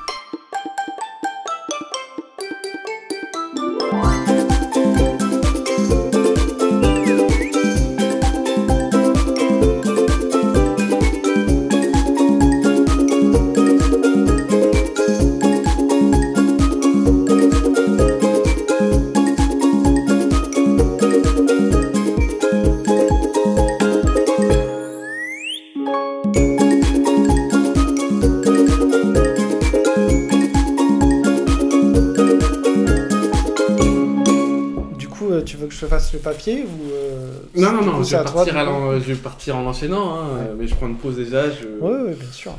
Ou 36.55 36.91
euh, 36.91 37.31
Non, 37.55 37.71
non, 37.73 37.81
non, 37.83 38.03
je 38.03 38.11
vais, 38.11 38.15
à 38.17 38.23
partir 38.23 38.53
du 38.53 38.59
à 38.59 38.65
coup 38.65 38.71
l'en- 38.71 38.93
je 38.93 39.05
vais 39.05 39.15
partir 39.15 39.55
en 39.57 39.65
enchaînant, 39.65 40.15
hein, 40.19 40.27
euh, 40.39 40.55
mais 40.57 40.67
je 40.67 40.75
prends 40.75 40.87
une 40.87 40.97
pause 40.97 41.15
déjà, 41.17 41.49
je, 41.49 41.67
Ouais, 41.79 41.91
ouais, 42.09 42.13
bien 42.15 42.31
sûr. 42.31 42.53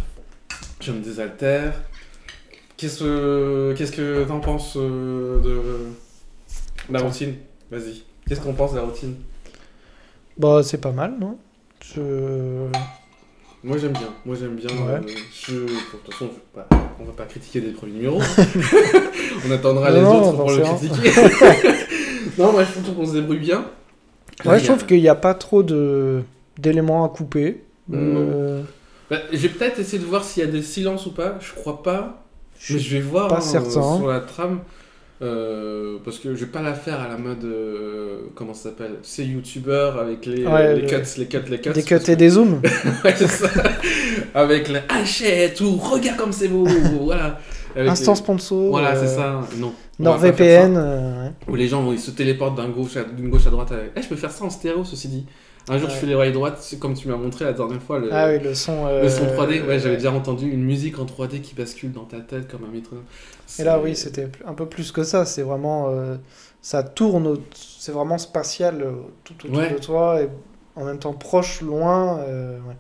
je 0.81 0.93
me 0.93 1.01
désaltère. 1.01 1.73
Qu'est-ce 2.77 3.01
que 3.01 3.75
qu'est-ce 3.77 3.93
que 3.93 4.25
t'en 4.25 4.39
penses 4.41 4.75
euh, 4.77 5.41
de 5.41 5.61
la 6.93 7.01
routine? 7.01 7.35
Vas-y. 7.71 8.03
Qu'est-ce 8.29 8.41
qu'on 8.41 8.53
pense 8.53 8.73
de 8.73 8.77
la 8.77 8.83
routine? 8.85 9.15
Bah, 10.39 10.61
c'est 10.63 10.81
pas 10.81 10.93
mal, 10.93 11.15
non? 11.19 11.37
Je... 11.85 12.01
Moi 13.65 13.77
j'aime 13.79 13.93
bien, 13.93 14.09
moi 14.25 14.37
j'aime 14.39 14.55
bien. 14.55 14.69
Ouais. 14.71 14.93
euh, 14.95 15.03
je... 15.33 15.55
De 15.55 15.67
toute 15.67 16.13
façon, 16.13 16.31
je 16.55 16.61
on 17.01 17.05
va 17.05 17.13
pas 17.17 17.25
critiquer 17.25 17.61
des 17.61 17.71
premiers 17.73 17.95
numéros. 17.95 18.21
on 19.47 19.51
attendra 19.51 19.91
Non, 19.91 19.97
les 19.97 20.05
autres 20.07 20.37
pour 20.37 20.51
le 20.53 20.63
critiquer. 20.63 21.11
non, 22.39 22.53
moi 22.53 22.63
je 22.65 22.81
trouve 22.81 22.95
qu'on 22.95 23.07
se 23.07 23.13
débrouille 23.15 23.39
bien. 23.39 23.65
Ouais, 24.45 24.59
il 24.59 24.61
je 24.61 24.67
trouve 24.67 24.87
qu'il 24.87 25.01
n'y 25.01 25.09
a 25.09 25.15
pas 25.15 25.35
trop 25.35 25.63
de 25.63 26.23
d'éléments 26.59 27.05
à 27.05 27.09
couper. 27.09 27.63
Euh, 27.93 28.63
Bah, 29.11 29.17
je 29.33 29.39
vais 29.39 29.49
peut-être 29.49 29.79
essayer 29.79 29.99
de 29.99 30.05
voir 30.07 30.23
s'il 30.25 30.45
y 30.45 30.47
a 30.49 30.51
des 30.51 30.63
silences 30.63 31.07
ou 31.07 31.13
pas. 31.13 31.37
Je 31.41 31.53
crois 31.55 31.83
pas. 31.83 32.25
Mais 32.71 32.79
je 32.79 32.97
vais 32.97 33.01
voir 33.03 33.29
pas 33.29 33.37
hein, 33.39 33.41
certain. 33.41 33.81
euh, 33.81 33.97
sur 33.99 34.09
la 34.09 34.21
trame. 34.21 34.59
euh, 35.23 35.97
parce 36.05 36.19
que 36.19 36.35
je 36.35 36.45
vais 36.45 36.51
pas 36.51 36.63
la 36.63 36.75
faire 36.75 37.01
à 37.01 37.09
la 37.09 37.17
mode. 37.17 37.45
euh, 37.45 38.19
comment 38.35 38.55
ça 38.55 38.65
s'appelle 38.71 38.97
C'est 39.03 39.25
youtubeur 39.25 39.99
avec 39.99 40.27
les, 40.27 40.45
Ouais, 40.47 40.75
les 40.75 40.83
le- 40.83 40.87
cuts, 40.89 40.97
les 41.19 41.27
cuts, 41.27 41.39
les 41.51 41.61
cuts. 41.61 41.71
Des 41.71 41.83
cuts 41.83 41.95
et 42.09 42.17
des 42.17 42.29
zooms. 42.31 42.61
Ouais, 43.05 43.15
c'est 43.17 43.27
ça. 43.29 43.49
avec 44.35 44.69
les 44.69 44.81
achète 44.89 45.61
ou 45.61 45.77
regarde 45.77 46.17
comme 46.19 46.33
c'est 46.33 46.49
beau. 46.49 46.67
voilà. 47.03 47.41
Instant 47.77 48.15
sponsor. 48.15 48.71
Voilà, 48.71 48.95
euh, 48.95 49.01
c'est 49.01 49.15
ça. 49.15 49.41
Non. 49.59 49.73
NordVPN. 49.99 50.77
euh, 50.77 51.25
ouais. 51.27 51.33
Où 51.49 51.55
les 51.55 51.69
gens 51.69 51.91
ils 51.93 51.99
se 51.99 52.11
téléportent 52.11 52.57
d'un 52.57 52.69
gauche 52.69 52.97
à- 52.97 53.05
d'une 53.05 53.29
gauche 53.31 53.47
à 53.47 53.51
droite. 53.51 53.73
avec- 53.73 53.93
Eh, 53.97 54.03
je 54.03 54.09
peux 54.09 54.17
faire 54.17 54.31
ça 54.31 54.45
en 54.45 54.51
stéréo, 54.51 54.85
ceci 54.85 55.09
dit. 55.09 55.27
Un 55.71 55.77
jour, 55.77 55.89
Ouais. 55.89 55.95
je 55.95 56.01
fais 56.01 56.07
les 56.07 56.15
oreilles 56.15 56.33
droites, 56.33 56.75
comme 56.81 56.95
tu 56.95 57.09
m'as 57.09 57.17
montré 57.17 57.45
la 57.45 57.53
dernière 57.53 57.83
fois. 57.83 57.99
Le... 57.99 58.09
Ah 58.11 58.29
oui, 58.31 58.39
le 58.43 58.55
son. 58.55 58.87
euh, 58.87 59.03
Le 59.03 59.09
son 59.11 59.27
3D, 59.27 59.61
ouais, 59.61 59.79
j'avais 59.79 59.97
déjà 59.97 60.11
entendu 60.13 60.49
une 60.51 60.65
musique 60.65 60.99
en 60.99 61.05
3D 61.05 61.41
qui 61.43 61.55
bascule 61.55 61.93
dans 61.93 62.05
ta 62.05 62.21
tête 62.21 62.51
comme 62.51 62.65
un 62.65 62.73
métronome. 62.73 63.05
Et 63.59 63.65
là, 63.65 63.79
oui, 63.79 63.95
c'était 63.95 64.29
un 64.47 64.55
peu 64.55 64.65
plus 64.67 64.93
que 64.93 65.03
ça. 65.03 65.27
C'est 65.27 65.43
vraiment. 65.43 65.89
euh, 65.91 66.17
ça 66.63 66.83
tourne. 66.83 67.27
au- 67.27 67.39
C'est 67.55 67.93
vraiment 67.93 68.17
spatial 68.17 68.81
euh, 68.83 68.93
tout 69.25 69.35
autour 69.45 69.59
Ouais. 69.59 69.71
de 69.75 69.79
toi. 69.79 70.23
Et 70.23 70.29
en 70.75 70.85
même 70.87 70.99
temps 70.99 71.13
proche, 71.13 71.61
loin. 71.61 72.19
euh, 72.21 72.57
ouais. 72.67 72.77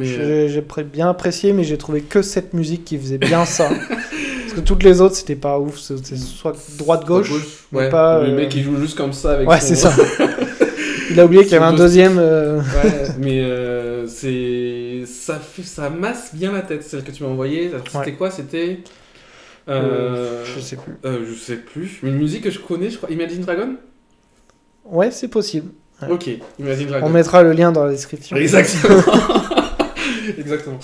J'ai 0.00 0.64
bien 0.92 1.08
apprécié, 1.10 1.52
mais 1.52 1.64
j'ai 1.64 1.78
trouvé 1.78 2.00
que 2.02 2.22
cette 2.22 2.52
musique 2.54 2.84
qui 2.84 2.98
faisait 2.98 3.18
bien 3.18 3.44
ça. 3.44 3.68
Parce 3.88 4.52
que 4.54 4.60
toutes 4.60 4.82
les 4.82 5.00
autres, 5.00 5.16
c'était 5.16 5.34
pas 5.36 5.58
ouf. 5.58 5.78
C'était 5.78 6.16
soit 6.16 6.54
droite-gauche. 6.78 7.30
mais 7.72 7.78
ouais, 7.80 7.88
pas, 7.90 8.22
le 8.22 8.30
euh, 8.30 8.36
mec 8.36 8.54
il 8.54 8.62
joue 8.62 8.76
juste 8.76 8.96
comme 8.96 9.12
ça 9.12 9.32
avec 9.32 9.48
Ouais, 9.48 9.60
son- 9.60 9.66
c'est 9.68 9.74
ça. 9.76 9.92
Il 11.10 11.20
a 11.20 11.26
oublié 11.26 11.42
qu'il 11.44 11.52
y 11.52 11.56
avait 11.56 11.64
un 11.66 11.74
deuxième. 11.74 12.18
euh, 12.18 12.58
Ouais, 12.60 13.06
mais 13.20 13.40
euh, 13.42 14.06
c'est 14.08 15.04
ça 15.06 15.38
fait 15.38 15.62
ça 15.62 15.90
masse 15.90 16.30
bien 16.34 16.50
la 16.50 16.62
tête 16.62 16.82
celle 16.82 17.04
que 17.04 17.10
tu 17.12 17.22
m'as 17.22 17.28
envoyée. 17.28 17.70
C'était 17.86 17.98
Ouais. 17.98 18.12
quoi 18.12 18.30
C'était 18.30 18.78
euh, 19.68 20.42
je 20.44 20.60
sais 20.60 20.76
plus. 20.76 20.94
je 21.04 21.34
sais 21.38 21.56
plus. 21.56 22.00
Une 22.02 22.16
musique 22.16 22.44
que 22.44 22.50
je 22.50 22.58
connais, 22.58 22.90
je 22.90 22.96
crois. 22.96 23.10
Imagine 23.10 23.42
Dragon? 23.42 23.76
Ouais, 24.84 25.10
c'est 25.10 25.28
possible. 25.28 25.70
Ouais. 26.02 26.08
Ok, 26.10 26.28
Imagine 26.58 26.86
Dragon. 26.88 27.06
On 27.06 27.10
mettra 27.10 27.42
le 27.42 27.52
lien 27.52 27.70
dans 27.72 27.84
la 27.84 27.92
description. 27.92 28.36
Exactement. 28.36 29.02
Exactement. 30.44 30.78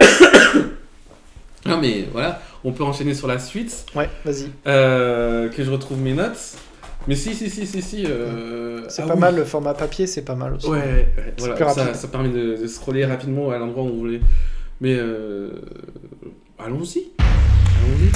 non 1.66 1.78
mais 1.80 2.06
voilà, 2.12 2.42
on 2.64 2.72
peut 2.72 2.84
enchaîner 2.84 3.14
sur 3.14 3.26
la 3.26 3.38
suite. 3.38 3.86
Ouais, 3.94 4.08
vas-y. 4.24 4.50
Euh, 4.66 5.48
que 5.48 5.64
je 5.64 5.70
retrouve 5.70 5.98
mes 5.98 6.12
notes. 6.12 6.56
Mais 7.06 7.16
si, 7.16 7.34
si, 7.34 7.50
si, 7.50 7.66
si, 7.66 7.82
si. 7.82 8.04
euh, 8.06 8.82
C'est 8.88 9.02
ah 9.02 9.06
pas 9.06 9.14
oui. 9.14 9.20
mal, 9.20 9.36
le 9.36 9.44
format 9.44 9.74
papier, 9.74 10.06
c'est 10.06 10.22
pas 10.22 10.34
mal 10.34 10.54
aussi. 10.54 10.66
Ouais, 10.68 10.78
ouais, 10.78 11.34
voilà, 11.38 11.54
plus 11.54 11.64
ça, 11.66 11.82
rapide. 11.84 11.94
ça 11.96 12.08
permet 12.08 12.30
de, 12.30 12.56
de 12.62 12.66
scroller 12.66 13.04
rapidement 13.04 13.50
à 13.50 13.58
l'endroit 13.58 13.84
où 13.84 13.88
vous 13.88 13.98
voulez. 13.98 14.20
Mais 14.80 14.94
euh, 14.94 15.50
allons-y. 16.58 17.08
Allons-y. 17.18 18.10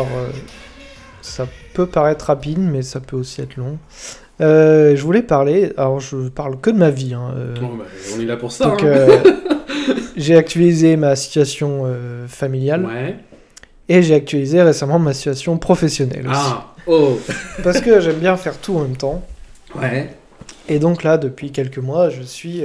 Alors, 0.00 0.18
euh, 0.18 0.28
ça 1.22 1.46
peut 1.74 1.86
paraître 1.86 2.26
rapide, 2.26 2.58
mais 2.58 2.82
ça 2.82 3.00
peut 3.00 3.16
aussi 3.16 3.40
être 3.42 3.56
long. 3.56 3.78
Euh, 4.40 4.96
je 4.96 5.02
voulais 5.02 5.22
parler, 5.22 5.72
alors 5.76 6.00
je 6.00 6.28
parle 6.28 6.58
que 6.58 6.70
de 6.70 6.76
ma 6.78 6.90
vie. 6.90 7.12
hein, 7.12 7.34
euh, 7.36 7.54
bah, 7.60 7.84
on 8.16 8.20
est 8.20 8.24
là 8.24 8.36
pour 8.36 8.50
ça. 8.52 8.66
donc, 8.66 8.82
hein. 8.82 9.06
j'ai 10.16 10.36
actualisé 10.36 10.96
ma 10.96 11.14
situation 11.16 11.84
familiale 12.26 12.86
Ouais. 12.86 13.16
et 13.88 14.02
j'ai 14.02 14.14
actualisé 14.14 14.62
récemment 14.62 14.98
ma 14.98 15.12
situation 15.12 15.58
professionnelle 15.58 16.26
aussi. 16.26 16.36
Ah, 16.42 16.74
oh. 16.86 17.18
Parce 17.62 17.80
que 17.80 18.00
j'aime 18.00 18.18
bien 18.18 18.36
faire 18.36 18.58
tout 18.58 18.76
en 18.76 18.80
même 18.80 18.96
temps. 18.96 19.22
Ouais. 19.78 20.08
Et 20.68 20.78
donc 20.78 21.02
là, 21.02 21.18
depuis 21.18 21.52
quelques 21.52 21.78
mois, 21.78 22.08
je 22.08 22.22
suis 22.22 22.62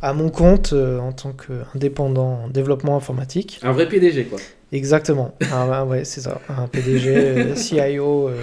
à 0.00 0.12
mon 0.12 0.28
compte 0.28 0.72
en 0.72 1.10
tant 1.12 1.32
qu'indépendant 1.32 2.42
en 2.44 2.48
développement 2.48 2.96
informatique. 2.96 3.58
Un 3.64 3.72
vrai 3.72 3.88
PDG, 3.88 4.24
quoi. 4.26 4.38
Exactement. 4.72 5.34
Ah, 5.52 5.84
ouais, 5.84 6.04
c'est 6.04 6.22
ça. 6.22 6.40
Un 6.48 6.66
PDG, 6.66 7.14
euh, 7.16 7.54
CIO, 7.56 8.28
euh, 8.28 8.34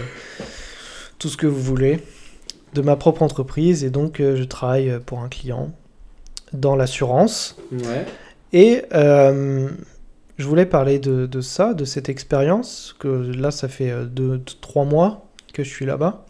tout 1.17 1.27
ce 1.27 1.37
que 1.37 1.47
vous 1.47 1.61
voulez, 1.61 1.99
de 2.73 2.81
ma 2.81 2.95
propre 2.95 3.23
entreprise. 3.23 3.83
Et 3.83 3.89
donc, 3.89 4.19
euh, 4.19 4.35
je 4.35 4.43
travaille 4.43 4.99
pour 5.05 5.19
un 5.19 5.27
client 5.29 5.71
dans 6.53 6.75
l'assurance. 6.75 7.57
Ouais. 7.71 8.05
Et 8.53 8.83
euh, 8.93 9.69
je 10.37 10.45
voulais 10.47 10.65
parler 10.67 10.99
de, 10.99 11.25
de 11.25 11.41
ça, 11.41 11.73
de 11.73 11.83
cette 11.85 12.09
expérience, 12.09 12.95
que 12.99 13.07
là, 13.07 13.51
ça 13.51 13.67
fait 13.67 13.91
deux, 14.05 14.41
trois 14.61 14.85
mois 14.85 15.25
que 15.53 15.63
je 15.63 15.69
suis 15.69 15.85
là-bas. 15.85 16.25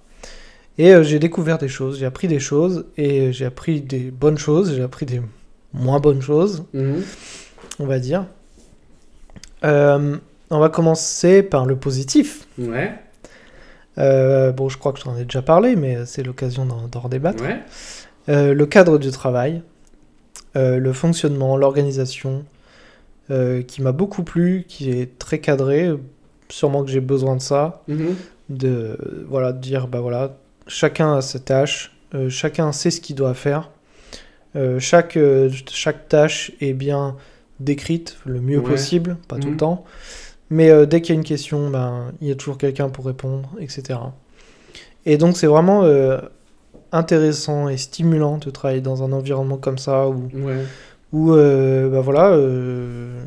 Et 0.77 0.93
j'ai 1.03 1.19
découvert 1.19 1.57
des 1.57 1.67
choses, 1.67 1.99
j'ai 1.99 2.05
appris 2.05 2.29
des 2.29 2.39
choses, 2.39 2.85
et 2.95 3.33
j'ai 3.33 3.43
appris 3.45 3.81
des 3.81 4.11
bonnes 4.11 4.37
choses, 4.37 4.73
j'ai 4.73 4.81
appris 4.81 5.05
des 5.05 5.21
moins 5.73 5.99
bonnes 5.99 6.21
choses, 6.21 6.63
Mhm. 6.73 7.03
on 7.79 7.85
va 7.85 7.99
dire. 7.99 8.25
Euh, 9.63 10.17
on 10.49 10.59
va 10.59 10.69
commencer 10.69 11.43
par 11.43 11.65
le 11.65 11.75
positif. 11.75 12.47
Ouais, 12.57 12.93
Euh, 13.97 14.51
bon, 14.53 14.69
je 14.69 14.77
crois 14.77 14.93
que 14.93 14.99
j'en 14.99 15.17
ai 15.17 15.23
déjà 15.23 15.41
parlé, 15.41 15.75
mais 15.75 16.05
c'est 16.05 16.23
l'occasion 16.23 16.65
d'en 16.65 16.99
redébattre. 16.99 17.43
ouais. 17.43 17.59
Euh, 18.29 18.53
le 18.53 18.65
cadre 18.65 18.97
du 18.97 19.11
travail, 19.11 19.61
le 20.55 20.91
fonctionnement, 20.93 21.57
l'organisation, 21.57 22.45
qui 23.29 23.81
m'a 23.81 23.91
beaucoup 23.91 24.23
plu, 24.23 24.65
qui 24.67 24.89
est 24.91 25.17
très 25.19 25.39
cadré. 25.39 25.91
Sûrement 26.49 26.83
que 26.83 26.89
j'ai 26.89 26.99
besoin 27.01 27.35
de 27.35 27.41
ça, 27.41 27.83
Mhm. 27.87 28.15
de 28.49 28.97
voilà, 29.29 29.51
de 29.53 29.59
dire 29.59 29.87
bah 29.87 29.99
voilà, 29.99 30.35
chacun 30.67 31.15
a 31.17 31.21
ses 31.21 31.39
tâches, 31.41 31.91
chacun 32.29 32.71
sait 32.71 32.89
ce 32.91 33.01
qu'il 33.01 33.15
doit 33.15 33.33
faire. 33.35 33.69
Chaque, 34.79 35.17
chaque 35.71 36.07
tâche 36.09 36.51
est 36.59 36.73
bien 36.73 37.15
décrite 37.59 38.17
le 38.25 38.39
mieux 38.41 38.59
Ouais. 38.59 38.63
possible, 38.71 39.17
pas 39.27 39.37
tout 39.37 39.49
le 39.51 39.57
temps. 39.57 39.83
Mais 40.49 40.69
euh, 40.69 40.85
dès 40.85 41.01
qu'il 41.01 41.13
y 41.13 41.17
a 41.17 41.19
une 41.19 41.25
question, 41.27 41.69
ben, 41.69 42.11
il 42.21 42.27
y 42.27 42.31
a 42.31 42.35
toujours 42.35 42.57
quelqu'un 42.57 42.89
pour 42.89 43.05
répondre, 43.05 43.49
etc. 43.59 43.99
Et 45.05 45.17
donc 45.17 45.37
c'est 45.37 45.47
vraiment 45.47 45.83
euh, 45.83 46.17
intéressant 46.91 47.69
et 47.69 47.77
stimulant 47.77 48.37
de 48.37 48.49
travailler 48.49 48.81
dans 48.81 49.03
un 49.03 49.11
environnement 49.11 49.57
comme 49.57 49.77
ça 49.77 50.07
où, 50.07 50.27
Ouais. 50.33 50.55
où 51.13 51.33
euh, 51.33 51.89
bah 51.89 52.01
voilà, 52.01 52.35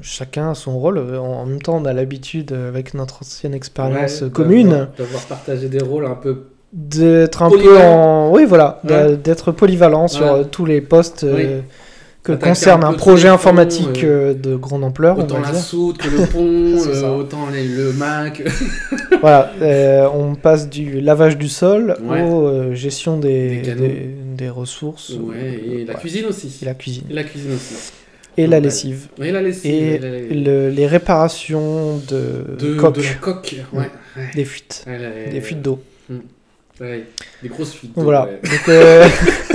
chacun 0.02 0.50
a 0.50 0.54
son 0.54 0.78
rôle. 0.78 0.98
En, 0.98 1.24
en 1.24 1.46
même 1.46 1.62
temps, 1.62 1.76
on 1.80 1.84
a 1.84 1.92
l'habitude, 1.92 2.52
avec 2.52 2.94
notre 2.94 3.22
ancienne 3.22 3.54
expérience 3.54 4.20
Ouais, 4.22 4.30
commune, 4.30 4.88
d'avoir- 4.98 5.22
partagé 5.28 5.68
des 5.68 5.80
rôles 5.82 6.06
un 6.06 6.14
peu. 6.16 6.46
d'être 6.72 7.42
un 7.42 7.50
peu 7.50 7.78
en... 7.78 8.30
Oui, 8.32 8.44
voilà, 8.46 8.80
Ouais. 8.88 9.16
d'être 9.16 9.52
polyvalent 9.52 10.08
sur 10.08 10.48
tous 10.50 10.64
les 10.64 10.80
postes 10.80 11.24
Oui. 11.28 11.46
Que 12.22 12.32
concerne 12.32 12.84
un 12.84 12.92
projet 12.92 13.28
informatique 13.28 14.04
euh, 14.04 14.30
euh, 14.30 14.34
de 14.34 14.54
grande 14.56 14.84
ampleur, 14.84 15.18
on 15.18 15.22
Autant 15.22 15.40
va 15.40 15.46
la 15.46 15.50
dire. 15.52 15.60
soude 15.60 15.98
que 15.98 16.08
le 16.08 16.26
pont, 16.32 16.88
euh, 16.88 17.08
autant 17.16 17.48
les- 17.52 17.66
le 17.66 17.92
Mac. 17.92 18.42
Voilà, 19.20 19.52
euh, 19.60 20.08
on 20.14 20.34
passe 20.34 20.68
du 20.68 21.00
lavage 21.00 21.36
du 21.38 21.48
sol 21.48 21.96
Ouais. 22.02 22.22
aux 22.22 22.46
euh, 22.46 22.74
gestion 22.74 23.18
des, 23.18 23.60
Des 23.60 23.74
des, 23.74 24.10
des 24.36 24.48
ressources. 24.48 25.10
ouais, 25.10 25.60
et 25.64 25.84
la 25.84 25.94
Ouais. 25.94 26.00
cuisine 26.00 26.26
aussi. 26.26 26.58
Et 26.62 26.64
la 26.64 26.74
cuisine. 26.74 27.04
Et 27.10 27.14
la 27.14 27.24
cuisine 27.24 27.52
aussi. 27.54 27.92
Et 28.36 28.46
la 28.46 28.60
lessive. 28.60 29.08
Et 29.20 29.30
la 29.30 29.42
lessive. 29.42 29.70
Et 29.72 29.98
la- 29.98 30.18
le- 30.68 30.70
les 30.70 30.86
réparations 30.86 31.98
de, 32.08 32.56
de, 32.58 32.74
coques, 32.76 32.96
de 32.96 33.02
coque. 33.20 33.56
Des 34.34 34.44
fuites, 34.44 34.84
la- 34.86 35.30
des 35.30 35.40
fuites 35.40 35.60
d'eau. 35.62 35.80
Ouais, 36.82 37.04
des 37.42 37.48
grosses 37.48 37.74
fuites. 37.74 37.92
Voilà. 37.94 38.24
ouais. 38.26 38.40
Donc, 38.42 38.68
euh, 38.68 39.06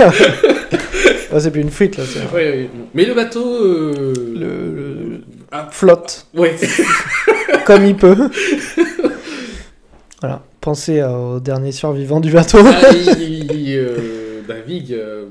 ah, 1.32 1.40
c'est 1.40 1.50
plus 1.50 1.60
une 1.60 1.70
fuite 1.70 1.98
là, 1.98 2.04
Ouais. 2.34 2.68
Mais 2.94 3.04
le 3.04 3.12
bateau. 3.14 3.44
euh, 3.44 4.14
le, 4.34 4.74
le- 4.74 5.20
Ah, 5.52 5.68
flotte 5.70 6.26
ouais. 6.34 6.56
comme 7.66 7.84
il 7.84 7.96
peut. 7.96 8.16
voilà, 10.20 10.42
pensez 10.60 11.02
au 11.02 11.38
dernier 11.40 11.72
survivant 11.72 12.20
du 12.20 12.32
bateau. 12.32 12.58
Ah, 12.64 12.80
il, 12.92 13.52
il, 13.52 13.76
euh, 13.76 13.96
euh, 14.92 15.24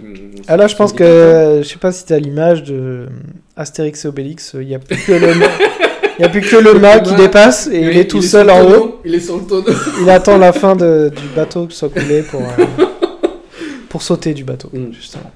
Ah 0.48 0.56
là, 0.58 0.68
je 0.68 0.76
pense 0.76 0.94
que, 0.94 1.62
je 1.64 1.68
sais 1.68 1.78
pas 1.80 1.92
si 1.92 2.06
t'as 2.06 2.20
l'image 2.20 2.64
de 2.64 3.08
Astérix 3.56 4.06
et 4.06 4.08
Obélix, 4.08 4.56
il 4.60 4.68
y 4.68 4.76
a 4.76 4.80
plus 4.80 4.98
que 4.98 5.14
le, 5.14 5.34
il 6.18 6.22
y 6.22 6.26
a 6.26 6.30
plus 6.30 6.42
que 6.42 6.56
le 6.56 6.74
mât 6.80 7.00
qui 7.00 7.16
dépasse 7.16 7.68
et 7.68 7.80
il, 7.82 7.98
est 7.98 8.10
tout 8.10 8.22
seul 8.22 8.50
en 8.50 8.62
haut. 8.70 9.02
Il 9.06 9.14
est 9.16 9.20
sur 9.20 9.38
le 9.38 9.44
tonneau. 9.46 9.68
Il 10.02 10.10
attend 10.10 10.38
la 10.38 10.52
fin 10.54 10.76
de- 10.76 11.12
du 11.16 11.28
bateau 11.36 11.68
qui 11.68 11.76
soit 11.76 11.90
coulé 11.90 12.24
pour, 12.24 12.42
euh, 12.42 12.66
pour 13.90 14.02
sauter 14.02 14.34
du 14.34 14.44
bateau, 14.44 14.70
Mm. 14.74 14.92
justement. 14.94 15.32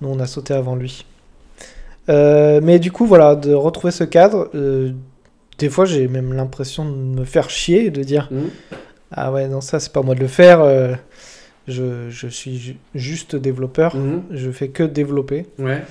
Nous, 0.00 0.08
on 0.08 0.18
a 0.20 0.26
sauté 0.26 0.54
avant 0.54 0.74
lui. 0.76 1.04
Euh, 2.08 2.60
mais 2.62 2.78
du 2.78 2.90
coup, 2.90 3.06
voilà, 3.06 3.36
de 3.36 3.54
retrouver 3.54 3.92
ce 3.92 4.04
cadre, 4.04 4.50
euh, 4.54 4.90
des 5.58 5.68
fois, 5.68 5.84
j'ai 5.84 6.08
même 6.08 6.32
l'impression 6.32 6.84
de 6.84 6.90
me 6.96 7.24
faire 7.24 7.48
chier 7.50 7.86
et 7.86 7.90
de 7.90 8.02
dire 8.02 8.28
Mhm. 8.30 8.48
Ah 9.14 9.30
ouais, 9.30 9.46
non, 9.46 9.60
ça, 9.60 9.78
c'est 9.78 9.92
pas 9.92 10.02
moi 10.02 10.14
de 10.14 10.20
le 10.20 10.26
faire. 10.26 10.60
je, 11.68 12.08
je 12.10 12.26
suis 12.26 12.58
ju- 12.58 12.76
juste 12.94 13.36
développeur. 13.36 13.94
Mhm. 13.94 14.22
Je 14.32 14.50
fais 14.50 14.68
que 14.68 14.82
développer. 14.82 15.46
Ouais. 15.60 15.82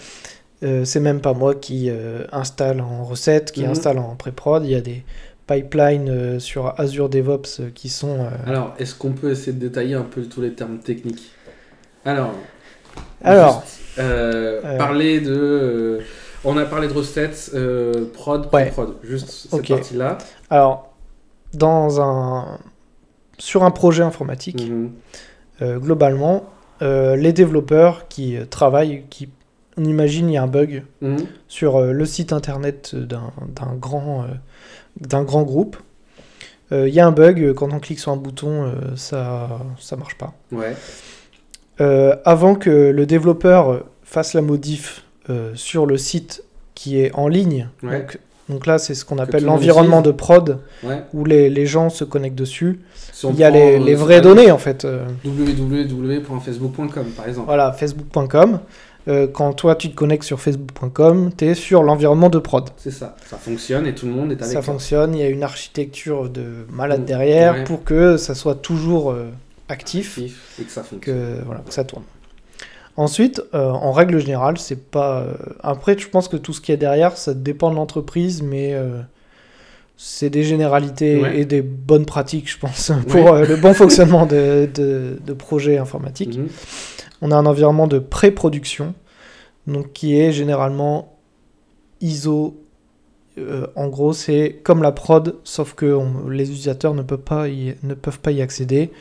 Euh, 0.64 0.86
c'est 0.86 1.00
même 1.00 1.22
pas 1.22 1.34
moi 1.34 1.56
qui 1.56 1.90
euh, 1.90 2.24
installe 2.32 2.82
en 2.82 3.04
recette, 3.04 3.52
qui 3.52 3.64
Mhm. 3.64 3.72
installe 3.72 3.98
en 4.00 4.16
pré-prod. 4.16 4.64
Il 4.64 4.72
y 4.72 4.76
a 4.76 4.82
des 4.82 5.04
pipelines 5.48 6.10
euh, 6.10 6.40
sur 6.40 6.80
Azure 6.80 7.10
DevOps 7.10 7.60
euh, 7.62 7.70
qui 7.74 7.90
sont. 7.90 8.20
euh, 8.26 8.30
Alors, 8.46 8.74
est-ce 8.78 8.94
qu'on 8.96 9.14
peut 9.14 9.32
essayer 9.32 9.54
de 9.54 9.60
détailler 9.60 9.96
un 9.96 10.04
peu 10.04 10.24
tous 10.24 10.42
les 10.42 10.54
termes 10.54 10.78
techniques? 10.80 11.32
Alors. 12.06 12.34
Alors. 13.24 13.62
juste, 13.66 13.80
euh, 14.00 14.62
Euh. 14.64 14.78
Parler 14.78 15.20
de. 15.20 15.32
euh, 15.34 16.00
on 16.44 16.58
a 16.58 16.66
parlé 16.66 16.88
de 16.88 16.94
recettes, 16.94 17.52
euh, 17.54 18.06
prod, 18.14 18.48
Ouais. 18.54 18.70
prod. 18.72 18.96
Juste 19.04 19.30
cette 19.30 19.54
Ok. 19.54 19.68
partie-là. 19.70 20.18
Alors, 20.50 20.94
dans 21.54 22.02
un... 22.02 22.60
sur 23.40 23.64
un 23.64 23.72
projet 23.72 24.04
informatique, 24.04 24.68
Mhm. 24.70 24.92
euh, 25.64 25.80
globalement, 25.80 26.46
euh, 26.82 27.16
les 27.16 27.34
développeurs 27.34 28.08
qui 28.08 28.38
travaillent, 28.50 29.04
qui, 29.10 29.30
on 29.82 29.86
imagine, 29.86 30.30
il 30.30 30.34
y 30.34 30.38
a 30.38 30.44
un 30.44 30.48
bug 30.48 30.84
Mhm. 31.02 31.18
sur 31.48 31.78
euh, 31.78 31.92
le 31.92 32.06
site 32.06 32.34
internet 32.34 32.96
d'un 32.96 33.76
grand, 33.80 34.24
euh, 34.24 34.28
grand 35.24 35.44
groupe. 35.44 35.78
Euh, 36.72 36.88
Il 36.88 36.94
y 36.94 37.00
a 37.00 37.06
un 37.08 37.12
bug, 37.12 37.54
quand 37.54 37.74
on 37.74 37.80
clique 37.80 38.00
sur 38.00 38.12
un 38.12 38.18
bouton, 38.18 38.72
ça 38.96 39.60
ça 39.80 39.96
marche 39.98 40.18
pas. 40.18 40.34
Ouais. 40.52 40.76
Avant 42.26 42.56
que 42.56 42.70
le 42.92 43.06
développeur 43.06 43.84
fasse 44.04 44.34
la 44.34 44.42
modif 44.42 45.04
sur 45.56 45.86
le 45.86 45.98
site 45.98 46.44
qui 46.76 47.00
est 47.00 47.12
en 47.14 47.28
ligne, 47.28 47.68
Ouais. 47.84 48.00
donc, 48.00 48.20
donc 48.50 48.66
là 48.68 48.78
c'est 48.78 48.94
ce 48.96 49.04
qu'on 49.04 49.18
appelle 49.18 49.44
l'environnement 49.44 50.02
de 50.02 50.12
prod, 50.12 50.60
Ouais. 50.84 51.02
où 51.14 51.26
les, 51.26 51.50
les 51.50 51.66
gens 51.66 51.90
se 51.90 52.04
connectent 52.06 52.38
dessus. 52.38 52.80
Si 53.12 53.28
Il 53.28 53.36
y 53.36 53.44
a 53.44 53.50
les, 53.50 53.78
les 53.80 53.96
vraies 53.96 54.22
données 54.22 54.52
en 54.52 54.58
fait. 54.58 54.86
www.facebook.com 55.26 57.06
par 57.16 57.28
exemple. 57.28 57.46
voilà, 57.48 57.72
facebook.com. 57.74 58.60
Euh, 59.08 59.26
quand 59.28 59.54
toi 59.54 59.76
tu 59.76 59.90
te 59.90 59.96
connectes 59.96 60.24
sur 60.26 60.40
facebook.com, 60.40 61.32
tu 61.36 61.46
es 61.46 61.56
sur 61.56 61.82
l'environnement 61.82 62.30
de 62.30 62.38
prod. 62.40 62.70
C'est 62.78 62.92
ça. 62.92 63.16
Ça 63.28 63.38
fonctionne 63.38 63.88
et 63.88 63.96
tout 63.96 64.06
le 64.06 64.12
monde 64.12 64.32
est 64.32 64.36
avec 64.36 64.46
Ça 64.46 64.54
toi. 64.54 64.62
fonctionne, 64.62 65.16
il 65.16 65.22
y 65.22 65.24
a 65.24 65.30
une 65.30 65.42
architecture 65.44 66.30
de 66.30 66.66
malade 66.72 67.04
derrière 67.06 67.54
ouais. 67.56 67.64
pour 67.64 67.84
que 67.84 68.18
ça 68.18 68.36
soit 68.36 68.56
toujours 68.56 69.12
euh, 69.12 69.32
actif, 69.70 70.18
Actif 70.20 70.60
Et 70.62 70.64
que 70.66 70.72
ça 70.72 70.84
fonctionne. 70.84 71.16
que, 71.16 71.44
voilà, 71.46 71.62
que 71.62 71.74
ça 71.74 71.84
tourne. 71.84 72.04
Ensuite, 72.96 73.42
euh, 73.56 73.70
en 73.70 73.92
règle 73.92 74.20
générale, 74.20 74.58
c'est 74.60 74.90
pas. 74.92 75.26
Après, 75.64 75.98
je 75.98 76.08
pense 76.10 76.28
que 76.28 76.38
tout 76.38 76.54
ce 76.54 76.62
qu'il 76.62 76.74
y 76.74 76.76
a 76.76 76.78
derrière, 76.78 77.18
ça 77.18 77.34
dépend 77.34 77.72
de 77.72 77.76
l'entreprise, 77.76 78.44
mais 78.44 78.76
c'est 79.98 80.30
des 80.30 80.44
généralités 80.44 81.20
Ouais. 81.22 81.40
et 81.40 81.46
des 81.46 81.62
bonnes 81.62 82.06
pratiques, 82.06 82.52
je 82.52 82.58
pense, 82.60 82.92
pour 83.08 83.34
le 83.34 83.56
bon 83.56 83.74
fonctionnement 83.74 84.26
de, 84.26 84.68
de, 84.74 85.18
de 85.26 85.34
projets 85.34 85.78
informatiques. 85.78 86.38
Mhm. 86.38 86.48
On 87.22 87.32
a 87.32 87.36
un 87.36 87.46
environnement 87.46 87.88
de 87.88 88.00
pré-production, 88.00 88.94
donc 89.68 89.94
qui 89.94 90.18
est 90.20 90.32
généralement 90.32 91.18
ISO. 92.02 92.58
euh, 93.38 93.66
en 93.78 93.88
gros, 93.88 94.12
c'est 94.12 94.60
comme 94.64 94.84
la 94.84 94.92
prod, 94.92 95.36
sauf 95.46 95.74
que 95.74 95.86
on- 95.94 96.28
les 96.30 96.50
utilisateurs 96.50 96.94
ne 96.94 97.02
peuvent, 97.02 97.20
pas 97.20 97.48
y, 97.48 97.76
ne 97.84 97.94
peuvent 97.94 98.20
pas 98.20 98.32
y 98.32 98.42
accéder. 98.42 98.92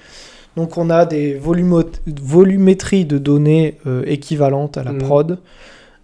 Donc 0.56 0.78
on 0.78 0.88
a 0.90 1.04
des 1.04 1.34
volumétries 1.34 3.04
de 3.06 3.18
données 3.18 3.78
euh, 3.86 4.02
équivalentes 4.06 4.78
à 4.78 4.84
la 4.84 4.92
Mhm. 4.92 4.98
prod, 4.98 5.38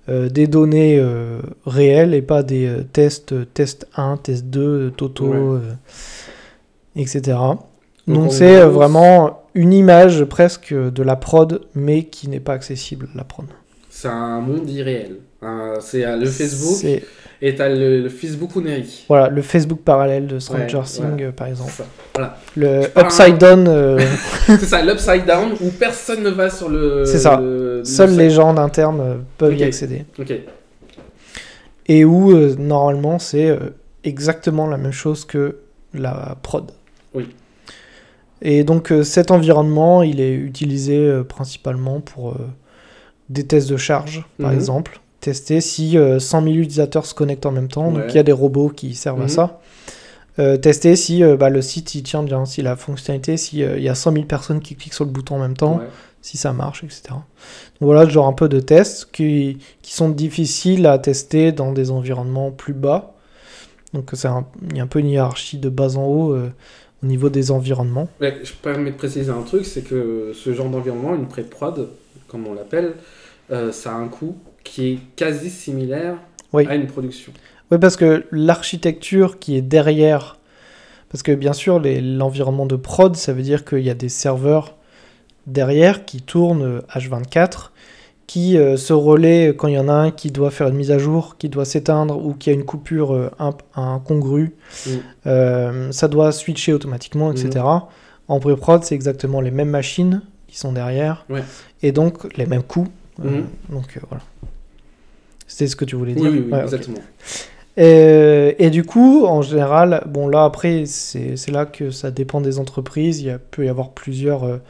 euh, 0.09 0.29
des 0.29 0.47
données 0.49 0.99
euh, 0.99 1.41
réelles 1.67 2.15
et 2.15 2.23
pas 2.23 2.43
des 2.43 2.69
tests, 2.93 3.35
test 3.55 3.87
1, 3.97 4.17
test 4.17 4.47
2, 4.47 4.91
totaux, 4.97 5.27
Ouais. 5.55 5.61
euh, 5.63 5.75
etc. 6.97 7.39
Donc, 8.07 8.33
c'est 8.33 8.57
euh, 8.61 8.69
vraiment 8.69 9.43
une 9.55 9.73
image 9.73 10.25
presque 10.25 10.73
de 10.73 11.03
la 11.03 11.17
prod, 11.17 11.63
mais 11.75 12.05
qui 12.05 12.29
n'est 12.29 12.41
pas 12.41 12.53
accessible 12.53 13.09
la 13.15 13.25
prod. 13.25 13.47
C'est 13.91 14.09
un 14.09 14.41
monde 14.41 14.69
irréel. 14.71 15.17
C'est 15.81 16.05
euh, 16.05 16.17
le 16.17 16.27
Facebook 16.27 16.77
C'est 16.81 17.03
et 17.43 17.55
t'as 17.55 17.69
le, 17.69 18.01
le 18.03 18.09
Facebook 18.09 18.57
Uneri. 18.57 19.05
voilà, 19.09 19.29
le 19.29 19.43
Facebook 19.43 19.81
parallèle 19.85 20.27
de 20.27 20.39
Stranger 20.39 20.79
Ouais, 20.79 20.83
Things, 20.85 21.17
ouais. 21.27 21.33
par 21.33 21.47
exemple. 21.49 21.71
C'est 21.77 21.83
ça. 21.83 21.89
Voilà. 22.15 22.39
Le 22.57 22.83
Upside 22.99 23.37
Down, 23.39 23.67
euh, 23.69 24.01
C'est 24.47 24.59
ça, 24.65 24.83
l'upside 24.83 25.27
down 25.27 25.53
où 25.61 25.69
personne 25.71 26.23
ne 26.23 26.31
va 26.31 26.49
sur 26.49 26.71
le. 26.71 27.05
C'est 27.07 27.19
ça. 27.19 27.39
le- 27.39 27.83
site. 27.85 28.07
les 28.17 28.31
gens 28.31 28.55
d'internes 28.55 29.01
euh, 29.01 29.15
peuvent 29.37 29.55
y 29.55 29.65
accéder. 29.65 30.07
Ok. 30.19 30.33
Et 31.89 32.05
où, 32.05 32.33
euh, 32.33 32.55
normalement, 32.59 33.19
c'est 33.19 33.49
euh, 33.51 33.59
exactement 34.03 34.67
la 34.67 34.77
même 34.79 34.93
chose 34.93 35.25
que 35.25 35.59
la 35.95 36.37
prod. 36.43 36.71
Oui. 37.15 37.29
Et 38.49 38.63
donc, 38.63 38.93
euh, 38.93 39.03
cet 39.03 39.33
environnement, 39.33 40.05
il 40.05 40.21
est 40.21 40.33
utilisé 40.33 40.97
euh, 40.97 41.25
principalement 41.25 42.01
pour 42.01 42.31
euh, 42.31 42.35
des 43.29 43.45
tests 43.45 43.69
de 43.69 43.77
charge, 43.77 44.25
par 44.41 44.51
Mhm. 44.51 44.57
exemple. 44.57 45.01
Tester 45.21 45.61
si 45.61 45.99
euh, 45.99 46.21
100 46.21 46.43
000 46.43 46.55
utilisateurs 46.55 47.07
se 47.07 47.15
connectent 47.15 47.47
en 47.47 47.51
même 47.51 47.67
temps. 47.67 47.91
Donc, 47.91 48.05
il 48.11 48.15
y 48.15 48.19
a 48.19 48.23
des 48.23 48.31
robots 48.33 48.69
qui 48.69 48.95
servent 48.95 49.21
à 49.21 49.25
Mhm. 49.25 49.29
ça. 49.29 49.61
Euh, 50.39 50.57
tester 50.59 50.95
si 50.97 51.25
euh, 51.25 51.37
bah, 51.37 51.49
le 51.51 51.61
site 51.63 51.95
il 51.97 52.03
tient 52.05 52.23
bien, 52.23 52.45
si 52.45 52.63
la 52.63 52.77
fonctionnalité, 52.77 53.37
s'il 53.37 53.59
y 53.83 53.89
a 53.89 53.95
100 53.95 54.13
000 54.13 54.27
personnes 54.27 54.61
qui 54.61 54.77
cliquent 54.77 54.95
sur 54.95 55.07
le 55.07 55.11
bouton 55.11 55.37
en 55.37 55.41
même 55.41 55.57
temps, 55.57 55.79
Ouais. 55.79 55.87
si 56.23 56.37
ça 56.37 56.53
marche, 56.53 56.85
etc. 56.85 57.03
Donc 57.11 57.21
voilà, 57.81 58.07
genre 58.09 58.29
un 58.29 58.33
peu 58.35 58.49
de 58.49 58.61
tests 58.61 59.09
qui, 59.11 59.59
qui 59.83 59.93
sont 59.95 60.11
difficiles 60.11 60.87
à 60.87 60.99
tester 60.99 61.51
dans 61.53 61.73
des 61.73 61.91
environnements 61.91 62.51
plus 62.53 62.75
bas. 62.75 63.15
Donc 63.95 64.11
il 64.13 64.77
y 64.77 64.81
a 64.81 64.83
un 64.83 64.87
peu 64.87 64.99
une 65.01 65.09
hiérarchie 65.09 65.57
de 65.59 65.71
bas 65.71 65.97
en 65.97 66.05
haut 66.05 66.37
au 67.03 67.07
niveau 67.07 67.29
des 67.29 67.51
environnements. 67.51 68.09
Ouais, 68.21 68.39
je 68.43 68.53
permets 68.53 68.91
de 68.91 68.97
préciser 68.97 69.31
un 69.31 69.43
truc, 69.43 69.65
c'est 69.65 69.83
que 69.83 70.33
ce 70.35 70.53
genre 70.55 70.69
d'environnement, 70.69 71.15
une 71.15 71.29
pré-prod, 71.29 71.89
comme 72.29 72.47
on 72.47 72.55
l'appelle, 72.55 72.95
euh, 73.51 73.73
ça 73.73 73.93
a 73.93 73.95
un 73.97 74.09
coût 74.09 74.37
qui 74.65 74.93
est 74.93 74.99
quasi 75.15 75.51
similaire 75.51 76.17
Oui. 76.53 76.67
à 76.67 76.75
une 76.75 76.87
production. 76.87 77.33
Oui, 77.71 77.79
parce 77.79 77.97
que 77.97 78.25
l'architecture 78.33 79.39
qui 79.39 79.57
est 79.57 79.63
derrière, 79.63 80.39
parce 81.11 81.23
que 81.23 81.33
bien 81.33 81.53
sûr, 81.53 81.81
l'environnement 81.81 82.67
de 82.67 82.77
prod, 82.77 83.15
ça 83.17 83.33
veut 83.33 83.43
dire 83.43 83.65
qu'il 83.65 83.81
y 83.81 83.91
a 83.91 83.95
des 83.95 84.09
serveurs 84.09 84.75
derrière 85.47 86.05
qui 86.05 86.23
tournent 86.23 86.63
euh, 86.65 86.81
H24, 86.95 87.71
qui 88.27 88.59
euh, 88.59 88.77
se 88.77 88.93
relaient 88.93 89.55
quand 89.57 89.69
il 89.69 89.75
y 89.75 89.79
en 89.79 89.89
a 89.89 89.93
un 89.93 90.11
qui 90.11 90.31
doit 90.33 90.51
faire 90.51 90.67
une 90.69 90.75
mise 90.77 90.91
à 90.91 90.99
jour, 90.99 91.37
qui 91.39 91.49
doit 91.49 91.65
s'éteindre 91.65 92.25
ou 92.25 92.35
qui 92.35 92.51
a 92.51 92.53
une 92.53 92.65
coupure 92.65 93.15
euh, 93.15 93.31
imp- 93.39 93.63
incongrue. 93.77 94.55
Mm. 94.87 94.91
Euh, 95.27 95.93
ça 95.93 96.09
doit 96.09 96.33
switcher 96.33 96.73
automatiquement, 96.73 97.31
etc. 97.31 97.65
En 98.29 98.41
pré-prod, 98.41 98.83
c'est 98.83 98.97
exactement 98.97 99.41
les 99.41 99.53
mêmes 99.53 99.71
machines 99.71 100.23
qui 100.49 100.59
sont 100.59 100.73
derrière, 100.73 101.25
Ouais. 101.31 101.43
et 101.83 101.93
donc 101.93 102.37
les 102.37 102.47
mêmes 102.47 102.63
coûts. 102.65 102.89
Euh, 103.25 103.31
Mhm. 103.31 103.45
donc 103.71 103.97
euh, 103.97 104.01
voilà. 104.11 104.23
C'était 105.47 105.69
ce 105.69 105.77
que 105.77 105.85
tu 105.85 105.95
voulais 105.97 106.13
dire 106.15 106.31
oui, 106.31 106.43
oui, 106.47 106.53
Ouais, 106.53 106.59
ok. 106.59 106.65
exactement. 106.65 106.99
Et 107.79 108.71
du 108.71 108.85
coup, 108.85 109.27
en 109.27 109.43
général, 109.43 110.03
bon 110.07 110.29
là 110.29 110.45
après, 110.45 110.85
c'est 110.87 111.37
c'est 111.37 111.53
là 111.53 111.67
que 111.67 111.91
ça 111.91 112.11
dépend 112.11 112.41
des 112.41 112.59
entreprises. 112.59 113.21
Il 113.21 113.27
y 113.27 113.31
a, 113.31 113.39
peut 113.39 113.65
y 113.65 113.69
avoir 113.69 113.91
plusieurs 113.91 114.61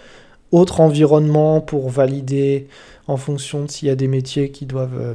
autres 0.53 0.81
environnements 0.81 1.61
pour 1.61 1.89
valider 1.89 2.67
en 3.09 3.17
fonction 3.17 3.65
de 3.65 3.71
s'il 3.71 3.89
y 3.89 3.91
a 3.91 3.97
des 3.97 4.09
métiers 4.09 4.51
qui 4.51 4.67
doivent, 4.67 4.99
euh, 5.01 5.15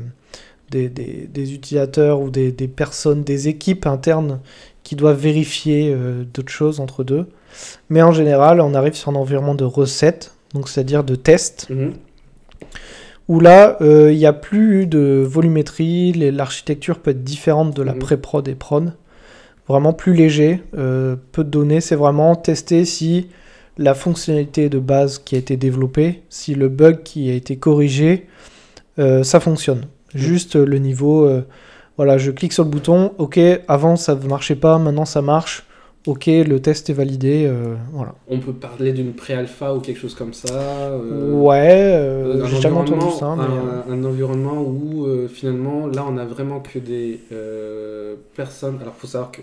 des, 0.70 0.88
des- 0.90 1.28
des 1.32 1.54
utilisateurs 1.54 2.22
ou 2.22 2.30
des, 2.30 2.52
des 2.52 2.68
personnes, 2.68 3.24
des 3.24 3.48
équipes 3.48 3.86
internes 3.86 4.40
qui 4.84 4.96
doivent 4.96 5.20
vérifier 5.20 5.94
euh, 5.94 6.24
d'autres 6.34 6.52
choses 6.52 6.80
entre 6.80 7.04
deux. 7.04 7.28
Mais 7.90 8.02
en 8.02 8.12
général, 8.14 8.62
on 8.62 8.74
arrive 8.74 8.94
sur 8.94 9.10
un 9.12 9.16
environnement 9.16 9.56
de 9.56 9.66
recettes, 9.66 10.34
donc 10.54 10.70
c'est-à-dire 10.70 11.04
de 11.04 11.16
tests 11.16 11.68
Mhm. 11.70 11.94
où 13.28 13.40
là, 13.40 13.78
euh, 13.82 14.12
il 14.12 14.18
n'y 14.18 14.26
a 14.26 14.34
plus 14.34 14.88
de 14.88 15.24
volumétrie, 15.28 16.14
l'architecture 16.14 17.00
peut 17.00 17.12
être 17.12 17.24
différente 17.24 17.76
de 17.76 17.82
la 17.84 17.94
Mhm. 17.94 18.00
pré-prod 18.00 18.48
et 18.48 18.56
prod. 18.56 18.94
Vraiment 19.68 19.94
plus 19.94 20.14
léger, 20.14 20.62
euh, 20.78 21.16
peu 21.32 21.44
de 21.44 21.50
données, 21.50 21.82
c'est 21.82 21.96
vraiment 21.96 22.36
tester 22.36 22.84
si 22.84 23.28
la 23.78 23.94
fonctionnalité 23.94 24.70
de 24.70 24.80
base 24.80 25.18
qui 25.20 25.36
a 25.36 25.38
été 25.40 25.58
développée, 25.58 26.24
si 26.30 26.56
le 26.56 26.70
bug 26.70 27.04
qui 27.04 27.30
a 27.30 27.34
été 27.34 27.56
corrigé, 27.58 28.28
euh, 29.00 29.24
ça 29.24 29.40
fonctionne. 29.40 29.86
Juste 30.14 30.56
euh, 30.58 30.66
le 30.66 30.78
niveau, 30.78 31.26
euh, 31.26 31.46
voilà, 31.98 32.18
je 32.18 32.32
clique 32.32 32.54
sur 32.54 32.64
le 32.66 32.70
bouton, 32.70 33.14
ok, 33.18 33.40
avant 33.68 33.96
ça 33.96 34.16
ne 34.16 34.28
marchait 34.28 34.56
pas, 34.58 34.78
maintenant 34.78 35.06
ça 35.06 35.22
marche, 35.22 35.66
ok, 36.06 36.26
le 36.28 36.60
test 36.60 36.90
est 36.90 36.94
validé, 36.94 37.46
euh, 37.46 37.76
voilà. 37.94 38.14
On 38.28 38.40
peut 38.40 38.54
parler 38.54 38.92
d'une 38.92 39.14
pré-alpha 39.14 39.74
ou 39.74 39.80
quelque 39.80 40.00
chose 40.00 40.16
comme 40.16 40.34
ça. 40.34 40.92
ouais, 40.98 41.94
un 41.96 42.46
j'ai 42.48 42.60
jamais 42.62 42.78
entendu 42.78 43.06
ça, 43.18 43.36
mais... 43.38 43.44
euh, 43.44 43.94
un, 43.94 44.02
un 44.02 44.04
environnement 44.04 44.62
où 44.62 45.08
finalement, 45.30 45.88
là, 45.88 46.06
on 46.08 46.18
a 46.18 46.26
vraiment 46.26 46.60
que 46.60 46.78
des 46.80 47.20
personnes. 48.36 48.80
Alors, 48.82 48.96
faut 48.96 49.08
savoir 49.08 49.32
que. 49.32 49.42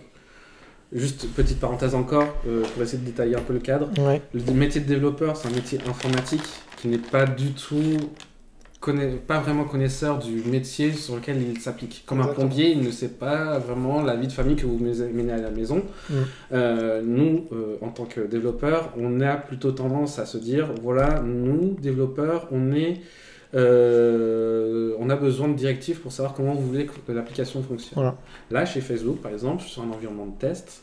Juste 0.93 1.27
petite 1.35 1.61
parenthèse 1.61 1.95
encore, 1.95 2.27
euh, 2.47 2.63
pour 2.73 2.83
essayer 2.83 2.99
de 2.99 3.05
détailler 3.05 3.37
un 3.37 3.41
peu 3.43 3.53
le 3.53 3.59
cadre. 3.59 3.91
ouais. 3.99 4.23
Le 4.33 4.53
métier 4.55 4.81
de 4.81 4.87
développeur, 4.87 5.37
c'est 5.37 5.49
un 5.49 5.53
métier 5.53 5.79
informatique 5.87 6.43
qui 6.81 6.89
n'est 6.89 6.99
pas 6.99 7.27
du 7.27 7.53
tout. 7.53 7.99
connaît- 8.81 9.17
pas 9.17 9.41
vraiment 9.41 9.65
connaisseur 9.65 10.21
du 10.21 10.41
métier 10.49 10.93
sur 10.93 11.17
lequel 11.17 11.43
il 11.43 11.61
s'applique. 11.61 12.05
Comme 12.07 12.21
un 12.21 12.29
plombier, 12.29 12.71
il 12.71 12.81
ne 12.81 12.93
sait 12.93 13.09
pas 13.09 13.59
vraiment 13.59 14.03
la 14.03 14.15
vie 14.15 14.29
de 14.29 14.33
famille 14.33 14.55
que 14.55 14.67
vous 14.67 14.79
menez 14.79 15.33
à 15.33 15.37
la 15.39 15.51
maison. 15.51 15.83
Mm. 16.09 16.15
Euh, 16.53 17.03
nous, 17.05 17.47
euh, 17.53 17.77
en 17.83 17.89
tant 17.89 18.05
que 18.05 18.21
développeurs, 18.21 18.93
on 18.97 19.21
a 19.21 19.35
plutôt 19.35 19.73
tendance 19.73 20.21
à 20.21 20.27
se 20.27 20.39
dire 20.39 20.71
voilà, 20.81 21.21
nous, 21.27 21.77
développeurs, 21.83 22.47
on 22.53 22.73
est. 22.73 23.01
euh, 23.55 24.95
on 24.99 25.09
a 25.11 25.17
besoin 25.17 25.49
de 25.49 25.55
directives 25.55 26.01
pour 26.01 26.13
savoir 26.13 26.35
comment 26.35 26.55
vous 26.55 26.67
voulez 26.67 26.87
que 26.87 27.13
l'application 27.13 27.63
fonctionne. 27.63 27.95
Voilà. 27.95 28.17
Là, 28.51 28.67
chez 28.67 28.81
Facebook, 28.81 29.19
par 29.21 29.33
exemple, 29.33 29.63
sur 29.65 29.83
un 29.83 29.91
environnement 29.91 30.27
de 30.27 30.39
test, 30.39 30.83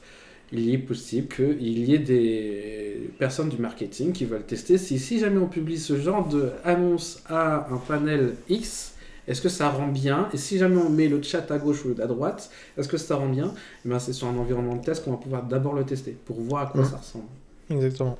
il 0.51 0.73
est 0.73 0.77
possible 0.77 1.27
qu'il 1.27 1.79
y 1.89 1.93
ait 1.95 1.99
des 1.99 3.09
personnes 3.19 3.49
du 3.49 3.57
marketing 3.57 4.11
qui 4.13 4.25
veulent 4.25 4.43
tester 4.45 4.77
si, 4.77 4.99
si 4.99 5.19
jamais 5.19 5.39
on 5.39 5.47
publie 5.47 5.77
ce 5.79 5.97
genre 5.99 6.27
d'annonce 6.27 7.23
à 7.27 7.67
un 7.71 7.77
panel 7.77 8.35
X, 8.49 8.93
est-ce 9.27 9.41
que 9.41 9.49
ça 9.49 9.69
rend 9.69 9.87
bien? 9.87 10.29
Et 10.33 10.37
si 10.37 10.59
jamais 10.59 10.77
on 10.77 10.89
met 10.89 11.07
le 11.07 11.19
chat 11.23 11.49
à 11.49 11.57
gauche 11.57 11.83
ou 11.85 11.99
à 11.99 12.05
droite, 12.05 12.51
est-ce 12.77 12.87
que 12.87 12.97
ça 12.97 13.15
rend 13.15 13.27
bien? 13.29 13.53
Eh 13.85 13.89
ben, 13.89 13.97
C'est 13.97 14.13
sur 14.13 14.27
un 14.27 14.37
environnement 14.37 14.75
de 14.75 14.83
test 14.83 15.03
qu'on 15.03 15.11
va 15.11 15.17
pouvoir 15.17 15.43
d'abord 15.43 15.73
le 15.73 15.83
tester 15.83 16.15
pour 16.25 16.39
voir 16.39 16.63
à 16.63 16.65
quoi 16.67 16.81
Mhm. 16.81 16.87
ça 16.89 16.97
ressemble. 16.97 17.25
Exactement. 17.71 18.17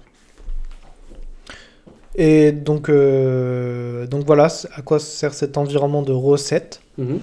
Et 2.17 2.51
donc, 2.51 2.87
euh, 2.89 4.07
donc 4.07 4.25
voilà, 4.25 4.47
à 4.73 4.81
quoi 4.81 4.99
sert 4.99 5.33
cet 5.33 5.57
environnement 5.57 6.01
de 6.01 6.11
recettes 6.13 6.81
Mhm. 6.97 7.19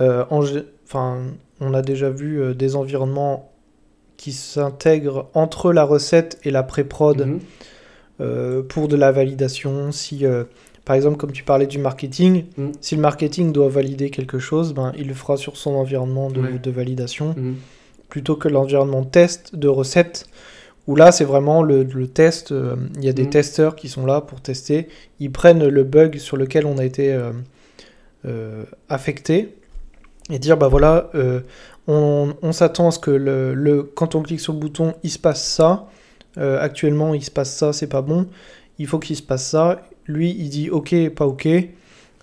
Euh, 0.00 0.24
en 0.30 0.42
enfin, 0.86 1.18
On 1.60 1.74
a 1.74 1.82
déjà 1.82 2.08
vu 2.08 2.40
euh, 2.40 2.54
des 2.54 2.76
environnements 2.76 3.50
qui 4.16 4.32
s'intègrent 4.32 5.28
entre 5.34 5.72
la 5.72 5.82
recette 5.84 6.38
et 6.44 6.50
la 6.50 6.62
pré-prod 6.62 7.26
Mhm. 7.26 7.40
euh, 8.20 8.62
pour 8.62 8.86
de 8.88 8.96
la 8.96 9.10
validation. 9.12 9.90
Si, 9.92 10.24
par 10.84 10.94
exemple, 10.96 11.16
comme 11.16 11.32
tu 11.32 11.42
parlais 11.44 11.66
du 11.66 11.78
marketing, 11.78 12.44
Mhm. 12.56 12.72
si 12.80 12.94
le 12.96 13.00
marketing 13.02 13.52
doit 13.52 13.68
valider 13.68 14.10
quelque 14.10 14.38
chose, 14.38 14.72
ben, 14.72 14.92
il 14.96 15.08
le 15.08 15.14
fera 15.14 15.36
sur 15.36 15.56
son 15.56 15.72
environnement 15.74 16.30
de, 16.30 16.40
Ouais. 16.40 16.58
de 16.58 16.70
validation 16.70 17.34
plutôt 18.08 18.36
que 18.36 18.48
l'environnement 18.48 19.04
test 19.04 19.54
de 19.54 19.68
recette, 19.68 20.26
où 20.88 20.96
là 20.96 21.12
c'est 21.12 21.24
vraiment 21.24 21.62
le, 21.62 21.84
le 21.84 22.08
test, 22.08 22.52
euh, 22.52 22.76
il 22.96 23.04
y 23.04 23.10
a 23.10 23.14
des 23.14 23.24
Mhm. 23.24 23.30
testeurs 23.30 23.76
qui 23.76 23.88
sont 23.88 24.06
là 24.06 24.20
pour 24.22 24.40
tester, 24.42 24.88
ils 25.20 25.32
prennent 25.32 25.66
le 25.68 25.84
bug 25.84 26.18
sur 26.18 26.36
lequel 26.38 26.66
on 26.66 26.78
a 26.78 26.84
été 26.84 27.12
euh, 27.14 27.32
euh, 28.26 28.64
affecté 28.88 29.54
et 30.30 30.38
dire 30.38 30.56
bah 30.58 30.68
voilà, 30.68 31.10
on, 31.88 32.34
on 32.42 32.52
s'attend 32.52 32.88
à 32.88 32.90
ce 32.90 32.98
que 32.98 33.10
le, 33.10 33.54
le- 33.54 33.82
quand 33.84 34.14
on 34.14 34.22
clique 34.22 34.40
sur 34.40 34.52
le 34.52 34.58
bouton 34.58 34.94
il 35.02 35.10
se 35.10 35.18
passe 35.18 35.44
ça, 35.44 35.88
actuellement 36.36 37.14
il 37.14 37.24
se 37.24 37.30
passe 37.30 37.54
ça, 37.56 37.72
c'est 37.72 37.86
pas 37.88 38.02
bon, 38.02 38.26
il 38.78 38.86
faut 38.86 38.98
qu'il 38.98 39.16
se 39.16 39.22
passe 39.22 39.46
ça, 39.48 39.82
lui 40.06 40.30
il 40.38 40.50
dit 40.50 40.70
ok, 40.70 41.10
pas 41.10 41.26
ok, 41.26 41.48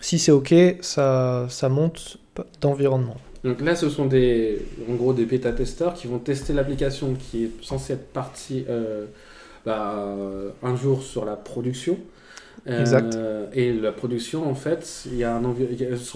si 0.02 0.20
c'est 0.20 0.32
ok, 0.32 0.54
ça, 0.82 1.48
ça 1.50 1.70
monte 1.70 2.18
d'environnement. 2.62 3.18
Donc 3.46 3.62
là, 3.62 3.76
ce 3.76 3.90
sont 3.90 4.08
des, 4.08 4.66
en 4.90 4.96
gros 4.96 5.14
des 5.14 5.26
bêta-testeurs 5.26 5.94
qui 5.94 6.08
vont 6.08 6.18
tester 6.18 6.52
l'application 6.52 7.14
qui 7.14 7.46
est 7.46 7.52
censée 7.62 7.94
être 7.94 8.08
partie 8.08 8.66
euh, 8.68 9.06
bah, 9.66 10.04
un 10.64 10.76
jour 10.76 11.04
sur 11.04 11.26
la 11.26 11.36
production. 11.36 11.98
Euh, 12.68 12.82
Exact. 12.82 13.16
Et 13.54 13.72
la 13.72 13.92
production, 13.92 14.50
en 14.50 14.56
fait, 14.56 15.04
il 15.06 15.18
y 15.18 15.24
a 15.24 15.36
un 15.36 15.44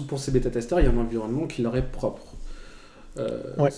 pour 0.08 0.18
ces 0.18 0.32
bêta-testeurs, 0.32 0.80
il 0.80 0.86
y 0.86 0.88
a 0.88 0.90
un 0.90 0.98
environnement 0.98 1.46
qui 1.46 1.62
leur 1.62 1.76
est 1.76 1.86
propre. 1.86 2.34
Euh, 3.16 3.40
Ouais. 3.56 3.70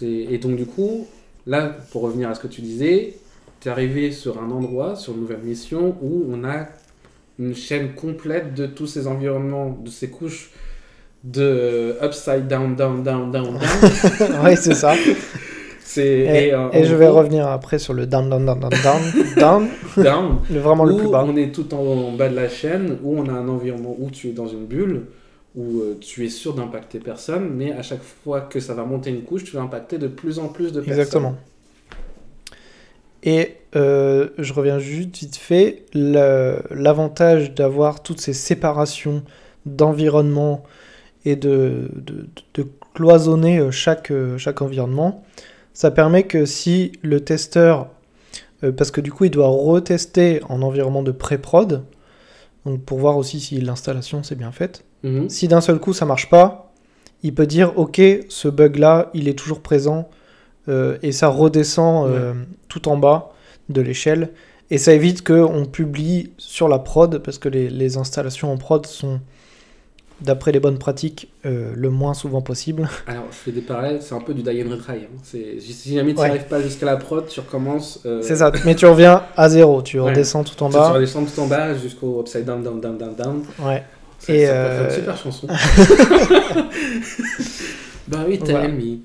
Et 0.00 0.38
donc, 0.38 0.56
du 0.56 0.64
coup, 0.64 1.06
là, 1.46 1.76
pour 1.92 2.02
revenir 2.02 2.30
à 2.30 2.34
ce 2.34 2.40
que 2.40 2.48
tu 2.48 2.62
disais, 2.62 3.18
tu 3.60 3.68
es 3.68 3.70
arrivé 3.70 4.12
sur 4.12 4.42
un 4.42 4.50
endroit, 4.50 4.96
sur 4.96 5.12
une 5.12 5.20
nouvelle 5.20 5.42
mission, 5.42 5.94
où 6.00 6.24
on 6.30 6.42
a 6.42 6.68
une 7.38 7.54
chaîne 7.54 7.94
complète 7.94 8.54
de 8.54 8.66
tous 8.66 8.86
ces 8.86 9.06
environnements, 9.06 9.70
de 9.70 9.90
ces 9.90 10.08
couches 10.08 10.50
de 11.24 11.96
upside 12.02 12.46
down, 12.48 12.74
down, 12.76 13.02
down, 13.02 13.30
down, 13.30 13.58
down. 13.58 13.58
oui, 14.44 14.56
c'est 14.56 14.74
ça. 14.74 14.94
C'est, 15.84 16.06
Et, 16.06 16.52
euh, 16.54 16.68
et 16.72 16.82
en 16.82 16.84
je 16.84 16.94
vais 16.94 17.06
gros, 17.06 17.16
revenir 17.18 17.48
après 17.48 17.78
sur 17.78 17.94
le 17.94 18.06
down, 18.06 18.28
down, 18.28 18.44
down, 18.44 18.60
down, 18.60 18.70
down, 19.36 19.68
down, 19.96 20.38
le, 20.50 20.58
vraiment 20.60 20.84
le 20.84 20.96
plus 20.96 21.08
bas. 21.08 21.24
on 21.26 21.34
est 21.36 21.50
tout 21.52 21.72
en, 21.74 21.78
en 21.78 22.12
bas 22.12 22.28
de 22.28 22.36
la 22.36 22.48
chaîne, 22.48 22.98
où 23.02 23.18
on 23.18 23.26
a 23.28 23.32
un 23.32 23.48
environnement 23.48 23.96
où 23.98 24.10
tu 24.10 24.28
es 24.28 24.32
dans 24.32 24.46
une 24.46 24.66
bulle, 24.66 25.06
où 25.56 25.80
euh, 25.80 25.98
tu 26.00 26.26
es 26.26 26.28
sûr 26.28 26.54
d'impacter 26.54 26.98
personne, 26.98 27.50
mais 27.54 27.72
à 27.72 27.82
chaque 27.82 28.02
fois 28.02 28.42
que 28.42 28.60
ça 28.60 28.74
va 28.74 28.84
monter 28.84 29.10
une 29.10 29.22
couche, 29.22 29.44
tu 29.44 29.56
vas 29.56 29.62
impacter 29.62 29.98
de 29.98 30.08
plus 30.08 30.38
en 30.38 30.48
plus 30.48 30.72
de 30.72 30.80
personnes. 30.80 30.92
Exactement. 30.92 31.34
Et 33.24 33.56
euh, 33.74 34.28
je 34.38 34.52
reviens 34.52 34.78
juste 34.78 35.16
vite 35.16 35.36
fait, 35.36 35.84
l'avantage 35.94 37.54
d'avoir 37.54 38.02
toutes 38.02 38.20
ces 38.20 38.32
séparations 38.32 39.22
d'environnement 39.66 40.62
et 41.30 41.36
de, 41.36 41.90
de, 41.94 42.26
de 42.54 42.66
cloisonner 42.94 43.58
euh, 43.58 43.70
chaque, 43.70 44.10
euh, 44.10 44.38
chaque 44.38 44.62
environnement, 44.62 45.24
ça 45.72 45.90
permet 45.90 46.24
que 46.24 46.44
si 46.46 46.92
le 47.02 47.20
testeur, 47.20 47.88
euh, 48.64 48.72
parce 48.72 48.90
que 48.90 49.00
du 49.00 49.12
coup 49.12 49.24
il 49.24 49.30
doit 49.30 49.48
retester 49.48 50.40
en 50.48 50.62
environnement 50.62 51.02
de 51.02 51.12
pré-prod, 51.12 51.82
donc 52.66 52.82
pour 52.82 52.98
voir 52.98 53.16
aussi 53.16 53.40
si 53.40 53.60
l'installation 53.60 54.22
s'est 54.22 54.34
bien 54.36 54.52
faite, 54.52 54.84
Mhm. 55.04 55.28
si 55.28 55.46
d'un 55.46 55.60
seul 55.60 55.78
coup 55.78 55.92
ça 55.92 56.04
marche 56.06 56.28
pas, 56.28 56.72
il 57.22 57.32
peut 57.32 57.46
dire 57.46 57.72
ok, 57.78 58.00
ce 58.28 58.48
bug 58.48 58.76
là, 58.76 59.10
il 59.14 59.28
est 59.28 59.38
toujours 59.38 59.60
présent 59.60 60.08
euh, 60.68 60.98
et 61.02 61.12
ça 61.12 61.28
redescend 61.28 62.08
euh, 62.08 62.34
tout 62.68 62.88
en 62.88 62.96
bas 62.96 63.32
de 63.68 63.80
l'échelle. 63.80 64.30
Et 64.70 64.76
ça 64.78 64.92
évite 64.92 65.26
qu'on 65.26 65.64
publie 65.66 66.32
sur 66.36 66.68
la 66.68 66.78
prod, 66.78 67.18
parce 67.18 67.38
que 67.38 67.48
les, 67.48 67.70
les 67.70 67.96
installations 67.96 68.52
en 68.52 68.56
prod 68.58 68.84
sont, 68.86 69.20
d'après 70.20 70.50
les 70.52 70.58
bonnes 70.60 70.78
pratiques, 70.78 71.28
euh, 71.46 71.72
le 71.76 71.90
moins 71.90 72.14
souvent 72.14 72.40
possible. 72.42 72.88
Alors, 73.06 73.26
je 73.30 73.36
fais 73.36 73.52
des 73.52 73.60
parallèles, 73.60 74.00
c'est 74.02 74.14
un 74.14 74.20
peu 74.20 74.34
du 74.34 74.42
die 74.42 74.62
and 74.66 74.70
retry. 74.70 75.04
hein. 75.04 75.08
Si 75.22 75.94
jamais 75.94 76.12
tu 76.14 76.20
Ouais. 76.20 76.26
n'arrives 76.28 76.46
pas 76.48 76.60
jusqu'à 76.60 76.86
la 76.86 76.96
prod, 76.96 77.26
tu 77.28 77.38
recommences. 77.40 78.00
euh, 78.06 78.20
C'est 78.22 78.36
ça, 78.36 78.50
mais 78.64 78.74
tu 78.74 78.86
reviens 78.86 79.22
à 79.36 79.48
zéro, 79.48 79.82
tu 79.82 79.98
Ouais. 80.00 80.10
redescends 80.10 80.42
tout 80.44 80.60
en 80.62 80.68
Tu 80.68 80.74
bas. 80.74 80.90
redescends 80.90 81.24
tout 81.24 81.40
en 81.40 81.46
bas 81.46 81.74
jusqu'au 81.74 82.20
upside 82.20 82.44
down, 82.44 82.62
down, 82.62 82.80
down, 82.80 82.98
down, 82.98 83.14
down. 83.14 83.42
Ouais. 83.60 83.84
Ça, 84.18 84.34
Et, 84.34 84.46
ça 84.46 84.52
peut 84.52 84.58
faire 84.58 84.80
euh, 84.80 84.88
une 84.88 84.94
super 84.96 85.16
chanson. 85.16 85.46
bah 88.08 88.24
oui, 88.26 88.38
tell 88.38 88.50
Voilà. 88.56 88.68
me. 88.68 88.82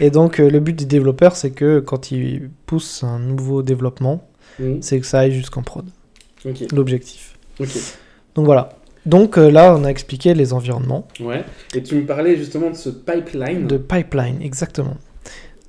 Et 0.00 0.10
donc, 0.10 0.38
le 0.38 0.60
but 0.60 0.74
des 0.76 0.84
développeurs, 0.84 1.34
c'est 1.36 1.50
que 1.50 1.80
quand 1.80 2.12
ils 2.12 2.50
poussent 2.66 3.02
un 3.02 3.18
nouveau 3.18 3.62
développement, 3.62 4.28
Mhm. 4.58 4.82
c'est 4.82 5.00
que 5.00 5.06
ça 5.06 5.20
aille 5.20 5.32
jusqu'en 5.32 5.62
prod. 5.62 5.86
L'objectif. 6.72 7.36
ok. 7.58 7.68
Donc 8.36 8.44
voilà. 8.44 8.68
Donc 9.06 9.38
euh, 9.38 9.50
là, 9.50 9.74
on 9.76 9.84
a 9.84 9.88
expliqué 9.88 10.34
les 10.34 10.52
environnements 10.52 11.06
Ouais. 11.20 11.44
Et 11.74 11.82
tu 11.82 11.94
me 11.96 12.06
parlais 12.06 12.36
justement 12.36 12.70
de 12.70 12.76
ce 12.76 12.90
pipeline. 12.90 13.66
de 13.66 13.76
pipeline, 13.76 14.40
exactement. 14.42 14.96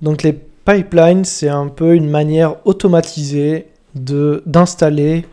Donc 0.02 0.22
les 0.23 0.34
pipelines, 0.34 1.23
c'est 1.26 1.49
un 1.49 1.68
peu 1.69 1.95
une 1.95 2.10
manière 2.10 2.56
automatisée 2.68 3.68
de 3.95 4.44
d'installer 4.45 5.26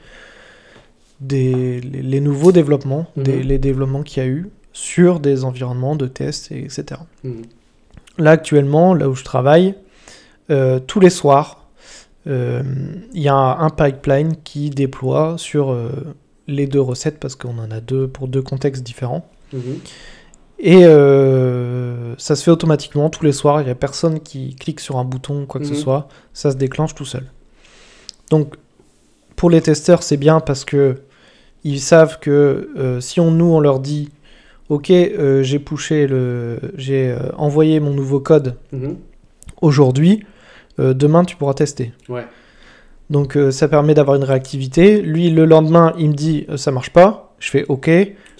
des 1.21 1.81
les, 1.81 2.03
les 2.03 2.21
nouveaux 2.21 2.53
développements, 2.53 3.07
des, 3.17 3.37
Mhm. 3.37 3.43
les 3.43 3.59
développements 3.59 4.03
qu'il 4.03 4.23
y 4.23 4.27
a 4.27 4.29
eu 4.29 4.49
sur 4.73 5.21
des 5.21 5.45
environnements 5.45 5.97
de 5.97 6.07
test, 6.07 6.51
et 6.53 6.65
etc. 6.65 7.01
Mhm. 7.23 7.43
Là 8.19 8.33
actuellement, 8.33 8.95
là 8.95 9.09
où 9.09 9.15
je 9.15 9.25
travaille, 9.25 9.75
euh, 10.51 10.79
tous 10.79 11.01
les 11.01 11.11
soirs, 11.11 11.67
euh, 12.27 12.63
il 13.13 13.23
y 13.23 13.29
a 13.29 13.35
un 13.35 13.71
pipeline 13.71 14.35
qui 14.45 14.71
déploie 14.71 15.35
sur 15.39 15.71
les 16.47 16.67
deux 16.67 16.81
recettes 16.81 17.19
parce 17.21 17.37
qu'on 17.37 17.59
en 17.59 17.71
a 17.71 17.81
deux 17.81 18.07
pour 18.09 18.29
deux 18.29 18.43
contextes 18.43 18.83
différents. 18.83 19.27
Mhm. 19.53 19.79
Et 20.61 20.85
euh, 20.85 22.15
ça 22.17 22.37
se 22.37 22.45
fait 22.45 22.51
automatiquement 22.51 23.11
tous 23.11 23.25
les 23.25 23.33
soirs. 23.33 23.61
Il 23.61 23.65
n'y 23.65 23.71
a 23.71 23.75
personne 23.75 24.21
qui 24.21 24.55
clique 24.55 24.81
sur 24.81 24.97
un 24.99 25.05
bouton 25.05 25.43
ou 25.43 25.47
quoi 25.47 25.61
que 25.61 25.67
Mhm. 25.67 25.75
ce 25.75 25.81
soit. 25.81 26.09
Ça 26.33 26.51
se 26.51 26.57
déclenche 26.57 26.95
tout 26.95 27.05
seul. 27.05 27.25
Donc 28.31 28.55
pour 29.37 29.51
les 29.51 29.61
testeurs, 29.61 30.03
c'est 30.03 30.17
bien 30.17 30.41
parce 30.41 30.65
que 30.65 31.01
ils 31.65 31.81
savent 31.81 32.19
que 32.21 32.71
euh, 32.77 33.01
si 33.01 33.21
on 33.21 33.31
nous 33.31 33.47
on 33.53 33.61
leur 33.61 33.81
dit 33.81 34.11
OK, 34.69 34.91
euh, 34.91 35.43
j'ai 35.43 35.59
pushé 35.59 36.07
le 36.07 36.59
j'ai 36.77 37.15
envoyé 37.37 37.81
mon 37.81 37.93
nouveau 37.93 38.21
code 38.21 38.57
Mhm. 38.73 38.97
aujourd'hui, 39.61 40.25
demain 40.79 41.25
tu 41.25 41.37
pourras 41.37 41.55
tester. 41.55 41.93
Ouais. 42.09 42.27
Donc 43.11 43.37
euh, 43.37 43.51
ça 43.51 43.69
permet 43.69 43.95
d'avoir 43.95 44.17
une 44.17 44.25
réactivité. 44.25 45.01
Lui 45.03 45.31
le 45.31 45.45
lendemain, 45.45 45.93
il 45.99 46.09
me 46.11 46.15
dit 46.15 46.47
euh, 46.49 46.57
ça 46.57 46.71
marche 46.71 46.91
pas. 46.91 47.35
Je 47.39 47.51
fais 47.51 47.65
OK, 47.69 47.91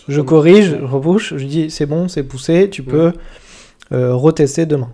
je 0.09 0.21
corrige, 0.21 0.77
je 0.81 0.85
repush, 0.85 1.35
je 1.37 1.45
dis 1.45 1.71
c'est 1.71 1.87
bon, 1.87 2.09
c'est 2.09 2.23
poussé, 2.23 2.71
tu 2.71 2.83
peux 2.83 3.13
euh, 3.93 4.15
retester 4.15 4.65
demain. 4.67 4.91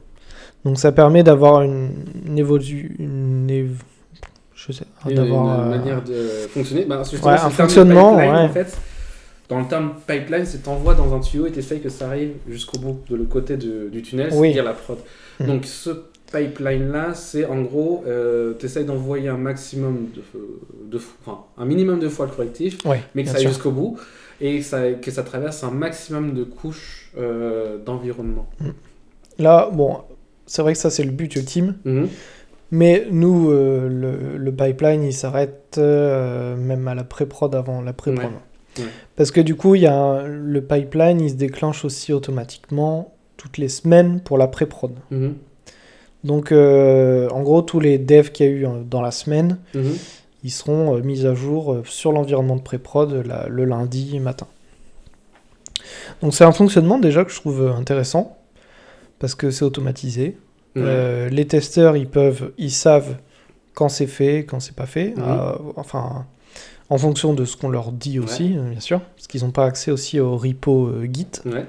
Donc 0.65 0.79
ça 0.79 0.91
permet 0.93 1.23
d'avoir 1.23 1.63
une, 1.63 1.91
une 2.27 2.37
évolu- 2.39 2.91
une 2.99 3.47
év- 3.49 3.83
je 4.55 4.73
sais, 4.73 4.85
une 5.09 5.19
euh, 5.19 5.65
manière 5.71 6.03
de 6.03 6.49
fonctionner. 6.53 6.85
Bah, 6.85 7.03
Ouais, 7.23 7.31
un 7.31 7.45
le 7.45 7.51
fonctionnement, 7.51 8.11
pipeline, 8.17 8.33
ouais. 8.35 8.41
En 8.43 8.49
fait, 8.51 8.77
dans 9.49 9.61
le 9.61 9.67
terme 9.67 9.93
pipeline, 10.07 10.45
c'est 10.45 10.63
t'envoies 10.65 10.95
dans 10.95 11.15
un 11.15 11.21
tuyau 11.21 11.47
et 11.47 11.51
t'essayes 11.53 11.81
que 11.81 11.89
ça 11.89 12.09
arrive 12.09 12.33
jusqu'au 12.49 12.79
bout, 12.79 13.01
de 13.09 13.17
l'autre 13.17 13.31
côté 13.31 13.57
de- 13.57 13.89
du 13.91 14.03
tunnel, 14.03 14.29
Oui. 14.33 14.49
c'est-à-dire 14.53 14.65
la 14.65 14.73
prod. 14.75 14.99
Mhm. 15.39 15.47
Donc 15.47 15.65
ce 15.65 15.91
pipeline-là, 16.31 17.15
c'est 17.15 17.45
en 17.45 17.61
gros, 17.63 18.05
euh, 18.07 18.53
t'essayes 18.55 18.85
d'envoyer 18.85 19.29
un 19.29 19.37
maximum 19.37 20.09
de, 20.15 20.23
de 20.91 20.99
f- 20.99 21.03
enfin, 21.25 21.41
un 21.59 21.65
minimum 21.65 21.99
de 21.99 22.09
fois 22.09 22.27
le 22.27 22.33
correctif, 22.33 22.79
Ouais, 22.85 23.03
mais 23.15 23.25
que 23.25 23.31
ça 23.31 23.37
aille 23.39 23.47
jusqu'au 23.47 23.71
bout 23.71 23.99
et 24.41 24.59
que 24.59 24.65
ça, 24.65 24.93
que 24.93 25.11
ça 25.11 25.23
traverse 25.23 25.63
un 25.65 25.71
maximum 25.71 26.33
de 26.35 26.45
couches 26.45 27.11
euh, 27.19 27.79
d'environnement. 27.79 28.49
Là, 29.39 29.71
bon, 29.73 29.99
c'est 30.47 30.63
vrai 30.63 30.73
que 30.73 30.79
ça 30.79 30.91
c'est 30.91 31.05
le 31.05 31.11
but 31.13 31.35
ultime. 31.37 31.77
Mhm. 31.85 32.09
Mais 32.73 33.07
nous, 33.11 33.51
euh, 33.51 33.89
le, 33.89 34.37
le 34.39 34.53
pipeline, 34.53 35.03
il 35.03 35.13
s'arrête 35.13 35.75
euh, 35.79 36.55
même 36.57 36.87
à 36.87 36.95
la 36.95 37.03
pré-prod 37.03 37.53
avant 37.55 37.83
la 37.83 37.93
pré-prod. 37.93 38.27
Ouais. 38.27 38.85
Ouais. 38.85 38.91
Parce 39.17 39.33
que 39.33 39.41
du 39.41 39.57
coup, 39.57 39.75
il 39.75 39.83
y 39.83 39.87
a 39.87 39.95
un- 39.95 40.27
le 40.29 40.61
pipeline, 40.63 41.21
il 41.21 41.31
se 41.31 41.35
déclenche 41.35 41.85
aussi 41.85 42.13
automatiquement 42.13 43.13
toutes 43.37 43.59
les 43.59 43.69
semaines 43.69 44.21
pour 44.21 44.39
la 44.39 44.47
pré-prod. 44.47 44.93
Mhm. 45.11 45.35
Donc, 46.25 46.53
euh, 46.53 47.29
en 47.31 47.43
gros, 47.43 47.63
tous 47.63 47.81
les 47.81 47.99
devs 47.99 48.31
qu'il 48.31 48.47
y 48.47 48.49
a 48.49 48.53
eu 48.53 48.67
euh, 48.67 48.83
dans 48.89 49.01
la 49.01 49.11
semaine, 49.11 49.59
Mhm. 49.75 49.93
ils 50.45 50.51
seront 50.51 50.97
euh, 50.97 51.01
mis 51.03 51.27
à 51.27 51.35
jour 51.35 51.79
sur 51.87 52.13
l'environnement 52.13 52.57
de 52.57 52.63
pré-prod 52.63 53.13
la- 53.27 53.49
le 53.49 53.65
lundi 53.65 54.19
matin. 54.21 54.47
Donc, 56.23 56.35
c'est 56.35 56.45
un 56.45 56.53
fonctionnement 56.53 56.99
déjà 56.99 57.25
que 57.25 57.31
je 57.31 57.37
trouve 57.37 57.73
intéressant 57.77 58.37
parce 59.19 59.35
que 59.35 59.51
c'est 59.51 59.65
automatisé. 59.65 60.37
Euh, 60.77 61.29
les 61.31 61.47
testeurs, 61.47 61.97
ils 61.97 62.09
peuvent, 62.09 62.53
ils 62.59 62.71
savent 62.71 63.17
quand 63.75 63.89
c'est 63.89 64.07
fait, 64.07 64.45
quand 64.45 64.61
c'est 64.61 64.77
pas 64.77 64.87
fait. 64.87 65.15
Mhm. 65.17 65.25
euh, 65.27 65.53
enfin, 65.77 66.27
en 66.91 66.99
fonction 66.99 67.35
de 67.35 67.45
ce 67.45 67.57
qu'on 67.57 67.69
leur 67.71 67.93
dit 67.93 68.19
aussi, 68.19 68.51
bien 68.51 68.81
sûr, 68.81 69.01
parce 69.17 69.27
qu'ils 69.27 69.43
n'ont 69.45 69.51
pas 69.53 69.65
accès 69.65 69.91
aussi 69.91 70.21
au 70.21 70.37
repo 70.37 70.87
euh, 70.89 71.09
Git, 71.13 71.27
Ouais. 71.47 71.65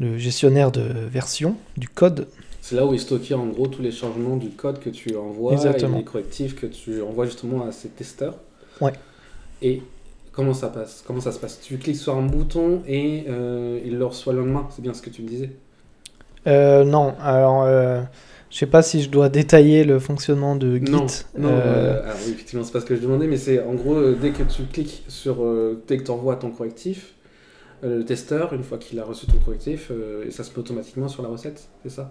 le 0.00 0.16
gestionnaire 0.18 0.70
de 0.72 0.82
version 0.82 1.56
du 1.76 1.88
code. 1.88 2.26
C'est 2.66 2.76
là 2.76 2.86
où 2.86 2.94
est 2.94 2.98
stocké 2.98 3.34
en 3.34 3.46
gros 3.48 3.66
tous 3.66 3.82
les 3.82 3.90
changements 3.90 4.38
du 4.38 4.48
code 4.48 4.78
que 4.78 4.88
tu 4.88 5.14
envoies 5.16 5.52
Exactement. 5.52 5.96
et 5.96 5.98
les 5.98 6.04
correctifs 6.04 6.56
que 6.58 6.64
tu 6.64 7.02
envoies 7.02 7.26
justement 7.26 7.66
à 7.66 7.72
ces 7.72 7.90
testeurs. 7.90 8.38
Ouais. 8.80 8.94
Et 9.60 9.82
comment 10.32 10.54
ça 10.54 10.68
passe? 10.68 11.04
Comment 11.06 11.20
ça 11.20 11.32
se 11.32 11.38
passe? 11.38 11.60
Tu 11.60 11.76
cliques 11.76 11.98
sur 11.98 12.16
un 12.16 12.24
bouton 12.24 12.80
et 12.88 13.24
euh, 13.28 13.80
il 13.84 13.98
le 13.98 14.06
reçoit 14.06 14.32
le 14.32 14.38
lendemain. 14.38 14.66
C'est 14.70 14.80
bien 14.80 14.94
ce 14.94 15.02
que 15.02 15.10
tu 15.10 15.20
me 15.20 15.28
disais. 15.28 15.50
Euh, 16.46 16.84
non, 16.84 17.12
alors, 17.20 17.64
euh, 17.64 18.00
je 18.48 18.56
sais 18.56 18.64
pas 18.66 18.80
si 18.80 19.02
je 19.02 19.10
dois 19.10 19.28
détailler 19.28 19.84
le 19.84 19.98
fonctionnement 19.98 20.56
de 20.56 20.78
Git. 20.78 20.90
Non, 20.90 21.04
non. 21.36 21.48
Euh, 21.50 21.50
euh, 21.50 22.02
alors 22.02 22.16
oui, 22.24 22.32
effectivement, 22.32 22.64
c'est 22.64 22.72
pas 22.72 22.80
ce 22.80 22.86
que 22.86 22.96
je 22.96 23.02
demandais, 23.02 23.26
mais 23.26 23.36
c'est 23.36 23.62
en 23.62 23.74
gros 23.74 23.96
euh, 23.96 24.16
dès 24.18 24.30
que 24.30 24.42
tu 24.42 24.62
cliques 24.62 25.04
sur, 25.08 25.44
dès 25.86 25.98
que 25.98 26.04
tu 26.04 26.10
envoies 26.10 26.36
ton 26.36 26.50
correctif, 26.50 27.12
le 27.82 28.06
testeur, 28.06 28.54
une 28.54 28.62
fois 28.62 28.78
qu'il 28.78 28.98
a 29.00 29.04
reçu 29.04 29.26
ton 29.26 29.36
correctif, 29.44 29.92
et 30.26 30.30
ça 30.30 30.44
se 30.44 30.52
met 30.52 30.60
automatiquement 30.60 31.08
sur 31.08 31.22
la 31.22 31.28
recette, 31.28 31.68
c'est 31.82 31.90
ça? 31.90 32.10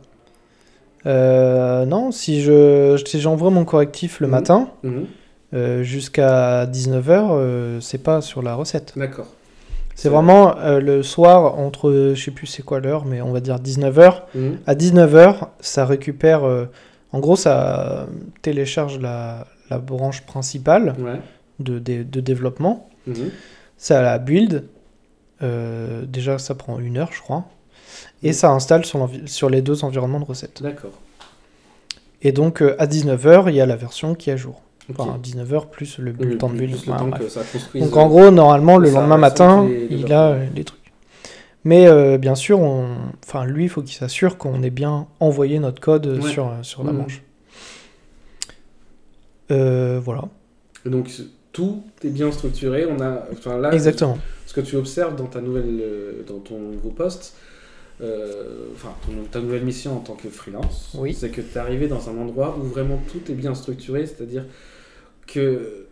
Euh, 1.05 1.85
non, 1.85 2.11
si 2.11 2.41
je 2.41 3.01
si 3.05 3.19
j'envoie 3.19 3.49
mon 3.49 3.65
correctif 3.65 4.19
le 4.19 4.27
Mhm. 4.27 4.31
matin 4.31 4.69
Mhm. 4.83 5.05
euh, 5.53 5.83
jusqu'à 5.83 6.65
19h, 6.65 7.79
c'est 7.81 8.01
pas 8.03 8.21
sur 8.21 8.41
la 8.41 8.55
recette. 8.55 8.93
D'accord. 8.95 9.27
C'est 9.95 10.09
vraiment 10.09 10.57
euh, 10.57 10.79
le 10.79 11.03
soir 11.03 11.59
entre, 11.59 12.13
je 12.15 12.23
sais 12.23 12.31
plus 12.31 12.47
c'est 12.47 12.63
quoi 12.63 12.79
l'heure, 12.79 13.05
mais 13.05 13.21
on 13.21 13.31
va 13.31 13.39
dire 13.41 13.59
19h. 13.59 14.23
Mhm. 14.33 14.57
À 14.65 14.73
19h, 14.75 15.49
ça 15.59 15.85
récupère, 15.85 16.45
euh, 16.45 16.65
en 17.11 17.19
gros, 17.19 17.35
ça 17.35 18.07
télécharge 18.41 18.99
la, 18.99 19.45
la 19.69 19.77
branche 19.77 20.21
principale 20.21 20.95
Ouais. 20.99 21.19
de, 21.59 21.77
de, 21.79 22.01
de 22.03 22.19
développement. 22.21 22.89
Ça 23.77 24.01
la 24.01 24.17
build. 24.17 24.63
Euh, 25.43 26.05
déjà, 26.07 26.37
ça 26.39 26.55
prend 26.55 26.79
une 26.79 26.97
heure, 26.97 27.09
je 27.11 27.21
crois. 27.21 27.43
Et 28.23 28.27
Mhm. 28.29 28.33
ça 28.33 28.51
installe 28.51 28.85
sur, 28.85 29.49
les 29.49 29.61
deux 29.61 29.83
environnements 29.83 30.19
de 30.19 30.25
recettes. 30.25 30.61
D'accord. 30.63 30.91
Et 32.21 32.31
donc, 32.31 32.61
euh, 32.61 32.75
à 32.79 32.87
19h, 32.87 33.49
il 33.49 33.55
y 33.55 33.61
a 33.61 33.65
la 33.65 33.75
version 33.75 34.15
qui 34.15 34.29
est 34.29 34.33
à 34.33 34.37
jour. 34.37 34.61
Enfin, 34.89 35.17
19h 35.21 35.67
plus 35.69 35.97
le, 35.97 36.13
temps 36.37 36.47
de 36.49 36.53
plus- 36.57 36.67
build. 36.67 36.77
plus 36.77 36.85
le 36.87 36.91
Ouais, 36.93 36.97
temps 36.99 37.07
bref. 37.07 37.21
que 37.23 37.29
ça 37.29 37.41
construise. 37.43 37.83
Donc 37.83 37.95
en 37.95 38.07
gros, 38.07 38.31
normalement, 38.31 38.77
le 38.77 38.89
lendemain 38.89 39.17
matin, 39.17 39.65
les- 39.65 39.87
les 39.87 39.95
il 39.95 40.11
a 40.13 40.31
euh, 40.31 40.45
les 40.55 40.63
trucs. 40.65 40.79
Mais 41.63 41.87
euh, 41.87 42.17
bien 42.17 42.35
sûr, 42.35 42.59
on... 42.59 42.87
enfin, 43.25 43.45
lui, 43.45 43.63
il 43.63 43.69
faut 43.69 43.81
qu'il 43.81 43.95
s'assure 43.95 44.37
qu'on 44.37 44.61
ait 44.61 44.69
bien 44.69 45.07
envoyé 45.21 45.59
notre 45.59 45.79
code 45.81 46.05
euh, 46.07 46.19
Ouais. 46.19 46.29
sur, 46.29 46.47
euh, 46.47 46.63
sur 46.63 46.83
la 46.83 46.91
Mhm. 46.91 46.97
manche. 46.97 47.21
Euh, 49.51 49.99
voilà. 50.03 50.23
Donc 50.85 51.09
tout 51.51 51.83
est 52.03 52.09
bien 52.09 52.31
structuré. 52.31 52.85
On 52.85 52.99
a, 53.01 53.23
enfin 53.31 53.57
là, 53.57 53.71
Exactement. 53.73 54.17
Ce 54.45 54.53
que 54.53 54.61
tu 54.61 54.75
observes 54.75 55.15
dans 55.15 55.25
ta 55.27 55.41
nouvelle, 55.41 55.79
euh, 55.81 56.23
dans 56.27 56.39
ton 56.39 56.59
nouveau 56.59 56.89
poste, 56.89 57.35
euh, 58.03 58.65
enfin 58.75 58.89
ton- 59.05 59.23
ta 59.31 59.39
nouvelle 59.39 59.63
mission 59.63 59.95
en 59.97 59.99
tant 60.01 60.13
que 60.15 60.29
freelance, 60.29 60.93
Oui. 60.99 61.13
c'est 61.13 61.29
que 61.29 61.41
tu 61.41 61.55
es 61.55 61.57
arrivé 61.57 61.87
dans 61.87 62.09
un 62.09 62.17
endroit 62.17 62.57
où 62.59 62.63
vraiment 62.63 62.99
tout 63.11 63.31
est 63.31 63.35
bien 63.35 63.55
structuré, 63.55 64.05
c'est-à-dire 64.05 64.45
que, 65.27 65.85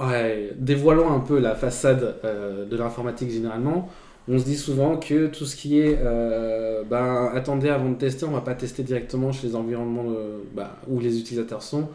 ouais, 0.00 0.50
dévoilons 0.56 1.10
un 1.12 1.20
peu 1.20 1.38
la 1.38 1.54
façade 1.54 2.16
euh, 2.24 2.64
de 2.66 2.76
l'informatique 2.76 3.30
généralement. 3.30 3.88
On 4.28 4.38
se 4.38 4.44
dit 4.44 4.56
souvent 4.56 4.96
que 4.98 5.26
tout 5.28 5.46
ce 5.46 5.56
qui 5.56 5.80
est, 5.80 5.98
euh, 6.00 6.82
ben, 6.84 7.30
attendez 7.34 7.68
avant 7.70 7.88
de 7.90 7.96
tester, 7.96 8.26
on 8.26 8.30
va 8.32 8.42
pas 8.42 8.54
tester 8.54 8.82
directement 8.82 9.32
chez 9.32 9.48
les 9.48 9.56
environnements 9.56 10.12
bah, 10.54 10.76
où 10.88 11.00
les 11.00 11.18
utilisateurs 11.18 11.62
sont. 11.62 11.88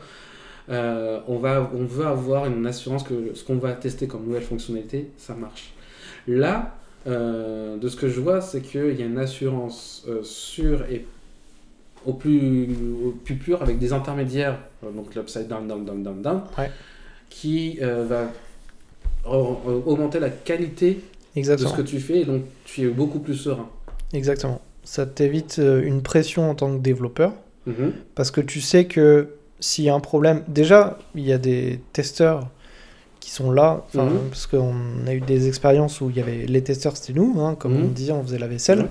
On, 0.67 1.38
va, 1.39 1.72
on 1.76 1.85
veut 1.85 2.05
avoir 2.07 2.47
une 2.47 2.65
assurance 2.65 3.03
que 3.03 3.13
ce 3.35 3.43
qu'on 3.43 3.57
va 3.57 3.73
tester 3.73 4.07
comme 4.07 4.26
nouvelle 4.26 4.41
fonctionnalité, 4.41 5.11
ça 5.17 5.35
marche. 5.35 5.73
Là, 6.27 6.76
euh, 7.07 7.77
de 7.77 7.88
ce 7.88 7.95
que 7.95 8.10
je 8.10 8.19
vois, 8.19 8.41
c'est 8.41 8.61
qu'il 8.61 8.99
y 8.99 9.03
a 9.03 9.06
une 9.06 9.18
assurance 9.19 10.03
euh, 10.07 10.23
sûre 10.23 10.84
et 10.90 11.06
au 12.06 12.14
plus, 12.14 12.68
au 13.06 13.11
plus 13.11 13.36
pur 13.36 13.61
avec 13.61 13.80
des 13.80 13.94
intermédiaires, 13.94 14.60
euh, 14.84 14.91
donc 14.91 15.15
l'upside 15.15 15.48
down, 15.48 15.68
down, 15.68 15.86
down, 15.86 16.03
down, 16.03 16.22
down, 16.22 16.41
Ouais. 16.57 16.69
qui 17.30 17.80
euh, 17.82 18.06
va 18.07 18.32
au- 19.30 19.57
au- 19.65 19.84
augmenter 19.88 20.19
la 20.19 20.30
qualité 20.30 20.99
de 21.36 21.41
ce 21.57 21.73
que 21.73 21.82
tu 21.82 21.99
fais 21.99 22.22
et 22.22 22.26
donc 22.26 22.44
tu 22.64 22.84
es 22.84 22.88
beaucoup 22.88 23.19
plus 23.19 23.36
serein. 23.36 23.68
Exactement. 24.14 24.61
Ça 24.84 25.06
t'évite 25.07 25.57
une 25.60 26.02
pression 26.03 26.49
en 26.52 26.56
tant 26.56 26.72
que 26.76 26.82
développeur 26.82 27.34
Mhm. 27.65 27.91
parce 28.14 28.30
que 28.30 28.40
tu 28.41 28.61
sais 28.61 28.86
que 28.86 29.30
s'il 29.60 29.86
y 29.86 29.90
a 29.90 29.95
un 29.95 29.99
problème, 29.99 30.44
déjà 30.48 30.99
il 31.15 31.23
y 31.26 31.34
a 31.34 31.40
des 31.40 31.80
testeurs 31.91 32.48
qui 33.26 33.31
sont 33.31 33.49
là, 33.49 33.81
enfin, 33.88 34.06
Mhm. 34.06 34.30
parce 34.30 34.45
qu'on 34.45 35.07
a 35.07 35.14
eu 35.15 35.19
des 35.19 35.47
expériences 35.47 35.99
où 35.99 36.11
il 36.11 36.15
y 36.15 36.19
avait 36.19 36.45
les 36.45 36.64
testeurs, 36.64 36.95
c'était 36.95 37.19
nous, 37.19 37.34
hein, 37.41 37.56
comme 37.57 37.73
Mhm. 37.73 37.84
on 37.85 37.88
dit, 37.88 38.11
on 38.11 38.22
faisait 38.22 38.38
la 38.38 38.45
vaisselle. 38.47 38.85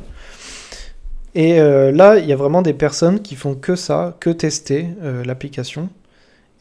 Et 1.36 1.60
euh, 1.60 1.92
là, 1.92 2.18
il 2.18 2.26
y 2.26 2.32
a 2.32 2.36
vraiment 2.36 2.60
des 2.60 2.72
personnes 2.72 3.20
qui 3.22 3.36
font 3.36 3.54
que 3.54 3.76
ça, 3.76 4.16
que 4.18 4.30
tester 4.30 4.88
euh, 5.04 5.24
l'application. 5.24 5.88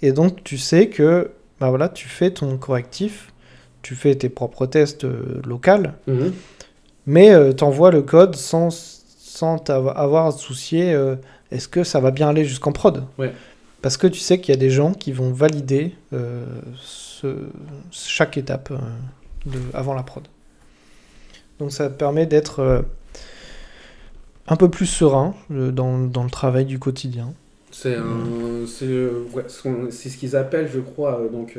Et 0.03 0.11
donc, 0.11 0.43
tu 0.43 0.59
sais 0.59 0.87
que 0.89 1.31
bah 1.59 1.69
voilà, 1.69 1.89
tu 1.89 2.07
fais 2.07 2.29
ton 2.29 2.57
correctif, 2.57 3.31
tu 3.81 3.95
fais 3.95 4.13
tes 4.13 4.29
propres 4.29 4.67
tests 4.67 5.05
euh, 5.05 5.41
locaux, 5.47 5.87
Mhm. 6.05 6.31
mais 7.07 7.55
tu 7.55 7.63
envoies 7.63 7.89
le 7.89 8.03
code 8.03 8.35
sans, 8.35 8.69
sans 8.69 9.57
avoir 9.71 10.27
à 10.27 10.33
te 10.33 10.37
soucier 10.39 10.93
euh, 10.93 11.15
est-ce 11.51 11.67
que 11.67 11.83
ça 11.83 11.99
va 11.99 12.11
bien 12.11 12.29
aller 12.29 12.45
jusqu'en 12.45 12.71
prod? 12.71 13.03
Ouais. 13.17 13.31
Parce 13.81 13.97
que 13.97 14.05
tu 14.07 14.19
sais 14.19 14.39
qu'il 14.39 14.53
y 14.53 14.57
a 14.57 14.59
des 14.59 14.69
gens 14.69 14.93
qui 14.93 15.11
vont 15.11 15.31
valider 15.31 15.93
euh, 16.13 16.45
ce- 17.23 17.47
chaque 17.91 18.37
étape 18.37 18.69
euh, 18.71 18.77
de, 19.49 19.57
avant 19.73 19.93
la 19.95 20.03
prod. 20.03 20.23
Donc 21.59 21.71
ça 21.71 21.89
permet 21.89 22.25
d'être 22.25 22.59
euh, 22.59 22.81
un 24.47 24.55
peu 24.55 24.69
plus 24.69 24.85
serein 24.85 25.33
euh, 25.51 25.71
dans, 25.71 25.97
dans 25.99 26.23
le 26.23 26.29
travail 26.29 26.65
du 26.65 26.77
quotidien. 26.79 27.33
C'est 27.71 27.97
ouais, 27.97 29.45
ce 29.47 30.17
qu'ils 30.17 30.35
appellent, 30.35 30.69
je 30.71 30.79
crois, 30.79 31.21
donc, 31.31 31.57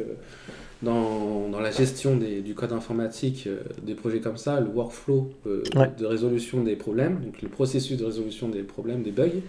dans, 0.81 1.49
dans 1.49 1.59
la 1.61 1.73
gestion 1.73 2.17
des- 2.17 2.41
du 2.41 2.55
code 2.55 2.73
informatique, 2.73 3.49
des 3.83 3.95
projets 3.95 4.21
comme 4.21 4.37
ça, 4.37 4.61
le 4.61 4.69
workflow 4.69 5.33
euh, 5.49 5.63
Ouais. 5.75 5.91
de 5.99 6.07
résolution 6.07 6.63
des 6.63 6.77
problèmes, 6.77 7.19
donc 7.21 7.43
le 7.43 7.49
processus 7.49 7.97
de 7.97 8.05
résolution 8.05 8.49
des 8.49 8.63
problèmes, 8.63 9.03
des 9.03 9.11
bugs. 9.11 9.41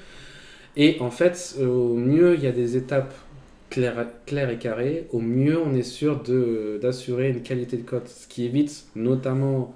Et 0.75 0.97
en 1.01 1.11
fait, 1.11 1.55
au 1.61 1.93
mieux 1.95 2.33
il 2.35 2.41
y 2.43 2.47
a 2.47 2.51
des 2.51 2.77
étapes 2.77 3.13
claires 4.25 4.49
et 4.49 4.57
carrées, 4.57 5.07
au 5.11 5.19
mieux 5.19 5.59
on 5.59 5.73
est 5.75 5.83
sûr 5.83 6.21
d'assurer 6.81 7.29
une 7.29 7.41
qualité 7.41 7.77
de 7.77 7.83
code, 7.83 8.07
ce 8.07 8.27
qui 8.27 8.45
évite 8.45 8.85
notamment 8.95 9.73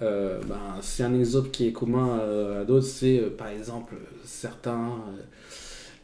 euh, 0.00 0.40
ben, 0.48 0.56
c'est 0.80 1.02
un 1.02 1.18
exemple 1.18 1.48
qui 1.50 1.66
est 1.66 1.72
commun 1.72 2.20
euh, 2.20 2.62
à 2.62 2.64
d'autres, 2.64 2.86
c'est 2.86 3.18
euh, 3.18 3.30
par 3.36 3.48
exemple 3.48 3.94
certains 4.24 4.92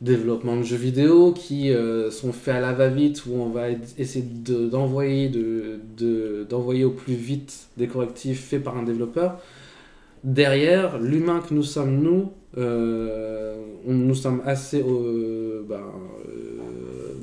développements 0.01 0.57
de 0.57 0.63
jeux 0.65 0.77
vidéo 0.77 1.33
qui 1.33 1.73
sont 2.11 2.33
faits 2.33 2.57
à 2.57 2.61
la 2.61 2.73
va-vite 2.73 3.25
où 3.27 3.35
on 3.37 3.49
va 3.49 3.69
essayer 3.97 4.25
de- 4.25 4.67
d'envoyer 4.69 5.29
de, 5.29 5.79
de- 5.97 6.45
d'envoyer 6.49 6.85
au 6.85 6.91
plus 6.91 7.15
vite 7.15 7.69
des 7.79 7.87
correctifs 7.87 8.45
faits 8.45 8.63
par 8.63 8.77
un 8.77 8.83
développeur. 8.83 9.41
Derrière, 10.25 10.99
l'humain 10.99 11.41
que 11.47 11.55
nous 11.55 11.63
sommes, 11.63 12.01
nous, 12.03 12.33
nous 13.87 14.15
sommes 14.15 14.43
assez 14.45 14.83
ben, 14.83 15.81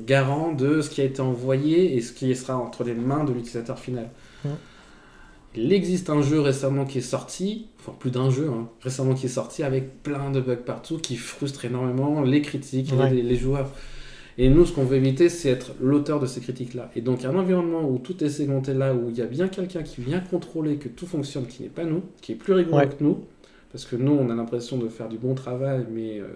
garants 0.06 0.52
de 0.52 0.80
ce 0.80 0.90
qui 0.90 1.00
a 1.00 1.04
été 1.04 1.20
envoyé 1.20 1.96
et 1.96 2.00
ce 2.00 2.12
qui 2.12 2.34
sera 2.36 2.56
entre 2.56 2.84
les 2.84 2.94
mains 2.94 3.24
de 3.24 3.32
l'utilisateur 3.32 3.78
final. 3.78 4.08
Il 5.54 5.72
existe 5.74 6.08
un 6.08 6.22
jeu 6.22 6.40
récemment 6.40 6.86
qui 6.86 6.98
est 6.98 7.02
sorti, 7.02 7.66
enfin 7.78 7.92
plus 7.98 8.10
d'un 8.10 8.30
jeu, 8.30 8.48
hein, 8.48 8.68
récemment 8.80 9.12
qui 9.14 9.26
est 9.26 9.28
sorti 9.28 9.62
avec 9.62 10.02
plein 10.02 10.30
de 10.30 10.40
bugs 10.40 10.56
partout 10.56 10.96
qui 10.96 11.16
frustrent 11.16 11.66
énormément 11.66 12.22
les 12.22 12.40
critiques, 12.40 12.92
Ouais. 12.98 13.10
les, 13.10 13.22
les 13.22 13.36
joueurs. 13.36 13.70
Et 14.38 14.48
nous, 14.48 14.64
ce 14.64 14.72
qu'on 14.72 14.84
veut 14.84 14.96
éviter, 14.96 15.28
c'est 15.28 15.50
être 15.50 15.72
l'auteur 15.78 16.18
de 16.18 16.24
ces 16.26 16.40
critiques-là. 16.40 16.90
Et 16.96 17.02
donc, 17.02 17.26
un 17.26 17.36
environnement 17.36 17.86
où 17.86 17.98
tout 17.98 18.24
est 18.24 18.30
segmenté 18.30 18.72
là, 18.72 18.94
où 18.94 19.10
il 19.10 19.16
y 19.18 19.20
a 19.20 19.26
bien 19.26 19.46
quelqu'un 19.48 19.82
qui 19.82 20.00
vient 20.00 20.20
contrôler 20.20 20.76
que 20.76 20.88
tout 20.88 21.06
fonctionne, 21.06 21.46
qui 21.46 21.62
n'est 21.64 21.68
pas 21.68 21.84
nous, 21.84 22.00
qui 22.22 22.32
est 22.32 22.36
plus 22.36 22.54
rigoureux 22.54 22.78
Ouais. 22.80 22.88
que 22.88 23.04
nous, 23.04 23.18
parce 23.72 23.84
que 23.84 23.94
nous, 23.96 24.12
on 24.12 24.30
a 24.30 24.34
l'impression 24.34 24.78
de 24.78 24.88
faire 24.88 25.10
du 25.10 25.18
bon 25.18 25.34
travail, 25.34 25.84
mais. 25.92 26.18
euh, 26.18 26.28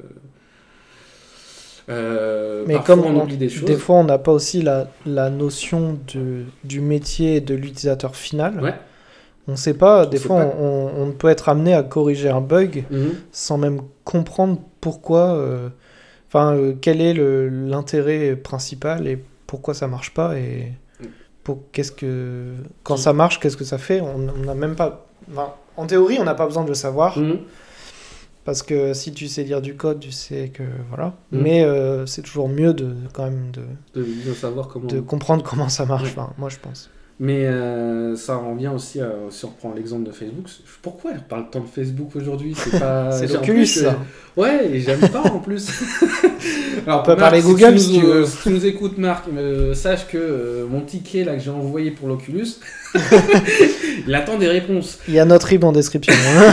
euh, 1.89 2.65
Mais 2.67 2.79
comme 2.85 3.01
on 3.01 3.17
on- 3.17 3.23
oublie 3.23 3.37
des 3.37 3.49
choses. 3.49 3.65
Des 3.65 3.77
fois, 3.77 3.97
on 3.97 4.05
n'a 4.05 4.19
pas 4.19 4.33
aussi 4.33 4.63
la, 4.63 4.89
la 5.05 5.31
notion 5.31 5.99
de, 6.15 6.45
du 6.65 6.81
métier 6.81 7.37
et 7.37 7.41
de 7.41 7.55
l'utilisateur 7.55 8.17
final. 8.17 8.61
Ouais. 8.63 8.75
On 9.49 9.53
ne 9.53 9.57
sait 9.57 9.75
pas, 9.75 10.07
des 10.07 10.19
fois, 10.19 10.41
pas. 10.45 10.55
On, 10.61 10.91
on 10.99 11.11
peut 11.13 11.29
être 11.29 11.49
amené 11.49 11.73
à 11.75 11.83
corriger 11.85 12.29
un 12.31 12.41
bug 12.41 12.85
Mhm. 12.91 13.15
sans 13.31 13.59
même 13.59 13.81
comprendre 14.05 14.59
pourquoi, 14.81 15.35
euh, 15.37 15.69
enfin, 16.29 16.55
euh, 16.57 16.75
quel 16.81 17.01
est 17.01 17.15
l'intérêt 17.15 18.35
principal 18.37 19.07
et 19.07 19.23
pourquoi 19.47 19.73
ça 19.75 19.87
marche 19.87 20.13
pas 20.13 20.37
et 20.37 20.73
pour 21.45 21.61
qu'est-ce 21.71 21.93
que 21.93 22.55
quand 22.83 22.97
ça 22.97 23.13
marche, 23.13 23.39
qu'est-ce 23.39 23.57
que 23.57 23.65
ça 23.65 23.79
fait? 23.79 24.01
On 24.01 24.19
n'a 24.19 24.55
même 24.57 24.75
pas, 24.75 25.07
enfin, 25.31 25.53
en 25.77 25.87
théorie, 25.87 26.19
on 26.21 26.25
n'a 26.25 26.35
pas 26.35 26.47
besoin 26.47 26.65
de 26.65 26.69
le 26.69 26.75
savoir 26.75 27.17
Mhm. 27.17 27.39
Parce 28.47 28.63
que 28.63 28.95
si 28.95 29.13
tu 29.13 29.29
sais 29.29 29.43
lire 29.43 29.61
du 29.61 29.75
code, 29.75 30.01
tu 30.01 30.13
sais 30.13 30.51
que 30.55 30.63
voilà. 30.89 31.13
Mhm. 31.33 31.43
Mais 31.43 31.65
euh, 31.65 32.07
c'est 32.07 32.23
toujours 32.23 32.49
mieux 32.49 32.73
de 32.73 32.95
quand 33.13 33.25
même 33.25 33.51
de, 33.53 34.01
De, 34.01 34.07
de 34.29 34.33
savoir 34.33 34.69
comment. 34.69 34.87
de 34.87 35.01
comprendre 35.01 35.43
comment 35.43 35.69
ça 35.69 35.85
marche. 35.85 36.05
Ouais. 36.05 36.15
Enfin, 36.17 36.33
moi, 36.39 36.49
je 36.49 36.57
pense. 36.63 36.89
Mais 37.19 37.47
euh, 37.47 38.15
ça 38.15 38.37
en 38.37 38.55
vient 38.55 38.73
aussi, 38.73 39.01
à, 39.01 39.11
si 39.31 39.47
on 39.47 39.49
reprend 39.49 39.73
l'exemple 39.75 40.05
de 40.05 40.13
Facebook, 40.13 40.49
pourquoi 40.83 41.13
elle 41.15 41.23
parle 41.23 41.49
tant 41.51 41.61
de 41.61 41.67
Facebook 41.67 42.11
aujourd'hui? 42.15 42.55
C'est 42.55 42.79
pas. 42.79 43.11
C'est 43.19 43.33
l'Oculus, 43.33 43.63
euh, 43.63 43.65
ça. 43.65 43.99
Ouais, 44.37 44.67
et 44.71 44.81
j'aime 44.81 45.01
pas 45.09 45.23
en 45.23 45.39
plus. 45.39 45.67
Alors, 46.87 47.01
On 47.01 47.03
peut 47.05 47.13
Marc, 47.13 47.19
parler 47.21 47.41
si 47.41 47.47
Google, 47.49 47.73
tu 47.73 47.79
si 47.79 47.99
tu 48.01 48.05
veux. 48.05 48.27
Si 48.27 48.37
tu 48.43 48.51
nous 48.51 48.67
écoutes, 48.67 48.99
Marc, 48.99 49.25
euh, 49.35 49.73
sache 49.73 50.07
que 50.09 50.67
mon 50.71 50.83
ticket 50.83 51.25
là 51.25 51.35
que 51.37 51.41
j'ai 51.43 51.49
envoyé 51.51 51.91
pour 51.91 52.07
l'Oculus, 52.07 52.49
il 54.07 54.15
attend 54.15 54.37
des 54.37 54.49
réponses. 54.49 54.99
Il 55.09 55.15
y 55.15 55.19
a 55.19 55.25
notre 55.25 55.47
RIB 55.47 55.65
en 55.65 55.73
description. 55.73 56.13
hein. 56.15 56.53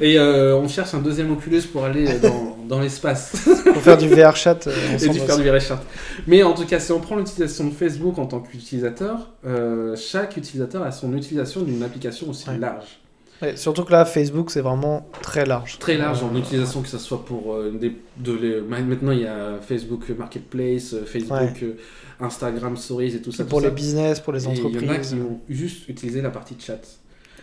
Et 0.00 0.18
euh, 0.18 0.56
on 0.56 0.68
cherche 0.68 0.94
un 0.94 1.00
deuxième 1.00 1.30
Oculus 1.32 1.62
pour 1.72 1.84
aller 1.84 2.18
dans, 2.20 2.56
dans 2.68 2.80
l'espace. 2.80 3.32
Pour 3.72 3.82
faire 3.82 3.96
du 3.98 4.08
VR 4.08 4.34
chat 4.36 4.66
euh, 4.66 4.72
et 5.00 5.08
du 5.08 5.18
faire 5.20 5.36
du 5.38 5.42
VR 5.48 5.60
chat. 5.60 5.82
Mais 6.26 6.42
en 6.42 6.52
tout 6.54 6.66
cas, 6.66 6.80
si 6.80 6.92
on 6.92 7.00
prend 7.00 7.16
l'utilisation 7.16 7.66
de 7.68 7.74
Facebook 7.74 8.18
en 8.18 8.26
tant 8.26 8.40
qu'utilisateur, 8.40 9.30
euh, 9.46 9.96
chaque 9.96 10.36
utilisateur 10.36 10.82
a 10.82 10.92
son 10.92 11.14
utilisation 11.16 11.62
d'une 11.62 11.82
application 11.82 12.28
aussi 12.30 12.48
Ouais. 12.48 12.58
large. 12.58 12.84
Ouais, 13.42 13.56
surtout 13.56 13.82
que 13.84 13.90
là, 13.90 14.04
Facebook, 14.04 14.50
c'est 14.52 14.60
vraiment 14.60 15.08
très 15.20 15.44
large. 15.44 15.78
Très 15.80 15.96
large 15.96 16.22
en 16.22 16.32
Euh, 16.34 16.38
utilisation, 16.38 16.82
que 16.82 16.88
ce 16.88 16.98
soit 16.98 17.24
pour 17.24 17.54
euh, 17.54 17.72
des, 17.78 17.96
de 18.16 18.32
les- 18.32 18.60
maintenant 18.60 19.10
il 19.10 19.22
y 19.22 19.26
a 19.26 19.58
Facebook 19.60 20.08
Marketplace, 20.16 20.94
euh, 20.94 21.04
Facebook, 21.04 21.62
euh, 21.62 21.72
Instagram 22.20 22.76
Stories 22.76 23.16
et 23.16 23.20
tout 23.20 23.32
ça. 23.32 23.44
pour 23.44 23.58
tout 23.58 23.64
les 23.64 23.70
ça. 23.70 23.74
business, 23.74 24.20
pour 24.20 24.32
les 24.32 24.46
Et 24.46 24.50
Il 24.52 24.58
y 24.58 24.60
en 24.62 24.66
a 24.66 24.70
qui 24.70 24.76
entreprises. 24.84 25.14
vont 25.16 25.40
juste 25.48 25.88
utiliser 25.88 26.22
la 26.22 26.30
partie 26.30 26.54
chat. 26.58 26.80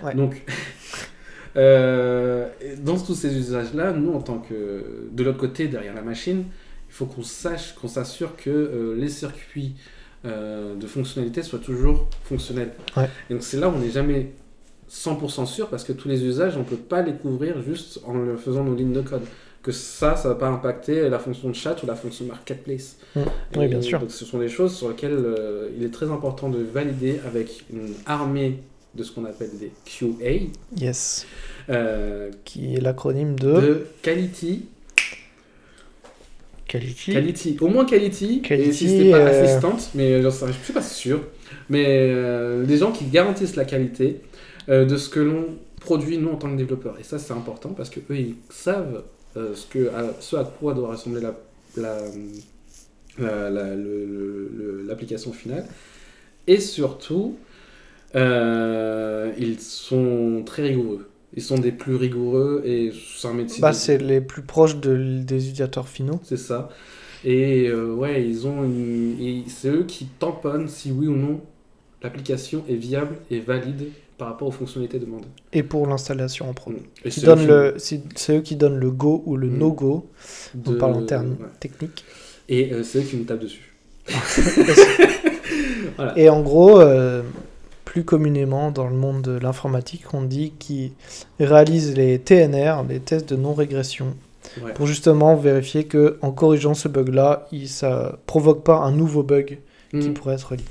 Ouais. 0.01 0.15
Donc, 0.15 0.41
euh, 1.57 2.47
dans 2.83 2.97
tous 2.97 3.15
ces 3.15 3.35
usages-là, 3.37 3.93
nous, 3.93 4.13
en 4.13 4.21
tant 4.21 4.37
que 4.37 5.09
de 5.11 5.23
l'autre 5.23 5.37
côté, 5.37 5.67
derrière 5.67 5.93
la 5.93 6.01
machine, 6.01 6.45
il 6.89 6.93
faut 6.93 7.05
qu'on 7.05 7.23
sache, 7.23 7.75
qu'on 7.75 7.87
s'assure 7.87 8.35
que 8.35 8.49
euh, 8.49 8.95
les 8.95 9.09
circuits 9.09 9.75
euh, 10.25 10.75
de 10.75 10.87
fonctionnalité 10.87 11.41
soient 11.43 11.59
toujours 11.59 12.07
fonctionnels. 12.23 12.71
Ouais. 12.95 13.09
Et 13.29 13.33
donc 13.33 13.43
c'est 13.43 13.57
là 13.57 13.69
où 13.69 13.73
on 13.73 13.79
n'est 13.79 13.91
jamais 13.91 14.31
100% 14.89 15.45
sûr 15.45 15.69
parce 15.69 15.83
que 15.83 15.93
tous 15.93 16.07
les 16.07 16.23
usages, 16.23 16.55
on 16.57 16.59
ne 16.59 16.65
peut 16.65 16.75
pas 16.75 17.01
les 17.01 17.13
couvrir 17.13 17.61
juste 17.61 18.01
en 18.05 18.37
faisant 18.37 18.63
nos 18.63 18.75
lignes 18.75 18.93
de 18.93 19.01
code. 19.01 19.23
Que 19.63 19.71
ça, 19.71 20.15
ça 20.15 20.27
va 20.27 20.33
pas 20.33 20.47
impacter 20.47 21.07
la 21.07 21.19
fonction 21.19 21.47
de 21.47 21.53
chat 21.53 21.83
ou 21.83 21.85
la 21.85 21.93
fonction 21.93 22.25
marketplace. 22.25 22.97
Mm. 23.15 23.19
Oui, 23.57 23.67
bien 23.67 23.81
sûr. 23.81 23.99
Donc 23.99 24.09
ce 24.09 24.25
sont 24.25 24.39
des 24.39 24.49
choses 24.49 24.75
sur 24.75 24.89
lesquelles 24.89 25.23
il 25.77 25.83
est 25.83 25.91
très 25.91 26.09
important 26.09 26.49
de 26.49 26.57
valider 26.57 27.19
avec 27.27 27.65
une 27.71 27.93
armée 28.07 28.57
de 28.95 29.03
ce 29.03 29.11
qu'on 29.11 29.25
appelle 29.25 29.51
des 29.57 29.71
QA, 29.85 30.49
Yes. 30.77 31.25
euh, 31.69 32.31
Qui 32.43 32.75
est 32.75 32.81
l'acronyme 32.81 33.39
de... 33.39 33.53
de 33.61 33.87
quality, 34.01 34.65
Quality. 36.67 37.11
quality, 37.11 37.57
au 37.59 37.67
moins 37.67 37.85
quality, 37.85 38.37
et 38.43 38.47
Quality, 38.47 38.73
si 38.73 38.87
c'était 38.89 39.11
pas 39.11 39.17
euh, 39.19 39.43
assistante, 39.43 39.89
mais 39.93 40.21
j'en 40.21 40.31
sais- 40.31 40.47
je 40.47 40.63
suis 40.63 40.73
pas 40.73 40.81
sûr, 40.81 41.21
mais 41.69 41.85
euh, 41.87 42.63
des 42.65 42.77
gens 42.77 42.91
qui 42.93 43.05
garantissent 43.05 43.55
la 43.57 43.65
qualité 43.65 44.21
euh, 44.69 44.85
de 44.85 44.95
ce 44.95 45.09
que 45.09 45.19
l'on 45.19 45.47
produit 45.81 46.17
nous 46.17 46.29
en 46.29 46.35
tant 46.35 46.49
que 46.51 46.55
développeurs. 46.57 46.97
Et 46.99 47.03
ça 47.03 47.19
c'est 47.19 47.33
important 47.33 47.69
parce 47.69 47.89
que 47.89 47.99
eux 48.09 48.15
ils 48.17 48.35
savent 48.49 49.03
euh, 49.35 49.53
ce, 49.55 49.65
que, 49.67 49.89
à, 49.89 50.13
ce 50.21 50.35
à 50.37 50.43
quoi 50.45 50.73
doit 50.73 50.91
ressembler 50.91 51.21
la, 51.21 51.97
l'application 54.87 55.33
finale. 55.33 55.65
Et 56.47 56.59
surtout, 56.59 57.37
euh, 58.15 59.31
ils 59.37 59.59
sont 59.59 60.43
très 60.45 60.63
rigoureux. 60.63 61.07
Ils 61.35 61.41
sont 61.43 61.57
des 61.57 61.71
plus 61.71 61.95
rigoureux 61.95 62.61
et 62.65 62.91
c'est 63.17 63.27
un 63.27 63.33
métier. 63.33 63.61
Bah, 63.61 63.71
de- 63.71 63.75
c'est 63.75 63.97
les 63.97 64.19
plus 64.21 64.41
proches 64.41 64.75
de, 64.77 65.19
des 65.21 65.45
utilisateurs 65.45 65.87
finaux. 65.87 66.19
c'est 66.23 66.37
ça. 66.37 66.69
Et 67.23 67.67
euh, 67.67 67.93
ouais, 67.93 68.25
ils 68.27 68.47
ont 68.47 68.63
une... 68.63 69.43
c'est 69.47 69.69
eux 69.69 69.83
qui 69.87 70.05
tamponnent 70.19 70.67
si 70.67 70.91
oui 70.91 71.07
ou 71.07 71.15
non 71.15 71.39
l'application 72.03 72.63
est 72.67 72.73
viable 72.75 73.15
et 73.29 73.39
valide 73.39 73.89
par 74.17 74.27
rapport 74.29 74.47
aux 74.47 74.51
fonctionnalités 74.51 74.97
demandées. 74.99 75.27
Et 75.53 75.61
pour 75.63 75.85
l'installation 75.87 76.49
en 76.49 76.53
prod. 76.53 76.73
Et 77.05 77.09
Qui 77.09 77.19
c'est 77.19 77.25
donne 77.27 77.43
eux 77.43 77.73
le, 77.73 77.75
c'est 78.15 78.37
eux 78.37 78.41
qui 78.41 78.55
donnent 78.55 78.77
le 78.79 78.89
go 78.91 79.21
ou 79.25 79.37
le 79.37 79.47
Mm. 79.47 79.57
no-go. 79.57 80.09
On 80.67 80.71
de- 80.71 80.75
parle 80.77 80.93
en 80.95 81.05
termes 81.05 81.29
ouais. 81.39 81.47
techniques. 81.59 82.03
Et 82.49 82.73
euh, 82.73 82.83
c'est 82.83 82.99
eux 82.99 83.03
qui 83.03 83.15
me 83.17 83.23
tapent 83.23 83.39
dessus. 83.39 83.71
voilà. 85.95 86.17
Et 86.17 86.27
en 86.29 86.41
gros, 86.41 86.79
euh, 86.81 87.21
plus 87.91 88.05
communément 88.05 88.71
dans 88.71 88.87
le 88.87 88.95
monde 88.95 89.21
de 89.21 89.37
l'informatique, 89.37 90.13
on 90.13 90.21
dit 90.21 90.53
qu'ils 90.57 90.93
réalisent 91.41 91.93
les 91.93 92.19
TNR, 92.19 92.85
les 92.87 93.01
tests 93.01 93.27
de 93.27 93.35
non-régression, 93.35 94.15
Ouais. 94.63 94.73
pour 94.73 94.87
justement 94.87 95.35
vérifier 95.35 95.83
que 95.83 96.17
en 96.21 96.31
corrigeant 96.31 96.73
ce 96.73 96.87
bug-là, 96.87 97.49
il- 97.51 97.67
ça 97.67 98.17
provoque 98.27 98.63
pas 98.63 98.77
un 98.77 98.93
nouveau 98.93 99.23
bug 99.23 99.59
qui 99.89 99.97
Mhm. 99.97 100.13
pourrait 100.13 100.35
être 100.35 100.55
lié. 100.55 100.63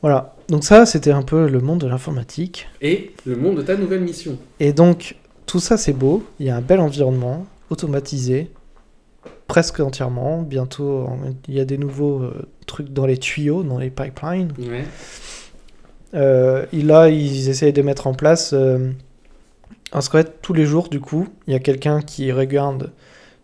Voilà. 0.00 0.34
Donc 0.48 0.64
ça, 0.64 0.86
c'était 0.86 1.10
un 1.10 1.20
peu 1.22 1.46
le 1.46 1.60
monde 1.60 1.80
de 1.82 1.86
l'informatique. 1.86 2.66
Et 2.80 3.12
le 3.26 3.36
monde 3.36 3.58
de 3.58 3.62
ta 3.62 3.76
nouvelle 3.76 4.00
mission. 4.00 4.38
Et 4.60 4.72
donc, 4.72 5.16
tout 5.44 5.60
ça, 5.60 5.76
c'est 5.76 5.92
beau. 5.92 6.24
Il 6.40 6.46
y 6.46 6.50
a 6.50 6.56
un 6.56 6.62
bel 6.62 6.80
environnement, 6.80 7.44
automatisé, 7.68 8.50
presque 9.48 9.80
entièrement. 9.80 10.40
Bientôt, 10.40 11.00
en- 11.08 11.18
il 11.46 11.54
y 11.54 11.60
a 11.60 11.66
des 11.66 11.76
nouveaux 11.76 12.22
euh, 12.22 12.32
trucs 12.66 12.90
dans 12.90 13.04
les 13.04 13.18
tuyaux, 13.18 13.62
dans 13.64 13.76
les 13.78 13.90
pipelines. 13.90 14.52
Ouais. 14.58 14.84
Euh, 16.14 16.64
là, 16.72 17.08
ils 17.08 17.48
essayent 17.48 17.72
de 17.72 17.82
mettre 17.82 18.06
en 18.06 18.14
place 18.14 18.52
euh, 18.54 18.90
un 19.92 20.00
squelette 20.00 20.40
tous 20.42 20.54
les 20.54 20.64
jours, 20.64 20.88
du 20.88 21.00
coup. 21.00 21.28
Il 21.46 21.52
y 21.52 21.56
a 21.56 21.58
quelqu'un 21.60 22.00
qui 22.00 22.32
regarde 22.32 22.90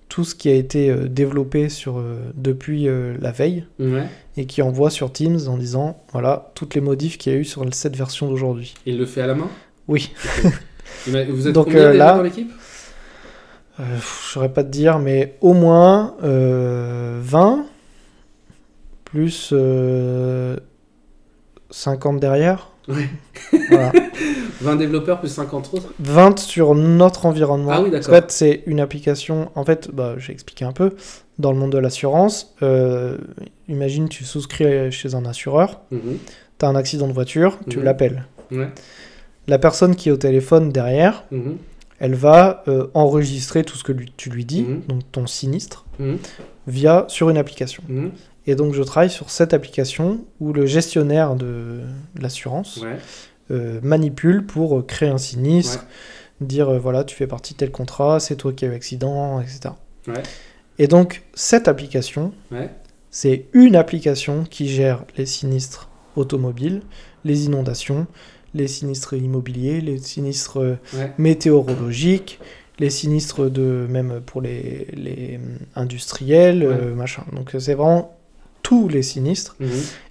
tout 0.09 0.25
ce 0.25 0.35
qui 0.35 0.49
a 0.49 0.55
été 0.55 0.91
euh, 0.91 1.09
développé 1.09 1.69
sur, 1.69 1.99
euh, 1.99 2.17
depuis 2.35 2.87
la 3.21 3.33
veille 3.33 3.65
Ouais. 3.79 4.07
et 4.37 4.47
qui 4.47 4.63
envoie 4.63 4.91
sur 4.91 5.13
Teams 5.13 5.41
en 5.49 5.57
disant 5.57 5.99
voilà 6.13 6.51
toutes 6.55 6.75
les 6.75 6.81
modifs 6.81 7.19
qu'il 7.19 7.33
y 7.33 7.37
a 7.37 7.39
eu 7.39 7.45
sur 7.45 7.65
cette 7.75 7.97
version 7.97 8.29
d'aujourd'hui. 8.29 8.75
Il 8.87 8.99
le 8.99 9.07
fait 9.07 9.23
à 9.23 9.27
la 9.27 9.35
main? 9.35 9.49
Oui. 9.89 10.13
M'a- 11.09 11.25
Vous 11.25 11.49
êtes 11.49 11.55
Donc, 11.55 11.67
combien 11.67 11.93
là- 11.93 12.15
dans 12.17 12.23
l'équipe? 12.23 12.51
Je 13.79 13.85
saurais 14.33 14.53
pas 14.53 14.63
te 14.63 14.69
dire, 14.71 14.99
mais 15.01 15.35
au 15.41 15.53
moins 15.53 16.15
euh, 16.23 17.19
20 17.21 17.67
plus 19.05 19.51
50 21.75 22.21
derrière. 22.21 22.69
Ouais. 22.89 23.09
Voilà. 23.71 23.91
20 24.61 24.77
développeurs 24.77 25.19
plus 25.19 25.29
50 25.31 25.71
autres 25.75 25.93
20 25.99 26.39
sur 26.39 26.75
notre 26.75 27.27
environnement. 27.27 27.71
Ah 27.73 27.83
oui, 27.83 27.91
d'accord. 27.91 28.09
qu'en 28.09 28.15
fait, 28.15 28.31
c'est 28.31 28.63
une 28.67 28.79
application. 28.81 29.51
En 29.57 29.65
fait, 29.65 29.91
bah, 29.93 30.15
j'ai 30.19 30.33
expliqué 30.33 30.65
un 30.65 30.73
peu. 30.73 30.93
Dans 31.39 31.51
le 31.51 31.59
monde 31.59 31.73
de 31.73 31.79
l'assurance, 31.79 32.55
euh, 32.63 33.19
imagine 33.69 34.09
tu 34.09 34.25
souscris 34.25 34.93
chez 34.93 35.15
un 35.17 35.25
assureur, 35.25 35.81
Mhm. 35.91 36.19
tu 36.59 36.65
as 36.65 36.69
un 36.69 36.77
accident 36.77 37.09
de 37.09 37.13
voiture, 37.13 37.59
tu 37.69 37.79
Mhm. 37.79 37.85
l'appelles. 37.85 38.25
Ouais. 38.53 38.69
La 39.49 39.59
personne 39.59 39.97
qui 39.97 40.11
est 40.11 40.13
au 40.13 40.17
téléphone 40.17 40.71
derrière, 40.71 41.25
Mhm. 41.33 41.57
elle 41.99 42.15
va 42.15 42.63
euh, 42.69 42.87
enregistrer 42.95 43.65
tout 43.65 43.77
ce 43.77 43.83
que 43.83 43.93
lui- 43.93 44.13
tu 44.17 44.31
lui 44.31 44.45
dis, 44.45 44.63
Mhm. 44.63 44.83
donc 44.89 45.01
ton 45.11 45.27
sinistre, 45.27 45.85
via 46.69 47.05
sur 47.09 47.31
une 47.31 47.37
application. 47.39 47.83
Et 48.47 48.55
donc 48.57 48.75
je 48.75 48.83
travaille 48.83 49.11
sur 49.11 49.31
cette 49.31 49.55
application 49.55 50.25
où 50.41 50.53
le 50.53 50.67
gestionnaire 50.67 51.35
de 51.35 51.81
l'assurance 52.21 52.79
Ouais. 52.83 52.97
euh, 53.51 53.81
manipule 53.83 54.45
pour 54.45 54.79
euh, 54.79 54.83
créer 54.83 55.09
un 55.09 55.19
sinistre, 55.19 55.87
dire 56.41 56.69
euh, 56.69 56.79
voilà 56.79 57.05
tu 57.05 57.17
fais 57.17 57.27
partie 57.27 57.55
de 57.55 57.59
tel 57.59 57.71
contrat, 57.71 58.21
c'est 58.21 58.37
toi 58.37 58.53
qui 58.53 58.65
as 58.65 58.69
eu 58.69 58.75
accident, 58.75 59.41
etc. 59.41 59.71
Ouais. 60.09 60.23
Et 60.79 60.89
donc 60.89 61.23
cette 61.35 61.69
application, 61.69 62.33
c'est 63.11 63.47
une 63.53 63.77
application 63.77 64.45
qui 64.45 64.69
gère 64.69 65.05
les 65.17 65.25
sinistres 65.27 65.89
automobiles, 66.17 66.83
les 67.25 67.47
inondations, 67.47 68.07
les 68.55 68.69
sinistres 68.69 69.15
immobiliers, 69.15 69.81
les 69.81 69.99
sinistres 69.99 70.77
météorologiques, 71.19 72.39
les 72.79 72.91
sinistres 72.91 73.51
de 73.51 73.87
même 73.89 74.21
pour 74.25 74.41
les, 74.41 74.87
les 74.95 75.37
hum, 75.37 75.59
industriels, 75.77 76.63
euh, 76.63 76.95
machin. 76.95 77.25
Donc 77.33 77.55
c'est 77.59 77.75
vraiment 77.75 78.14
tous 78.65 78.89
les 78.89 79.03
sinistres. 79.05 79.55
Mhm. 79.61 79.69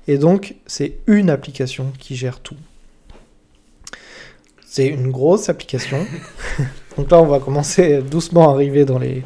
Et 0.08 0.18
donc 0.18 0.56
c'est 0.66 1.00
une 1.08 1.30
application 1.30 1.92
qui 2.00 2.16
gère 2.16 2.40
tout. 2.40 2.56
C'est 4.66 4.88
une 4.88 5.12
grosse 5.12 5.50
application. 5.50 6.06
donc 6.98 7.12
là 7.12 7.22
on 7.22 7.26
va 7.28 7.40
commencer 7.40 8.02
doucement 8.02 8.50
à 8.50 8.54
arriver 8.54 8.86
dans 8.86 9.00
les, 9.00 9.24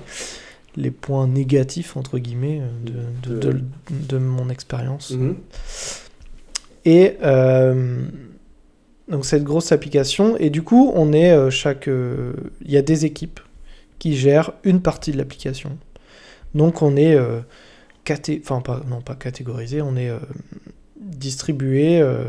les 0.75 0.91
points 0.91 1.27
négatifs 1.27 1.95
entre 1.95 2.17
guillemets 2.17 2.61
de, 2.83 3.29
de, 3.29 3.39
de- 3.39 3.61
de 3.91 4.17
mon 4.17 4.49
expérience. 4.49 5.11
Mhm. 5.11 5.35
Et 6.85 7.17
euh, 7.23 8.01
donc 9.09 9.25
cette 9.25 9.43
grosse 9.43 9.71
application, 9.71 10.37
et 10.37 10.49
du 10.49 10.61
coup, 10.63 10.91
on 10.95 11.11
est 11.13 11.31
euh, 11.31 11.49
chaque, 11.49 11.87
euh, 11.87 12.33
il 12.63 12.71
y 12.71 12.77
a 12.77 12.81
des 12.81 13.05
équipes 13.05 13.39
qui 13.99 14.15
gèrent 14.15 14.51
une 14.63 14.81
partie 14.81 15.11
de 15.11 15.17
l'application. 15.17 15.77
Donc 16.55 16.81
on 16.81 16.95
est 16.95 17.15
euh, 17.15 17.39
caté, 18.07 18.41
enfin 18.43 18.61
pas, 18.61 18.81
non 18.89 19.01
pas 19.01 19.15
catégorisé, 19.15 19.81
on 19.81 19.95
est 19.97 20.09
euh, 20.09 20.19
distribué 20.99 21.99
euh, 21.99 22.25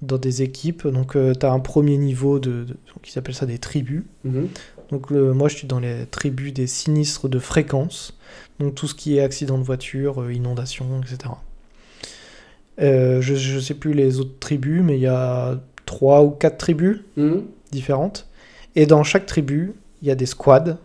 dans 0.00 0.18
des 0.18 0.42
équipes. 0.42 0.86
Donc 0.86 1.12
tu 1.12 1.46
as 1.46 1.50
un 1.52 1.58
premier 1.60 1.98
niveau 1.98 2.38
de, 2.38 2.64
de 2.64 2.76
ils 3.06 3.18
appellent 3.18 3.34
ça 3.34 3.46
des 3.46 3.58
tribus. 3.58 4.04
Mhm. 4.24 4.48
Donc 4.90 5.10
le, 5.10 5.32
moi 5.34 5.48
je 5.48 5.56
suis 5.56 5.66
dans 5.66 5.80
les 5.80 6.06
tribus 6.06 6.52
des 6.54 6.66
sinistres 6.66 7.28
de 7.28 7.38
fréquence, 7.38 8.16
donc 8.60 8.74
tout 8.74 8.86
ce 8.88 8.94
qui 8.94 9.16
est 9.18 9.20
accident 9.22 9.58
de 9.58 9.64
voiture, 9.64 10.22
euh, 10.22 10.32
inondation, 10.32 10.86
etc. 11.02 11.34
Euh, 12.80 13.20
je, 13.20 13.34
je 13.34 13.58
sais 13.58 13.74
plus 13.74 13.92
les 13.92 14.20
autres 14.20 14.38
tribus, 14.38 14.82
mais 14.84 14.96
il 14.96 15.00
y 15.02 15.06
a 15.08 15.58
trois 15.84 16.22
ou 16.22 16.30
quatre 16.30 16.58
tribus 16.58 17.00
Mhm. 17.16 17.42
différentes. 17.72 18.26
Et 18.76 18.86
dans 18.86 19.02
chaque 19.02 19.26
tribu, 19.26 19.72
il 20.02 20.08
y 20.08 20.10
a 20.10 20.14
des 20.14 20.26
squads. 20.26 20.76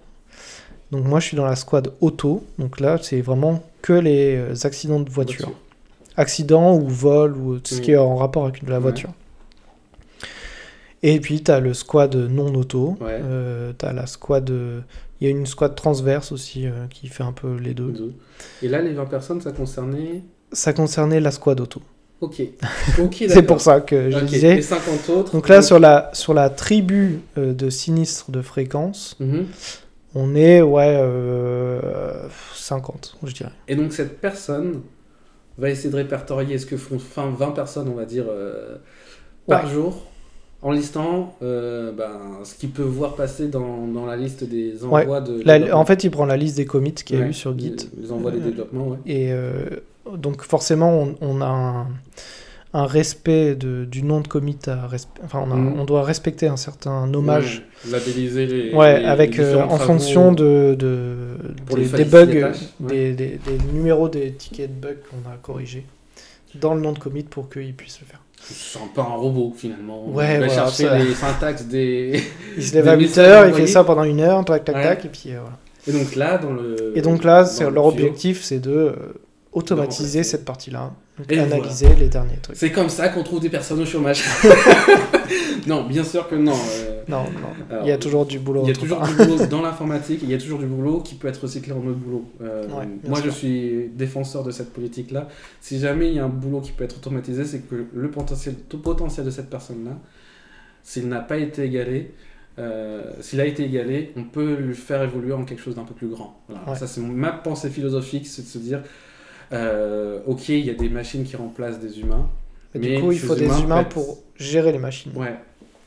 Donc 0.91 1.05
moi 1.05 1.19
je 1.19 1.27
suis 1.27 1.37
dans 1.37 1.45
la 1.45 1.55
squad 1.55 1.93
auto, 2.01 2.43
donc 2.59 2.79
là 2.79 2.97
c'est 3.01 3.21
vraiment 3.21 3.63
que 3.83 3.93
les 3.93 4.35
euh, 4.37 4.53
accidents 4.63 4.99
de 4.99 5.09
voiture. 5.11 5.45
Voiture. 5.45 5.59
Accidents 6.17 6.75
ou 6.75 6.87
vol 6.87 7.37
ou 7.37 7.59
tout 7.59 7.75
ce 7.75 7.81
qui 7.81 7.91
est 7.91 7.97
en 7.97 8.15
rapport 8.15 8.45
avec 8.45 8.61
la 8.67 8.79
voiture. 8.79 9.09
Et 11.01 11.19
puis 11.19 11.43
tu 11.43 11.51
as 11.51 11.59
le 11.59 11.73
squad 11.73 12.15
non 12.15 12.53
auto, 12.55 12.97
Ouais. 13.01 13.19
tu 13.77 13.85
as 13.85 13.93
la 13.93 14.05
squad... 14.07 14.49
euh, 14.49 14.79
Il 15.19 15.25
y 15.27 15.27
a 15.27 15.31
une 15.31 15.45
squad 15.45 15.75
transverse 15.75 16.31
aussi 16.31 16.65
euh, 16.65 16.71
qui 16.89 17.07
fait 17.07 17.23
un 17.23 17.31
peu 17.33 17.55
les 17.57 17.73
deux. 17.73 18.13
Et 18.61 18.67
là, 18.67 18.81
les 18.81 18.93
20 18.93 19.05
personnes, 19.05 19.41
ça 19.41 19.51
concernait. 19.51 20.21
Ça 20.51 20.71
concernait 20.73 21.19
la 21.19 21.31
squad 21.31 21.59
auto. 21.59 21.81
Ok. 22.21 22.41
C'est 23.27 23.43
pour 23.43 23.59
ça 23.59 23.81
que 23.81 24.09
je 24.11 24.19
disais... 24.19 24.55
Les 24.55 24.61
50 24.61 25.09
autres. 25.09 25.31
Donc 25.33 25.49
là, 25.49 25.61
sur 25.61 25.79
la, 25.79 26.09
sur 26.13 26.33
la 26.33 26.49
tribu 26.49 27.19
euh, 27.37 27.53
de 27.53 27.69
sinistres 27.69 28.31
de 28.31 28.41
fréquence, 28.41 29.15
Mhm. 29.19 29.45
On 30.15 30.35
est, 30.35 30.61
ouais, 30.61 30.95
euh, 30.99 32.27
50, 32.53 33.17
je 33.23 33.33
dirais. 33.33 33.51
Et 33.67 33.75
donc, 33.75 33.93
cette 33.93 34.19
personne 34.19 34.81
va 35.57 35.69
essayer 35.69 35.89
de 35.89 35.95
répertorier 35.95 36.57
ce 36.57 36.65
que 36.65 36.77
font 36.77 36.95
enfin 36.95 37.29
20 37.35 37.51
personnes, 37.51 37.87
on 37.89 37.95
va 37.95 38.05
dire, 38.05 38.25
euh, 38.29 38.77
par 39.47 39.65
Ouais. 39.65 39.71
jour, 39.71 40.05
en 40.61 40.71
listant 40.71 41.35
euh, 41.41 41.91
ben, 41.91 42.19
ce 42.43 42.55
qu'il 42.55 42.69
peut 42.71 42.83
voir 42.83 43.15
passer 43.15 43.47
dans, 43.49 43.85
dans 43.87 44.05
la 44.05 44.15
liste 44.15 44.43
des 44.43 44.83
envois 44.85 45.21
de. 45.21 45.41
La- 45.43 45.75
en 45.77 45.85
fait, 45.85 46.03
il 46.03 46.11
prend 46.11 46.25
la 46.25 46.37
liste 46.37 46.57
des 46.57 46.65
commits 46.65 46.93
qu'il 46.93 47.17
y 47.17 47.19
a 47.19 47.23
Ouais, 47.23 47.29
eu 47.29 47.33
sur 47.33 47.57
Git. 47.57 47.75
Les, 47.97 48.03
les 48.03 48.11
envois 48.11 48.31
des 48.31 48.39
Euh, 48.39 48.43
développements, 48.45 48.87
ouais. 48.89 48.97
Et 49.05 49.31
donc, 50.17 50.41
forcément, 50.43 50.91
on, 51.01 51.15
on 51.21 51.41
a 51.41 51.45
un, 51.47 51.87
un 52.75 52.85
respect 52.87 53.55
de, 53.55 53.85
du 53.85 54.01
nom 54.03 54.19
de 54.21 54.27
commit 54.27 54.57
à 54.67 54.87
Enfin, 55.23 55.43
on, 55.47 55.51
a- 55.51 55.55
Mhm. 55.55 55.79
on 55.79 55.85
doit 55.85 56.03
respecter 56.03 56.47
un 56.47 56.57
certain 56.57 57.05
nommage. 57.07 57.63
Ouais, 57.85 57.91
labelliser 57.91 58.45
les. 58.47 58.73
Ouais, 58.73 58.99
les- 58.99 59.05
avec 59.05 59.37
les 59.37 59.43
euh, 59.43 59.63
en 59.63 59.77
fonction 59.77 60.31
de, 60.31 60.75
de 60.77 61.15
des, 61.75 61.85
des 61.85 62.05
bugs, 62.05 62.25
ouais. 62.25 62.51
des, 62.79 63.13
des- 63.13 63.39
numéros 63.73 64.09
des 64.09 64.31
tickets 64.33 64.69
de 64.75 64.87
bugs 64.87 64.95
qu'on 65.09 65.29
a 65.29 65.35
corrigés 65.41 65.85
dans 66.55 66.73
le 66.73 66.81
nom 66.81 66.91
de 66.93 66.99
commit 66.99 67.23
pour 67.23 67.49
qu'ils 67.49 67.73
puissent 67.75 67.99
le 68.01 68.07
faire. 68.07 68.21
C'est 68.41 68.79
un 68.79 68.87
peu 68.93 69.01
un 69.01 69.15
robot 69.15 69.53
finalement. 69.55 70.05
Ouais, 70.09 70.35
il 70.35 70.39
va 70.41 70.47
voilà, 70.47 70.53
chercher 70.63 70.83
ça- 70.83 70.97
les 70.97 71.13
syntaxes 71.13 71.65
des. 71.65 72.21
Il 72.57 72.63
se 72.63 72.73
lève 72.75 72.87
à 72.89 72.95
8 72.95 73.03
messages 73.03 73.27
heures, 73.27 73.47
il 73.47 73.53
fait 73.53 73.67
ça 73.67 73.83
pendant 73.83 74.03
une 74.03 74.19
heure, 74.19 74.43
tac 74.43 74.65
tac 74.65 74.75
Ouais. 74.75 74.83
tac, 74.83 75.05
et 75.05 75.09
puis 75.09 75.23
euh, 75.27 75.39
voilà. 75.41 75.57
Et 75.87 75.91
donc 75.91 76.15
là, 76.15 76.37
dans 76.37 76.51
le. 76.51 76.91
Et 76.95 77.01
donc 77.01 77.23
là, 77.23 77.45
c'est 77.45 77.69
leur 77.69 77.85
objectif, 77.85 78.41
c'est 78.43 78.59
de 78.59 78.71
euh, 78.71 78.93
automatiser 79.53 80.23
cette 80.23 80.45
partie-là, 80.45 80.93
Et 81.29 81.39
analyser 81.39 81.93
les 81.95 82.07
derniers 82.09 82.37
trucs. 82.41 82.55
C'est 82.57 82.71
comme 82.71 82.89
ça 82.89 83.09
qu'on 83.09 83.23
trouve 83.23 83.39
des 83.39 83.49
personnes 83.49 83.79
au 83.81 83.85
chômage. 83.85 84.23
non, 85.67 85.85
bien 85.87 86.03
sûr 86.03 86.27
que 86.27 86.35
non. 86.35 86.53
euh, 86.53 87.03
Non, 87.07 87.23
non, 87.23 87.49
alors, 87.69 87.85
il 87.85 87.89
y 87.89 87.91
a 87.91 87.97
toujours 87.97 88.25
du 88.25 88.39
boulot. 88.39 88.61
Il 88.63 88.69
y 88.69 88.71
a 88.71 88.75
toujours 88.75 89.01
du 89.01 89.13
boulot 89.13 89.45
dans 89.49 89.61
l'informatique, 89.61 90.19
il 90.23 90.29
y 90.29 90.33
a 90.33 90.37
toujours 90.37 90.59
du 90.59 90.65
boulot 90.65 90.99
qui 91.01 91.15
peut 91.15 91.27
être 91.27 91.41
recyclé 91.41 91.71
en 91.71 91.77
autre 91.85 91.97
boulot. 91.97 92.25
Euh, 92.41 92.63
Ouais, 92.67 92.87
moi, 93.07 93.19
sûr. 93.21 93.25
je 93.31 93.35
suis 93.35 93.89
défenseur 93.95 94.43
de 94.43 94.51
cette 94.51 94.73
politique-là. 94.73 95.27
Si 95.61 95.79
jamais 95.79 96.07
il 96.09 96.15
y 96.15 96.19
a 96.19 96.25
un 96.25 96.29
boulot 96.29 96.61
qui 96.61 96.71
peut 96.71 96.83
être 96.83 96.97
automatisé, 96.97 97.45
c'est 97.45 97.59
que 97.59 97.85
le 97.93 98.11
potentiel, 98.11 98.55
tout 98.69 98.79
potentiel 98.81 99.25
de 99.25 99.31
cette 99.31 99.49
personne-là, 99.49 99.97
s'il 100.83 101.07
n'a 101.07 101.19
pas 101.19 101.37
été 101.37 101.63
égalé, 101.63 102.11
euh, 102.59 103.03
s'il 103.21 103.39
a 103.41 103.45
été 103.45 103.63
égalé, 103.65 104.13
on 104.17 104.23
peut 104.23 104.55
le 104.55 104.73
faire 104.73 105.01
évoluer 105.03 105.33
en 105.33 105.43
quelque 105.45 105.61
chose 105.61 105.75
d'un 105.75 105.83
peu 105.85 105.93
plus 105.93 106.07
grand. 106.07 106.39
Voilà. 106.49 106.69
Ouais. 106.69 106.75
Ça, 106.75 106.87
c'est 106.87 107.01
ma 107.01 107.31
pensée 107.31 107.69
philosophique, 107.69 108.27
c'est 108.27 108.41
de 108.43 108.47
se 108.47 108.57
dire, 108.57 108.81
euh, 109.53 110.19
ok, 110.25 110.49
il 110.49 110.65
y 110.65 110.69
a 110.69 110.73
des 110.73 110.89
machines 110.89 111.23
qui 111.23 111.35
remplacent 111.35 111.79
des 111.79 111.99
humains, 111.99 112.27
Et 112.75 112.79
Mais 112.79 112.95
du 112.95 113.01
coup, 113.01 113.11
il 113.11 113.19
faut 113.19 113.35
des 113.35 113.45
humains 113.61 113.83
pour 113.83 114.17
gérer 114.35 114.71
les 114.71 114.79
machines, 114.79 115.11
Ouais. 115.15 115.35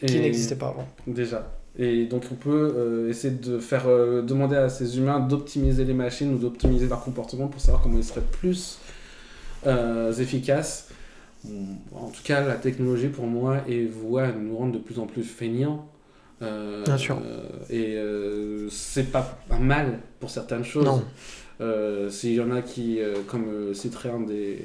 qui 0.06 0.16
Et- 0.16 0.20
n'existaient 0.20 0.54
pas 0.56 0.68
avant. 0.68 0.86
Déjà. 1.06 1.52
Et 1.78 2.06
donc 2.06 2.22
on 2.32 2.36
peut 2.36 2.72
euh, 2.76 3.10
essayer 3.10 3.34
de 3.34 3.58
faire 3.58 3.84
euh, 3.86 4.22
demander 4.22 4.56
à 4.56 4.68
ces 4.70 4.96
humains 4.96 5.20
d'optimiser 5.20 5.84
les 5.84 5.92
machines 5.94 6.32
ou 6.32 6.38
d'optimiser 6.38 6.86
leur 6.88 7.02
comportement 7.04 7.48
pour 7.48 7.60
savoir 7.60 7.82
comment 7.82 7.98
ils 7.98 8.04
seraient 8.04 8.22
plus 8.40 8.78
efficaces. 10.18 10.88
En 11.94 12.08
tout 12.10 12.22
cas, 12.24 12.40
la 12.46 12.54
technologie 12.54 13.08
pour 13.08 13.26
moi 13.26 13.58
est 13.68 13.84
vouée 13.84 14.22
à 14.22 14.32
nous 14.32 14.56
rendre 14.56 14.72
de 14.72 14.78
plus 14.78 14.98
en 14.98 15.06
plus 15.06 15.22
feignants. 15.22 15.86
Bien 16.40 16.96
sûr. 16.98 17.18
et 17.70 17.96
c'est 18.70 19.10
pas 19.10 19.38
un 19.50 19.58
mal 19.58 19.98
pour 20.20 20.30
certaines 20.30 20.64
choses. 20.64 20.84
Non. 20.84 21.02
Euh, 21.60 22.10
S'il 22.10 22.34
y 22.34 22.40
en 22.40 22.50
a 22.50 22.62
qui, 22.62 23.00
euh, 23.00 23.14
comme 23.26 23.46
euh, 23.48 23.74
citerait 23.74 24.10
un 24.10 24.20
des, 24.20 24.58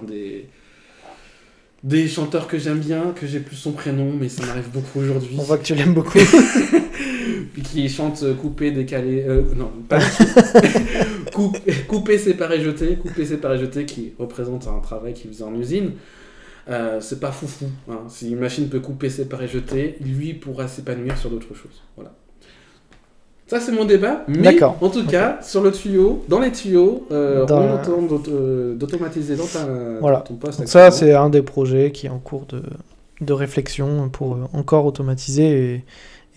un 0.00 0.04
des, 0.04 0.48
des 1.82 2.08
chanteurs 2.08 2.46
que 2.48 2.58
j'aime 2.58 2.78
bien, 2.78 3.12
que 3.14 3.26
j'ai 3.26 3.40
plus 3.40 3.56
son 3.56 3.72
prénom, 3.72 4.12
mais 4.18 4.28
ça 4.28 4.44
m'arrive 4.46 4.70
beaucoup 4.72 5.00
aujourd'hui. 5.00 5.36
On 5.38 5.42
voit 5.42 5.58
que 5.58 5.64
tu 5.64 5.74
l'aimes 5.74 5.94
beaucoup. 5.94 6.18
qui 7.64 7.88
chante 7.88 8.24
coupé, 8.36 8.70
décalé. 8.70 9.24
euh, 9.26 9.42
non, 9.56 9.70
pas 9.88 9.98
Coup- 11.32 11.52
coupé, 11.88 12.18
séparé, 12.18 12.60
jeté. 12.62 12.96
Coupé, 12.96 13.24
séparé, 13.26 13.58
jeté, 13.58 13.84
qui 13.84 14.12
représente 14.18 14.66
un 14.68 14.78
travail 14.80 15.14
qu'il 15.14 15.30
faisait 15.30 15.44
en 15.44 15.54
usine. 15.54 15.92
Euh, 16.68 17.00
c'est 17.00 17.20
pas 17.20 17.32
foufou. 17.32 17.66
Hein. 17.88 18.00
Si 18.08 18.30
une 18.30 18.38
machine 18.38 18.68
peut 18.68 18.80
couper, 18.80 19.10
séparer, 19.10 19.46
jeter, 19.48 19.96
lui 20.00 20.34
pourra 20.34 20.66
s'épanouir 20.68 21.16
sur 21.18 21.30
d'autres 21.30 21.54
choses. 21.54 21.82
Voilà. 21.96 22.14
Ça, 23.46 23.60
c'est 23.60 23.70
mon 23.72 23.84
débat. 23.84 24.24
Mais 24.26 24.60
en 24.62 24.90
tout 24.90 25.06
cas, 25.06 25.38
sur 25.42 25.62
le 25.62 25.70
tuyau, 25.70 26.24
dans 26.28 26.40
les 26.40 26.50
tuyaux, 26.50 27.06
euh, 27.12 27.44
Dans- 27.46 27.60
on 27.62 27.74
entend 27.74 28.20
euh, 28.28 28.74
d'automatiser 28.74 29.36
dans, 29.36 29.46
ta, 29.46 29.64
Voilà. 30.00 30.18
ton 30.20 30.34
poste. 30.34 30.58
Donc 30.58 30.68
ça, 30.68 30.90
c'est 30.90 31.14
un 31.14 31.30
des 31.30 31.42
projets 31.42 31.92
qui 31.92 32.06
est 32.06 32.10
en 32.10 32.18
cours 32.18 32.46
de, 32.46 32.62
de 33.20 33.32
réflexion 33.32 34.08
pour 34.08 34.34
euh, 34.34 34.38
encore 34.52 34.84
automatiser 34.84 35.74
et, 35.74 35.84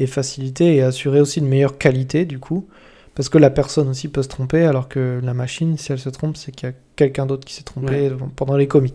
et 0.04 0.06
faciliter 0.08 0.76
et 0.76 0.84
assurer 0.84 1.20
aussi 1.20 1.40
une 1.40 1.48
meilleure 1.48 1.78
qualité 1.80 2.26
du 2.26 2.38
coup. 2.38 2.68
Parce 3.16 3.28
que 3.28 3.40
la 3.40 3.50
personne 3.50 3.90
aussi 3.90 4.08
peut 4.08 4.22
se 4.24 4.30
tromper, 4.30 4.64
alors 4.64 4.88
que 4.88 5.20
la 5.24 5.34
machine, 5.34 5.78
si 5.78 5.92
elle 5.92 6.00
se 6.00 6.10
trompe, 6.10 6.38
c'est 6.38 6.52
qu'il 6.54 6.70
y 6.70 6.72
a 6.72 6.76
quelqu'un 6.96 7.26
d'autre 7.26 7.44
qui 7.46 7.54
s'est 7.56 7.64
trompé 7.64 8.12
pendant 8.36 8.56
les 8.56 8.68
commits. 8.68 8.94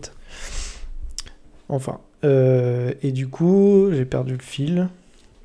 Enfin. 1.69 1.99
euh, 2.23 2.93
et 3.03 3.11
du 3.11 3.27
coup, 3.27 3.89
j'ai 3.91 4.05
perdu 4.05 4.33
le 4.33 4.41
fil. 4.41 4.87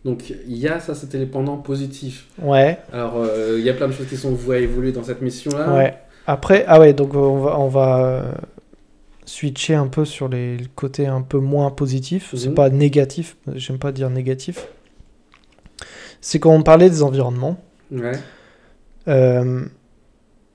Donc, 0.04 0.30
il 0.46 0.56
y 0.56 0.66
a 0.66 0.80
ça, 0.80 0.94
c'était 0.94 1.18
les 1.18 1.26
pendants 1.26 1.58
positifs. 1.58 2.26
Ouais. 2.40 2.78
Alors, 2.92 3.14
euh, 3.18 3.56
il 3.58 3.64
y 3.64 3.68
a 3.70 3.74
plein 3.74 3.86
de 3.88 3.92
choses 3.92 4.06
qui 4.08 4.16
sont 4.16 4.32
vouées 4.32 4.56
à 4.56 4.60
évoluer 4.60 4.92
dans 4.92 5.02
cette 5.04 5.20
mission-là. 5.20 5.74
Ouais. 5.74 5.94
Après, 6.26 6.64
ah 6.68 6.80
ouais, 6.80 6.92
donc 6.94 7.14
on 7.14 7.38
va, 7.40 7.58
on 7.58 7.68
va 7.68 8.04
euh, 8.06 8.32
switcher 9.26 9.74
un 9.74 9.88
peu 9.88 10.04
sur 10.04 10.28
les 10.28 10.56
le 10.56 10.66
côtés 10.74 11.06
un 11.06 11.20
peu 11.22 11.38
moins 11.38 11.70
positifs. 11.70 12.32
C'est 12.36 12.48
Mhm. 12.48 12.54
pas 12.54 12.70
négatif, 12.70 13.36
j'aime 13.54 13.78
pas 13.78 13.92
dire 13.92 14.08
négatif. 14.10 14.68
C'est 16.22 16.38
quand 16.38 16.52
on 16.52 16.62
parlait 16.62 16.88
des 16.90 17.02
environnements. 17.02 17.58
Ouais. 17.90 18.12
Euh, 19.08 19.64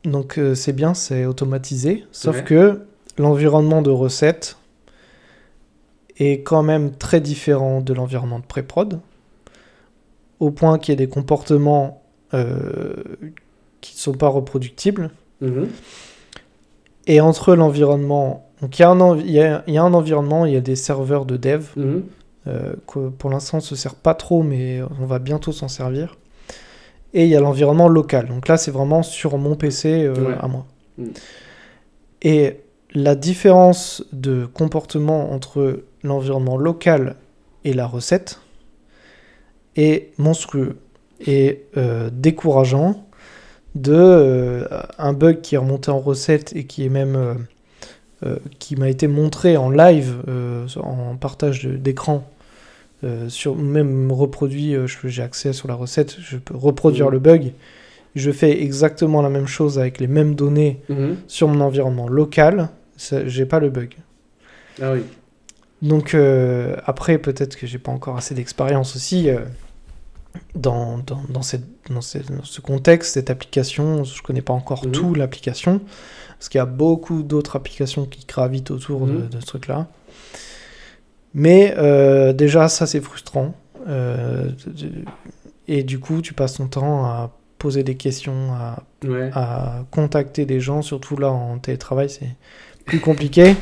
donc 0.05 0.39
c'est 0.55 0.73
bien, 0.73 0.93
c'est 0.93 1.25
automatisé. 1.25 2.05
Sauf 2.11 2.37
Ouais. 2.37 2.43
que 2.43 2.81
l'environnement 3.17 3.81
de 3.81 3.89
recette 3.91 4.57
est 6.17 6.41
quand 6.41 6.63
même 6.63 6.91
très 6.95 7.19
différent 7.21 7.81
de 7.81 7.93
l'environnement 7.93 8.39
de 8.39 8.45
pré-prod. 8.45 8.99
Au 10.39 10.51
point 10.51 10.77
qu'il 10.79 10.91
y 10.91 10.93
ait 10.93 11.05
des 11.05 11.09
comportements 11.09 12.01
euh, 12.33 12.93
qui 13.81 13.95
ne 13.95 13.99
sont 13.99 14.13
pas 14.13 14.27
reproductibles. 14.27 15.11
Mhm. 15.41 15.67
Et 17.07 17.21
entre 17.21 17.55
l'environnement, 17.55 18.45
donc 18.61 18.79
il 18.79 18.81
y, 18.81 19.31
y 19.31 19.33
y 19.73 19.77
a 19.77 19.83
un 19.83 19.93
environnement, 19.93 20.45
il 20.45 20.53
y 20.53 20.57
a 20.57 20.61
des 20.61 20.75
serveurs 20.75 21.25
de 21.25 21.37
dev, 21.37 21.67
Mhm. 21.75 22.03
euh, 22.47 22.73
que 22.87 23.09
pour 23.09 23.29
l'instant 23.29 23.57
on 23.57 23.61
se 23.61 23.75
sert 23.75 23.95
pas 23.95 24.13
trop, 24.15 24.41
mais 24.43 24.81
on 25.01 25.05
va 25.05 25.19
bientôt 25.19 25.51
s'en 25.51 25.67
servir. 25.67 26.17
Et 27.13 27.23
il 27.23 27.29
y 27.29 27.35
a 27.35 27.39
l'environnement 27.39 27.87
local. 27.87 28.27
Donc 28.27 28.47
là 28.47 28.57
c'est 28.57 28.71
vraiment 28.71 29.03
sur 29.03 29.37
mon 29.37 29.55
PC 29.55 30.03
euh, 30.03 30.13
Ouais. 30.15 30.35
à 30.41 30.47
moi. 30.47 30.65
Mhm. 30.97 31.11
Et 32.23 32.61
la 32.93 33.15
différence 33.15 34.03
de 34.13 34.45
comportement 34.45 35.31
entre 35.31 35.83
l'environnement 36.03 36.57
local 36.57 37.15
et 37.65 37.73
la 37.73 37.85
recette 37.87 38.39
est 39.75 40.09
monstrueux 40.17 40.77
et 41.25 41.63
euh, 41.77 42.09
décourageant 42.11 43.05
de 43.75 43.93
euh, 43.93 44.65
un 44.97 45.13
bug 45.13 45.41
qui 45.41 45.55
est 45.55 45.57
remonté 45.57 45.91
en 45.91 45.99
recette 45.99 46.55
et 46.55 46.63
qui 46.65 46.85
est 46.85 46.89
même 46.89 47.15
euh, 47.15 47.33
euh, 48.25 48.37
qui 48.59 48.75
m'a 48.77 48.89
été 48.89 49.07
montré 49.07 49.57
en 49.57 49.69
live 49.69 50.15
en 50.81 51.15
partage 51.17 51.65
d'écran 51.65 52.25
sur 53.27 53.55
même 53.55 54.11
reproduit 54.11 54.73
j'ai 55.03 55.21
accès 55.21 55.53
sur 55.53 55.67
la 55.67 55.75
recette 55.75 56.15
je 56.19 56.37
peux 56.37 56.55
reproduire 56.57 57.07
Mhm. 57.07 57.11
le 57.11 57.19
bug 57.19 57.51
je 58.15 58.31
fais 58.31 58.63
exactement 58.63 59.21
la 59.21 59.29
même 59.29 59.45
chose 59.45 59.77
avec 59.77 59.99
les 59.99 60.07
mêmes 60.07 60.33
données 60.33 60.79
Mhm. 60.89 61.17
sur 61.27 61.47
mon 61.47 61.61
environnement 61.61 62.07
local 62.07 62.69
j'ai 63.25 63.45
pas 63.45 63.59
le 63.59 63.69
bug 63.69 63.93
Ah 64.81 64.93
oui. 64.93 65.01
donc 65.83 66.15
euh, 66.15 66.75
après, 66.85 67.17
peut-être 67.19 67.57
que 67.57 67.67
j'ai 67.67 67.77
pas 67.77 67.91
encore 67.91 68.17
assez 68.17 68.33
d'expérience 68.33 68.95
aussi 68.95 69.29
euh, 69.29 69.39
dans, 70.55 70.97
dans, 70.99 71.21
dans, 71.29 71.41
cette, 71.41 71.63
dans, 71.89 72.01
cette- 72.01 72.31
dans 72.31 72.43
ce 72.43 72.61
contexte, 72.61 73.13
cette 73.13 73.29
application. 73.29 74.03
Je 74.03 74.21
connais 74.21 74.41
pas 74.41 74.53
encore 74.53 74.85
Mhm. 74.85 74.91
tout 74.91 75.13
l'application, 75.13 75.81
parce 76.37 76.49
qu'il 76.49 76.59
y 76.59 76.61
a 76.61 76.65
beaucoup 76.65 77.23
d'autres 77.23 77.55
applications 77.55 78.05
qui 78.05 78.25
gravitent 78.25 78.71
autour 78.71 79.05
de, 79.07 79.13
Mhm. 79.13 79.29
de 79.29 79.39
ce 79.39 79.45
truc-là. 79.45 79.87
Mais 81.33 81.73
euh, 81.77 82.33
déjà, 82.33 82.67
ça 82.69 82.85
c'est 82.87 83.01
frustrant. 83.01 83.53
Euh, 83.87 84.51
et 85.67 85.83
du 85.83 85.99
coup, 85.99 86.21
tu 86.21 86.33
passes 86.33 86.53
ton 86.55 86.67
temps 86.67 87.05
à 87.05 87.31
poser 87.57 87.83
des 87.83 87.95
questions, 87.95 88.53
à 88.53 88.83
Ouais. 89.03 89.29
à 89.33 89.83
contacter 89.91 90.45
des 90.45 90.59
gens, 90.59 90.81
surtout 90.81 91.17
là 91.17 91.29
en 91.31 91.57
télétravail, 91.59 92.09
c'est 92.09 92.35
plus 92.85 92.99
compliqué. 92.99 93.55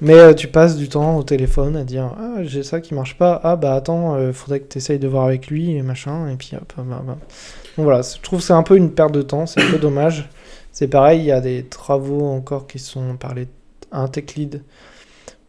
Mais 0.00 0.14
euh, 0.14 0.34
tu 0.34 0.46
passes 0.46 0.76
du 0.76 0.88
temps 0.88 1.16
au 1.16 1.22
téléphone 1.22 1.76
à 1.76 1.84
dire 1.84 2.14
Ah, 2.18 2.42
j'ai 2.42 2.62
ça 2.62 2.80
qui 2.80 2.94
marche 2.94 3.16
pas. 3.16 3.40
Ah, 3.42 3.56
bah 3.56 3.74
attends, 3.74 4.14
euh, 4.14 4.32
faudrait 4.32 4.60
que 4.60 4.68
tu 4.68 4.78
essayes 4.78 4.98
de 4.98 5.08
voir 5.08 5.24
avec 5.24 5.48
lui 5.48 5.74
et 5.76 5.82
machin. 5.82 6.28
Et 6.28 6.36
puis 6.36 6.52
hop, 6.54 6.72
bah, 6.76 7.02
bah. 7.04 7.18
Donc 7.76 7.84
voilà, 7.84 8.02
je 8.02 8.20
trouve 8.20 8.38
que 8.40 8.44
c'est 8.44 8.52
un 8.52 8.62
peu 8.62 8.76
une 8.76 8.92
perte 8.92 9.12
de 9.12 9.22
temps, 9.22 9.46
c'est 9.46 9.60
un 9.62 9.70
peu 9.70 9.78
dommage. 9.78 10.28
C'est 10.72 10.88
pareil, 10.88 11.20
il 11.20 11.26
y 11.26 11.32
a 11.32 11.40
des 11.40 11.64
travaux 11.64 12.26
encore 12.26 12.66
qui 12.66 12.78
sont 12.78 13.16
par 13.16 13.34
les, 13.34 13.48
un 13.90 14.06
tech 14.06 14.34
lead 14.36 14.62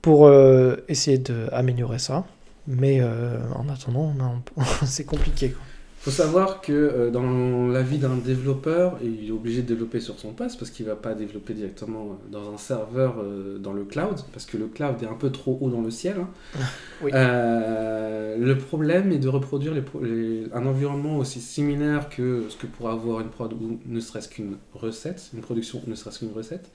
pour 0.02 0.26
euh, 0.26 0.78
essayer 0.88 1.20
d'améliorer 1.20 2.00
ça. 2.00 2.26
Mais 2.68 3.02
en 3.02 3.68
attendant, 3.70 4.14
c'est 4.86 5.06
compliqué. 5.06 5.50
quoi. 5.50 5.62
Faut 6.02 6.12
savoir 6.12 6.62
que 6.62 6.72
euh, 6.72 7.12
dans 7.12 7.68
la 7.68 7.82
vie 7.82 7.98
d'un 7.98 8.16
développeur, 8.16 8.98
il 9.04 9.28
est 9.28 9.32
obligé 9.32 9.62
de 9.62 9.68
développer 9.68 10.00
sur 10.00 10.18
son 10.18 10.32
poste 10.32 10.58
parce 10.58 10.72
qu'il 10.72 10.86
va 10.86 10.96
pas 10.96 11.14
développer 11.14 11.54
directement 11.54 12.06
euh, 12.12 12.32
dans 12.32 12.54
un 12.54 12.58
serveur 12.58 13.16
euh, 13.20 13.58
dans 13.58 13.74
le 13.74 13.84
cloud, 13.84 14.16
parce 14.32 14.46
que 14.46 14.56
le 14.58 14.68
cloud 14.68 14.96
est 15.04 15.08
un 15.08 15.14
peu 15.14 15.30
trop 15.30 15.58
haut 15.60 15.70
dans 15.70 15.82
le 15.82 15.92
ciel. 15.92 16.16
hein. 16.22 16.30
Oui. 17.02 17.12
Euh, 17.14 18.38
le 18.38 18.58
problème 18.58 19.12
est 19.14 19.20
de 19.20 19.28
reproduire 19.30 19.74
les 19.74 19.82
pro- 19.82 20.02
les- 20.02 20.46
un 20.54 20.66
environnement 20.66 21.18
aussi 21.18 21.40
similaire 21.42 22.10
que 22.10 22.44
ce 22.50 22.58
que 22.58 22.68
pourrait 22.68 22.92
avoir 22.94 23.22
une 23.22 23.30
prod 23.30 23.52
ou 23.54 23.80
ne 23.86 24.00
serait-ce 24.02 24.28
qu'une 24.30 24.58
recette, 24.74 25.30
une 25.34 25.40
production 25.42 25.82
ne 25.88 25.96
serait-ce 25.96 26.20
qu'une 26.20 26.34
recette. 26.34 26.72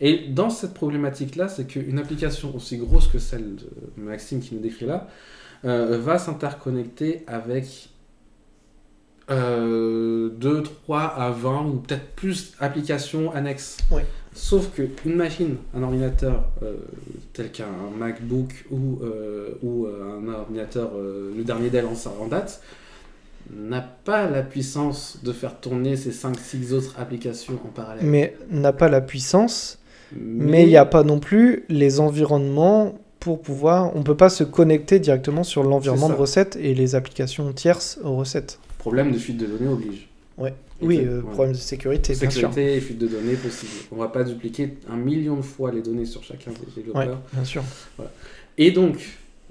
Et 0.00 0.28
dans 0.28 0.48
cette 0.50 0.72
problématique-là, 0.74 1.48
c'est 1.48 1.66
qu'une 1.66 1.98
application 1.98 2.54
aussi 2.56 2.76
grosse 2.78 3.08
que 3.08 3.18
celle 3.18 3.56
de 3.56 3.66
Maxime 3.96 4.40
qui 4.40 4.54
nous 4.54 4.60
décrit 4.60 4.86
là, 4.86 5.08
va 5.64 6.18
s'interconnecter 6.18 7.22
avec 7.26 7.88
euh, 9.30 10.30
2, 10.30 10.62
3 10.62 11.00
à 11.00 11.30
20 11.30 11.66
ou 11.66 11.72
peut-être 11.76 12.14
plus 12.14 12.52
applications 12.60 13.32
annexes. 13.32 13.78
Ouais. 13.90 14.04
Sauf 14.36 14.70
qu'une 14.74 15.14
machine, 15.14 15.56
un 15.74 15.82
ordinateur 15.82 16.44
euh, 16.62 16.74
tel 17.32 17.50
qu'un 17.50 17.64
MacBook 17.98 18.66
ou, 18.70 18.98
euh, 19.02 19.58
ou 19.62 19.86
euh, 19.86 20.20
un 20.20 20.32
ordinateur, 20.32 20.90
le 20.94 21.42
dernier 21.42 21.70
Dell 21.70 21.86
en, 21.86 22.26
date, 22.26 22.60
n'a 23.50 23.80
pas 23.80 24.28
la 24.28 24.42
puissance 24.42 25.20
de 25.24 25.32
faire 25.32 25.58
tourner 25.58 25.96
ces 25.96 26.10
5-6 26.10 26.74
autres 26.74 26.94
applications 26.98 27.54
en 27.64 27.68
parallèle. 27.68 28.04
Mais 28.04 28.36
n'a 28.50 28.74
pas 28.74 28.90
la 28.90 29.00
puissance, 29.00 29.78
mais 30.14 30.64
il 30.64 30.68
n'y 30.68 30.76
a 30.76 30.84
pas 30.84 31.02
non 31.02 31.18
plus 31.18 31.64
les 31.70 31.98
environnements 31.98 32.98
pour 33.20 33.40
pouvoir. 33.40 33.96
On 33.96 34.02
peut 34.02 34.16
pas 34.16 34.28
se 34.28 34.44
connecter 34.44 34.98
directement 34.98 35.44
sur 35.44 35.62
l'environnement 35.62 36.08
de 36.10 36.14
ça. 36.14 36.20
recettes 36.20 36.58
et 36.60 36.74
les 36.74 36.94
applications 36.94 37.50
tierces 37.54 37.98
aux 38.04 38.16
recettes. 38.16 38.58
Problème 38.86 39.10
de 39.10 39.18
fuite 39.18 39.36
de 39.38 39.46
données 39.46 39.66
oblige. 39.68 40.06
Ouais. 40.38 40.54
Oui, 40.80 41.00
euh, 41.04 41.20
problème 41.22 41.54
de 41.54 41.58
sécurité, 41.58 42.12
bien 42.12 42.30
sûr. 42.30 42.52
Sécurité 42.52 42.76
et 42.76 42.80
fuite 42.80 42.98
de 42.98 43.08
données 43.08 43.34
possible. 43.34 43.72
On 43.90 43.96
va 43.96 44.06
pas 44.06 44.22
dupliquer 44.22 44.74
un 44.88 44.94
million 44.96 45.34
de 45.34 45.42
fois 45.42 45.72
les 45.72 45.82
données 45.82 46.04
sur 46.04 46.22
chacun 46.22 46.52
des 46.52 46.70
développeurs. 46.82 47.08
Ouais, 47.08 47.14
bien 47.32 47.44
sûr. 47.44 47.64
Et 48.58 48.70
donc, 48.70 48.98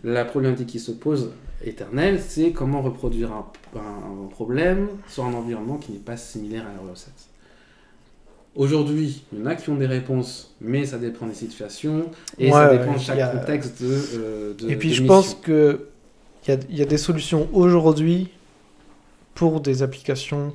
la 0.06 0.24
problématique 0.24 0.68
qui 0.68 0.80
se 0.80 0.91
pose 0.91 1.32
éternelle, 1.66 2.22
c'est 2.26 2.52
comment 2.52 2.82
reproduire 2.82 3.34
un, 3.34 3.45
un 3.76 4.28
problème 4.30 4.88
sur 5.10 5.26
un 5.26 5.34
environnement 5.34 5.80
qui 5.80 5.91
n'est 5.91 5.98
pas 5.99 6.16
similaire 6.16 6.64
à 6.66 6.74
la 6.86 6.90
recette. 6.90 7.12
Aujourd'hui, 8.56 9.24
il 9.34 9.40
y 9.40 9.41
en 9.41 9.48
a 9.48 9.56
qui 9.56 9.70
ont 9.70 9.76
des 9.76 9.86
réponses, 9.86 10.56
mais 10.62 10.86
ça 10.86 10.98
dépend 10.98 11.28
des 11.28 11.34
situations 11.34 12.10
et 12.40 12.45
Ouais, 12.45 12.52
ça 12.53 12.78
dépend 12.78 12.94
de 12.94 12.99
chaque 12.99 13.20
a- 13.20 13.28
contexte 13.28 13.84
de, 13.84 13.88
euh, 14.16 14.53
de 14.53 14.70
Et 14.70 14.78
puis 14.78 14.90
de 14.91 14.94
je 14.94 15.03
pense 15.03 15.36
que 15.36 15.88
il 16.48 16.52
y 16.52 16.53
a, 16.53 16.60
y 16.78 16.82
a 16.82 16.86
des 16.86 16.98
solutions 16.98 17.49
aujourd'hui 17.52 18.30
pour 19.36 19.62
des 19.62 19.84
applications 19.84 20.53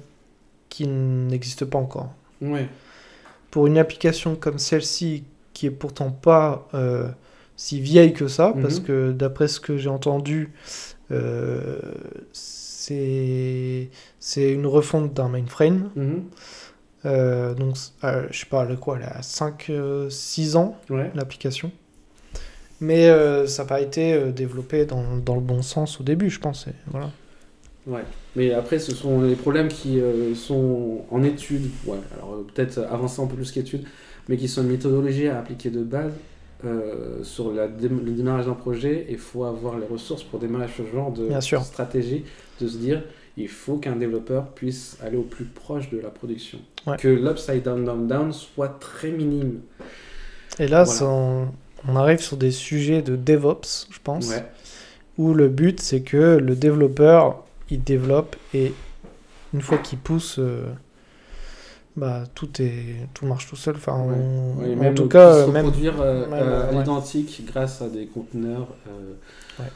qui 0.69 0.87
n'existent 0.89 1.67
pas 1.67 1.79
encore. 1.79 2.13
Ouais. 2.41 2.69
Pour 3.53 3.67
une 3.69 3.79
application 3.79 4.35
comme 4.37 4.59
celle-ci, 4.59 5.25
qui 5.53 5.67
est 5.67 5.71
pourtant 5.71 6.11
pas 6.11 6.69
euh, 6.75 7.09
si 7.57 7.81
vieille 7.81 8.13
que 8.15 8.27
ça, 8.29 8.55
parce 8.61 8.79
Mhm. 8.81 8.85
que 8.87 9.13
d'après 9.13 9.47
ce 9.49 9.61
que 9.61 9.77
j'ai 9.77 9.89
entendu, 9.91 10.53
euh, 11.11 11.79
c'est 12.33 13.89
une 14.53 14.67
refonte 14.67 15.13
d'un 15.15 15.29
mainframe. 15.29 15.91
Mhm. 15.97 16.25
Euh, 17.07 17.55
donc, 17.55 17.77
euh, 18.05 18.27
je 18.31 18.41
sais 18.41 18.47
pas, 18.47 18.65
elle 18.65 18.73
a 18.73 18.77
quoi, 18.77 18.99
elle 18.99 19.05
a 19.05 19.23
5-6 19.23 20.57
ans, 20.57 20.77
Ouais. 20.89 21.11
l'application. 21.15 21.71
Mais 22.83 23.09
ça 23.47 23.63
n'a 23.65 23.69
pas 23.69 23.81
été 23.83 24.33
développé 24.33 24.87
dans, 24.87 25.17
dans 25.19 25.35
le 25.35 25.43
bon 25.43 25.61
sens 25.61 26.01
au 26.01 26.03
début, 26.03 26.31
je 26.31 26.41
pense. 26.41 26.67
et 26.67 26.73
voilà. 26.87 27.11
Ouais. 27.91 28.03
Mais 28.37 28.53
après, 28.53 28.79
ce 28.79 28.95
sont 28.95 29.23
les 29.23 29.35
problèmes 29.35 29.69
qui 29.69 30.01
euh, 30.01 30.35
sont 30.35 31.03
en 31.11 31.23
étude, 31.23 31.69
ouais, 31.87 31.99
alors 32.17 32.35
euh, 32.35 32.47
peut-être 32.55 32.79
avancer 32.91 33.21
un 33.21 33.27
peu 33.27 33.35
plus 33.37 33.51
qu'étude, 33.51 33.85
mais 34.29 34.37
qui 34.37 34.47
sont 34.49 34.63
une 34.63 34.69
méthodologie 34.69 35.29
à 35.29 35.39
appliquer 35.41 35.71
de 35.71 35.83
base 35.83 36.13
euh, 36.65 37.25
sur 37.25 37.53
la 37.53 37.67
dé- 37.69 37.89
le 37.89 38.13
démarrage 38.13 38.47
d'un 38.47 38.55
projet. 38.55 39.07
Il 39.11 39.19
faut 39.19 39.45
avoir 39.45 39.79
les 39.79 39.87
ressources 39.87 40.23
pour 40.23 40.39
démarrer 40.39 40.69
ce 40.77 40.83
genre 40.95 41.11
de 41.13 41.27
Bien 41.27 41.41
sûr. 41.41 41.63
stratégie, 41.65 42.25
de 42.61 42.69
se 42.69 42.77
dire 42.79 43.03
il 43.37 43.49
faut 43.49 43.77
qu'un 43.77 43.97
développeur 43.97 44.49
puisse 44.49 44.99
aller 45.03 45.17
au 45.17 45.23
plus 45.23 45.45
proche 45.47 45.89
de 45.91 45.99
la 45.99 46.11
production. 46.11 46.59
Ouais. 46.87 46.97
Que 46.99 47.09
l'upside 47.09 47.63
down, 47.63 47.85
down, 47.85 48.07
down 48.07 48.33
soit 48.33 48.69
très 48.81 49.11
minime. 49.11 49.61
Et 50.59 50.69
là, 50.69 50.85
Voilà. 50.85 51.07
on, 51.07 51.49
on 51.89 51.97
arrive 51.97 52.21
sur 52.21 52.37
des 52.37 52.51
sujets 52.51 53.03
de 53.03 53.17
DevOps, 53.17 53.89
je 53.91 53.99
pense, 54.05 54.29
Ouais. 54.29 54.45
où 55.17 55.33
le 55.33 55.49
but, 55.49 55.81
c'est 55.81 56.03
que 56.03 56.37
le 56.37 56.55
développeur, 56.55 57.45
il 57.71 57.83
développe 57.83 58.37
et 58.55 58.73
une 59.55 59.61
fois 59.61 59.79
qu'il 59.79 59.99
pousse, 59.99 60.37
euh, 60.39 60.65
bah, 61.97 62.25
tout, 62.35 62.49
est, 62.63 63.07
tout 63.15 63.27
marche 63.27 63.49
tout 63.49 63.57
seul. 63.57 63.77
Enfin, 63.77 63.99
Ouais. 64.05 64.15
on- 64.17 64.87
en 64.87 64.95
tout 64.95 65.09
cas, 65.09 65.45
se 65.47 65.51
même, 65.51 65.63
produire 65.71 66.01
euh, 66.01 66.27
même, 66.29 66.39
euh, 66.43 66.71
ouais. 66.71 66.79
l'identique 66.79 67.43
grâce 67.47 67.83
à 67.83 67.89
des 67.89 68.07
conteneurs. 68.07 68.69
euh, 68.89 69.63
Ouais. 69.63 69.69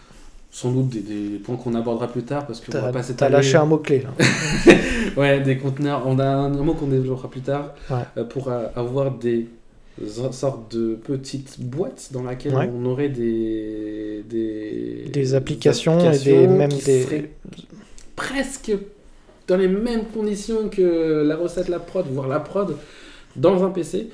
Sans 0.51 0.71
doute 0.71 0.89
des, 0.91 1.01
des 1.01 1.39
points 1.39 1.57
qu'on 1.57 1.75
abordera 1.75 2.07
plus 2.07 2.23
tard 2.23 2.47
parce 2.47 2.61
va 2.61 2.81
t'as 2.81 2.93
pas 2.93 2.93
t'as 2.93 3.03
s'étaler. 3.03 3.33
lâché 3.33 3.57
un 3.57 3.65
mot-clé. 3.65 4.03
là. 4.03 4.11
ouais, 5.17 5.41
des 5.41 5.59
conteneurs. 5.59 6.05
On 6.07 6.21
a 6.21 6.25
un, 6.27 6.55
un 6.55 6.63
mot 6.63 6.75
qu'on 6.75 6.87
développera 6.87 7.29
plus 7.29 7.41
tard 7.41 7.75
euh, 7.91 8.23
pour 8.23 8.49
euh, 8.49 8.69
avoir 8.77 9.11
des 9.11 9.49
so- 10.07 10.31
sortes 10.31 10.73
de 10.77 10.95
petites 10.95 11.61
boîtes 11.61 12.11
dans 12.13 12.23
Ouais. 12.55 12.71
on 12.73 12.87
aurait 12.87 13.09
des 13.09 14.25
des, 14.31 15.09
Des 15.13 15.35
applications 15.35 15.99
et 16.13 16.19
des- 16.21 16.47
même 16.47 16.71
des- 16.71 17.31
presque 18.17 18.73
dans 19.49 19.57
les 19.57 19.69
mêmes 19.69 20.07
conditions 20.07 20.69
que 20.69 21.23
la 21.27 21.37
recette, 21.37 21.69
la 21.69 21.81
prod, 21.81 22.07
voire 22.09 22.29
la 22.29 22.41
prod 22.41 22.77
dans 23.37 23.65
un 23.65 23.71
PC. 23.71 24.11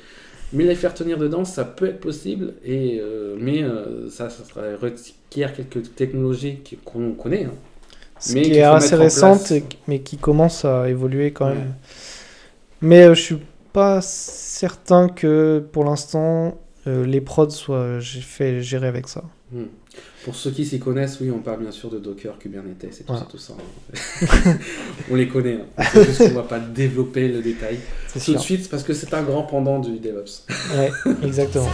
Mais 0.52 0.64
les 0.64 0.74
faire 0.74 0.94
tenir 0.94 1.18
dedans, 1.18 1.44
ça 1.44 1.64
peut 1.64 1.86
être 1.86 2.00
possible, 2.00 2.54
et, 2.64 2.98
euh, 3.00 3.36
mais 3.38 3.62
euh, 3.62 4.10
ça, 4.10 4.30
ça 4.30 4.44
requiert 4.80 5.54
quelques 5.54 5.94
technologies 5.94 6.60
qu'on 6.84 7.12
connaît. 7.12 7.44
hein. 7.44 7.54
Ce 8.18 8.32
Mais 8.34 8.42
qui 8.42 8.54
est 8.54 8.62
assez 8.62 8.96
récente, 8.96 9.52
mais 9.88 10.00
qui 10.02 10.18
commence 10.18 10.64
à 10.64 10.88
évoluer 10.88 11.32
quand 11.32 11.48
même. 11.50 11.58
Ouais. 11.58 11.74
Mais 12.80 13.02
euh, 13.04 13.14
je 13.14 13.20
suis 13.22 13.38
pas 13.72 14.00
certain 14.02 15.08
que 15.08 15.64
pour 15.72 15.84
l'instant 15.84 16.58
euh, 16.86 17.04
les 17.04 17.20
prods 17.20 17.50
soient 17.50 17.98
j'ai 18.00 18.20
fait 18.20 18.62
gérer 18.62 18.88
avec 18.88 19.08
ça. 19.08 19.24
Hmm. 19.52 19.66
Pour 20.24 20.34
ceux 20.34 20.50
qui 20.50 20.64
s'y 20.66 20.78
connaissent, 20.78 21.18
oui, 21.20 21.30
on 21.30 21.38
parle 21.40 21.60
bien 21.62 21.70
sûr 21.70 21.90
de 21.90 21.98
Docker, 21.98 22.38
Kubernetes 22.38 22.84
et 22.84 22.88
tout 22.88 23.04
Voilà. 23.06 23.22
ça, 23.22 23.28
tout 23.30 23.38
ça. 23.38 23.54
hein. 23.58 24.56
on 25.10 25.14
les 25.14 25.28
connaît. 25.28 25.58
hein. 25.78 25.84
C'est 25.92 26.04
juste 26.04 26.18
qu'on 26.28 26.34
va 26.34 26.42
pas 26.42 26.58
développer 26.58 27.28
le 27.28 27.40
détail 27.40 27.78
C'est 28.08 28.20
tout 28.24 28.34
de 28.34 28.38
suite 28.38 28.68
parce 28.68 28.82
que 28.82 28.92
c'est 28.92 29.12
un 29.14 29.22
grand 29.22 29.42
pendant 29.44 29.78
du 29.78 29.98
DevOps. 29.98 30.44
Ouais, 30.76 30.90
exactement. 31.24 31.68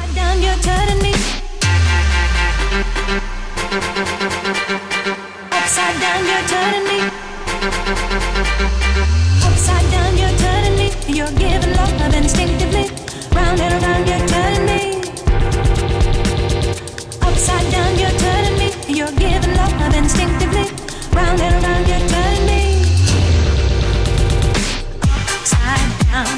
You're 18.97 19.13
giving 19.13 19.55
love 19.57 19.95
instinctively. 19.95 20.67
Round 21.13 21.41
and 21.41 21.65
around, 21.65 21.87
you're 21.87 22.01
me. 22.49 22.63
Upside 25.03 25.91
down, 26.09 26.37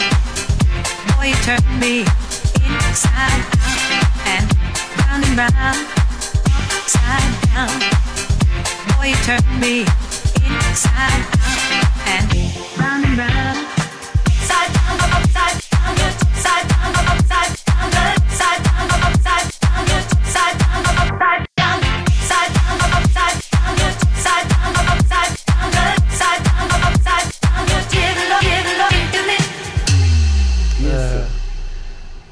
boy, 1.17 1.27
you 1.29 1.39
turn 1.47 1.79
me 1.79 2.01
inside 2.67 3.45
out 3.63 3.81
and 4.27 4.47
round 4.99 5.25
and 5.25 5.37
round, 5.39 5.81
upside 6.77 7.33
down. 7.47 7.79
Boy, 8.97 9.09
you 9.09 9.19
turn 9.23 9.61
me 9.61 9.81
inside 10.45 11.25
out 11.41 11.69
and 12.07 12.29
round 12.79 13.05
and 13.05 13.19
round. 13.19 13.68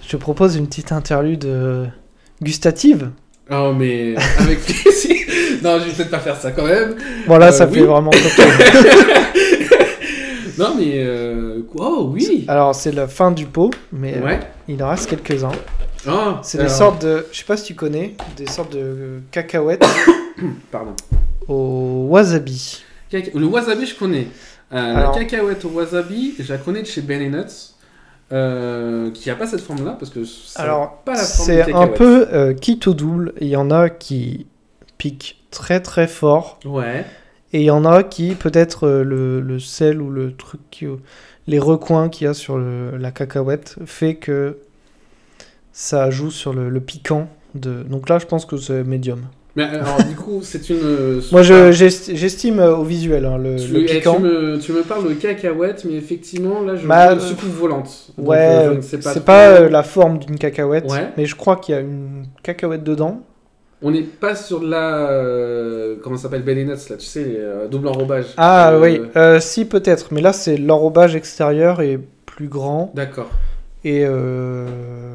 Je 0.07 0.11
te 0.13 0.17
propose 0.17 0.55
une 0.57 0.67
petite 0.69 0.93
interlude 0.93 1.45
euh, 1.47 1.87
gustative. 2.41 3.11
Oh, 3.51 3.73
mais 3.77 4.15
avec 4.39 4.61
plaisir. 4.61 5.17
non, 5.65 5.79
je 5.81 5.85
vais 5.87 5.93
peut-être 5.95 6.11
pas 6.11 6.19
faire 6.21 6.37
ça 6.37 6.53
quand 6.53 6.65
même. 6.67 6.95
Voilà, 7.27 7.49
Euh, 7.49 7.53
ça 7.53 7.67
oui. 7.67 7.79
fait 7.81 7.85
vraiment. 7.85 8.11
Non, 10.59 10.75
mais. 10.79 10.93
Euh... 10.97 11.61
Oh, 11.75 12.11
oui. 12.15 12.45
Alors 12.49 12.75
c'est 12.75 12.93
la 12.93 13.07
fin 13.09 13.31
du 13.31 13.45
pot, 13.45 13.71
mais 13.93 14.17
euh, 14.17 14.25
Ouais. 14.25 14.41
il 14.69 14.83
en 14.83 14.89
reste 14.89 15.11
quelques-uns. 15.11 15.53
Oh, 16.09 16.37
C'est 16.43 16.59
des 16.59 16.69
sortes 16.71 17.05
de, 17.05 17.27
je 17.33 17.39
sais 17.39 17.45
pas 17.45 17.57
si 17.59 17.65
tu 17.65 17.75
connais, 17.75 18.15
des 18.39 18.47
sortes 18.47 18.73
de 18.73 19.21
cacahuètes 19.33 19.85
Pardon. 20.71 20.95
au 21.49 22.07
wasabi. 22.09 22.83
Le 23.13 23.45
wasabi, 23.45 23.85
je 23.87 23.95
connais. 23.97 24.29
Euh, 24.73 24.97
Alors- 24.97 25.13
La 25.19 25.25
cacahuète 25.25 25.63
au 25.67 25.69
wasabi, 25.69 26.35
je 26.39 26.51
la 26.53 26.59
connais 26.59 26.81
de 26.83 26.87
chez 26.87 27.03
Ben 27.03 27.21
Nuts. 27.31 27.75
Euh, 28.33 29.13
qui 29.13 29.31
a 29.31 29.37
pas 29.37 29.47
cette 29.47 29.61
forme 29.61 29.85
là 29.85 29.93
parce 29.99 30.11
que 30.11 30.25
ça 30.25 30.63
Alors, 30.63 31.03
pas 31.05 31.13
la 31.13 31.19
forme 31.19 31.47
c'est 31.47 31.73
un 31.73 31.87
peu 31.87 32.27
euh, 32.33 32.55
quitte 32.55 32.89
au 32.89 32.95
double. 32.95 33.33
Il 33.41 33.47
y 33.49 33.57
en 33.57 33.71
a 33.71 33.89
qui 33.89 34.47
piquent 34.99 35.37
très 35.53 35.81
très 35.81 36.09
fort. 36.09 36.59
ouais 36.65 37.05
Et 37.53 37.61
il 37.61 37.65
y 37.65 37.71
en 37.71 37.85
a 37.85 38.03
qui, 38.03 38.35
peut-être 38.35 38.89
euh, 38.89 39.05
le, 39.05 39.41
le 39.41 39.59
sel 39.61 40.03
ou 40.03 40.11
le 40.11 40.35
truc, 40.35 40.61
qui- 40.73 40.87
les 41.47 41.61
recoins 41.61 42.09
qu'il 42.09 42.27
y 42.27 42.29
a 42.29 42.35
sur 42.35 42.59
le- 42.59 42.97
la 42.97 43.13
cacahuète 43.13 43.77
fait 43.87 44.17
que 44.17 44.59
ça 45.73 46.11
joue 46.11 46.31
sur 46.31 46.53
le, 46.53 46.69
le 46.69 46.81
piquant. 46.81 47.29
De... 47.55 47.83
Donc 47.85 48.09
là, 48.09 48.19
je 48.19 48.27
pense 48.27 48.45
que 48.45 48.57
c'est 48.57 48.85
médium. 48.85 49.23
Mais 49.57 49.65
alors 49.65 49.97
du 50.09 50.15
coup 50.15 50.41
c'est 50.43 50.69
une 50.71 50.77
euh, 50.83 51.21
Moi, 51.33 51.43
je- 51.43 51.73
j'estime 51.73 52.61
euh, 52.61 52.77
au 52.77 52.85
visuel 52.85 53.25
hein, 53.25 53.39
le, 53.39 53.57
tu, 53.57 53.73
le 53.73 53.81
eh, 53.83 53.87
piquant. 53.87 54.17
tu 54.17 54.23
me, 54.23 54.59
tu 54.59 54.73
me 54.73 54.83
parles 54.83 55.09
de 55.09 55.15
cacahuète 55.15 55.85
mais 55.85 55.95
effectivement 55.95 56.63
là 56.63 56.77
je 56.77 56.87
Bah, 56.87 57.07
vois 57.07 57.15
une 57.15 57.19
euh, 57.21 57.23
soucoupe 57.23 57.49
volante 57.51 58.11
Donc, 58.19 58.29
Ouais, 58.29 58.37
euh, 58.39 58.75
je 58.77 58.81
c'est 58.83 58.99
trop. 59.01 59.21
pas 59.21 59.49
euh, 59.49 59.69
la 59.69 59.83
forme 59.83 60.19
d'une 60.19 60.39
cacahuète, 60.39 60.85
Ouais. 60.91 61.09
mais 61.17 61.27
je 61.27 61.35
crois 61.35 61.57
qu'il 61.57 61.75
y 61.75 61.79
a 61.79 61.81
une 61.81 62.27
cacahuète 62.43 62.85
dedans. 62.85 63.23
on 63.83 63.91
n'est 63.91 64.03
pas 64.03 64.35
sur 64.35 64.63
la 64.63 65.11
euh, 65.11 65.97
comment 66.03 66.17
ça 66.17 66.25
s'appelle 66.25 66.43
Ben 66.43 66.57
Nuts 66.57 66.67
là 66.91 66.97
tu 66.99 67.07
sais 67.07 67.25
euh, 67.39 67.67
double 67.69 67.89
enrobage 67.89 68.27
Ah 68.37 68.73
Euh, 68.73 68.81
oui, 68.83 69.01
euh, 69.17 69.41
si 69.41 69.65
peut-être, 69.65 70.13
mais 70.13 70.21
là 70.21 70.33
c'est 70.33 70.57
l'enrobage 70.59 71.15
extérieur 71.17 71.81
est 71.81 71.99
plus 72.27 72.49
grand 72.49 72.93
d'accord 72.95 73.31
et 73.85 74.05
euh, 74.05 74.67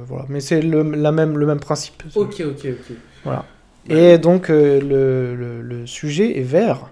voilà, 0.07 0.25
mais 0.29 0.39
c'est 0.39 0.61
le, 0.61 0.81
la 0.81 1.11
même, 1.11 1.37
le 1.37 1.45
même 1.45 1.59
principe. 1.59 2.03
ok 2.15 2.41
ok 2.47 2.65
ok 2.65 2.95
Voilà. 3.25 3.45
Et 3.89 4.17
donc 4.17 4.49
euh, 4.49 4.79
le, 4.79 5.35
le, 5.35 5.61
le 5.61 5.87
sujet 5.87 6.37
est 6.39 6.43
vert, 6.43 6.89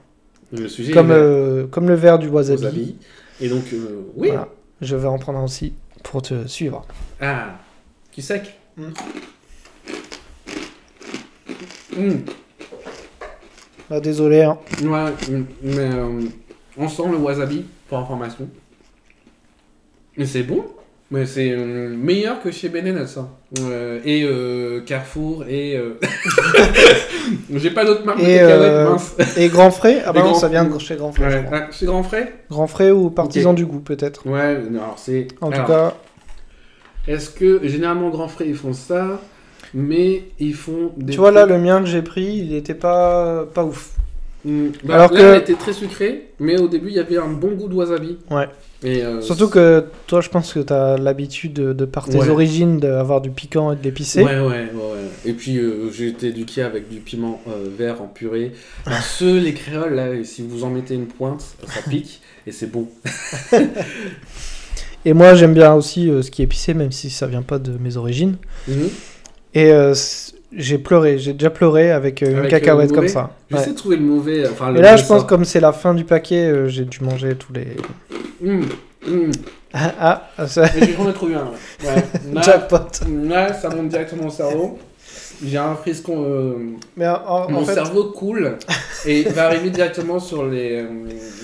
le 0.52 0.68
sujet 0.68 0.92
comme, 0.92 1.12
est 1.12 1.16
vert. 1.16 1.24
euh, 1.24 1.68
comme 1.68 1.88
le 1.88 1.94
vert 1.96 2.18
du 2.20 2.28
wasabi. 2.28 2.64
Wasabi. 2.64 2.96
et 3.42 3.48
donc 3.50 3.64
euh, 3.74 4.02
oui 4.16 4.30
Voilà. 4.30 4.48
Je 4.82 4.96
vais 4.96 5.08
en 5.08 5.18
prendre 5.20 5.40
un 5.40 5.44
aussi 5.44 5.74
pour 6.04 6.22
te 6.22 6.48
suivre. 6.48 6.86
ah 7.22 7.58
tu 8.12 8.22
sec 8.22 8.56
Mm. 8.78 8.92
Mm. 11.98 12.16
Bah, 13.90 14.00
désolé. 14.00 14.44
hein. 14.44 14.58
Ouais, 14.82 15.12
mm, 15.30 15.46
mais 15.64 15.90
on 16.78 16.88
sent 16.88 17.04
le 17.12 17.18
wasabi, 17.18 17.66
pour 17.88 17.98
information. 17.98 18.48
Mais 20.16 20.26
c'est 20.26 20.44
bon. 20.44 20.64
Mais 21.12 21.26
c'est 21.26 21.52
euh, 21.52 21.90
meilleur 21.90 22.40
que 22.40 22.52
chez 22.52 22.70
Benennes, 22.70 23.08
ça. 23.08 23.30
Euh, 23.62 24.00
et 24.06 24.24
euh, 24.24 24.82
Carrefour, 24.82 25.44
et... 25.50 25.76
euh, 25.76 26.00
J'ai 27.56 27.72
pas 27.72 27.84
d'autres 27.84 28.06
marques 28.06 28.20
de 28.20 28.26
Et, 28.26 28.36
cacahuètes, 28.36 28.62
euh, 28.62 28.90
mince. 28.92 29.16
Et 29.38 29.48
Grand 29.50 29.72
Frais 29.72 30.04
Ah 30.06 30.14
bah 30.14 30.22
non, 30.22 30.36
ça 30.36 30.50
vient 30.50 30.66
de 30.66 30.78
chez 30.78 30.96
Grand 30.98 31.12
Frais. 31.12 31.26
Ouais. 31.26 31.46
Ah, 31.52 31.68
chez 31.72 31.88
Grand 31.88 32.04
Frais 32.04 32.34
Grand 32.52 32.68
Frais 32.68 32.92
ou 32.92 33.10
Partisan 33.10 33.54
du 33.54 33.66
goût, 33.66 33.80
peut-être. 33.80 34.28
Ouais, 34.28 34.60
non, 34.70 34.84
alors 34.84 35.00
c'est... 35.00 35.28
En 35.42 35.52
alors, 35.52 35.66
tout 35.66 35.72
cas, 35.72 35.94
Est-ce 37.08 37.32
que, 37.32 37.68
généralement, 37.68 38.10
Grand 38.10 38.28
Frais, 38.28 38.46
ils 38.48 38.56
font 38.56 38.74
ça, 38.74 39.20
mais 39.74 40.26
ils 40.38 40.54
font 40.54 40.92
des... 40.96 41.14
tu 41.14 41.20
vois 41.20 41.32
là, 41.32 41.48
le 41.48 41.58
mien 41.58 41.80
que 41.82 41.88
j'ai 41.88 42.04
pris, 42.04 42.26
il 42.26 42.54
était 42.54 42.76
pas, 42.76 43.46
pas 43.52 43.64
ouf. 43.64 43.96
Hmm, 44.46 44.68
bah, 44.86 44.96
Alors 44.96 45.14
là, 45.14 45.20
que- 45.20 45.26
elle 45.26 45.42
était 45.42 45.54
très 45.56 45.74
sucrée, 45.74 46.28
mais 46.40 46.58
au 46.60 46.68
début, 46.70 46.88
il 46.90 46.96
y 46.96 47.00
avait 47.00 47.18
un 47.18 47.28
bon 47.28 47.52
goût 47.56 47.68
de 47.68 47.74
wasabi. 47.76 48.18
Ouais. 48.32 48.48
Et, 48.82 49.04
euh, 49.04 49.20
Surtout 49.20 49.50
que 49.50 49.84
toi, 50.08 50.22
je 50.22 50.30
pense 50.30 50.54
que 50.54 50.62
tu 50.62 50.72
as 50.72 50.98
l'habitude 50.98 51.52
de, 51.52 51.74
de 51.74 51.84
par 51.84 52.08
tes 52.08 52.18
Ouais. 52.18 52.30
origines 52.30 52.80
d'avoir 52.80 53.20
du 53.20 53.30
piquant 53.30 53.74
et 53.74 53.76
de 53.76 53.84
l'épicé. 53.84 54.24
Ouais, 54.24 54.40
ouais, 54.40 54.46
ouais, 54.48 54.72
ouais. 54.74 55.10
Et 55.26 55.34
puis, 55.34 55.58
euh, 55.58 55.92
j'ai 55.92 56.08
été 56.08 56.28
éduqué 56.28 56.62
avec 56.62 56.88
du 56.88 57.00
piment 57.00 57.42
euh, 57.50 57.68
vert 57.78 58.02
en 58.02 58.08
purée. 58.08 58.54
Alors, 58.86 59.02
ceux, 59.02 59.38
les 59.40 59.54
créoles, 59.54 59.96
là, 59.96 60.24
si 60.24 60.42
vous 60.48 60.64
en 60.64 60.70
mettez 60.70 60.94
une 60.96 61.08
pointe, 61.08 61.44
ça 61.68 61.82
pique, 61.90 62.22
et 62.48 62.54
c'est 62.54 62.72
bon. 62.72 62.88
Et 65.06 65.14
moi, 65.14 65.34
j'aime 65.34 65.54
bien 65.54 65.74
aussi 65.74 66.10
euh, 66.10 66.22
ce 66.22 66.30
qui 66.32 66.42
est 66.42 66.46
épicé, 66.46 66.74
même 66.74 66.92
si 66.92 67.10
ça 67.10 67.28
vient 67.28 67.42
pas 67.42 67.58
de 67.60 67.78
mes 67.78 67.96
origines. 67.98 68.36
Mhm. 68.68 68.90
Et 69.56 69.72
j'ai 70.56 70.78
pleuré, 70.78 71.18
j'ai 71.20 71.34
déjà 71.34 71.50
pleuré 71.50 71.92
avec 71.92 72.24
euh, 72.24 72.32
une 72.32 72.38
Avec, 72.40 72.54
euh, 72.54 72.60
cacahuète 72.60 72.92
comme 72.92 73.08
ça. 73.08 73.32
J'essaie 73.52 73.68
Ouais. 73.68 73.72
de 73.72 73.78
trouver 73.78 73.96
le 73.98 74.04
mauvais. 74.04 74.48
Enfin, 74.48 74.72
le 74.72 74.80
Et 74.80 74.82
là, 74.82 74.96
je 74.96 75.02
pense 75.04 75.20
sort. 75.20 75.28
comme 75.28 75.46
c'est 75.46 75.60
la 75.60 75.72
fin 75.72 75.94
du 75.94 76.04
paquet, 76.06 76.46
euh, 76.50 76.68
j'ai 76.68 76.86
dû 76.86 77.00
manger 77.04 77.36
tous 77.36 77.54
les. 77.54 77.68
Hum, 78.46 78.66
hum. 79.08 79.32
Ah, 79.74 80.24
ah, 80.38 80.48
ça... 80.48 80.66
J'ai 80.80 80.94
trouvé 81.14 81.36
un. 81.36 81.46
Ouais. 81.84 81.88
Ouais. 81.96 82.04
Là, 82.34 82.42
jackpot. 82.42 82.78
là, 83.28 83.54
ça 83.54 83.70
monte 83.70 83.90
directement 83.90 84.28
au 84.28 84.32
cerveau. 84.32 84.80
J'ai 85.46 85.58
un 85.58 85.76
friscon. 85.76 86.26
euh, 86.28 86.54
Mais 86.98 87.08
en, 87.08 87.14
en 87.46 87.52
Mon 87.52 87.64
fait, 87.66 87.76
cerveau 87.76 88.06
coule 88.06 88.58
et 89.06 89.24
va 89.24 89.46
arriver 89.46 89.70
directement 89.70 90.20
sur 90.20 90.46
les, 90.46 90.82
euh, 90.82 90.88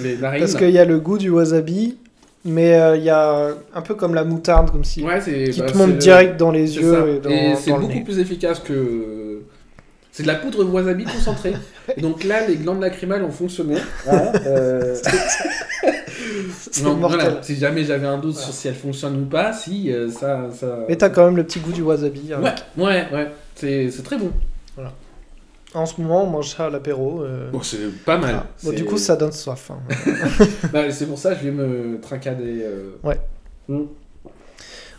les 0.02 0.18
narines. 0.18 0.40
parce 0.42 0.56
qu'il 0.56 0.72
y 0.72 0.80
a 0.80 0.86
le 0.86 1.00
goût 1.00 1.18
du 1.18 1.30
wasabi, 1.30 1.98
mais 2.46 2.76
euh, 2.76 2.96
il 2.96 3.04
y 3.04 3.10
a 3.10 3.50
un 3.74 3.82
peu 3.82 3.96
comme 3.96 4.14
la 4.14 4.24
moutarde, 4.24 4.72
comme 4.72 4.84
si. 4.84 5.04
Ouais, 5.04 5.20
c'est, 5.20 5.50
qui 5.50 5.60
bah, 5.60 5.66
te 5.72 5.78
monte 5.78 5.90
le- 5.90 5.98
direct 5.98 6.38
dans 6.38 6.52
les 6.52 6.78
yeux 6.78 6.94
ça. 6.94 7.30
et 7.30 7.56
c'est 7.56 7.72
beaucoup 7.72 7.88
nez. 7.88 8.04
plus 8.04 8.20
efficace 8.20 8.60
que. 8.60 9.42
C'est 10.12 10.24
de 10.24 10.28
la 10.28 10.36
poudre 10.36 10.64
wasabi 10.64 11.04
concentrée. 11.04 11.56
Donc 11.98 12.24
là, 12.24 12.48
les 12.48 12.56
glandes 12.56 12.80
lacrymales 12.80 13.24
ont 13.24 13.32
fonctionné. 13.32 13.76
Voilà, 14.06 14.32
euh, 14.46 14.96
voilà, 16.84 17.40
si 17.42 17.58
jamais 17.58 17.84
j'avais 17.84 18.08
un 18.08 18.18
doute 18.18 18.38
sur 18.38 18.54
si 18.54 18.70
elle 18.70 18.76
fonctionne 18.76 19.22
ou 19.22 19.26
pas, 19.26 19.52
si 19.52 19.92
euh, 19.92 20.10
ça. 20.10 20.48
ça... 20.58 20.86
Mais 20.88 20.96
t'as 20.96 21.10
quand 21.10 21.26
même 21.26 21.36
le 21.36 21.44
petit 21.44 21.60
goût 21.60 21.74
du 21.74 21.82
wasabi. 21.82 22.32
Ouais, 22.32 22.54
ouais, 22.78 23.08
ouais. 23.12 23.32
C'est, 23.56 23.92
c'est 23.92 24.04
très 24.04 24.18
bon. 24.18 24.32
En 25.76 25.86
ce 25.86 26.00
moment, 26.02 26.24
on 26.24 26.28
mange 26.30 26.56
ça 26.56 26.66
à 26.66 26.70
l'apéro. 26.70 27.22
euh. 27.24 27.52
Bon, 27.52 27.62
c'est 27.62 27.78
pas 28.06 28.18
mal. 28.18 28.36
Ah. 28.40 28.46
Bon, 28.64 28.72
du 28.72 28.86
coup, 28.86 28.98
ça 28.98 29.16
donne 29.16 29.32
soif. 29.34 29.72
hein. 29.72 29.80
Bah, 30.74 30.90
c'est 30.90 31.06
pour 31.06 31.18
ça 31.20 31.34
que 31.36 31.40
je 31.42 31.50
vais 31.50 31.52
me 31.52 32.00
trincader. 32.02 32.62
euh. 32.64 32.92
Ouais. 33.04 33.20
Mm. 33.68 33.82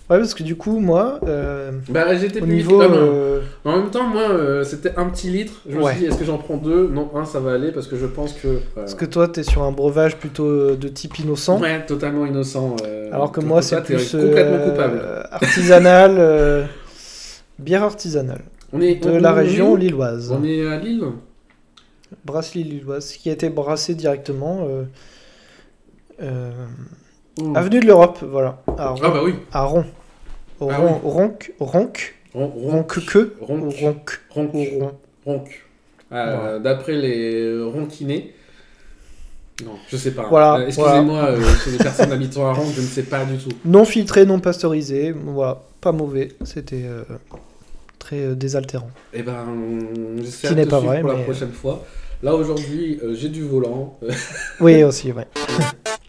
Ouais, 0.09 0.19
parce 0.19 0.35
que 0.35 0.45
du 0.45 0.55
coup, 0.55 0.79
moi, 0.79 1.19
euh, 1.27 1.73
Bah, 1.89 2.15
j'étais 2.17 2.41
plus 2.41 2.49
niveau. 2.53 2.81
Ah, 2.81 2.85
euh, 2.93 3.41
En 3.65 3.79
même 3.79 3.91
temps, 3.91 4.07
moi, 4.07 4.23
euh, 4.31 4.63
c'était 4.63 4.93
un 4.97 5.07
petit 5.09 5.31
litre. 5.31 5.55
Je 5.69 5.77
me 5.77 5.83
Ouais. 5.83 5.93
suis 5.93 6.03
dit, 6.03 6.07
est-ce 6.07 6.19
que 6.19 6.25
j'en 6.25 6.39
prends 6.39 6.59
deux? 6.59 6.87
Non, 6.89 7.11
un, 7.17 7.25
ça 7.25 7.41
va 7.41 7.55
aller 7.55 7.73
parce 7.73 7.89
que 7.89 7.97
je 7.97 8.07
pense 8.07 8.33
que. 8.35 8.61
Parce 8.77 8.95
que 8.95 9.05
toi, 9.05 9.27
t'es 9.27 9.43
sur 9.43 9.63
un 9.65 9.73
breuvage 9.73 10.17
plutôt 10.17 10.77
de 10.77 10.89
type 10.89 11.19
innocent. 11.19 11.59
Ouais, 11.61 11.85
totalement 11.87 12.25
innocent. 12.27 12.77
Alors 13.11 13.33
que 13.33 13.41
moi, 13.41 13.63
c'est 13.63 13.83
plus 13.83 14.13
complètement 14.13 14.59
coupable. 14.65 15.01
artisanal, 15.33 16.69
bière 17.59 17.83
artisanale 17.83 18.43
On 18.77 18.81
est 18.81 18.95
de 18.97 19.11
on- 19.11 19.19
la 19.19 19.31
est 19.31 19.33
région 19.33 19.73
où 19.73 19.77
lilloise. 19.77 20.31
On 20.33 20.45
est 20.45 20.67
à 20.67 20.79
Lille 20.79 21.05
Brasserie 22.25 22.63
lilloise, 22.65 23.13
qui 23.13 23.31
a 23.31 23.33
été 23.33 23.49
brassée 23.49 23.95
directement 23.95 24.67
euh, 24.69 24.85
euh, 26.23 26.51
Mmh. 27.41 27.55
avenue 27.57 27.81
de 27.81 27.87
l'Europe, 27.87 28.19
voilà, 28.27 28.63
à 28.79 28.89
Ron. 28.89 29.01
Ah, 29.03 29.11
bah 29.11 29.21
oui. 29.25 29.35
À 29.53 29.65
Ron. 29.65 29.85
Ah 30.59 30.65
Ronc, 30.79 31.01
Ronc, 31.05 31.39
Ron- 31.61 31.73
Ronc. 31.75 31.93
ou 32.35 32.41
Ronc, 32.41 32.87
Ronc. 34.31 34.51
ou 34.55 34.79
Ron. 34.81 34.93
Ronc. 35.27 35.45
Euh, 36.13 36.59
D'après 36.61 36.93
les 36.95 37.63
ronquinés. 37.63 38.33
Non, 39.65 39.73
je 39.89 39.97
sais 39.99 40.13
pas. 40.13 40.27
Voilà, 40.31 40.61
Euh, 40.61 40.67
Excusez-moi, 40.69 41.25
euh, 41.25 41.43
sur 41.63 41.73
les 41.73 41.79
personnes 41.79 42.13
habitant 42.13 42.47
à 42.47 42.53
Ronc, 42.55 42.71
je 42.75 42.81
ne 42.81 42.87
sais 42.87 43.03
pas 43.03 43.25
du 43.27 43.37
tout. 43.37 43.51
Non 43.67 43.85
filtré, 43.85 44.25
non 44.25 44.39
pasteurisé, 44.41 45.13
voilà, 45.13 45.63
pas 45.83 45.93
mauvais, 45.93 46.29
c'était 46.45 46.85
euh, 46.85 47.03
très 48.07 48.21
euh, 48.23 48.35
désaltérant. 48.37 48.91
Eh 49.13 49.23
ben, 49.23 49.45
j'essaie 50.23 50.47
Qui 50.49 50.55
n'est 50.55 50.67
pas 50.67 50.79
vrai, 50.79 51.01
pour 51.01 51.11
la 51.11 51.17
mais- 51.17 51.25
prochaine 51.25 51.51
fois. 51.51 51.85
Là, 52.23 52.35
aujourd'hui, 52.35 52.99
euh, 53.03 53.15
j'ai 53.15 53.29
du 53.29 53.43
volant. 53.43 53.99
Euh, 54.05 54.11
Oui, 54.61 54.85
aussi, 54.85 55.11
ouais. 55.13 55.27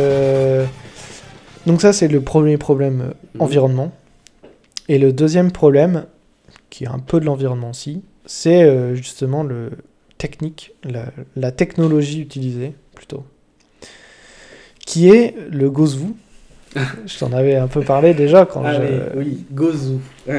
Euh, 0.00 0.64
Donc 1.66 1.80
ça, 1.82 1.92
c'est 1.92 2.08
le 2.08 2.20
premier 2.20 2.56
problème 2.56 3.00
euh, 3.02 3.12
Mhm. 3.34 3.42
environnement. 3.42 3.92
Et 4.88 4.98
le 4.98 5.12
deuxième 5.12 5.52
problème, 5.52 6.06
qui 6.70 6.84
est 6.84 6.88
un 6.88 6.98
peu 6.98 7.20
de 7.20 7.24
l'environnement 7.26 7.70
aussi, 7.70 8.02
c'est 8.26 8.62
euh, 8.62 8.94
justement 8.94 9.42
le 9.42 9.70
technique, 10.18 10.72
la, 10.84 11.04
la 11.36 11.52
technologie 11.52 12.20
utilisée 12.20 12.72
plutôt, 12.94 13.24
qui 14.86 15.08
est 15.10 15.34
le 15.50 15.70
Gozou. 15.70 16.16
Je 17.06 17.18
t'en 17.18 17.32
avais 17.32 17.56
un 17.56 17.66
peu 17.68 17.82
parlé 17.82 18.14
déjà 18.14 18.46
quand 18.46 18.64
Allez, 18.64 19.00
je... 19.14 19.18
oui, 19.18 19.44
Gozu. 19.52 19.98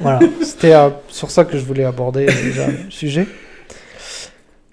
Voilà, 0.00 0.20
c'était 0.42 0.74
euh, 0.74 0.90
sur 1.08 1.30
ça 1.30 1.44
que 1.44 1.58
je 1.58 1.64
voulais 1.64 1.84
aborder 1.84 2.26
déjà 2.26 2.66
le 2.68 2.90
sujet. 2.90 3.26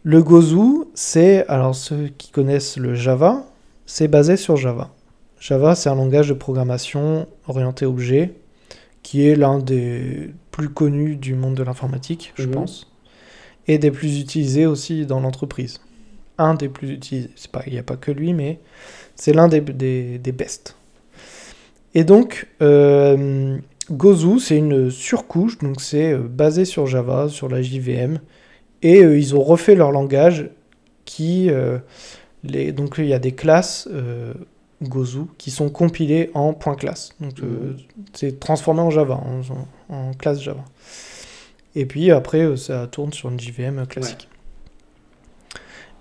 Le 0.04 0.22
Gozu, 0.24 0.86
c'est, 0.94 1.46
alors 1.48 1.76
ceux 1.76 2.10
qui 2.18 2.32
connaissent 2.32 2.78
le 2.78 2.96
Java, 2.96 3.46
c'est 3.90 4.08
basé 4.08 4.38
sur 4.38 4.56
Java. 4.56 4.92
Java, 5.40 5.74
c'est 5.74 5.90
un 5.90 5.96
langage 5.96 6.30
de 6.30 6.36
programmation 6.36 7.28
orienté 7.48 7.88
objet, 7.88 8.34
qui 9.02 9.28
est 9.28 9.36
l'un 9.36 9.58
des 9.58 10.30
plus 10.52 10.70
connus 10.70 11.16
du 11.16 11.34
monde 11.34 11.56
de 11.56 11.64
l'informatique, 11.64 12.32
je 12.36 12.46
Mhm. 12.46 12.52
pense, 12.54 12.92
et 13.68 13.80
des 13.80 13.90
plus 13.90 14.20
utilisés 14.22 14.68
aussi 14.68 15.08
dans 15.08 15.20
l'entreprise. 15.20 15.80
Un 16.38 16.54
des 16.54 16.70
plus 16.70 16.92
utilisés, 16.92 17.32
il 17.66 17.74
n'y 17.74 17.80
a 17.80 17.84
pas 17.84 17.96
que 17.98 18.12
lui, 18.12 18.34
mais 18.34 18.60
c'est 19.16 19.34
l'un 19.34 19.48
des, 19.48 19.60
des, 19.62 20.20
des 20.20 20.32
best. 20.34 20.76
Et 21.96 22.04
donc, 22.04 22.46
euh, 22.62 23.58
Gozu, 23.90 24.40
c'est 24.40 24.58
une 24.58 24.92
surcouche, 24.92 25.58
donc 25.58 25.82
c'est 25.82 26.14
euh, 26.14 26.20
basé 26.20 26.64
sur 26.64 26.86
Java, 26.86 27.28
sur 27.28 27.50
la 27.50 27.64
JVM, 27.64 28.20
et 28.84 29.04
euh, 29.04 29.18
ils 29.18 29.36
ont 29.36 29.42
refait 29.42 29.74
leur 29.74 29.92
langage 29.92 30.52
qui, 31.06 31.50
euh, 31.50 31.80
les, 32.44 32.72
donc 32.72 32.96
il 32.98 33.06
y 33.06 33.14
a 33.14 33.20
des 33.20 33.34
classes 33.34 33.88
euh, 33.92 34.34
Gozu 34.82 35.26
qui 35.38 35.52
sont 35.52 35.70
compilées 35.70 36.32
en 36.34 36.54
point 36.54 36.76
classe, 36.76 37.14
donc 37.20 37.40
euh, 37.42 37.76
c'est 38.14 38.40
transformé 38.40 38.82
en 38.82 38.90
Java, 38.90 39.16
en, 39.16 39.42
en 39.94 40.14
classe 40.14 40.42
Java. 40.42 40.64
Et 41.76 41.86
puis 41.86 42.12
après, 42.12 42.42
euh, 42.42 42.56
ça 42.56 42.88
tourne 42.88 43.12
sur 43.12 43.30
une 43.30 43.40
JVM 43.40 43.86
classique. 43.88 44.30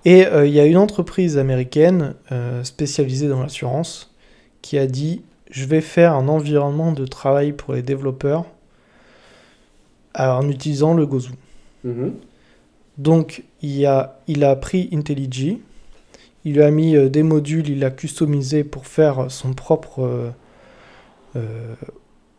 Et 0.05 0.27
euh, 0.27 0.47
il 0.47 0.55
y 0.55 0.60
a 0.60 0.65
une 0.65 0.77
entreprise 0.77 1.39
américaine 1.39 2.15
spécialisée 2.62 3.28
dans 3.28 3.43
l'assurance 3.43 4.15
qui 4.62 4.78
a 4.78 4.86
dit 4.86 5.23
je 5.51 5.65
vais 5.65 5.81
faire 5.81 6.15
un 6.15 6.28
environnement 6.28 6.93
de 6.93 7.06
travail 7.06 7.52
pour 7.52 7.74
les 7.74 7.82
développeurs 7.82 8.44
en 10.15 10.48
utilisant 10.48 10.94
le 10.94 11.06
Gozu. 11.06 11.31
Mhm. 11.85 12.15
Donc 12.97 13.44
il, 13.62 13.77
y 13.77 13.86
a, 13.86 14.20
il 14.27 14.44
a 14.44 14.55
pris 14.56 14.89
IntelliJ, 14.93 15.56
il 16.48 16.54
lui 16.54 16.62
a 16.62 16.70
mis 16.70 16.96
euh, 16.96 17.08
des 17.08 17.22
modules, 17.22 17.68
il 17.68 17.84
a 17.84 17.90
customisé 17.90 18.64
pour 18.64 18.86
faire 18.86 19.30
son 19.30 19.52
propre 19.52 20.00
euh, 20.02 20.30
euh, 21.36 21.74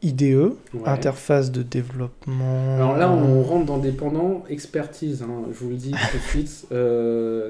IDE, 0.01 0.53
Ouais. 0.73 0.81
interface 0.85 1.51
de 1.51 1.61
développement. 1.61 2.75
Alors 2.75 2.97
là, 2.97 3.11
on 3.11 3.43
rentre 3.43 3.65
dans 3.65 3.77
des 3.77 3.91
pendants 3.91 4.43
expertise. 4.49 5.21
hein, 5.23 5.43
je 5.51 5.57
vous 5.63 5.69
le 5.69 5.75
dis 5.75 5.91
tout 5.91 6.17
de 6.17 6.23
suite. 6.29 6.47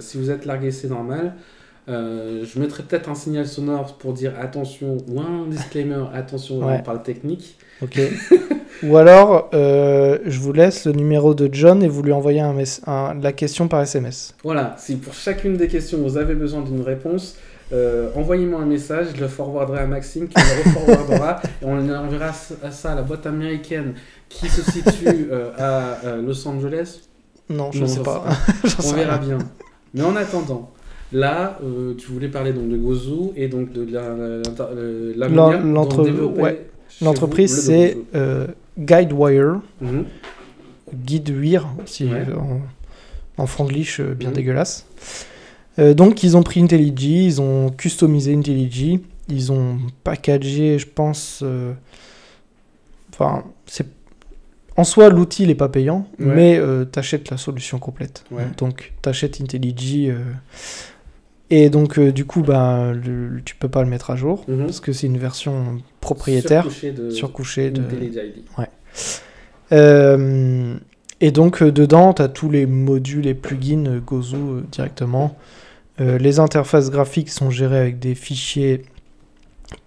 Si 0.02 0.18
vous 0.18 0.32
êtes 0.32 0.46
largué, 0.46 0.72
c'est 0.72 0.90
normal. 0.90 1.36
Euh, 1.88 2.46
je 2.46 2.60
mettrai 2.60 2.84
peut-être 2.84 3.10
un 3.10 3.16
signal 3.16 3.48
sonore 3.48 3.98
pour 3.98 4.14
dire 4.14 4.34
attention 4.40 4.98
ou 5.08 5.20
un 5.22 5.48
disclaimer 5.48 6.04
attention 6.14 6.60
Ouais. 6.60 6.78
on 6.80 6.84
parle 6.84 7.02
technique. 7.04 7.58
Ok. 7.82 8.00
Ou 8.84 8.96
alors, 8.98 9.50
euh, 9.54 10.20
je 10.26 10.40
vous 10.40 10.54
laisse 10.54 10.86
le 10.86 10.92
numéro 10.94 11.34
de 11.34 11.50
John 11.52 11.82
et 11.84 11.88
vous 11.88 12.02
lui 12.04 12.12
envoyez 12.14 12.40
un 12.42 12.54
mess- 12.54 12.82
un- 12.88 13.14
la 13.22 13.32
question 13.34 13.68
par 13.68 13.82
SMS. 13.82 14.36
Voilà, 14.44 14.76
si 14.78 14.96
pour 14.98 15.14
chacune 15.14 15.58
des 15.58 15.68
questions 15.68 15.98
vous 16.02 16.16
avez 16.18 16.34
besoin 16.36 16.62
d'une 16.62 16.82
réponse, 16.82 17.36
euh, 17.74 18.10
envoyez-moi 18.16 18.62
un 18.62 18.66
message, 18.66 19.08
je 19.16 19.22
le 19.22 19.28
forwarderai 19.28 19.80
à 19.80 19.86
Maxime 19.88 20.28
qui 20.28 20.36
le 20.36 20.64
reforwardera 20.70 21.42
et 21.62 21.66
on 21.66 21.78
enverra 21.94 22.32
à 22.64 22.72
ça 22.72 22.92
à 22.92 22.96
la 22.96 23.02
boîte 23.02 23.26
américaine 23.26 23.96
qui 24.30 24.48
se 24.48 24.62
situe 24.72 25.30
à 25.58 25.98
Los 26.24 26.48
Angeles. 26.48 27.00
Non, 27.50 27.72
je 27.72 27.80
Non, 27.82 27.88
sais 27.88 28.02
pas. 28.04 28.24
On 28.86 28.92
verra 28.94 29.18
bien. 29.18 29.40
Mais 29.94 30.04
en 30.04 30.16
attendant, 30.16 30.70
là, 31.12 31.60
euh, 31.64 31.94
tu 31.96 32.08
voulais 32.08 32.28
parler 32.30 32.54
donc 32.54 32.70
de 32.70 32.78
Gozu 32.78 33.32
et 33.36 33.48
donc 33.48 33.72
de 33.72 33.86
la, 33.92 34.10
la, 34.10 34.38
la- 35.16 35.28
la 35.28 35.28
ouais. 36.28 36.66
chez 36.90 37.06
L'entreprise, 37.06 37.56
le 37.56 37.62
c'est 37.62 37.98
euh, 38.16 38.48
Guidewire, 38.78 39.62
Mhm. 39.82 40.06
Guidewire, 40.94 41.68
si, 41.86 42.06
Ouais. 42.06 42.26
euh, 42.30 42.36
en, 42.36 42.62
en 43.38 43.46
franglish 43.48 44.00
euh, 44.00 44.14
bien 44.14 44.30
Mhm. 44.30 44.36
dégueulasse. 44.36 44.86
Euh, 45.78 45.94
donc, 45.94 46.24
ils 46.24 46.36
ont 46.36 46.44
pris 46.44 46.62
IntelliJ, 46.62 47.04
ils 47.06 47.42
ont 47.42 47.70
customisé 47.70 48.34
IntelliJ, 48.34 49.00
ils 49.30 49.52
ont 49.52 49.78
packagé, 50.04 50.78
je 50.80 50.88
pense. 50.88 51.42
euh, 51.44 51.74
Enfin, 53.14 53.44
c'est. 53.66 53.86
En 54.78 54.86
soi, 54.86 55.10
l'outil 55.10 55.46
n'est 55.46 55.56
pas 55.56 55.68
payant, 55.68 56.08
Ouais. 56.20 56.26
mais 56.60 56.62
tu 56.92 57.00
achètes 57.00 57.30
la 57.30 57.36
solution 57.38 57.80
complète. 57.80 58.24
Ouais. 58.32 58.44
Donc, 58.58 58.94
tu 59.02 59.10
achètes 59.10 59.42
IntelliJ. 59.42 60.10
euh, 60.10 60.20
et 61.50 61.70
donc, 61.70 61.98
euh, 62.00 62.12
du 62.12 62.26
coup, 62.26 62.42
bah, 62.42 62.92
le- 62.94 63.42
tu 63.44 63.56
peux 63.56 63.70
pas 63.70 63.84
le 63.84 63.90
mettre 63.90 64.12
à 64.12 64.16
jour, 64.16 64.44
Mhm. 64.48 64.66
parce 64.66 64.80
que 64.80 64.94
c'est 64.94 65.08
une 65.08 65.18
version 65.18 65.78
propriétaire, 66.02 66.64
Surcouché 66.64 66.92
de 66.92 67.10
surcouchée 67.10 67.72
de. 67.72 67.82
IntelliJ. 67.82 68.20
Euh, 69.72 70.76
et 71.22 71.32
donc 71.32 71.62
euh, 71.62 71.72
dedans, 71.72 72.14
tu 72.14 72.22
as 72.22 72.28
tous 72.28 72.50
les 72.50 72.66
modules 72.66 73.28
et 73.28 73.34
plugins 73.34 73.86
euh, 73.88 74.62
directement. 74.72 75.38
Les 76.00 76.40
interfaces 76.40 76.90
graphiques 76.92 77.30
sont 77.30 77.50
gérées 77.52 77.78
avec 77.78 78.00
des 78.00 78.16
fichiers 78.16 78.84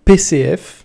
PCF. 0.05 0.84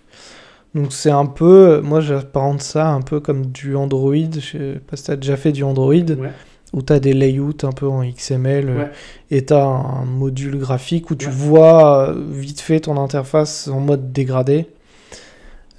Donc 0.74 0.92
c'est 0.94 1.10
un 1.10 1.26
peu, 1.26 1.82
moi 1.82 2.00
j'apparente 2.00 2.62
ça 2.62 2.88
un 2.88 3.02
peu 3.02 3.20
comme 3.20 3.44
du 3.46 3.76
Android. 3.76 4.14
Je 4.14 4.40
sais 4.40 4.80
pas 4.88 4.96
si 4.96 5.04
tu 5.04 5.10
as 5.10 5.16
déjà 5.16 5.36
fait 5.36 5.52
du 5.52 5.62
Android, 5.64 5.92
Ouais. 5.92 6.30
Où 6.72 6.82
tu 6.82 6.92
as 6.92 7.00
des 7.00 7.12
layouts 7.14 7.52
un 7.62 7.72
peu 7.72 7.86
en 7.88 8.02
XML 8.04 8.68
euh, 8.68 8.78
Ouais. 8.78 8.90
et 9.30 9.44
tu 9.44 9.52
as 9.54 9.64
un 9.64 10.04
module 10.04 10.58
graphique 10.58 11.10
où 11.10 11.14
tu 11.14 11.26
Ouais. 11.26 11.32
vois 11.32 12.08
euh, 12.10 12.24
vite 12.30 12.60
fait 12.60 12.80
ton 12.80 12.96
interface 13.02 13.68
en 13.68 13.80
mode 13.80 14.12
dégradé. 14.12 14.66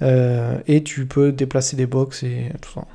Euh, 0.02 0.58
et 0.68 0.82
tu 0.84 1.06
peux 1.06 1.32
déplacer 1.32 1.76
des 1.76 1.86
box 1.86 2.24
et 2.24 2.52
tout 2.62 2.72
ça. 2.74 2.86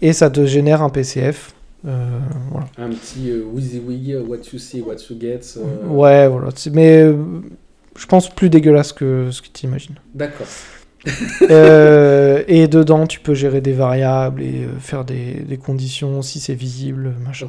Et 0.00 0.12
ça 0.12 0.30
te 0.30 0.46
génère 0.46 0.82
un 0.82 0.88
PCF. 0.88 1.52
euh, 1.86 2.18
voilà. 2.50 2.66
Un 2.78 2.88
petit 2.90 3.30
euh, 3.30 3.44
WYSIWYG, 3.52 4.26
what 4.28 4.38
you 4.52 4.58
see, 4.58 4.80
what 4.80 4.94
you 5.10 5.16
get. 5.20 5.40
Ouais, 5.86 6.28
voilà. 6.28 6.48
Mais 6.72 7.02
je 7.96 8.06
pense 8.06 8.30
plus 8.30 8.48
dégueulasse 8.48 8.92
que 8.92 9.28
ce 9.30 9.42
que 9.42 9.48
tu 9.52 9.66
imagines. 9.66 9.96
D'accord. 10.14 10.46
Euh, 11.50 12.44
et 12.46 12.68
dedans, 12.68 13.06
tu 13.06 13.18
peux 13.20 13.34
gérer 13.34 13.60
des 13.60 13.72
variables 13.72 14.42
et 14.42 14.64
euh, 14.64 14.78
faire 14.78 15.04
des, 15.04 15.34
des 15.40 15.56
conditions 15.58 16.22
si 16.22 16.38
c'est 16.40 16.54
visible, 16.54 17.14
machin. 17.24 17.48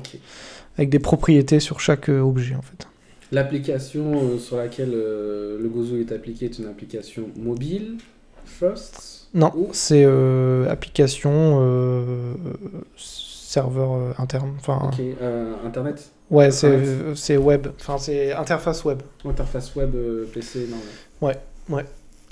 Avec 0.77 0.89
des 0.89 0.99
propriétés 0.99 1.59
sur 1.59 1.79
chaque 1.79 2.09
euh, 2.09 2.19
objet, 2.21 2.55
en 2.55 2.61
fait. 2.61 2.87
L'application 3.31 4.37
sur 4.39 4.57
laquelle 4.57 4.91
le 4.91 5.67
Gozu 5.73 6.01
est 6.01 6.11
appliqué 6.11 6.45
est 6.45 6.59
une 6.59 6.65
application 6.67 7.29
mobile, 7.35 7.97
first 8.45 9.27
Non, 9.33 9.51
Ou- 9.55 9.69
c'est 9.71 10.03
euh, 10.05 10.69
application 10.69 11.59
euh, 11.61 12.33
serveur 12.97 14.19
interne. 14.19 14.53
Enfin, 14.59 14.89
Ok, 14.91 15.01
Internet? 15.65 16.11
Ouais, 16.29 16.49
c'est 16.51 17.37
web. 17.37 17.67
Enfin, 17.79 17.97
c'est 17.97 18.33
interface 18.33 18.83
web. 18.85 19.01
Interface 19.25 19.75
web 19.75 19.91
PC, 20.33 20.67
non. 20.69 21.27
ouais. 21.27 21.85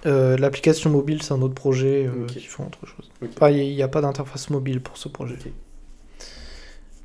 Euh, 0.06 0.38
L'application 0.38 0.90
mobile, 0.90 1.22
c'est 1.22 1.34
un 1.34 1.41
autre 1.41 1.53
projet 1.53 2.07
euh, 2.07 2.26
qui 2.26 2.40
font 2.41 2.65
autre 2.65 2.86
chose. 2.86 3.11
Il 3.52 3.76
n'y 3.76 3.84
a 3.84 3.88
pas 3.88 4.02
d'interface 4.02 4.49
mobile 4.49 4.82
pour 4.82 4.98
ce 4.98 5.07
projet. 5.10 5.38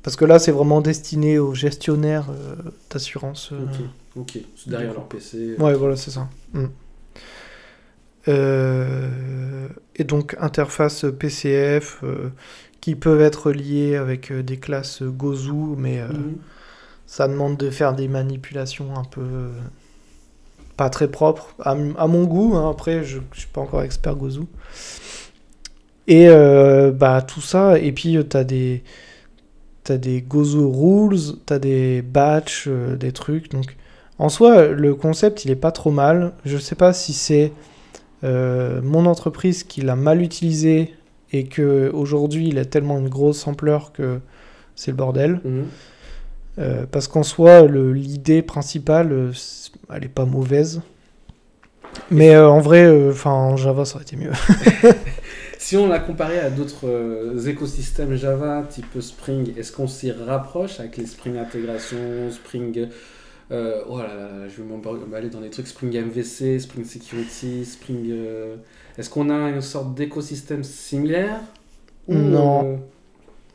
Parce 0.03 0.15
que 0.15 0.25
là, 0.25 0.39
c'est 0.39 0.51
vraiment 0.51 0.81
destiné 0.81 1.37
aux 1.37 1.53
gestionnaires 1.53 2.27
euh, 2.29 2.55
d'assurance. 2.89 3.51
Ok, 4.15 4.39
derrière 4.65 4.93
leur 4.93 5.07
PC. 5.07 5.55
Ouais, 5.59 5.73
voilà, 5.73 5.95
c'est 5.95 6.11
ça. 6.11 6.27
Mm. 6.53 6.65
Et 9.95 10.03
donc, 10.03 10.35
interface 10.39 11.05
PCF 11.17 12.03
qui 12.81 12.95
peuvent 12.95 13.21
être 13.21 13.51
liées 13.51 13.95
avec 13.95 14.33
des 14.33 14.57
classes 14.57 15.01
Gozu, 15.01 15.51
mais 15.77 16.01
Mhm. 16.01 16.35
ça 17.05 17.27
demande 17.27 17.57
de 17.57 17.69
faire 17.69 17.95
des 17.95 18.07
manipulations 18.09 18.95
un 18.97 19.05
peu 19.05 19.49
pas 20.77 20.89
très 20.89 21.09
propres, 21.09 21.53
à, 21.59 21.75
mon 21.75 22.23
goût. 22.25 22.55
hein. 22.55 22.69
Après, 22.69 23.03
je, 23.03 23.19
je 23.33 23.39
suis 23.39 23.49
pas 23.49 23.61
encore 23.61 23.81
expert 23.83 24.15
Gozu. 24.15 24.41
Et 26.07 26.29
euh, 26.29 26.91
bah, 26.91 27.21
tout 27.21 27.41
ça, 27.41 27.77
et 27.79 27.91
puis 27.91 28.17
tu 28.29 28.37
as 28.37 28.43
des. 28.43 28.83
T'as 29.83 29.97
des 29.97 30.21
Gozu 30.21 30.65
rules, 30.65 31.17
t'as 31.45 31.59
des 31.59 32.01
batchs, 32.01 32.65
euh, 32.67 32.97
des 32.97 33.13
trucs. 33.13 33.49
Donc, 33.51 33.77
en 34.19 34.27
soi, 34.29 34.67
le 34.67 34.95
concept, 34.95 35.45
il 35.45 35.51
est 35.51 35.55
pas 35.55 35.71
trop 35.71 35.91
mal. 35.91 36.33
Je 36.45 36.57
sais 36.57 36.75
pas 36.75 36.91
si 36.91 37.13
c'est 37.13 37.53
euh, 38.23 38.81
mon 38.83 39.05
entreprise 39.05 39.63
qui 39.63 39.81
l'a 39.81 39.95
mal 39.95 40.21
utilisé 40.21 40.93
et 41.31 41.45
que 41.45 41.89
aujourd'hui 41.93 42.47
il 42.47 42.57
a 42.57 42.65
tellement 42.65 42.99
une 42.99 43.09
grosse 43.09 43.47
ampleur 43.47 43.91
que 43.93 44.19
c'est 44.75 44.91
le 44.91 44.97
bordel. 44.97 45.39
Mhm. 45.45 45.65
Euh, 46.59 46.85
parce 46.91 47.07
qu'en 47.07 47.23
soi, 47.23 47.67
l'idée 47.67 48.41
principale, 48.41 49.11
euh, 49.11 49.31
elle 49.93 50.05
est 50.05 50.09
pas 50.09 50.25
mauvaise. 50.25 50.81
Mais 52.11 52.35
euh, 52.35 52.49
en 52.49 52.59
vrai, 52.59 53.09
enfin 53.11 53.31
en 53.31 53.57
Java, 53.57 53.85
ça 53.85 53.95
aurait 53.95 54.03
été 54.03 54.15
mieux. 54.17 54.31
Si 55.59 55.75
on 55.75 55.87
l'a 55.87 55.99
comparé 55.99 56.39
à 56.39 56.49
d'autres 56.49 57.47
écosystèmes 57.49 58.15
Java, 58.15 58.63
type 58.69 59.01
Spring, 59.01 59.53
est-ce 59.57 59.71
qu'on 59.71 59.87
s'y 59.87 60.11
rapproche 60.11 60.79
avec 60.79 60.97
les 60.97 61.05
Spring 61.07 61.35
Intégration, 61.37 61.97
Spring. 62.31 62.87
euh, 63.51 63.81
oh 63.89 63.97
là 63.97 64.13
là, 64.15 64.47
je 64.47 64.61
vais 64.61 64.67
m'emballer 64.69 65.29
dans 65.29 65.41
des 65.41 65.49
trucs 65.49 65.67
Spring 65.67 65.91
MVC, 65.99 66.59
Spring 66.59 66.85
Security, 66.85 67.65
Spring. 67.65 68.07
euh, 68.11 68.55
est-ce 68.97 69.09
qu'on 69.09 69.29
a 69.29 69.49
une 69.49 69.61
sorte 69.61 69.93
d'écosystème 69.95 70.63
similaire 70.63 71.41
Ou, 72.07 72.13
Non. 72.15 72.79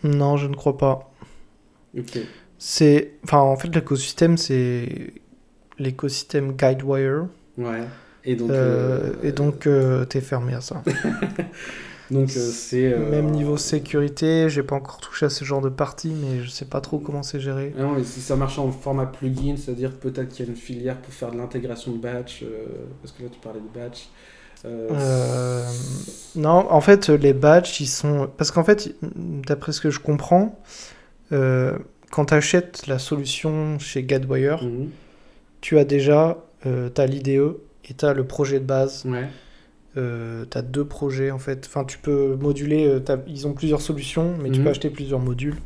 non, 0.03 0.37
je 0.37 0.49
ne 0.49 0.55
crois 0.57 0.77
pas. 0.77 1.13
ok. 1.97 2.19
C'est, 2.65 3.15
enfin, 3.25 3.39
en 3.39 3.57
fait, 3.57 3.75
l'écosystème, 3.75 4.37
c'est 4.37 5.15
l'écosystème 5.81 6.53
Guidewire. 6.53 7.27
Ouais. 7.59 7.83
Et 8.25 8.37
donc. 8.37 8.51
Euh, 8.51 9.15
euh, 9.15 9.29
et 9.29 9.33
donc, 9.33 9.67
euh, 9.67 10.05
t'es 10.05 10.21
fermé 10.21 10.55
à 10.55 10.61
ça. 10.61 10.85
donc 12.13 12.29
euh, 12.37 12.51
c'est. 12.53 12.97
Même 12.97 13.33
niveau 13.33 13.57
sécurité, 13.57 14.49
j'ai 14.49 14.63
pas 14.63 14.77
encore 14.77 14.99
touché 14.99 15.27
à 15.27 15.29
ce 15.29 15.45
genre 15.45 15.61
de 15.61 15.71
partie, 15.71 16.15
mais 16.15 16.45
je 16.45 16.51
sais 16.51 16.67
pas 16.67 16.81
trop 16.81 17.01
comment 17.01 17.25
c'est 17.25 17.41
géré. 17.41 17.75
Ah 17.77 17.83
non, 17.83 17.93
mais 17.95 18.05
si 18.05 18.21
ça 18.21 18.37
marche 18.37 18.61
en 18.61 18.71
format 18.71 19.07
plugin, 19.07 19.57
c'est-à-dire 19.57 19.99
peut-être 19.99 20.29
qu'il 20.29 20.47
y 20.47 20.49
a 20.49 20.53
une 20.53 20.57
filière 20.57 20.99
pour 20.99 21.13
faire 21.13 21.33
de 21.33 21.39
l'intégration 21.39 21.91
de 21.91 21.99
batch, 21.99 22.45
parce 23.03 23.13
que 23.13 23.25
là 23.25 23.29
tu 23.29 23.41
parlais 23.41 23.61
de 23.61 23.81
batch. 23.81 24.09
Euh, 24.65 24.89
Euh, 24.93 25.65
non, 26.37 26.71
en 26.71 26.81
fait, 26.81 27.09
les 27.09 27.33
batchs, 27.33 27.81
ils 27.81 27.89
sont. 27.89 28.31
Parce 28.37 28.53
qu'en 28.53 28.65
fait, 28.65 28.95
d'après 29.13 29.73
ce 29.73 29.81
que 29.81 29.91
je 29.91 29.99
comprends, 29.99 30.63
euh, 31.33 31.79
quand 32.13 32.27
tu 32.27 32.35
achètes 32.35 32.87
la 32.87 32.99
solution 33.01 33.79
chez 33.81 34.03
Guidewire, 34.05 34.63
mhm. 34.63 34.89
tu 35.61 35.79
as 35.79 35.85
déjà 35.85 36.39
euh, 36.67 36.89
t'as 36.89 37.07
l'IDE 37.07 37.55
et 37.89 37.95
tu 37.99 38.05
as 38.05 38.13
le 38.13 38.25
projet 38.25 38.61
de 38.61 38.65
base. 38.65 39.05
Ouais. 39.07 39.27
Euh, 39.97 40.45
tu 40.51 40.57
as 40.57 40.63
deux 40.63 40.85
projets 40.85 41.31
en 41.33 41.39
fait. 41.39 41.67
Enfin, 41.67 41.85
tu 41.85 41.99
peux 41.99 42.37
moduler. 42.37 42.87
euh, 42.87 43.17
ils 43.27 43.47
ont 43.47 43.53
plusieurs 43.53 43.81
solutions, 43.83 44.37
mais 44.41 44.51
tu 44.51 44.59
Mhm. 44.59 44.65
peux 44.65 44.71
acheter 44.71 44.91
plusieurs 44.91 45.19
modules. 45.21 45.57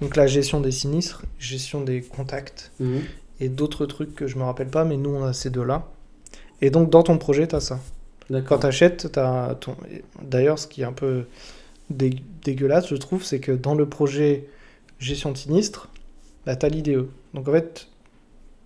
Donc, 0.00 0.16
la 0.16 0.26
gestion 0.26 0.60
des 0.60 0.70
sinistres, 0.72 1.22
gestion 1.38 1.82
des 1.82 2.00
contacts 2.02 2.72
Mhm. 2.80 3.00
et 3.40 3.48
d'autres 3.48 3.86
trucs 3.86 4.14
que 4.14 4.26
je 4.26 4.36
me 4.38 4.42
rappelle 4.44 4.68
pas, 4.68 4.84
mais 4.84 4.96
nous 4.96 5.10
on 5.10 5.24
a 5.24 5.32
ces 5.32 5.50
deux-là. 5.50 5.86
Et 6.62 6.70
donc, 6.70 6.90
dans 6.90 7.02
ton 7.02 7.16
projet, 7.18 7.46
tu 7.46 7.54
as 7.54 7.60
ça. 7.60 7.78
Quand 8.46 8.58
tu 8.60 8.66
achètes, 8.66 9.12
t'as 9.12 9.54
ton... 9.56 9.74
D'ailleurs, 10.22 10.58
ce 10.58 10.66
qui 10.66 10.82
est 10.82 10.84
un 10.84 10.92
peu 10.92 11.24
dé- 11.90 12.22
dégueulasse, 12.44 12.88
je 12.88 12.96
trouve, 12.96 13.24
c'est 13.24 13.40
que 13.40 13.52
dans 13.52 13.74
le 13.74 13.86
projet 13.86 14.44
gestion 15.00 15.32
de 15.32 15.36
sinistre, 15.36 15.88
bah, 16.46 16.54
tu 16.56 16.66
as 16.66 16.68
l'IDE. 16.68 17.06
Donc 17.34 17.48
en 17.48 17.52
fait, 17.52 17.88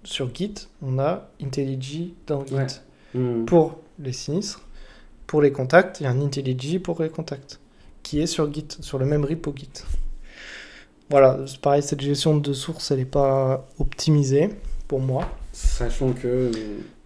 sur 0.05 0.35
Git, 0.35 0.55
on 0.82 0.98
a 0.98 1.31
IntelliJ 1.43 2.11
dans 2.27 2.44
Git 2.44 2.55
Ouais. 2.55 2.66
Mhm. 3.15 3.47
pour 3.47 3.78
les 3.98 4.12
sinistres. 4.12 4.61
Pour 5.27 5.40
les 5.40 5.52
contacts, 5.52 6.01
il 6.01 6.05
y 6.05 6.06
a 6.06 6.11
un 6.11 6.20
IntelliJ 6.20 6.78
pour 6.81 7.02
les 7.02 7.09
contacts, 7.09 7.59
qui 8.02 8.20
est 8.20 8.27
sur 8.27 8.52
Git, 8.52 8.66
sur 8.81 8.98
le 8.98 9.06
même 9.06 9.24
repo 9.24 9.52
Git. 9.56 9.70
Voilà, 11.11 11.39
c'est 11.47 11.61
pareil, 11.61 11.82
cette 11.82 12.01
gestion 12.01 12.36
de 12.36 12.52
source, 12.52 12.90
elle 12.90 12.98
n'est 12.98 13.05
pas 13.05 13.66
optimisée 13.78 14.51
pour 14.89 15.01
moi. 15.01 15.28
Sachant 15.52 16.12
que 16.12 16.27
euh, 16.27 16.51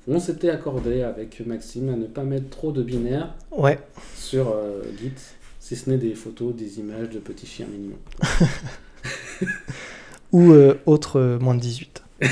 on 0.06 0.18
s'était 0.18 0.50
accordé 0.50 1.02
avec 1.02 1.44
Maxime 1.46 1.90
à 1.90 1.96
ne 1.96 2.06
pas 2.06 2.24
mettre 2.24 2.48
trop 2.48 2.72
de 2.72 2.82
binaires 2.82 3.34
Ouais. 3.52 3.78
sur 4.16 4.48
euh, 4.50 4.82
Git, 5.00 5.12
si 5.60 5.76
ce 5.76 5.90
n'est 5.90 5.98
des 5.98 6.14
photos, 6.14 6.54
des 6.54 6.78
images 6.80 7.10
de 7.10 7.18
petits 7.18 7.46
chiens 7.46 7.66
mignons. 7.66 7.98
Ou 10.32 10.52
euh, 10.52 10.78
autre 10.86 11.18
euh, 11.18 11.38
moins 11.38 11.54
de 11.54 11.60
18. 11.60 12.02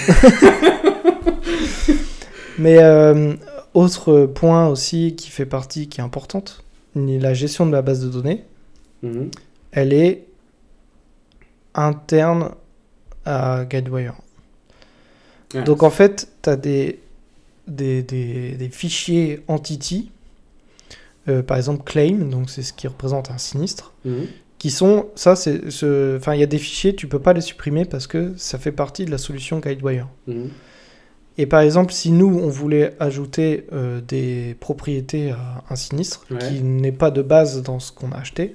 Mais 2.58 2.78
euh, 2.82 3.34
autre 3.74 4.26
point 4.26 4.66
aussi 4.68 5.14
qui 5.16 5.30
fait 5.30 5.46
partie, 5.46 5.88
qui 5.88 6.00
est 6.00 6.04
importante, 6.04 6.62
la 6.94 7.34
gestion 7.34 7.66
de 7.66 7.72
la 7.72 7.82
base 7.82 8.00
de 8.02 8.08
données, 8.08 8.44
Mhm. 9.02 9.30
elle 9.72 9.92
est 9.92 10.24
interne 11.74 12.52
à 13.26 13.64
Guidewire. 13.68 14.14
Ah, 15.54 15.60
Donc 15.62 15.82
en 15.82 15.90
fait, 15.90 16.28
tu 16.42 16.48
as 16.48 16.56
des, 16.56 17.00
des, 17.68 18.02
des- 18.02 18.52
des 18.52 18.68
fichiers 18.70 19.42
entity, 19.48 20.10
euh, 21.28 21.42
par 21.42 21.58
exemple 21.58 21.84
claim, 21.84 22.30
donc 22.30 22.48
c'est 22.48 22.62
ce 22.62 22.72
qui 22.72 22.88
représente 22.88 23.30
un 23.30 23.36
sinistre, 23.38 23.92
Mhm. 24.06 24.26
Qui 24.58 24.70
sont, 24.70 25.06
ça 25.16 25.36
c'est, 25.36 25.70
ce- 25.70 26.16
enfin 26.16 26.34
il 26.34 26.40
y 26.40 26.42
a 26.42 26.46
des 26.46 26.58
fichiers, 26.58 26.94
tu 26.96 27.06
peux 27.08 27.18
pas 27.18 27.32
les 27.32 27.40
supprimer 27.40 27.84
parce 27.84 28.06
que 28.06 28.32
ça 28.36 28.58
fait 28.58 28.72
partie 28.72 29.04
de 29.04 29.10
la 29.10 29.18
solution 29.18 29.58
Guidewire. 29.60 30.08
Mhm. 30.26 30.50
Et 31.38 31.44
par 31.44 31.60
exemple, 31.60 31.92
si 31.92 32.12
nous, 32.12 32.38
on 32.42 32.48
voulait 32.48 32.94
ajouter 32.98 33.66
euh, 33.74 34.00
des 34.00 34.56
propriétés 34.58 35.32
à 35.32 35.62
un 35.68 35.76
sinistre 35.76 36.24
Ouais. 36.30 36.38
qui 36.38 36.62
n'est 36.62 36.92
pas 36.92 37.10
de 37.10 37.20
base 37.20 37.62
dans 37.62 37.78
ce 37.78 37.92
qu'on 37.92 38.10
a 38.12 38.16
acheté, 38.16 38.54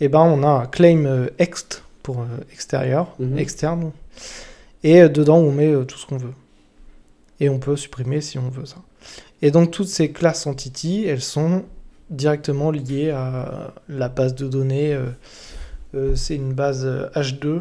eh 0.00 0.08
ben, 0.08 0.18
on 0.22 0.42
a 0.42 0.48
un 0.48 0.66
claim 0.66 1.04
euh, 1.06 1.28
ext 1.38 1.84
pour 2.02 2.20
euh, 2.22 2.24
extérieur, 2.52 3.14
Mhm. 3.20 3.38
externe, 3.38 3.92
et 4.82 5.08
dedans, 5.08 5.38
on 5.38 5.52
met 5.52 5.72
tout 5.86 5.96
ce 5.96 6.04
qu'on 6.06 6.16
veut. 6.16 6.34
Et 7.38 7.48
on 7.48 7.58
peut 7.60 7.76
supprimer 7.76 8.20
si 8.20 8.38
on 8.38 8.48
veut 8.48 8.66
ça. 8.66 8.78
Et 9.40 9.50
donc, 9.52 9.70
toutes 9.70 9.86
ces 9.88 10.10
classes 10.10 10.46
entity, 10.48 11.04
elles 11.06 11.20
sont 11.22 11.62
directement 12.10 12.70
liées 12.70 13.10
à 13.10 13.72
la 13.88 14.08
base 14.08 14.34
de 14.34 14.46
données. 14.48 14.94
euh, 14.94 15.06
euh, 15.94 16.14
c'est 16.16 16.34
une 16.36 16.52
base 16.52 16.84
euh, 16.84 17.08
H2, 17.14 17.60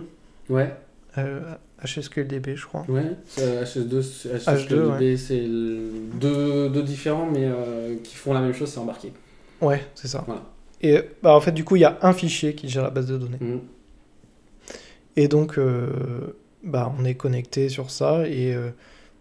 Ouais, 0.50 0.74
euh, 1.18 1.40
HSQLDB, 1.84 2.56
je 2.56 2.66
crois. 2.66 2.86
ouais. 2.90 3.12
euh, 3.40 3.64
HS2, 3.64 4.02
c'est- 4.02 4.30
H2, 4.30 4.40
HSQLDB, 4.56 5.18
c'est 5.18 5.42
le- 5.46 5.90
deux, 6.20 6.70
deux 6.70 6.84
différents, 6.84 7.28
mais 7.32 7.44
euh, 7.46 7.96
qui 8.04 8.16
font 8.16 8.34
la 8.34 8.42
même 8.42 8.54
chose, 8.54 8.70
c'est 8.70 8.80
embarqué. 8.80 9.14
Ouais, 9.62 9.82
c'est 9.96 10.08
ça. 10.08 10.24
Voilà. 10.26 10.42
Et 10.82 11.00
bah, 11.22 11.36
en 11.36 11.40
fait, 11.42 11.52
du 11.52 11.64
coup, 11.64 11.76
il 11.78 11.82
y 11.82 11.86
a 11.86 11.98
un 12.02 12.12
fichier 12.14 12.56
qui 12.56 12.68
gère 12.68 12.84
la 12.84 12.90
base 12.90 13.06
de 13.08 13.18
données. 13.18 13.38
Mhm. 13.40 13.62
Et 15.16 15.28
donc, 15.28 15.58
euh, 15.58 15.88
bah, 16.64 16.92
on 17.00 17.06
est 17.06 17.16
connecté 17.16 17.70
sur 17.70 17.92
ça. 17.92 18.28
Et 18.28 18.54
euh, 18.54 18.70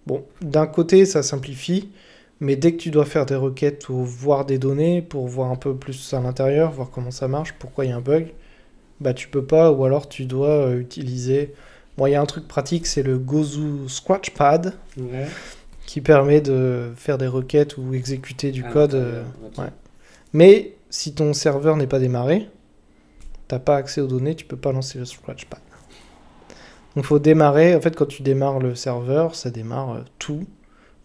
bon, 0.06 0.24
d'un 0.40 0.66
côté, 0.66 1.04
ça 1.04 1.22
simplifie. 1.22 1.90
Mais 2.42 2.56
dès 2.56 2.72
que 2.72 2.78
tu 2.78 2.90
dois 2.90 3.04
faire 3.04 3.24
des 3.24 3.36
requêtes 3.36 3.88
ou 3.88 4.02
voir 4.04 4.44
des 4.44 4.58
données 4.58 5.00
pour 5.00 5.28
voir 5.28 5.52
un 5.52 5.56
peu 5.56 5.76
plus 5.76 6.12
à 6.12 6.20
l'intérieur, 6.20 6.72
voir 6.72 6.90
comment 6.90 7.12
ça 7.12 7.28
marche, 7.28 7.54
pourquoi 7.56 7.84
il 7.84 7.90
y 7.90 7.92
a 7.92 7.96
un 7.96 8.00
bug, 8.00 8.32
bah 9.00 9.14
tu 9.14 9.28
peux 9.28 9.44
pas. 9.44 9.70
Ou 9.70 9.84
alors 9.84 10.08
tu 10.08 10.24
dois 10.24 10.48
euh, 10.66 10.80
utiliser. 10.80 11.54
Bon, 11.96 12.06
il 12.06 12.10
y 12.10 12.14
a 12.16 12.20
un 12.20 12.26
truc 12.26 12.48
pratique, 12.48 12.88
c'est 12.88 13.04
le 13.04 13.16
Gozu 13.16 13.86
Scratchpad 13.88 14.74
Ouais. 14.98 15.28
qui 15.86 16.00
permet 16.00 16.40
de 16.40 16.90
faire 16.96 17.16
des 17.16 17.28
requêtes 17.28 17.76
ou 17.76 17.94
exécuter 17.94 18.50
du 18.50 18.64
code. 18.64 18.94
euh, 18.94 19.22
ouais. 19.56 19.68
Mais 20.32 20.72
si 20.90 21.14
ton 21.14 21.34
serveur 21.34 21.76
n'est 21.76 21.86
pas 21.86 22.00
démarré, 22.00 22.48
t'as 23.46 23.60
pas 23.60 23.76
accès 23.76 24.00
aux 24.00 24.08
données, 24.08 24.34
tu 24.34 24.46
peux 24.46 24.56
pas 24.56 24.72
lancer 24.72 24.98
le 24.98 25.04
Scratchpad. 25.04 25.60
Donc 26.96 27.04
faut 27.04 27.20
démarrer, 27.20 27.76
en 27.76 27.80
fait 27.80 27.94
quand 27.94 28.06
tu 28.06 28.24
démarres 28.24 28.58
le 28.58 28.74
serveur, 28.74 29.36
ça 29.36 29.50
démarre 29.50 29.90
euh, 29.92 30.00
tout, 30.18 30.44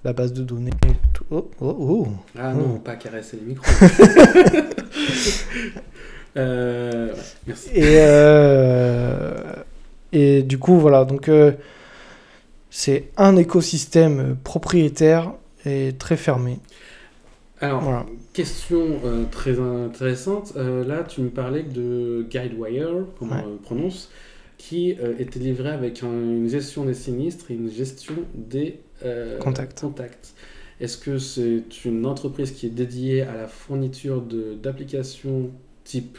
la 0.03 0.13
base 0.13 0.33
de 0.33 0.43
données. 0.43 0.71
Oh, 1.29 1.49
oh, 1.59 1.75
oh. 1.79 2.07
Ah 2.37 2.53
Oh. 2.55 2.59
non, 2.59 2.79
pas 2.79 2.95
caresser 2.95 3.37
les 3.37 3.43
micros. 3.47 3.65
euh, 6.37 7.13
ouais, 7.13 7.19
merci. 7.47 7.69
Et, 7.73 7.97
euh, 7.99 9.53
et 10.13 10.43
du 10.43 10.57
coup 10.57 10.79
voilà, 10.79 11.05
donc 11.05 11.29
euh, 11.29 11.51
c'est 12.69 13.09
un 13.17 13.35
écosystème 13.37 14.37
propriétaire 14.43 15.33
et 15.65 15.93
très 15.97 16.17
fermé. 16.17 16.59
Alors, 17.59 17.81
Voilà. 17.81 18.05
question 18.33 18.85
très 19.31 19.59
intéressante. 19.59 20.53
Là, 20.55 21.03
tu 21.03 21.21
me 21.21 21.29
parlais 21.29 21.63
de 21.63 22.23
Guidewire, 22.29 22.89
comme 23.17 23.31
Ouais. 23.31 23.37
on 23.43 23.49
le 23.49 23.55
prononce, 23.55 24.11
qui 24.59 24.95
était 25.17 25.39
livré 25.39 25.69
avec 25.69 26.03
un- 26.03 26.07
une 26.07 26.47
gestion 26.47 26.85
des 26.85 26.93
sinistres 26.93 27.49
et 27.49 27.55
une 27.55 27.71
gestion 27.71 28.13
des 28.35 28.79
Contacts. 29.39 29.81
contacts. 29.81 30.33
Est-ce 30.79 30.97
que 30.97 31.17
c'est 31.17 31.63
une 31.85 32.05
entreprise 32.05 32.51
qui 32.51 32.67
est 32.67 32.69
dédiée 32.71 33.23
à 33.23 33.35
la 33.35 33.47
fourniture 33.47 34.21
d'applications 34.61 35.49
type 35.83 36.17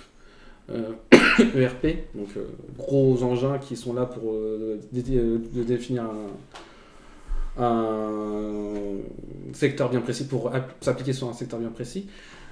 euh, 0.70 0.92
ERP, 1.56 1.86
donc 2.14 2.28
euh, 2.36 2.44
gros 2.76 3.22
engins 3.22 3.58
qui 3.58 3.76
sont 3.76 3.94
là 3.94 4.04
pour 4.04 4.32
euh, 4.34 4.78
de 4.92 5.62
définir 5.62 6.04
un, 7.56 7.62
un 7.64 8.96
secteur 9.52 9.90
bien 9.90 10.00
précis, 10.00 10.24
pour 10.26 10.54
app- 10.54 10.74
s'appliquer 10.80 11.12
sur 11.12 11.28
un 11.28 11.32
secteur 11.32 11.58
bien 11.58 11.70
précis, 11.70 12.06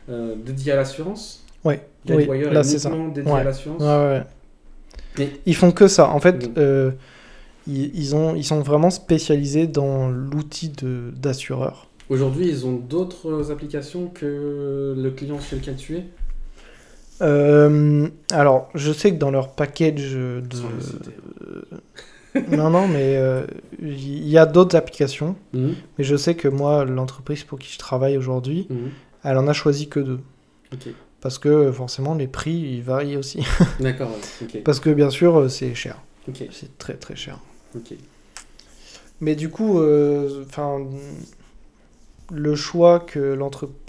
dédié 0.09 0.73
à 0.73 0.77
l'assurance? 0.77 1.45
Ouais, 1.65 1.83
oui, 2.09 2.29
là 2.51 2.63
c'est 2.63 2.79
ça. 2.79 2.91
dédié 3.15 3.33
Ouais. 3.33 3.41
à 3.41 3.45
l'assurance 3.45 3.83
Ouais, 3.83 4.23
ouais, 5.19 5.27
Ils 5.47 5.57
font 5.57 5.73
que 5.73 5.89
ça. 5.89 6.09
En 6.11 6.21
fait, 6.21 6.49
ils, 7.67 7.91
ils 7.95 8.15
ont, 8.15 8.37
ils 8.37 8.45
sont 8.45 8.61
vraiment 8.61 8.91
spécialisés 8.91 9.67
dans 9.67 10.09
l'outil 10.09 10.71
d'assureur. 11.17 11.86
Aujourd'hui, 12.09 12.49
ils 12.49 12.67
ont 12.67 12.75
d'autres 12.75 13.51
applications 13.51 14.09
que 14.09 14.95
le 14.97 15.11
client 15.11 15.41
chez 15.41 15.57
lequel 15.57 15.77
tu 15.77 15.97
es 15.97 16.05
Euh, 17.23 18.09
alors, 18.31 18.69
je 18.75 18.93
sais 18.93 19.11
que 19.13 19.17
dans 19.17 19.31
leur 19.31 19.53
package 19.55 20.13
de... 20.13 20.43
Le 20.43 20.81
citer. 20.81 22.57
non, 22.57 22.71
non, 22.71 22.87
mais 22.87 23.17
euh, 23.17 23.45
il 23.81 24.29
y 24.29 24.39
a 24.39 24.47
d'autres 24.47 24.77
applications. 24.77 25.37
Mhm, 25.53 25.75
Mais 25.99 26.05
je 26.05 26.17
sais 26.17 26.35
que 26.35 26.49
moi, 26.49 26.85
l'entreprise 26.85 27.45
pour 27.45 27.59
qui 27.59 27.73
je 27.73 27.79
travaille 27.79 28.17
aujourd'hui, 28.17 28.67
mhm. 28.71 28.91
elle 29.25 29.39
en 29.39 29.49
a 29.49 29.53
choisi 29.53 29.89
que 29.89 30.01
deux. 30.01 30.21
Parce 31.21 31.39
que 31.39 31.73
forcément, 31.73 32.15
les 32.15 32.29
prix, 32.29 32.53
ils 32.53 32.83
varient 32.83 33.17
aussi. 33.17 33.45
d'accord, 33.81 34.11
Parce 34.65 34.81
que 34.81 34.91
bien 34.91 35.11
sûr, 35.11 35.37
euh, 35.37 35.49
c'est 35.49 35.75
cher. 35.75 36.01
C'est 36.53 36.77
très 36.79 36.95
très 36.95 37.17
cher. 37.17 37.39
Mais 39.21 39.35
du 39.35 39.49
coup, 39.49 39.81
euh, 39.81 40.45
enfin, 40.47 40.85
le 42.33 42.55
choix 42.55 43.01
que, 43.01 43.39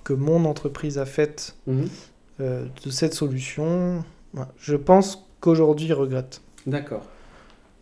que 0.03 0.14
mon 0.14 0.45
entreprise 0.45 0.97
a 0.97 1.05
fait 1.05 1.55
Mhm, 1.68 1.88
euh, 2.39 2.65
de 2.85 2.89
cette 2.91 3.14
solution, 3.14 4.03
je 4.59 4.76
pense 4.76 5.27
qu'aujourd'hui, 5.39 5.88
ils 5.88 5.93
regrettent. 5.93 6.41
D'accord. 6.65 7.03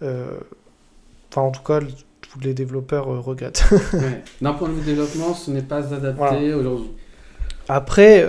Euh, 0.02 0.40
Enfin, 1.32 1.42
en 1.48 1.52
tout 1.52 1.64
cas, 1.64 1.82
tous 2.22 2.40
les 2.40 2.54
développeurs 2.54 3.10
euh, 3.14 3.20
regrettent. 3.20 3.66
Ouais. 3.94 4.24
D'un 4.42 4.54
point 4.54 4.70
de 4.70 4.74
vue 4.74 4.84
développement, 4.86 5.34
ce 5.34 5.52
n'est 5.52 5.62
pas 5.62 5.94
adapté 5.94 6.18
Voilà. 6.18 6.58
aujourd'hui. 6.58 6.92
Après, 7.68 8.24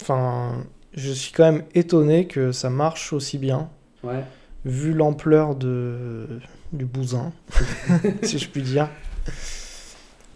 enfin, 0.00 0.64
je 0.94 1.12
suis 1.12 1.32
quand 1.32 1.50
même 1.50 1.62
étonné 1.74 2.26
que 2.26 2.52
ça 2.52 2.68
marche 2.68 3.12
aussi 3.14 3.38
bien, 3.38 3.70
Ouais. 4.02 4.24
vu 4.66 4.92
l'ampleur 4.92 5.54
de 5.54 6.26
du 6.72 6.84
bousin, 6.84 7.32
si 8.22 8.38
je 8.38 8.48
puis 8.48 8.62
dire. 8.62 8.88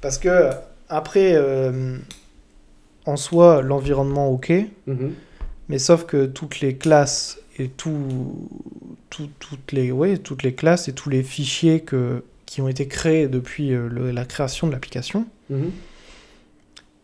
Parce 0.01 0.19
que 0.19 0.51
après, 0.95 1.33
euh, 1.35 1.97
en 3.07 3.17
soi, 3.17 3.63
l'environnement 3.63 4.31
ok, 4.31 4.53
Mhm, 4.87 5.13
mais 5.69 5.79
sauf 5.79 6.05
que 6.05 6.27
toutes 6.27 6.61
les 6.61 6.77
classes 6.77 7.39
et 7.59 7.69
tout, 7.69 8.49
tout- 9.11 9.31
toutes 9.39 9.73
les 9.73 9.93
ouais, 9.93 10.17
toutes 10.19 10.43
les 10.43 10.55
classes 10.55 10.89
et 10.89 10.93
tous 10.93 11.11
les 11.11 11.23
fichiers 11.23 11.81
que 11.81 12.23
qui 12.47 12.61
ont 12.61 12.69
été 12.69 12.87
créés 12.87 13.27
depuis 13.27 13.73
euh, 13.73 13.89
le- 13.89 14.11
la 14.13 14.25
création 14.25 14.67
de 14.69 14.73
l'application, 14.73 15.27
mhm. 15.51 15.71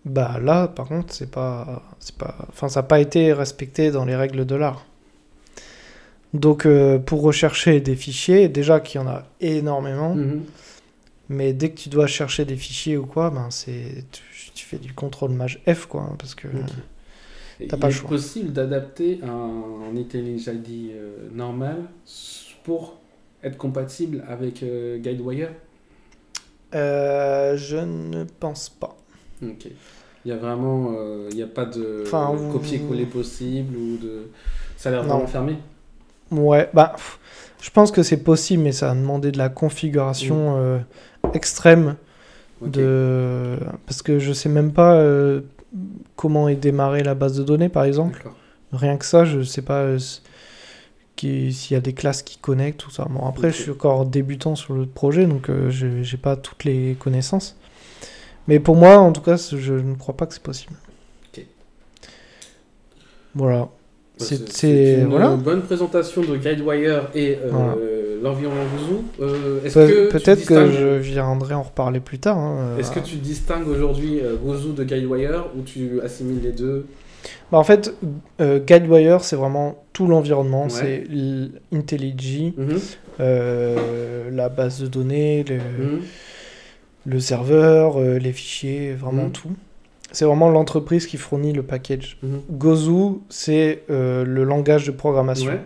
bah 0.04 0.38
là, 0.42 0.68
par 0.68 0.86
contre, 0.86 1.12
c'est 1.12 1.30
pas, 1.30 1.82
c'est 1.98 2.16
pas, 2.16 2.36
enfin, 2.50 2.68
ça 2.68 2.80
n'a 2.80 2.86
pas 2.86 3.00
été 3.00 3.32
respecté 3.32 3.90
dans 3.90 4.04
les 4.04 4.14
règles 4.16 4.46
de 4.46 4.54
l'art. 4.54 4.84
Donc, 6.34 6.64
euh, 6.66 6.98
pour 6.98 7.22
rechercher 7.22 7.80
des 7.80 7.96
fichiers, 7.96 8.48
déjà 8.48 8.78
qu'il 8.80 9.00
y 9.00 9.04
en 9.04 9.08
a 9.08 9.24
énormément, 9.40 10.14
Mhm. 10.14 10.42
Mais 11.30 11.54
dès 11.54 11.70
que 11.72 11.80
tu 11.80 11.88
dois 11.90 12.08
chercher 12.08 12.44
des 12.46 12.56
fichiers 12.56 12.98
ou 12.98 13.06
quoi, 13.06 13.30
ben 13.30 13.50
c'est, 13.50 14.04
tu, 14.12 14.22
tu 14.54 14.66
fais 14.66 14.78
du 14.78 14.94
contrôle 14.94 15.32
maj 15.32 15.60
F 15.72 15.86
quoi, 15.86 16.02
hein, 16.02 16.16
parce 16.18 16.34
que 16.36 16.48
Ok. 16.52 16.72
T'as 17.68 17.76
Il 17.76 17.78
pas 17.78 17.88
le 17.88 17.92
est 17.92 17.94
choix. 17.94 18.10
possible 18.10 18.52
d'adapter 18.52 19.20
un, 19.22 19.28
un 19.90 19.96
IntelliJ 19.96 20.50
euh, 20.94 21.28
normal 21.32 21.84
pour 22.64 22.98
être 23.42 23.58
compatible 23.58 24.24
avec 24.28 24.62
euh, 24.62 24.98
Guidewire? 24.98 25.50
Euh, 26.74 27.56
je 27.56 27.76
ne 27.76 28.24
pense 28.24 28.68
pas. 28.68 28.96
Ok. 29.42 29.66
Il 30.24 30.28
y 30.28 30.32
a 30.32 30.36
vraiment, 30.36 30.92
euh, 30.98 31.28
il 31.30 31.36
n'y 31.36 31.42
a 31.42 31.46
pas 31.46 31.64
de 31.64 32.12
Enfin, 32.12 32.36
copier-coller 32.50 33.06
possible 33.06 33.74
ou 33.76 33.96
de. 33.96 34.30
Ça 34.76 34.90
a 34.90 34.92
l'air 34.92 35.04
vraiment 35.04 35.26
fermé? 35.26 35.56
Ouais, 36.30 36.70
bah, 36.74 36.94
je 37.60 37.70
pense 37.70 37.90
que 37.90 38.02
c'est 38.02 38.22
possible, 38.22 38.62
mais 38.62 38.72
ça 38.72 38.90
a 38.92 38.94
demandé 38.94 39.32
de 39.32 39.38
la 39.38 39.48
configuration 39.48 40.56
euh, 40.58 40.78
extrême 41.34 41.96
de 42.62 43.58
parce 43.86 44.02
que 44.02 44.18
je 44.18 44.32
sais 44.32 44.48
même 44.48 44.72
pas 44.72 44.94
euh, 44.94 45.40
comment 46.16 46.48
est 46.48 46.56
démarrée 46.56 47.02
la 47.02 47.14
base 47.14 47.36
de 47.36 47.42
données 47.42 47.68
par 47.68 47.84
exemple. 47.84 48.28
Rien 48.72 48.96
que 48.96 49.04
ça, 49.04 49.24
je 49.24 49.42
sais 49.42 49.62
pas 49.62 49.80
euh, 49.80 49.98
s'il 49.98 51.72
y 51.72 51.74
a 51.74 51.80
des 51.80 51.92
classes 51.92 52.22
qui 52.22 52.38
connectent 52.38 52.80
tout 52.80 52.90
ça. 52.90 53.06
Bon 53.10 53.26
après, 53.26 53.50
je 53.50 53.62
suis 53.62 53.70
encore 53.70 54.06
débutant 54.06 54.54
sur 54.54 54.74
le 54.74 54.86
projet, 54.86 55.26
donc 55.26 55.50
euh, 55.50 55.70
j'ai 55.70 56.16
pas 56.16 56.36
toutes 56.36 56.64
les 56.64 56.96
connaissances. 56.98 57.56
Mais 58.48 58.58
pour 58.58 58.76
moi, 58.76 58.98
en 58.98 59.12
tout 59.12 59.20
cas, 59.20 59.36
je 59.36 59.74
ne 59.74 59.94
crois 59.94 60.16
pas 60.16 60.26
que 60.26 60.34
c'est 60.34 60.42
possible. 60.42 60.74
Voilà. 63.34 63.68
Bah, 64.20 64.26
C'est- 64.50 64.94
une 65.00 65.06
voilà. 65.08 65.30
bonne 65.36 65.62
présentation 65.62 66.20
de 66.22 66.36
Guidewire 66.36 67.08
et 67.14 67.36
euh, 67.42 67.48
Voilà. 67.50 67.74
l'environnement 68.22 68.64
Gouzou. 68.76 69.04
Euh, 69.20 69.60
Pe- 69.62 70.08
Peut-être 70.10 70.44
que 70.46 70.70
je 70.70 70.98
viendrai 70.98 71.54
en 71.54 71.62
reparler 71.62 72.00
plus 72.00 72.18
tard. 72.18 72.36
hein, 72.38 72.76
Est-ce 72.78 72.90
que 72.92 72.98
euh, 72.98 73.02
tu 73.02 73.16
distingues 73.16 73.66
aujourd'hui 73.68 74.20
euh, 74.20 74.36
Gouzou 74.36 74.72
de 74.72 74.84
Guidewire 74.84 75.46
ou 75.56 75.62
tu 75.62 76.00
assimiles 76.02 76.42
les 76.42 76.52
deux? 76.52 76.86
Bah, 77.50 77.58
en 77.58 77.64
fait, 77.64 77.94
euh, 78.40 78.58
Guidewire, 78.60 79.22
c'est 79.24 79.36
vraiment 79.36 79.82
tout 79.92 80.06
l'environnement. 80.06 80.64
Ouais. 80.64 80.70
C'est 80.70 81.04
IntelliJ, 81.72 82.52
Mhm. 82.56 82.78
euh, 83.20 84.30
la 84.32 84.48
base 84.48 84.80
de 84.80 84.86
données, 84.86 85.44
le, 85.48 85.56
Mhm. 85.56 86.00
le 87.06 87.20
serveur, 87.20 87.98
euh, 87.98 88.18
les 88.18 88.32
fichiers, 88.32 88.92
vraiment 88.92 89.24
Mhm. 89.24 89.32
tout. 89.32 89.50
C'est 90.12 90.24
vraiment 90.24 90.50
l'entreprise 90.50 91.06
qui 91.06 91.16
fournit 91.16 91.52
le 91.52 91.62
package. 91.62 92.18
Mhm. 92.22 92.40
Gozu, 92.50 93.18
c'est 93.28 93.82
euh, 93.90 94.24
le 94.24 94.44
langage 94.44 94.86
de 94.86 94.90
programmation. 94.92 95.52
Ouais. 95.52 95.60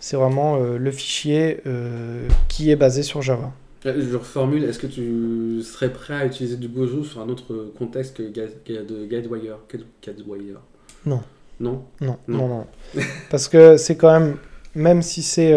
C'est 0.00 0.16
vraiment 0.16 0.56
euh, 0.56 0.78
le 0.78 0.90
fichier 0.90 1.60
euh, 1.66 2.26
qui 2.48 2.70
est 2.70 2.76
basé 2.76 3.02
sur 3.02 3.22
Java. 3.22 3.52
Je 3.84 4.16
reformule, 4.16 4.64
est-ce 4.64 4.78
que 4.78 4.86
tu 4.86 5.60
serais 5.62 5.92
prêt 5.92 6.14
à 6.14 6.24
utiliser 6.24 6.56
du 6.56 6.68
Gozo 6.68 7.04
sur 7.04 7.20
un 7.20 7.28
autre 7.28 7.72
contexte 7.78 8.16
que 8.16 8.22
de 8.22 9.04
Guidewire 9.06 9.58
Guide- 9.70 9.84
Guidewire 10.02 10.60
Non. 11.04 11.20
Non? 11.60 11.84
Non, 12.00 12.16
Non. 12.26 12.38
non, 12.38 12.48
non. 12.94 13.02
Parce 13.30 13.46
que 13.48 13.76
c'est 13.76 13.96
quand 13.96 14.18
même, 14.18 14.36
même 14.74 15.02
si 15.02 15.22
c'est 15.22 15.54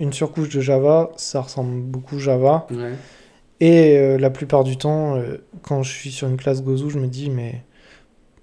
une 0.00 0.12
surcouche 0.12 0.48
de 0.48 0.60
Java, 0.60 1.12
ça 1.16 1.42
ressemble 1.42 1.80
beaucoup 1.82 2.18
Java. 2.18 2.66
Ouais. 2.72 2.92
Et 3.64 3.96
euh, 3.96 4.18
la 4.18 4.28
plupart 4.30 4.64
du 4.64 4.76
temps, 4.76 5.14
euh, 5.16 5.36
quand 5.62 5.84
je 5.84 5.90
suis 5.92 6.10
sur 6.10 6.26
une 6.26 6.36
classe 6.36 6.64
Gozu, 6.64 6.90
je 6.90 6.98
me 6.98 7.06
dis, 7.06 7.30
mais 7.30 7.62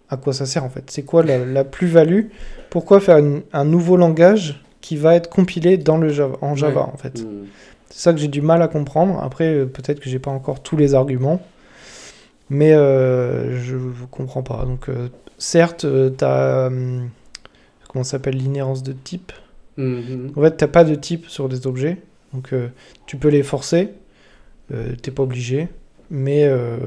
à 0.10 0.16
quoi 0.16 0.32
ça 0.32 0.46
sert 0.46 0.64
en 0.64 0.70
fait? 0.70 0.90
C'est 0.90 1.04
quoi 1.04 1.24
la, 1.24 1.44
la 1.46 1.66
plus-value? 1.66 2.28
Pourquoi 2.70 3.02
faire 3.02 3.18
une- 3.18 3.42
un 3.52 3.66
nouveau 3.66 3.98
langage 3.98 4.64
qui 4.80 4.96
va 4.96 5.16
être 5.16 5.30
compilé 5.30 5.78
dans 5.78 5.98
le 5.98 6.08
Java, 6.08 6.38
en 6.42 6.56
Java 6.56 6.84
Ouais. 6.86 6.92
en 6.94 6.98
fait? 6.98 7.20
Mhm. 7.20 7.48
C'est 7.90 8.00
ça 8.04 8.14
que 8.14 8.20
j'ai 8.20 8.30
du 8.30 8.42
mal 8.42 8.62
à 8.62 8.70
comprendre. 8.70 9.20
Après, 9.22 9.54
euh, 9.54 9.66
peut-être 9.66 10.00
que 10.00 10.10
j'ai 10.10 10.20
pas 10.20 10.32
encore 10.32 10.62
tous 10.64 10.78
les 10.78 10.96
arguments. 10.96 11.42
Mais 12.50 12.74
euh, 12.74 13.60
je 13.62 13.76
ne 13.76 13.92
comprends 14.10 14.42
pas. 14.42 14.64
Donc, 14.66 14.88
certes, 15.38 15.86
tu 16.18 16.24
as. 16.26 16.70
comment 17.90 18.04
s'appelle 18.04 18.38
L'inhérence 18.38 18.84
de 18.84 18.94
type. 18.94 19.32
Mhm. 19.78 20.32
En 20.36 20.42
fait, 20.42 20.56
t'as 20.58 20.68
pas 20.68 20.84
de 20.86 20.96
type 20.96 21.28
sur 21.28 21.50
des 21.50 21.68
objets. 21.68 21.98
Donc, 22.34 22.54
tu 23.06 23.18
peux 23.18 23.28
les 23.30 23.44
forcer. 23.44 23.90
Euh, 24.74 24.94
T'es 25.02 25.12
pas 25.12 25.24
obligé. 25.24 25.68
Mais. 26.10 26.44
euh, 26.46 26.78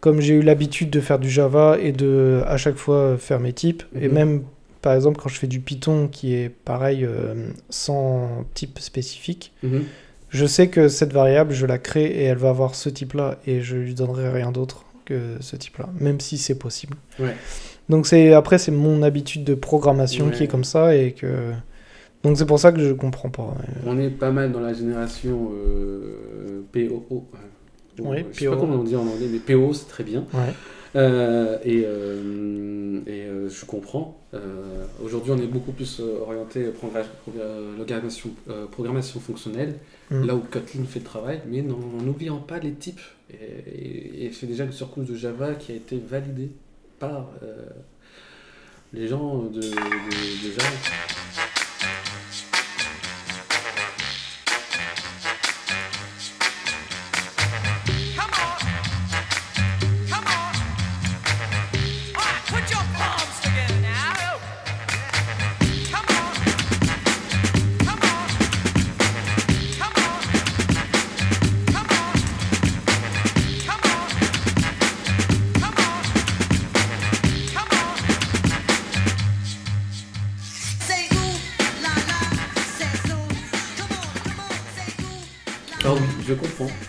comme 0.00 0.20
j'ai 0.20 0.34
eu 0.34 0.42
l'habitude 0.42 0.90
de 0.90 1.00
faire 1.00 1.18
du 1.18 1.30
Java 1.30 1.78
et 1.80 1.92
de 1.92 2.42
à 2.46 2.56
chaque 2.58 2.76
fois 2.76 3.16
faire 3.16 3.40
mes 3.40 3.52
types, 3.54 3.82
et 3.98 4.08
Mhm. 4.08 4.14
même 4.14 4.42
par 4.82 4.92
exemple 4.94 5.18
quand 5.18 5.30
je 5.30 5.38
fais 5.38 5.46
du 5.46 5.60
Python 5.60 6.08
qui 6.08 6.34
est 6.34 6.50
pareil 6.50 7.04
euh, 7.06 7.48
sans 7.70 8.44
type 8.52 8.78
spécifique, 8.80 9.52
Mhm. 9.62 9.84
je 10.28 10.44
sais 10.44 10.68
que 10.68 10.88
cette 10.88 11.12
variable, 11.14 11.54
je 11.54 11.64
la 11.64 11.78
crée 11.78 12.04
et 12.04 12.24
elle 12.24 12.36
va 12.36 12.50
avoir 12.50 12.74
ce 12.74 12.90
type-là 12.90 13.38
et 13.46 13.62
je 13.62 13.76
lui 13.76 13.94
donnerai 13.94 14.28
rien 14.30 14.52
d'autre 14.52 14.84
que 15.06 15.36
ce 15.40 15.56
type-là, 15.56 15.88
même 15.98 16.20
si 16.20 16.36
c'est 16.36 16.58
possible. 16.58 16.98
Ouais. 17.18 17.34
Donc 17.88 18.06
c'est 18.06 18.34
après 18.34 18.58
c'est 18.58 18.72
mon 18.72 19.02
habitude 19.02 19.42
de 19.44 19.54
programmation 19.54 20.28
qui 20.30 20.42
est 20.44 20.48
comme 20.48 20.64
ça 20.64 20.94
et 20.94 21.12
que 21.12 21.50
donc 22.24 22.36
c'est 22.36 22.46
pour 22.46 22.58
ça 22.58 22.72
que 22.72 22.80
je 22.80 22.92
comprends 22.92 23.30
pas. 23.30 23.54
On 23.86 23.98
est 23.98 24.10
pas 24.10 24.30
mal 24.32 24.50
dans 24.50 24.60
la 24.60 24.72
génération 24.74 25.52
euh, 25.54 26.62
POO. 26.72 27.26
euh, 27.34 28.02
Oui, 28.02 28.24
je 28.32 28.40
sais 28.40 28.46
pas 28.46 28.52
PO. 28.56 28.60
comment 28.60 28.76
on 28.80 28.84
dit 28.84 28.96
en 28.96 29.06
anglais, 29.06 29.28
mais 29.30 29.38
PO 29.38 29.72
c'est 29.72 29.86
très 29.88 30.02
bien. 30.04 30.24
Ouais. 30.34 30.52
Euh, 30.96 31.58
et 31.64 31.82
euh, 31.84 33.00
et 33.06 33.22
euh, 33.26 33.48
je 33.48 33.64
comprends. 33.64 34.16
Euh, 34.32 34.38
Aujourd'hui, 35.04 35.32
on 35.32 35.38
est 35.38 35.46
beaucoup 35.48 35.72
plus 35.72 36.00
orienté 36.00 36.66
progra- 36.68 37.02
progra- 37.26 37.74
programmation, 37.76 38.30
euh, 38.48 38.66
programmation 38.66 39.20
fonctionnelle, 39.20 39.74
Mm. 40.10 40.26
là 40.26 40.34
où 40.36 40.40
Kotlin 40.40 40.84
fait 40.84 40.98
le 41.00 41.04
travail, 41.04 41.40
mais 41.50 41.62
non- 41.62 41.78
en 41.98 42.02
n'oubliant 42.02 42.36
pas 42.38 42.58
les 42.58 42.72
types. 42.72 43.00
Et, 43.32 43.34
et- 43.36 44.26
et 44.26 44.32
c'est 44.32 44.46
déjà 44.46 44.64
une 44.64 44.72
surcouche 44.72 45.06
de 45.06 45.14
Java 45.16 45.54
qui 45.54 45.72
a 45.72 45.74
été 45.74 45.98
validée 45.98 46.50
par 46.98 47.30
euh, 47.42 47.56
les 48.92 49.08
gens 49.08 49.38
de, 49.44 49.60
de, 49.60 49.60
de 49.62 50.50
Java. 50.52 50.70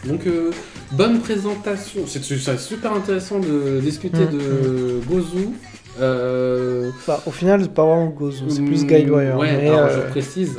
Donc, 0.06 0.26
euh, 0.28 0.52
bonne 0.92 1.20
présentation. 1.20 2.02
C'est 2.08 2.24
super 2.58 2.94
intéressant 2.94 3.40
de 3.40 3.80
discuter 3.82 4.26
Mm, 4.26 4.38
de 4.38 5.00
Gozu. 5.08 5.50
Euh, 6.02 6.90
Bah, 7.08 7.22
au 7.26 7.32
final 7.32 7.62
c'est 7.62 7.74
pas 7.74 7.86
vraiment 7.86 8.08
Gozu, 8.08 8.44
c'est 8.50 8.62
plus 8.62 8.84
mm, 8.84 8.88
Guidewire. 8.88 9.38
Ouais, 9.38 9.56
mais, 9.58 9.70
alors 9.70 9.86
euh, 9.86 10.06
je 10.08 10.12
précise. 10.12 10.58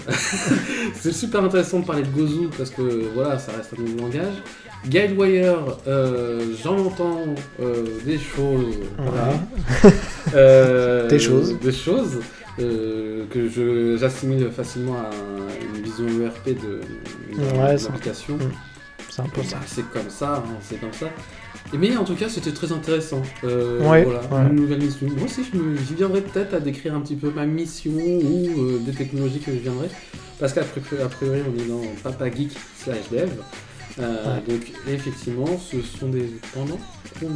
c'est 0.94 1.12
super 1.12 1.44
intéressant 1.44 1.80
de 1.80 1.84
parler 1.84 2.02
de 2.02 2.08
Gozu 2.08 2.48
parce 2.56 2.70
que 2.70 2.82
voilà, 3.14 3.38
ça 3.38 3.52
reste 3.52 3.74
un 3.78 3.82
nouveau 3.82 3.98
langage. 4.00 4.32
Guidewire, 4.88 5.58
euh, 5.86 6.40
j'en 6.62 6.78
entends 6.78 7.20
des 8.06 8.18
choses. 8.18 8.76
Voilà. 8.98 11.06
Des 11.08 11.18
choses. 11.18 11.58
Des 11.60 11.72
choses 11.72 12.18
euh, 12.60 13.24
que 13.30 13.96
j'assimile 13.98 14.48
facilement 14.50 14.94
à 14.94 15.10
une 15.76 15.82
vision 15.82 16.06
ERP 16.24 16.48
de, 16.48 16.80
de 17.36 17.58
Ouais, 17.58 17.76
l'application. 17.76 18.38
C'est 19.16 19.22
un 19.22 19.28
peu 19.28 19.42
ça. 19.42 19.56
Bah, 19.56 19.62
c'est 19.66 19.90
comme 19.90 20.10
ça, 20.10 20.44
hein, 20.46 20.58
c'est 20.60 20.78
comme 20.78 20.92
ça. 20.92 21.06
Et 21.72 21.78
mais 21.78 21.96
en 21.96 22.04
tout 22.04 22.14
cas, 22.14 22.28
c'était 22.28 22.52
très 22.52 22.70
intéressant. 22.70 23.22
Euh, 23.44 23.80
Ouais, 23.80 24.04
voilà, 24.04 24.20
ouais. 24.20 24.50
une 24.50 24.56
nouvelle 24.56 24.82
mission. 24.82 25.06
Moi 25.16 25.24
aussi, 25.24 25.42
j'y 25.88 25.94
viendrai 25.94 26.20
peut-être 26.20 26.52
à 26.52 26.60
décrire 26.60 26.94
un 26.94 27.00
petit 27.00 27.16
peu 27.16 27.30
ma 27.30 27.46
mission 27.46 27.92
ou 27.92 28.50
euh, 28.58 28.78
des 28.84 28.92
technologies 28.92 29.40
que 29.40 29.52
je 29.52 29.56
viendrai. 29.58 29.88
Parce 30.38 30.52
qu'à 30.52 30.62
priori, 30.64 31.40
on 31.48 31.58
est 31.58 31.66
dans 31.66 31.80
Papa 32.02 32.30
Geek 32.30 32.50
slash 32.84 33.08
Dev. 33.10 33.30
Euh, 33.98 34.36
Donc, 34.46 34.70
effectivement, 34.86 35.58
ce 35.58 35.80
sont 35.80 36.08
des 36.10 36.28
pendant 36.52 36.78
qu'on 37.18 37.30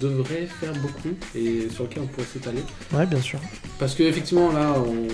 devrait 0.00 0.46
faire 0.58 0.72
beaucoup 0.72 1.10
et 1.34 1.68
sur 1.68 1.82
lesquels 1.84 2.04
on 2.04 2.06
pourrait 2.06 2.26
s'étaler. 2.32 2.62
Ouais, 2.94 3.04
bien 3.04 3.20
sûr. 3.20 3.38
Parce 3.78 3.94
qu'effectivement, 3.94 4.50
là, 4.52 4.74
on, 4.78 5.06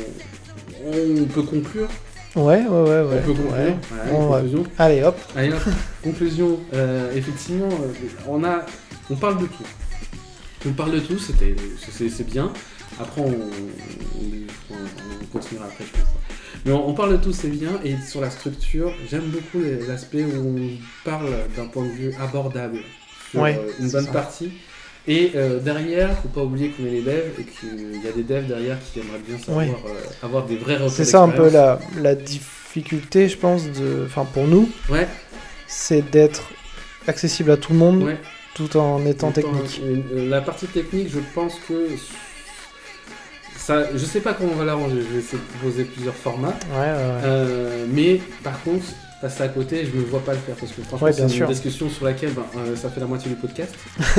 on 0.89 1.25
peut 1.25 1.43
conclure. 1.43 1.89
Ouais, 2.37 2.43
ouais, 2.45 2.69
ouais, 2.69 3.01
ouais. 3.03 3.05
on 3.23 3.27
peut 3.27 3.33
conclure. 3.35 3.53
ouais. 3.53 3.77
Voilà, 3.91 4.13
On 4.13 4.27
va- 4.29 4.37
conclusion. 4.41 4.65
Allez, 4.79 5.03
hop. 5.03 5.19
Allez, 5.35 5.53
hop, 5.53 5.63
conclusion. 6.03 6.61
Euh, 6.75 7.13
effectivement, 7.15 7.69
euh, 7.69 7.93
on 8.29 8.45
a, 8.45 8.65
on 9.11 9.17
parle 9.17 9.39
de 9.39 9.47
tout. 9.47 9.65
On 10.67 10.73
parle 10.73 10.93
de 10.93 11.01
tout, 11.01 11.19
c'était, 11.19 11.57
c'est, 11.91 12.09
c'est 12.09 12.25
bien. 12.27 12.53
Après, 13.01 13.21
on, 13.21 13.27
on, 13.31 14.75
on 14.75 15.27
continuera 15.33 15.65
après, 15.67 15.85
je 15.85 15.91
pense. 15.93 16.09
Mais 16.65 16.73
on, 16.73 16.89
on 16.89 16.95
parle 16.95 17.13
de 17.13 17.17
tout, 17.17 17.33
c'est 17.33 17.49
bien. 17.49 17.81
Et 17.85 17.97
sur 18.07 18.21
la 18.21 18.31
structure, 18.31 18.93
j'aime 19.11 19.25
beaucoup 19.31 19.65
l'aspect 19.89 20.25
où 20.25 20.57
on 20.57 20.71
parle 21.05 21.31
d'un 21.57 21.67
point 21.67 21.85
de 21.85 21.91
vue 21.91 22.15
abordable 22.21 22.79
sur 23.31 23.41
Ouais, 23.41 23.59
euh, 23.59 23.73
une 23.81 23.91
bonne 23.91 24.05
ça. 24.05 24.13
partie. 24.13 24.53
Et 25.09 25.33
euh, 25.35 25.59
derrière, 25.61 26.11
faut 26.21 26.29
pas 26.29 26.43
oublier 26.43 26.71
qu'on 26.71 26.85
est 26.87 26.91
les 26.91 27.03
devs 27.03 27.31
et 27.39 27.45
qu'il 27.45 28.05
y 28.05 28.09
a 28.09 28.13
des 28.13 28.23
devs 28.23 28.47
derrière 28.47 28.77
qui 28.93 29.01
aimeraient 29.01 29.19
bien 29.27 29.39
savoir 29.39 29.65
euh, 29.65 30.01
avoir 30.23 30.45
des 30.47 30.57
vrais 30.57 30.77
retours 30.77 30.91
C'est 30.93 31.05
ça 31.05 31.23
un 31.23 31.29
peu 31.31 31.49
la, 31.51 31.79
la 32.01 32.15
difficulté, 32.15 33.29
je 33.29 33.37
pense, 33.39 33.65
de, 33.65 34.05
enfin 34.07 34.25
pour 34.27 34.47
nous, 34.47 34.69
Ouais. 34.91 35.09
c'est 35.67 36.03
d'être 36.11 36.51
accessible 37.09 37.51
à 37.51 37.57
tout 37.57 37.73
le 37.73 37.79
monde 37.79 38.03
Ouais. 38.03 38.19
tout 38.55 38.77
en 38.77 39.05
étant 39.07 39.33
technique. 39.33 39.81
euh, 39.83 40.29
La 40.29 40.43
partie 40.43 40.67
technique, 40.67 41.09
je 41.11 41.21
pense 41.35 41.55
que 41.67 41.87
ça, 43.57 43.91
je 43.95 43.99
sais 44.05 44.21
pas 44.21 44.33
comment 44.35 44.51
on 44.53 44.57
va 44.57 44.65
l'arranger. 44.65 44.97
Je 44.97 45.15
vais 45.15 45.19
essayer 45.21 45.39
de 45.39 45.59
proposer 45.59 45.85
plusieurs 45.85 46.15
formats. 46.15 46.55
Ouais, 46.73 46.79
ouais, 46.79 46.87
ouais. 46.87 47.21
Euh, 47.25 47.87
mais 47.91 48.21
par 48.43 48.61
contre, 48.63 48.85
passer 49.21 49.43
à 49.43 49.49
côté, 49.49 49.85
je 49.85 49.97
me 49.99 50.05
vois 50.05 50.21
pas 50.21 50.33
le 50.33 50.39
faire 50.39 50.55
parce 50.57 50.73
que 50.73 50.83
franchement, 50.83 51.07
Ouais, 51.07 51.13
c'est 51.13 51.23
une 51.23 51.29
sûr. 51.29 51.47
discussion 51.49 51.89
sur 51.91 52.05
laquelle 52.05 52.31
ben, 52.33 52.43
euh, 52.57 52.75
ça 52.77 52.89
fait 52.89 53.01
la 53.01 53.07
moitié 53.07 53.31
du 53.31 53.37
podcast. 53.37 53.75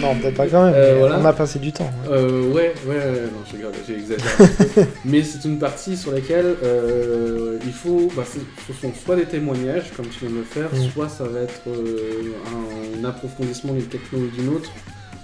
Non, 0.00 0.14
peut-être 0.16 0.36
pas 0.36 0.46
quand 0.46 0.64
même. 0.66 0.74
Euh, 0.76 0.96
voilà. 0.98 1.18
On 1.20 1.24
a 1.24 1.32
passé 1.32 1.58
du 1.58 1.72
temps. 1.72 1.90
ouais. 2.04 2.10
Euh, 2.12 2.52
ouais, 2.52 2.72
ouais, 2.86 2.96
ouais, 2.96 3.22
non, 3.32 3.40
je 3.50 3.56
rigole, 3.56 3.72
j'ai 3.86 3.94
exagéré 3.94 4.30
un 4.38 4.46
petit 4.46 4.64
peu. 4.74 4.84
Mais 5.04 5.22
c'est 5.22 5.44
une 5.44 5.58
partie 5.58 5.96
sur 5.96 6.12
laquelle 6.12 6.56
euh, 6.62 7.58
il 7.64 7.72
faut. 7.72 8.08
Bah, 8.16 8.22
ce 8.24 8.72
sont 8.74 8.92
soit 9.04 9.16
des 9.16 9.24
témoignages, 9.24 9.90
comme 9.96 10.06
tu 10.06 10.20
viens 10.20 10.30
de 10.30 10.36
le 10.36 10.44
faire, 10.44 10.68
Mm. 10.72 10.90
soit 10.92 11.08
ça 11.08 11.24
va 11.24 11.40
être 11.40 11.62
euh, 11.68 12.32
un, 12.46 13.00
un 13.00 13.08
approfondissement 13.08 13.72
d'une 13.72 13.86
techno 13.86 14.18
ou 14.18 14.26
d'une 14.28 14.48
autre. 14.50 14.70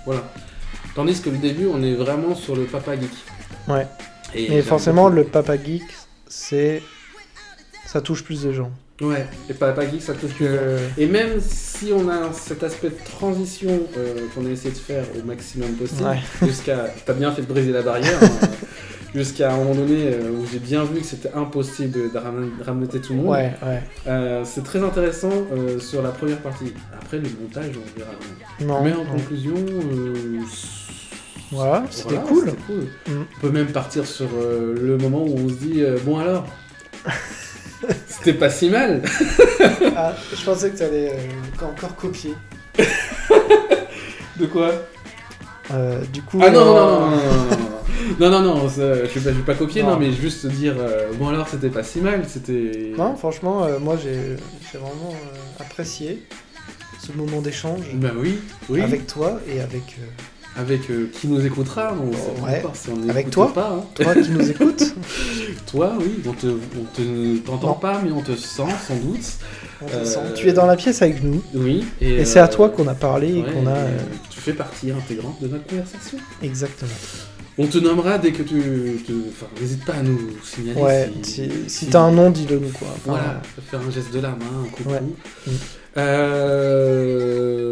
Voilà. 0.07 0.23
Tandis 0.95 1.21
que 1.21 1.31
le 1.31 1.39
début, 1.39 1.67
on 1.73 1.83
est 1.83 1.95
vraiment 1.95 2.35
sur 2.35 2.57
le 2.57 2.63
papa 2.65 2.95
geek. 2.95 3.11
Ouais. 3.69 3.87
Et 4.35 4.63
forcément, 4.63 5.09
le 5.09 5.25
papa 5.25 5.57
geek, 5.57 5.83
c'est. 6.29 6.83
Ça 7.95 8.01
touche 8.01 8.25
plus 8.25 8.43
de 8.43 8.51
gens. 8.53 8.73
Ouais, 9.01 9.25
et 9.49 9.55
papa 9.55 9.89
geek, 9.89 10.03
ça 10.03 10.15
touche 10.15 10.33
plus. 10.33 10.47
Que... 10.47 10.79
Et 10.99 11.07
même 11.07 11.41
si 11.41 11.93
on 11.93 12.09
a 12.09 12.33
cet 12.33 12.65
aspect 12.65 12.89
de 12.89 12.97
transition 13.05 13.71
euh, 13.97 14.17
qu'on 14.35 14.45
a 14.47 14.49
essayé 14.51 14.73
de 14.73 14.77
faire 14.79 15.05
au 15.17 15.25
maximum 15.25 15.71
possible, 15.75 16.03
Ouais. 16.03 16.19
jusqu'à. 16.49 16.87
T'as 17.07 17.13
bien 17.13 17.31
fait 17.31 17.43
de 17.43 17.47
briser 17.47 17.71
la 17.71 17.83
barrière, 17.83 18.19
hein, 18.21 18.49
jusqu'à 19.15 19.53
un 19.53 19.59
moment 19.59 19.77
donné 19.77 20.09
euh, 20.13 20.31
où 20.33 20.45
j'ai 20.53 20.59
bien 20.59 20.83
vu 20.83 21.03
que 21.03 21.07
c'était 21.07 21.31
impossible 21.37 22.11
de 22.13 22.19
ram- 22.19 22.51
de 22.59 22.65
ramener 22.65 22.89
tout 22.89 23.13
le 23.13 23.19
monde. 23.21 23.29
Ouais, 23.29 23.53
ouais. 23.65 23.81
Euh, 24.09 24.43
c'est 24.45 24.65
très 24.65 24.83
intéressant 24.83 25.31
euh, 25.53 25.79
sur 25.79 26.03
la 26.03 26.11
première 26.11 26.39
partie. 26.39 26.73
Après, 27.01 27.19
le 27.19 27.29
montage, 27.41 27.71
on 27.77 27.99
verra. 28.01 28.11
Non. 28.61 28.83
Mais 28.85 28.93
en 28.93 29.05
non. 29.05 29.11
conclusion. 29.13 29.55
euh, 29.55 30.41
Voilà, 31.53 31.85
c'était 31.93 32.17
voilà, 32.29 32.53
cool. 32.67 32.85
Mm. 33.07 33.23
On 33.37 33.41
peut 33.41 33.51
même 33.53 33.69
partir 33.69 34.05
sur 34.05 34.27
euh, 34.37 34.75
le 34.81 34.99
moment 34.99 35.23
où 35.23 35.37
on 35.39 35.49
se 35.49 35.55
dit 35.55 35.83
euh, 35.83 35.97
bon 36.05 36.19
alors, 36.19 36.45
C'était 38.25 38.39
pas 38.39 38.49
si 38.49 38.71
mal. 38.71 39.03
ah, 39.97 40.15
je 40.35 40.45
pensais 40.47 40.71
que 40.71 40.79
t'allais 40.79 41.13
euh, 41.13 41.67
encore 41.67 41.95
copier. 41.95 42.33
de 44.39 44.47
quoi? 44.47 44.73
Euh, 45.71 46.01
du 46.11 46.23
coup. 46.23 46.41
Ah 46.43 46.49
non, 46.49 46.65
non, 46.65 46.75
non, 46.75 47.11
non, 48.19 48.31
non, 48.31 48.43
non, 48.43 48.69
je, 48.69 48.81
vais 48.81 49.21
pas, 49.21 49.31
vais 49.31 49.43
pas 49.43 49.55
copier, 49.55 49.83
non, 49.83 49.99
mais 49.99 50.11
juste 50.11 50.47
dire, 50.47 50.75
euh, 50.79 51.13
bon 51.19 51.29
alors 51.29 51.49
c'était 51.49 51.69
pas 51.69 51.83
si 51.83 52.01
mal, 52.01 52.23
c'était. 52.27 52.93
Non, 52.97 53.15
franchement, 53.15 53.65
euh, 53.65 53.79
moi 53.79 53.99
j'ai 54.03 54.37
vraiment 54.79 55.15
apprécié 55.61 56.23
ce 56.99 57.13
moment 57.13 57.43
d'échange. 57.43 57.83
Bah 57.93 58.13
oui, 58.17 58.39
oui. 58.71 58.81
Avec 58.81 59.07
toi 59.07 59.39
et 59.55 59.61
avec 59.61 59.99
euh, 60.59 60.63
euh, 60.91 61.07
qui 61.13 61.27
nous 61.29 61.45
écoutera, 61.45 61.95
on 62.01 62.45
Ouais. 62.45 62.63
si 62.75 62.91
Avec 63.11 63.31
toi 63.31 63.53
pas, 63.53 63.77
hein. 63.81 63.85
toi 63.95 64.15
qui 64.15 64.31
nous 64.31 64.49
écoutes. 64.51 64.95
Toi, 65.71 65.93
oui, 65.99 66.23
on 66.29 66.33
te, 66.33 66.47
on 66.47 66.85
te 66.95 67.39
t'entend 67.39 67.73
pas, 67.75 68.01
mais 68.05 68.13
on 68.13 68.21
te 68.21 68.37
sent 68.37 68.63
sans 68.87 68.95
doute, 68.97 69.19
On 69.83 69.87
te 69.87 69.93
Euh, 69.97 70.05
sent. 70.05 70.21
Tu 70.37 70.49
es 70.49 70.53
dans 70.53 70.67
la 70.67 70.77
pièce 70.77 71.03
avec 71.03 71.21
nous 71.25 71.43
oui. 71.55 71.85
et 72.01 72.21
euh, 72.21 72.25
c'est 72.25 72.39
à 72.39 72.47
toi 72.47 72.69
qu'on 72.69 72.87
a 72.87 72.95
parlé 72.95 73.39
et 73.39 73.43
qu'on 73.43 73.67
a. 73.67 73.75
Tu 74.31 74.39
fais 74.41 74.53
partie 74.53 74.93
intégrante 74.93 75.43
de 75.43 75.49
notre 75.49 75.67
conversation. 75.67 76.19
Exactement. 76.43 76.93
On 77.59 77.67
te 77.67 77.79
nommera 77.79 78.19
dès 78.19 78.31
que 78.33 78.43
tu... 78.45 79.01
te- 79.05 79.13
Enfin, 79.31 79.47
n'hésite 79.61 79.85
pas 79.85 79.95
à 79.95 80.03
nous 80.03 80.19
signaler 80.45 80.81
Ouais, 80.81 81.11
si... 81.23 81.33
si, 81.33 81.51
si 81.69 81.87
t'as 81.87 82.01
un 82.03 82.13
nom, 82.13 82.31
dis-le 82.31 82.59
nous 82.61 82.69
quoi. 82.71 82.89
Enfin, 82.89 83.01
Voilà, 83.07 83.43
faire 83.71 83.81
un 83.81 83.91
geste 83.91 84.13
de 84.13 84.21
la 84.21 84.31
main, 84.31 84.65
un 84.65 84.69
coucou. 84.69 84.91
Ouais. 84.91 85.01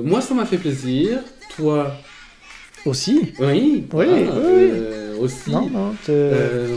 Mm. 0.03 0.09
Moi, 0.09 0.21
ça 0.21 0.35
m'a 0.35 0.45
fait 0.47 0.59
plaisir. 0.59 1.19
Toi, 1.57 1.93
Aussi 2.85 3.33
oui. 3.39 3.87
Oui, 3.93 4.07
oui, 4.07 4.27
euh, 4.33 5.17
Aussi. 5.21 5.51
Non, 5.53 5.71
Euh, 6.09 6.69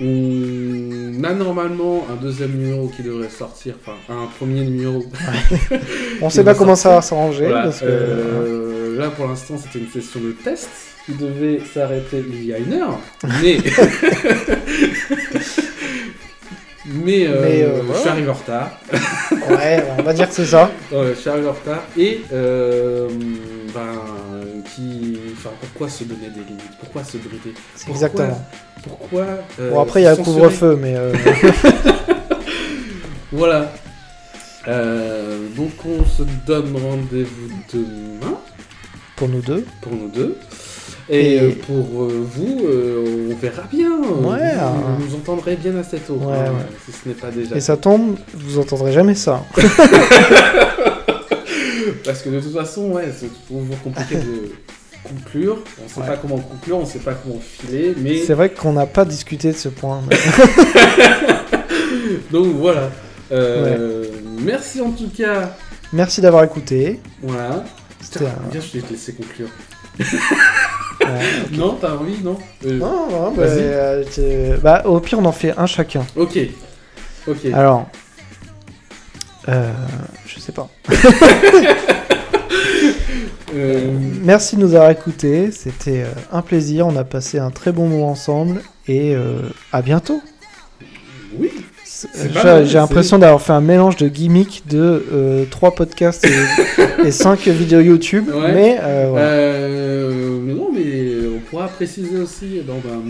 on 0.00 1.24
a 1.24 1.32
normalement 1.34 2.04
un 2.12 2.16
deuxième 2.22 2.50
numéro 2.52 2.88
qui 2.88 3.02
devrait 3.02 3.28
sortir, 3.30 3.74
enfin 3.80 3.96
un 4.08 4.26
premier 4.38 4.62
numéro. 4.64 5.04
on 6.20 6.28
qui 6.28 6.34
sait 6.34 6.44
pas 6.44 6.54
comment 6.54 6.74
ça 6.76 6.90
va 6.90 7.02
s'arranger. 7.02 7.46
Voilà, 7.46 7.68
que- 7.70 7.84
euh, 7.84 8.98
là 8.98 9.10
pour 9.10 9.26
l'instant 9.28 9.56
c'était 9.58 9.78
une 9.84 9.90
session 9.90 10.20
de 10.20 10.32
test 10.32 10.68
qui 11.06 11.12
devait 11.12 11.60
s'arrêter 11.72 12.24
il 12.28 12.44
y 12.44 12.52
a 12.54 12.58
une 12.58 12.72
heure, 12.72 12.98
mais 13.42 13.58
mais, 16.86 17.26
euh, 17.26 17.40
Mais, 17.42 17.62
euh, 17.62 17.82
je 17.94 17.98
suis 17.98 18.08
arrivé 18.08 18.28
en 18.28 18.34
retard. 18.34 18.78
Ouais, 19.50 19.84
on 19.98 20.02
va 20.02 20.12
dire 20.12 20.28
que 20.28 20.34
c'est 20.34 20.44
ça. 20.46 20.70
Ouais, 20.92 21.08
je 21.14 21.20
suis 21.20 21.30
arrivé 21.30 21.46
en 21.48 21.52
retard 21.52 21.82
et 21.96 22.20
euh, 22.32 23.08
ben 23.74 24.33
qui, 24.74 25.18
enfin 25.32 25.50
pourquoi 25.60 25.88
se 25.88 26.04
donner 26.04 26.28
des 26.28 26.40
limites, 26.44 26.76
pourquoi 26.80 27.04
se 27.04 27.16
brider, 27.18 27.54
Pourquoi 27.74 27.92
Exactement. 27.94 28.40
pourquoi 28.82 29.24
euh, 29.60 29.70
Bon, 29.70 29.80
après, 29.80 30.00
il 30.00 30.04
y 30.04 30.06
a 30.06 30.16
censurer 30.16 30.36
couvre-feu, 30.40 30.78
mais. 30.80 30.94
euh, 30.96 31.12
Voilà. 33.32 33.72
Euh, 34.68 35.48
donc 35.56 35.72
on 35.84 36.04
se 36.06 36.22
donne 36.46 36.74
rendez-vous 36.76 37.48
demain 37.72 38.38
pour 39.16 39.28
nous 39.28 39.40
deux. 39.42 39.64
pour 39.82 39.92
nous 39.92 40.08
deux. 40.08 40.36
Et, 41.10 41.34
Et- 41.34 41.40
euh, 41.40 41.50
pour 41.66 41.76
vous, 41.76 42.60
on 43.30 43.34
verra 43.36 43.64
bien. 43.70 43.90
Ouais, 44.22 44.54
Vous, 44.56 44.96
vous 44.96 45.04
nous 45.10 45.14
entendrez 45.16 45.56
bien 45.56 45.76
assez 45.76 45.98
tôt. 45.98 46.14
Ouais, 46.14 46.32
hein, 46.34 46.52
ouais. 46.52 46.66
Si 46.86 46.92
ce 46.92 47.08
n'est 47.08 47.14
pas 47.14 47.30
déjà. 47.30 47.56
Et 47.56 47.60
ça 47.60 47.76
tombe, 47.76 48.16
vous 48.32 48.58
entendrez 48.58 48.92
jamais 48.92 49.14
ça. 49.14 49.42
Parce 52.04 52.22
que 52.22 52.30
de 52.30 52.40
toute 52.40 52.54
façon, 52.54 52.90
ouais, 52.92 53.12
c'est 53.16 53.28
toujours 53.46 53.80
compliqué 53.82 54.16
de 54.16 54.52
conclure. 55.02 55.58
On 55.84 55.88
sait 55.88 56.00
Ouais. 56.00 56.06
pas 56.06 56.16
comment 56.16 56.38
conclure, 56.38 56.78
on 56.78 56.86
sait 56.86 56.98
pas 56.98 57.14
comment 57.14 57.40
filer, 57.40 57.94
mais 57.98 58.18
C'est 58.24 58.34
vrai 58.34 58.50
qu'on 58.50 58.72
n'a 58.72 58.86
pas 58.86 59.04
discuté 59.04 59.52
de 59.52 59.56
ce 59.56 59.68
point. 59.68 60.02
mais- 60.08 60.16
donc 62.30 62.46
voilà. 62.56 62.90
Euh, 63.32 64.04
Merci 64.40 64.80
en 64.80 64.90
tout 64.90 65.08
cas. 65.16 65.56
Merci 65.92 66.20
d'avoir 66.20 66.44
écouté. 66.44 67.00
Voilà. 67.22 67.64
C'était 68.00 68.26
un- 68.26 68.50
bien, 68.50 68.60
je 68.60 68.78
vais 68.78 68.84
te 68.84 68.90
laisser 68.92 69.12
conclure. 69.14 69.48
Ouais. 69.98 70.06
Non, 71.52 71.76
t'as 71.80 71.94
envie, 71.96 72.22
non 72.22 72.38
Euh, 72.64 72.78
Non, 72.78 73.08
non, 73.10 73.32
bah, 73.32 73.46
Vas-y. 73.46 73.58
euh, 73.60 74.56
bah, 74.62 74.82
au 74.86 75.00
pire, 75.00 75.18
on 75.18 75.24
en 75.24 75.32
fait 75.32 75.52
un 75.56 75.66
chacun. 75.66 76.04
Ok. 76.16 76.38
Ok. 77.26 77.36
Alors, 77.52 77.88
euh, 79.48 79.70
je 80.26 80.38
sais 80.40 80.52
pas. 80.52 80.68
Euh, 83.56 83.92
Merci 84.22 84.56
de 84.56 84.62
nous 84.62 84.74
avoir 84.74 84.90
écoutés. 84.90 85.52
C'était 85.52 86.02
euh, 86.02 86.06
un 86.32 86.42
plaisir. 86.42 86.88
On 86.88 86.96
a 86.96 87.04
passé 87.04 87.38
un 87.38 87.50
très 87.52 87.70
bon 87.70 87.86
moment 87.86 88.10
ensemble. 88.10 88.62
Et 88.88 89.14
euh, 89.14 89.38
à 89.72 89.80
bientôt. 89.80 90.20
oui. 91.38 91.50
J'ai- 92.20 92.74
l'impression 92.74 93.18
d'avoir 93.18 93.40
fait 93.40 93.52
un 93.52 93.60
mélange 93.60 93.96
de 93.96 94.08
gimmicks 94.08 94.64
de 94.68 95.46
3 95.50 95.74
podcasts 95.76 96.26
et, 97.04 97.10
5 97.12 97.46
vidéos 97.46 97.80
YouTube. 97.80 98.28
Ouais. 98.28 98.52
Mais 98.52 98.78
non, 100.52 100.72
mais 100.74 101.28
on 101.36 101.38
pourra 101.48 101.68
préciser 101.68 102.18
aussi. 102.18 102.60
Bon, 102.66 102.80
ben, 102.84 103.00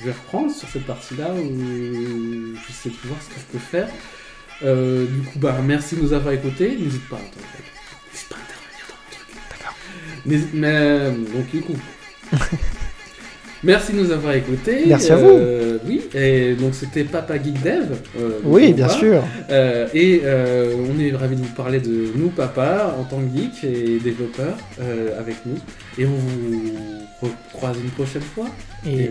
je 0.00 0.06
vais 0.06 0.12
reprendre 0.12 0.52
sur 0.52 0.68
cette 0.68 0.84
partie-là 0.86 1.28
où 1.32 2.54
j'essaie 2.68 2.90
de 2.90 3.08
voir 3.08 3.18
ce 3.22 3.28
que 3.34 3.40
je 3.40 3.52
peux 3.52 3.58
faire. 3.58 3.88
Euh, 4.64 5.06
du 5.06 5.22
coup, 5.22 5.38
bah, 5.38 5.58
merci 5.62 5.96
de 5.96 6.02
nous 6.02 6.12
avoir 6.12 6.32
écoutés. 6.34 6.76
N'hésite 6.78 7.08
pas, 7.08 7.20
n'hésite 8.12 8.28
pas 8.28 8.36
à 8.36 8.38
intervenir 8.38 8.86
dans 8.88 8.96
le 9.06 9.14
truc. 9.14 9.36
D'accord. 9.50 9.74
N'hésite- 10.24 10.54
Mais, 10.54 10.74
euh, 10.74 11.10
donc, 11.10 11.50
du 11.50 11.60
coup. 11.60 11.76
Merci 13.64 13.92
de 13.92 13.98
nous 13.98 14.10
avoir 14.10 14.34
écoutés. 14.34 14.84
Merci 14.86 15.12
à 15.12 15.16
Euh, 15.16 15.78
Oui, 15.86 16.02
et 16.14 16.54
donc 16.54 16.74
c'était 16.74 17.04
Papa 17.04 17.34
Geek 17.42 17.62
Dev. 17.62 17.84
euh, 18.18 18.30
oui, 18.44 18.72
bien 18.72 18.88
sûr. 18.88 19.22
Euh, 19.50 19.86
et 19.94 20.22
on 20.24 20.98
est 21.00 21.12
ravis 21.14 21.36
de 21.36 21.42
vous 21.42 21.54
parler 21.54 21.80
de 21.80 22.08
nous, 22.16 22.28
papa, 22.28 22.94
en 22.98 23.04
tant 23.04 23.18
que 23.20 23.36
geek 23.36 23.64
et 23.64 23.98
développeur 23.98 24.56
avec 25.18 25.36
nous. 25.46 25.56
Et 25.98 26.06
on 26.06 26.10
vous 26.10 26.72
recroise 27.22 27.76
une 27.82 27.90
prochaine 27.90 28.22
fois. 28.22 28.46
Et 28.86 29.04
Et- 29.04 29.10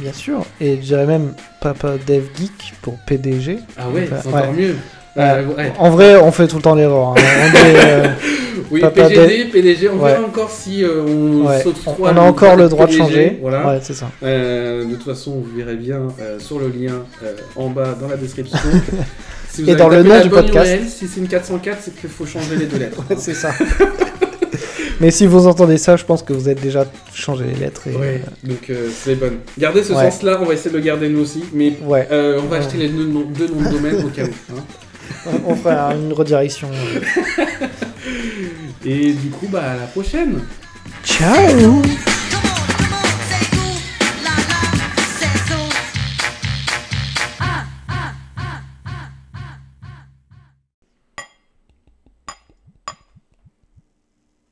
bien 0.00 0.12
sûr. 0.12 0.44
Et 0.60 0.76
je 0.76 0.80
dirais 0.82 1.06
même 1.06 1.32
Papa 1.60 1.94
Dev 2.06 2.24
Geek 2.38 2.74
pour 2.82 2.96
PDG. 3.06 3.58
Ah 3.76 3.88
ouais, 3.90 4.08
c'est 4.08 4.28
encore 4.28 4.50
ouais. 4.50 4.56
mieux. 4.62 4.76
Euh, 5.16 5.44
ouais. 5.56 5.72
En 5.78 5.90
vrai, 5.90 6.16
on 6.16 6.32
fait 6.32 6.46
tout 6.48 6.56
le 6.56 6.62
temps 6.62 6.74
l'erreur. 6.74 7.08
hein. 7.08 7.14
On 7.16 7.76
euh, 7.76 8.06
Oui, 8.70 8.80
PGD, 8.94 9.50
PDG, 9.52 9.90
on 9.90 9.98
Ouais. 10.02 10.12
verra 10.12 10.24
encore 10.24 10.50
si 10.50 10.82
euh, 10.82 11.02
on 11.06 11.46
ouais, 11.46 11.56
on, 11.58 11.62
s'octroie 11.62 12.10
on 12.14 12.16
a 12.16 12.20
encore 12.22 12.56
le 12.56 12.68
droit 12.70 12.86
de 12.86 12.92
changer. 12.92 13.38
Voilà. 13.42 13.66
Ouais, 13.66 13.78
c'est 13.82 13.92
ça. 13.92 14.10
Euh, 14.22 14.84
de 14.86 14.94
toute 14.94 15.04
façon, 15.04 15.32
vous 15.32 15.54
verrez 15.56 15.74
bien 15.76 16.08
euh, 16.20 16.38
sur 16.38 16.58
le 16.58 16.68
lien 16.68 17.04
en 17.56 17.68
bas 17.68 17.94
dans 18.00 18.08
la 18.08 18.16
description. 18.16 18.58
si 19.50 19.62
vous 19.62 19.68
Et 19.68 19.72
avez 19.72 19.78
dans 19.78 19.88
le 19.90 20.02
nom 20.02 20.18
du 20.22 20.30
podcast. 20.30 20.70
URL, 20.70 20.88
si 20.88 21.06
c'est 21.06 21.20
une 21.20 21.28
404, 21.28 21.78
c'est 21.82 21.94
qu'il 22.00 22.08
faut 22.08 22.24
changer 22.24 22.56
les 22.56 22.64
deux 22.64 22.78
lettres. 22.78 23.02
C'est 23.18 23.34
ça. 23.34 23.50
Mais 25.00 25.10
si 25.10 25.26
vous 25.26 25.46
entendez 25.48 25.78
ça, 25.78 25.96
je 25.96 26.04
pense 26.04 26.22
que 26.22 26.32
vous 26.32 26.48
êtes 26.48 26.60
déjà 26.62 26.86
changé 27.12 27.44
les 27.52 27.58
lettres. 27.58 27.82
Et, 27.88 27.96
Ouais, 27.96 28.22
donc 28.44 28.70
euh, 28.70 28.88
c'est 29.04 29.16
bonne. 29.16 29.38
Gardez 29.58 29.82
ce 29.82 29.92
Ouais. 29.92 30.04
sens-là, 30.10 30.38
on 30.40 30.44
va 30.44 30.54
essayer 30.54 30.70
de 30.70 30.76
le 30.76 30.82
garder 30.82 31.08
nous 31.08 31.20
aussi, 31.20 31.42
mais 31.52 31.72
ouais. 31.84 32.06
euh, 32.12 32.38
on 32.42 32.46
va 32.46 32.58
acheter 32.58 32.78
les 32.78 32.88
deux 32.88 33.04
noms, 33.06 33.24
de 33.36 33.46
domaine 33.46 33.96
au 34.04 34.08
cas 34.10 34.22
où. 34.22 34.54
hein. 34.56 34.62
On 35.46 35.54
fera 35.54 35.94
une 35.94 36.12
redirection. 36.12 36.68
Et 38.84 39.12
du 39.12 39.30
coup, 39.30 39.46
bah 39.48 39.62
à 39.72 39.76
la 39.76 39.86
prochaine 39.86 40.40
Ciao 41.04 41.82